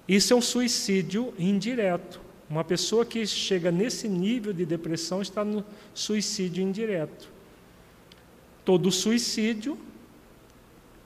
Isso 0.08 0.32
é 0.32 0.36
um 0.36 0.42
suicídio 0.42 1.34
indireto. 1.40 2.22
Uma 2.48 2.64
pessoa 2.64 3.04
que 3.04 3.26
chega 3.26 3.72
nesse 3.72 4.08
nível 4.08 4.54
de 4.54 4.64
depressão 4.64 5.24
está 5.24 5.44
no 5.44 5.66
suicídio 5.92 6.62
indireto. 6.62 7.32
Todo 8.64 8.92
suicídio 8.92 9.76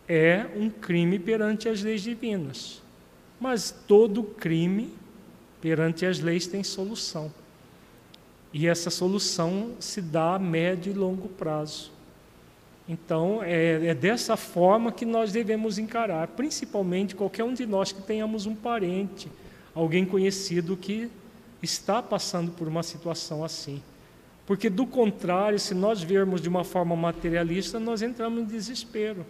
é 0.09 0.45
um 0.57 0.69
crime 0.69 1.17
perante 1.17 1.69
as 1.69 1.81
leis 1.81 2.01
divinas. 2.01 2.81
Mas 3.39 3.73
todo 3.87 4.23
crime 4.23 4.93
perante 5.61 6.05
as 6.05 6.19
leis 6.19 6.47
tem 6.47 6.63
solução. 6.63 7.31
E 8.53 8.67
essa 8.67 8.89
solução 8.89 9.71
se 9.79 10.01
dá 10.01 10.35
a 10.35 10.39
médio 10.39 10.91
e 10.91 10.95
longo 10.95 11.29
prazo. 11.29 11.91
Então, 12.87 13.43
é, 13.43 13.85
é, 13.87 13.93
dessa 13.93 14.35
forma 14.35 14.91
que 14.91 15.05
nós 15.05 15.31
devemos 15.31 15.77
encarar, 15.77 16.27
principalmente 16.29 17.15
qualquer 17.15 17.43
um 17.43 17.53
de 17.53 17.67
nós 17.67 17.91
que 17.91 18.01
tenhamos 18.01 18.47
um 18.47 18.55
parente, 18.55 19.29
alguém 19.75 20.03
conhecido 20.03 20.75
que 20.75 21.07
está 21.61 22.01
passando 22.01 22.51
por 22.51 22.67
uma 22.67 22.81
situação 22.81 23.43
assim. 23.43 23.83
Porque, 24.47 24.67
do 24.67 24.87
contrário, 24.87 25.59
se 25.59 25.75
nós 25.75 26.01
vermos 26.01 26.41
de 26.41 26.49
uma 26.49 26.63
forma 26.63 26.95
materialista, 26.95 27.79
nós 27.79 28.01
entramos 28.01 28.41
em 28.41 28.45
desespero, 28.45 29.23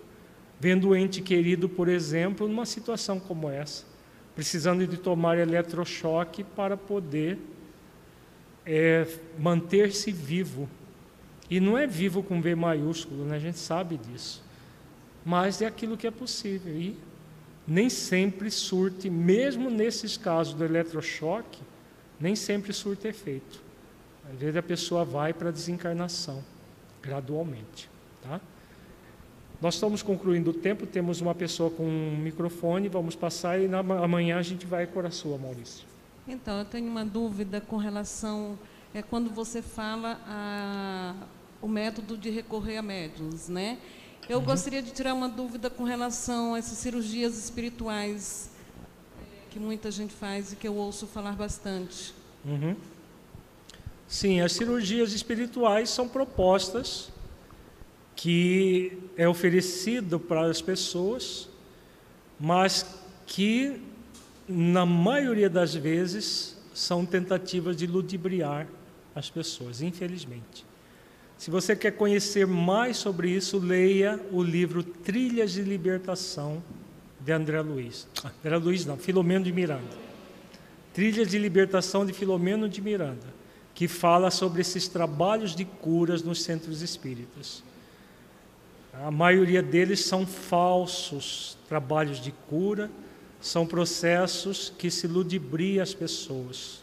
vendo 0.57 0.90
o 0.90 0.95
ente 0.95 1.22
querido, 1.22 1.68
por 1.68 1.90
exemplo, 1.90 2.48
numa 2.48 2.65
situação 2.65 3.19
como 3.19 3.49
essa, 3.49 3.84
precisando 4.40 4.88
de 4.88 4.95
tomar 4.95 5.38
eletrochoque 5.38 6.45
para 6.45 6.78
poder 6.78 7.38
é, 8.66 9.06
manter-se 9.38 10.14
vivo. 10.14 10.70
E 11.49 11.60
não 11.60 11.78
é 11.78 11.86
vivo 11.86 12.24
com 12.24 12.41
V 12.41 12.56
maiúsculo, 12.56 13.26
né? 13.26 13.36
a 13.36 13.40
gente 13.40 13.60
sabe 13.60 13.98
disso. 13.98 14.41
Mas 15.26 15.61
é 15.61 15.66
aquilo 15.66 15.98
que 15.98 16.07
é 16.07 16.11
possível. 16.11 16.74
E 16.74 16.95
nem 17.68 17.90
sempre 17.90 18.49
surte, 18.49 19.10
mesmo 19.10 19.70
nesses 19.70 20.16
casos 20.16 20.53
do 20.53 20.64
eletrochoque, 20.64 21.60
nem 22.18 22.34
sempre 22.34 22.72
surte 22.72 23.10
efeito. 23.10 23.61
Às 24.32 24.40
vezes 24.40 24.56
a 24.56 24.64
pessoa 24.64 25.03
vai 25.03 25.34
para 25.34 25.49
a 25.49 25.52
desencarnação, 25.52 26.41
gradualmente. 27.02 27.90
Tá? 28.24 28.40
Nós 29.61 29.73
estamos 29.73 30.02
concluindo 30.02 30.52
o 30.52 30.53
tempo, 30.53 30.88
temos 30.88 31.19
uma 31.19 31.36
pessoa 31.36 31.69
com 31.69 31.84
um 31.84 32.18
microfone, 32.18 32.88
vamos 32.88 33.15
passar 33.15 33.60
e 33.60 33.68
na, 33.68 33.80
amanhã 33.80 34.38
a 34.38 34.41
gente 34.41 34.65
vai 34.65 34.88
com 34.88 34.99
a 35.02 35.11
sua, 35.11 35.38
Maurício. 35.38 35.86
Então, 36.27 36.60
eu 36.60 36.65
tenho 36.65 36.88
uma 36.88 37.03
dúvida 37.03 37.60
com 37.60 37.77
relação 37.77 38.57
é 38.94 39.02
quando 39.02 39.30
você 39.30 39.61
fala 39.61 40.19
a, 40.26 41.14
o 41.61 41.68
método 41.68 42.18
de 42.18 42.30
recorrer 42.30 42.77
a 42.77 42.81
médiums, 42.81 43.48
né? 43.48 43.77
Eu 44.27 44.40
uhum. 44.40 44.45
gostaria 44.45 44.81
de 44.81 44.91
tirar 44.91 45.14
uma 45.14 45.30
dúvida 45.30 45.69
com 45.69 45.84
relação 45.84 46.53
a 46.56 46.57
essas 46.57 46.77
cirurgias 46.77 47.38
espirituais 47.38 48.49
que 49.49 49.60
muita 49.60 49.91
gente 49.91 50.14
faz 50.14 50.53
e 50.53 50.56
que 50.56 50.68
eu 50.68 50.76
ouço 50.76 51.07
falar 51.07 51.34
bastante. 51.34 52.14
Uhum. 52.45 52.76
Sim, 54.07 54.41
as 54.41 54.53
cirurgias 54.53 55.14
espirituais 55.14 55.90
são 55.90 56.07
propostas 56.07 57.11
que 58.21 58.97
é 59.15 59.27
oferecido 59.29 60.19
para 60.19 60.41
as 60.41 60.61
pessoas, 60.61 61.47
mas 62.37 62.85
que 63.25 63.81
na 64.45 64.85
maioria 64.85 65.49
das 65.49 65.73
vezes, 65.73 66.57
são 66.73 67.05
tentativas 67.05 67.77
de 67.77 67.87
ludibriar 67.87 68.67
as 69.15 69.29
pessoas, 69.29 69.81
infelizmente. 69.81 70.65
Se 71.37 71.49
você 71.49 71.75
quer 71.75 71.91
conhecer 71.91 72.45
mais 72.45 72.97
sobre 72.97 73.29
isso, 73.29 73.57
leia 73.57 74.19
o 74.31 74.43
livro 74.43 74.83
Trilhas 74.83 75.51
de 75.51 75.61
Libertação 75.61 76.61
de 77.21 77.31
André 77.31 77.61
Luiz. 77.61 78.05
André 78.43 78.57
Luiz 78.57 78.85
não, 78.85 78.97
Filomeno 78.97 79.45
de 79.45 79.53
Miranda. 79.53 80.09
Trilhas 80.93 81.29
de 81.29 81.37
Libertação 81.37 82.05
de 82.05 82.11
Filomeno 82.11 82.67
de 82.67 82.81
Miranda, 82.81 83.27
que 83.73 83.87
fala 83.87 84.29
sobre 84.29 84.59
esses 84.59 84.89
trabalhos 84.89 85.55
de 85.55 85.63
curas 85.63 86.21
nos 86.21 86.41
centros 86.41 86.81
espíritas. 86.81 87.63
A 88.94 89.11
maioria 89.11 89.61
deles 89.61 90.03
são 90.06 90.26
falsos 90.26 91.57
trabalhos 91.68 92.20
de 92.20 92.32
cura, 92.49 92.90
são 93.40 93.66
processos 93.66 94.74
que 94.78 94.90
se 94.91 95.07
ludibriam 95.07 95.82
as 95.82 95.94
pessoas. 95.94 96.82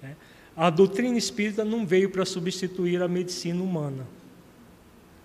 Né? 0.00 0.16
A 0.56 0.70
doutrina 0.70 1.18
espírita 1.18 1.64
não 1.64 1.86
veio 1.86 2.10
para 2.10 2.24
substituir 2.24 3.02
a 3.02 3.08
medicina 3.08 3.62
humana. 3.62 4.06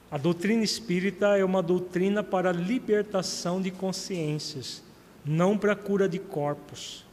A 0.10 0.18
doutrina 0.18 0.64
espírita 0.64 1.38
é 1.38 1.44
uma 1.44 1.62
doutrina 1.62 2.24
para 2.24 2.52
libertação 2.52 3.62
de 3.62 3.72
consciências, 3.72 4.82
não 5.26 5.58
para 5.58 5.76
cura 5.76 6.08
de 6.08 6.18
corpos. 6.18 7.07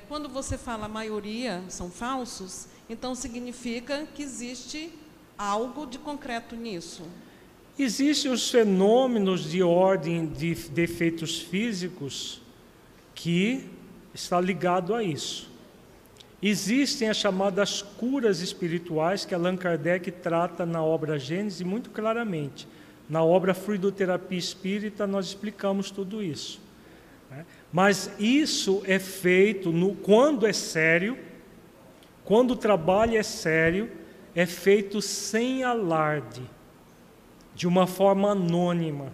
É, 0.00 0.02
quando 0.08 0.30
você 0.30 0.56
fala 0.56 0.86
a 0.86 0.88
maioria 0.88 1.62
são 1.68 1.90
falsos, 1.90 2.66
então 2.88 3.14
significa 3.14 4.06
que 4.14 4.22
existe 4.22 4.90
algo 5.36 5.86
de 5.86 5.98
concreto 5.98 6.56
nisso? 6.56 7.02
Existem 7.78 8.30
os 8.30 8.50
fenômenos 8.50 9.50
de 9.50 9.62
ordem 9.62 10.26
de 10.26 10.54
defeitos 10.70 11.38
físicos 11.38 12.40
que 13.14 13.68
está 14.14 14.40
ligado 14.40 14.94
a 14.94 15.04
isso. 15.04 15.50
Existem 16.42 17.10
as 17.10 17.18
chamadas 17.18 17.82
curas 17.82 18.40
espirituais 18.40 19.26
que 19.26 19.34
Allan 19.34 19.56
Kardec 19.56 20.10
trata 20.10 20.64
na 20.64 20.82
obra 20.82 21.18
Gênesis 21.18 21.60
muito 21.60 21.90
claramente. 21.90 22.66
Na 23.06 23.22
obra 23.22 23.52
Fluidoterapia 23.52 24.38
Espírita 24.38 25.06
nós 25.06 25.26
explicamos 25.26 25.90
tudo 25.90 26.22
isso. 26.22 26.58
Mas 27.72 28.10
isso 28.18 28.82
é 28.84 28.98
feito 28.98 29.70
no, 29.70 29.94
quando 29.94 30.46
é 30.46 30.52
sério, 30.52 31.16
quando 32.24 32.52
o 32.52 32.56
trabalho 32.56 33.16
é 33.16 33.22
sério, 33.22 33.90
é 34.34 34.46
feito 34.46 35.00
sem 35.00 35.62
alarde, 35.62 36.42
de 37.54 37.66
uma 37.66 37.86
forma 37.86 38.30
anônima. 38.30 39.12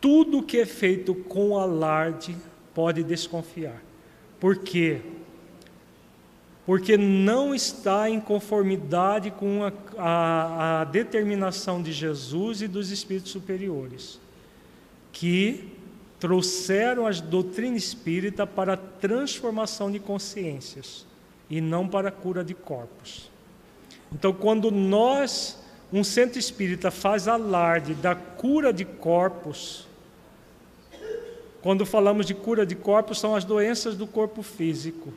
Tudo 0.00 0.42
que 0.42 0.58
é 0.58 0.66
feito 0.66 1.14
com 1.14 1.58
alarde 1.58 2.36
pode 2.74 3.02
desconfiar. 3.02 3.82
Porque 4.38 5.00
porque 6.64 6.96
não 6.96 7.52
está 7.52 8.08
em 8.08 8.20
conformidade 8.20 9.32
com 9.32 9.64
a, 9.64 9.72
a, 9.98 10.80
a 10.80 10.84
determinação 10.84 11.82
de 11.82 11.92
Jesus 11.92 12.62
e 12.62 12.68
dos 12.68 12.90
espíritos 12.90 13.32
superiores, 13.32 14.20
que 15.12 15.72
trouxeram 16.22 17.04
a 17.04 17.10
doutrina 17.10 17.76
espírita 17.76 18.46
para 18.46 18.74
a 18.74 18.76
transformação 18.76 19.90
de 19.90 19.98
consciências 19.98 21.04
e 21.50 21.60
não 21.60 21.88
para 21.88 22.10
a 22.10 22.12
cura 22.12 22.44
de 22.44 22.54
corpos. 22.54 23.28
Então, 24.12 24.32
quando 24.32 24.70
nós, 24.70 25.58
um 25.92 26.04
centro 26.04 26.38
espírita, 26.38 26.92
faz 26.92 27.26
alarde 27.26 27.94
da 27.94 28.14
cura 28.14 28.72
de 28.72 28.84
corpos, 28.84 29.88
quando 31.60 31.84
falamos 31.84 32.24
de 32.24 32.34
cura 32.34 32.64
de 32.64 32.76
corpos, 32.76 33.18
são 33.18 33.34
as 33.34 33.42
doenças 33.42 33.96
do 33.96 34.06
corpo 34.06 34.44
físico. 34.44 35.12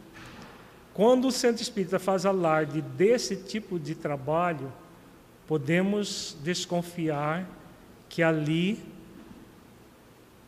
Quando 0.92 1.28
o 1.28 1.32
centro 1.32 1.62
espírita 1.62 2.00
faz 2.00 2.26
alarde 2.26 2.82
desse 2.82 3.36
tipo 3.36 3.78
de 3.78 3.94
trabalho, 3.94 4.74
podemos 5.46 6.36
desconfiar 6.42 7.48
que 8.10 8.24
ali 8.24 8.95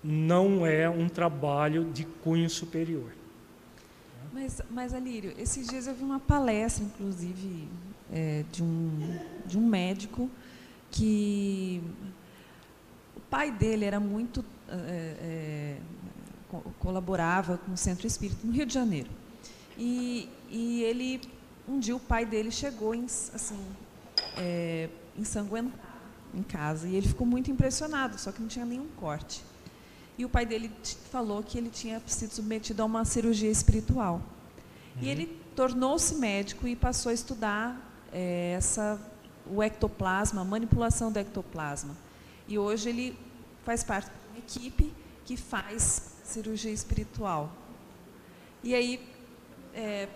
não 0.03 0.65
é 0.65 0.89
um 0.89 1.09
trabalho 1.09 1.85
de 1.91 2.05
cunho 2.05 2.49
superior. 2.49 3.11
Mas, 4.31 4.61
mas 4.69 4.93
Alírio, 4.93 5.33
esses 5.37 5.67
dias 5.67 5.87
eu 5.87 5.95
vi 5.95 6.03
uma 6.03 6.19
palestra, 6.19 6.83
inclusive, 6.83 7.67
é, 8.11 8.43
de, 8.51 8.63
um, 8.63 9.19
de 9.45 9.57
um 9.57 9.65
médico 9.65 10.29
que 10.91 11.81
o 13.15 13.19
pai 13.21 13.51
dele 13.51 13.85
era 13.85 13.99
muito 13.99 14.45
é, 14.69 14.77
é, 15.21 15.77
colaborava 16.79 17.57
com 17.57 17.73
o 17.73 17.77
Centro 17.77 18.07
Espírita 18.07 18.45
no 18.45 18.51
Rio 18.51 18.65
de 18.65 18.73
Janeiro. 18.73 19.09
E, 19.77 20.29
e 20.49 20.83
ele, 20.83 21.21
um 21.67 21.79
dia 21.79 21.95
o 21.95 21.99
pai 21.99 22.25
dele 22.25 22.51
chegou 22.51 22.95
em, 22.95 23.05
assim, 23.05 23.59
é, 24.37 24.89
ensanguentado 25.17 25.87
em 26.33 26.43
casa 26.43 26.87
e 26.87 26.95
ele 26.95 27.07
ficou 27.07 27.25
muito 27.25 27.49
impressionado, 27.49 28.19
só 28.19 28.31
que 28.31 28.41
não 28.41 28.47
tinha 28.47 28.65
nenhum 28.65 28.87
corte. 28.97 29.43
E 30.17 30.25
o 30.25 30.29
pai 30.29 30.45
dele 30.45 30.71
falou 31.11 31.43
que 31.43 31.57
ele 31.57 31.69
tinha 31.69 32.01
sido 32.07 32.31
submetido 32.31 32.81
a 32.81 32.85
uma 32.85 33.05
cirurgia 33.05 33.51
espiritual. 33.51 34.15
Uhum. 34.95 35.03
E 35.03 35.09
ele 35.09 35.27
tornou-se 35.55 36.15
médico 36.15 36.67
e 36.67 36.75
passou 36.75 37.11
a 37.11 37.13
estudar 37.13 37.87
é, 38.11 38.53
essa, 38.57 38.99
o 39.45 39.61
ectoplasma, 39.61 40.41
a 40.41 40.45
manipulação 40.45 41.11
do 41.11 41.19
ectoplasma. 41.19 41.95
E 42.47 42.57
hoje 42.57 42.89
ele 42.89 43.19
faz 43.63 43.83
parte 43.83 44.05
de 44.05 44.29
uma 44.29 44.39
equipe 44.39 44.93
que 45.25 45.37
faz 45.37 46.15
cirurgia 46.23 46.71
espiritual. 46.71 47.51
E 48.63 48.73
aí, 48.73 48.99
é, 49.73 50.07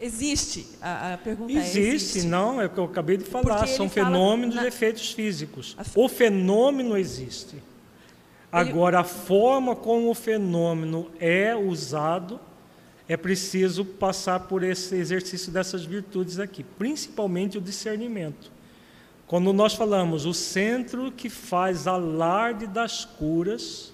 existe? 0.00 0.66
A, 0.80 1.14
a 1.14 1.18
pergunta 1.18 1.52
existe, 1.52 1.78
é: 1.78 1.94
existe? 1.94 2.26
não, 2.26 2.60
é 2.60 2.66
o 2.66 2.70
que 2.70 2.78
eu 2.78 2.84
acabei 2.84 3.16
de 3.16 3.24
falar, 3.24 3.66
são 3.66 3.88
fenômenos 3.88 4.54
na... 4.54 4.66
efeitos 4.66 5.12
físicos. 5.12 5.76
O 5.94 6.08
fenômeno 6.08 6.96
existe. 6.96 7.62
Agora, 8.50 9.00
a 9.00 9.04
forma 9.04 9.76
como 9.76 10.10
o 10.10 10.14
fenômeno 10.14 11.10
é 11.20 11.54
usado, 11.54 12.40
é 13.06 13.16
preciso 13.16 13.84
passar 13.84 14.40
por 14.40 14.62
esse 14.62 14.94
exercício 14.96 15.52
dessas 15.52 15.84
virtudes 15.84 16.38
aqui, 16.38 16.62
principalmente 16.62 17.58
o 17.58 17.60
discernimento. 17.60 18.50
Quando 19.26 19.52
nós 19.52 19.74
falamos 19.74 20.24
o 20.24 20.32
centro 20.32 21.12
que 21.12 21.28
faz 21.28 21.86
alarde 21.86 22.66
das 22.66 23.04
curas, 23.04 23.92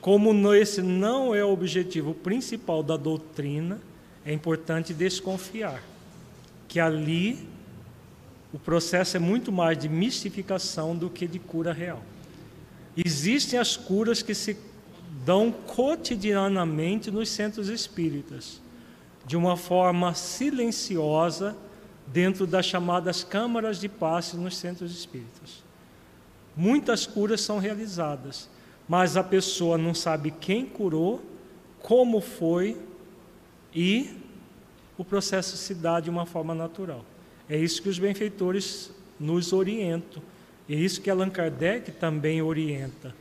como 0.00 0.52
esse 0.52 0.82
não 0.82 1.32
é 1.32 1.44
o 1.44 1.52
objetivo 1.52 2.12
principal 2.12 2.82
da 2.82 2.96
doutrina, 2.96 3.80
é 4.24 4.32
importante 4.32 4.94
desconfiar 4.94 5.82
que 6.68 6.80
ali 6.80 7.46
o 8.52 8.58
processo 8.58 9.16
é 9.16 9.20
muito 9.20 9.50
mais 9.50 9.78
de 9.78 9.88
mistificação 9.88 10.96
do 10.96 11.08
que 11.08 11.26
de 11.26 11.38
cura 11.38 11.72
real. 11.72 12.02
Existem 12.96 13.58
as 13.58 13.76
curas 13.76 14.22
que 14.22 14.34
se 14.34 14.56
dão 15.24 15.50
cotidianamente 15.50 17.10
nos 17.10 17.28
centros 17.30 17.68
espíritas, 17.68 18.60
de 19.26 19.36
uma 19.36 19.56
forma 19.56 20.14
silenciosa, 20.14 21.56
dentro 22.06 22.46
das 22.46 22.66
chamadas 22.66 23.24
câmaras 23.24 23.80
de 23.80 23.88
passe 23.88 24.36
nos 24.36 24.56
centros 24.56 24.92
espíritas. 24.92 25.62
Muitas 26.56 27.06
curas 27.06 27.40
são 27.40 27.58
realizadas, 27.58 28.50
mas 28.88 29.16
a 29.16 29.24
pessoa 29.24 29.78
não 29.78 29.94
sabe 29.94 30.30
quem 30.30 30.66
curou, 30.66 31.22
como 31.80 32.20
foi 32.20 32.76
e 33.74 34.10
o 34.96 35.04
processo 35.04 35.56
se 35.56 35.74
dá 35.74 36.00
de 36.00 36.10
uma 36.10 36.26
forma 36.26 36.54
natural. 36.54 37.04
É 37.48 37.56
isso 37.56 37.82
que 37.82 37.88
os 37.88 37.98
benfeitores 37.98 38.90
nos 39.18 39.52
orientam. 39.52 40.22
É 40.68 40.74
isso 40.74 41.00
que 41.00 41.10
Allan 41.10 41.30
Kardec 41.30 41.92
também 41.92 42.40
orienta. 42.40 43.14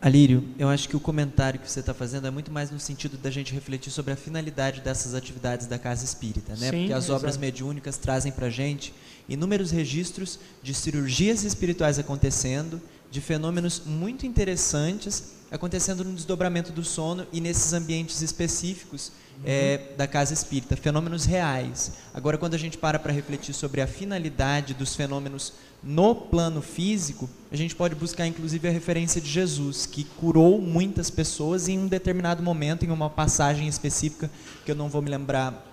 Alírio, 0.00 0.44
eu 0.58 0.68
acho 0.68 0.88
que 0.88 0.96
o 0.96 1.00
comentário 1.00 1.58
que 1.58 1.70
você 1.70 1.80
está 1.80 1.92
fazendo 1.92 2.26
é 2.26 2.30
muito 2.30 2.52
mais 2.52 2.70
no 2.70 2.78
sentido 2.78 3.16
da 3.16 3.30
gente 3.30 3.52
refletir 3.52 3.90
sobre 3.90 4.12
a 4.12 4.16
finalidade 4.16 4.80
dessas 4.80 5.14
atividades 5.14 5.66
da 5.66 5.78
casa 5.78 6.04
espírita, 6.04 6.52
né? 6.52 6.70
Sim, 6.70 6.78
Porque 6.80 6.92
as 6.92 7.10
obras 7.10 7.36
mediúnicas 7.36 7.96
trazem 7.96 8.30
para 8.30 8.46
a 8.46 8.50
gente 8.50 8.94
inúmeros 9.28 9.70
registros 9.70 10.38
de 10.62 10.72
cirurgias 10.72 11.44
espirituais 11.44 11.98
acontecendo, 11.98 12.80
de 13.10 13.20
fenômenos 13.20 13.82
muito 13.84 14.24
interessantes 14.24 15.37
acontecendo 15.50 16.04
no 16.04 16.14
desdobramento 16.14 16.72
do 16.72 16.84
sono 16.84 17.26
e 17.32 17.40
nesses 17.40 17.72
ambientes 17.72 18.20
específicos 18.22 19.12
uhum. 19.36 19.42
é, 19.46 19.80
da 19.96 20.06
casa 20.06 20.34
espírita, 20.34 20.76
fenômenos 20.76 21.24
reais. 21.24 21.92
Agora, 22.12 22.36
quando 22.36 22.54
a 22.54 22.58
gente 22.58 22.76
para 22.76 22.98
para 22.98 23.12
refletir 23.12 23.54
sobre 23.54 23.80
a 23.80 23.86
finalidade 23.86 24.74
dos 24.74 24.94
fenômenos 24.94 25.54
no 25.82 26.14
plano 26.14 26.60
físico, 26.60 27.30
a 27.50 27.56
gente 27.56 27.74
pode 27.74 27.94
buscar 27.94 28.26
inclusive 28.26 28.68
a 28.68 28.70
referência 28.70 29.20
de 29.20 29.30
Jesus, 29.30 29.86
que 29.86 30.04
curou 30.04 30.60
muitas 30.60 31.08
pessoas 31.10 31.68
em 31.68 31.78
um 31.78 31.86
determinado 31.86 32.42
momento, 32.42 32.84
em 32.84 32.90
uma 32.90 33.08
passagem 33.08 33.68
específica, 33.68 34.30
que 34.64 34.70
eu 34.70 34.76
não 34.76 34.88
vou 34.88 35.00
me 35.00 35.10
lembrar 35.10 35.64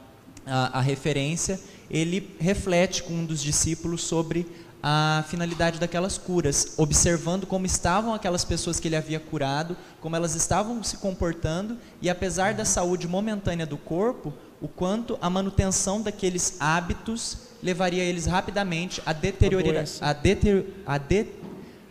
a, 0.46 0.80
a 0.80 0.82
referência, 0.82 1.60
ele 1.90 2.36
reflete 2.40 3.04
com 3.04 3.14
um 3.14 3.26
dos 3.26 3.42
discípulos 3.42 4.04
sobre 4.04 4.46
a 4.88 5.24
finalidade 5.28 5.80
daquelas 5.80 6.16
curas, 6.16 6.76
observando 6.78 7.48
como 7.48 7.66
estavam 7.66 8.14
aquelas 8.14 8.46
pessoas 8.46 8.80
que 8.80 8.88
ele 8.88 8.96
havia 8.96 9.20
curado, 9.20 9.76
como 10.00 10.16
elas 10.16 10.36
estavam 10.36 10.84
se 10.84 10.98
comportando 10.98 11.76
e 12.04 12.08
apesar 12.08 12.54
da 12.54 12.64
saúde 12.64 13.08
momentânea 13.08 13.66
do 13.66 13.78
corpo, 13.78 14.32
o 14.62 14.68
quanto 14.68 15.18
a 15.20 15.28
manutenção 15.28 16.04
daqueles 16.04 16.58
hábitos 16.60 17.36
levaria 17.64 18.04
eles 18.04 18.28
rapidamente 18.28 19.02
a 19.08 19.12
deteriorar, 19.12 19.86
a 20.02 20.14
deter, 20.14 20.68
a 20.86 21.00
de, 21.00 21.26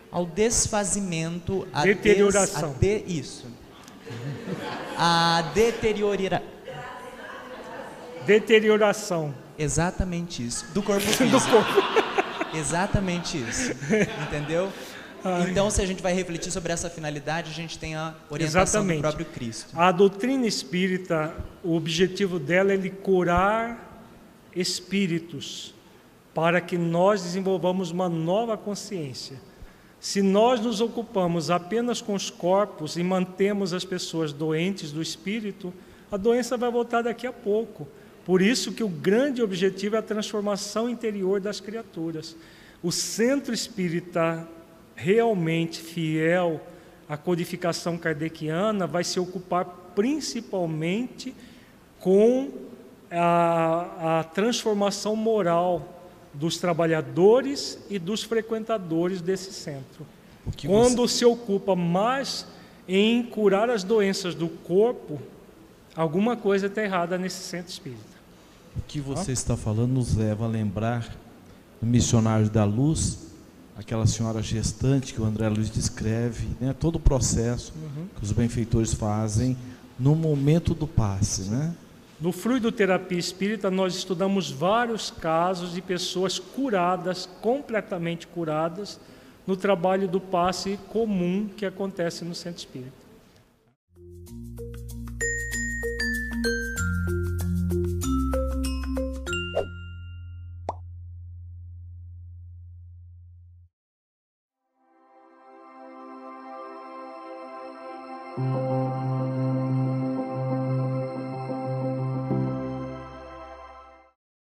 ao 0.08 0.24
desfazimento, 0.24 1.66
a 1.72 1.82
deterioração, 1.82 2.76
des, 2.78 3.02
a 3.02 3.06
de, 3.06 3.12
isso, 3.12 3.46
a 4.96 5.50
deteriorar, 5.52 6.42
deterioração, 8.24 9.34
exatamente 9.58 10.46
isso, 10.46 10.64
do 10.72 10.80
corpo 10.80 11.00
físico. 11.10 11.40
do 11.40 11.40
corpo. 11.40 12.03
Exatamente 12.56 13.38
isso. 13.38 13.72
Entendeu? 14.26 14.72
Ai. 15.24 15.50
Então, 15.50 15.70
se 15.70 15.80
a 15.80 15.86
gente 15.86 16.02
vai 16.02 16.12
refletir 16.12 16.50
sobre 16.50 16.72
essa 16.72 16.90
finalidade, 16.90 17.50
a 17.50 17.54
gente 17.54 17.78
tem 17.78 17.94
a 17.94 18.14
orientação 18.28 18.82
Exatamente. 18.82 18.98
do 18.98 19.02
próprio 19.02 19.26
Cristo. 19.26 19.78
A 19.78 19.90
doutrina 19.90 20.46
espírita, 20.46 21.34
o 21.62 21.74
objetivo 21.74 22.38
dela 22.38 22.74
é 22.74 22.78
curar 22.90 24.12
espíritos, 24.54 25.74
para 26.34 26.60
que 26.60 26.76
nós 26.76 27.22
desenvolvamos 27.22 27.90
uma 27.90 28.08
nova 28.08 28.56
consciência. 28.56 29.40
Se 29.98 30.20
nós 30.20 30.60
nos 30.60 30.82
ocupamos 30.82 31.50
apenas 31.50 32.02
com 32.02 32.12
os 32.12 32.28
corpos 32.28 32.96
e 32.96 33.02
mantemos 33.02 33.72
as 33.72 33.84
pessoas 33.84 34.32
doentes 34.32 34.92
do 34.92 35.00
espírito, 35.00 35.72
a 36.12 36.18
doença 36.18 36.58
vai 36.58 36.70
voltar 36.70 37.00
daqui 37.00 37.26
a 37.26 37.32
pouco. 37.32 37.88
Por 38.24 38.40
isso 38.40 38.72
que 38.72 38.82
o 38.82 38.88
grande 38.88 39.42
objetivo 39.42 39.96
é 39.96 39.98
a 39.98 40.02
transformação 40.02 40.88
interior 40.88 41.40
das 41.40 41.60
criaturas. 41.60 42.34
O 42.82 42.90
centro 42.90 43.52
espírita 43.52 44.48
realmente 44.96 45.80
fiel 45.80 46.60
à 47.08 47.16
codificação 47.16 47.98
kardeciana 47.98 48.86
vai 48.86 49.04
se 49.04 49.20
ocupar 49.20 49.64
principalmente 49.94 51.34
com 52.00 52.50
a, 53.10 54.20
a 54.20 54.24
transformação 54.24 55.14
moral 55.14 55.88
dos 56.32 56.58
trabalhadores 56.58 57.78
e 57.88 57.98
dos 57.98 58.22
frequentadores 58.22 59.20
desse 59.20 59.52
centro. 59.52 60.06
Quando 60.66 60.96
você... 60.96 61.18
se 61.18 61.24
ocupa 61.24 61.76
mais 61.76 62.46
em 62.86 63.22
curar 63.22 63.70
as 63.70 63.84
doenças 63.84 64.34
do 64.34 64.48
corpo, 64.48 65.20
alguma 65.94 66.36
coisa 66.36 66.66
está 66.66 66.82
errada 66.82 67.16
nesse 67.16 67.42
centro 67.42 67.70
espírita. 67.70 68.13
O 68.76 68.82
que 68.82 69.00
você 69.00 69.32
está 69.32 69.56
falando 69.56 69.92
nos 69.92 70.14
leva 70.14 70.44
a 70.44 70.48
lembrar 70.48 71.08
do 71.80 71.86
missionário 71.86 72.48
da 72.50 72.64
luz, 72.64 73.32
aquela 73.76 74.06
senhora 74.06 74.42
gestante 74.42 75.12
que 75.12 75.20
o 75.20 75.24
André 75.24 75.48
Luiz 75.48 75.70
descreve, 75.70 76.48
né? 76.60 76.74
todo 76.78 76.96
o 76.96 77.00
processo 77.00 77.72
uhum. 77.76 78.06
que 78.16 78.24
os 78.24 78.32
benfeitores 78.32 78.94
fazem 78.94 79.56
no 79.98 80.14
momento 80.14 80.74
do 80.74 80.86
passe. 80.86 81.42
Né? 81.42 81.74
No 82.20 82.32
fluido 82.32 82.72
terapia 82.72 83.18
espírita, 83.18 83.70
nós 83.70 83.94
estudamos 83.94 84.50
vários 84.50 85.10
casos 85.10 85.72
de 85.72 85.82
pessoas 85.82 86.38
curadas, 86.38 87.28
completamente 87.40 88.26
curadas, 88.26 88.98
no 89.46 89.56
trabalho 89.56 90.08
do 90.08 90.20
passe 90.20 90.78
comum 90.88 91.48
que 91.54 91.66
acontece 91.66 92.24
no 92.24 92.34
centro 92.34 92.58
espírita. 92.58 93.03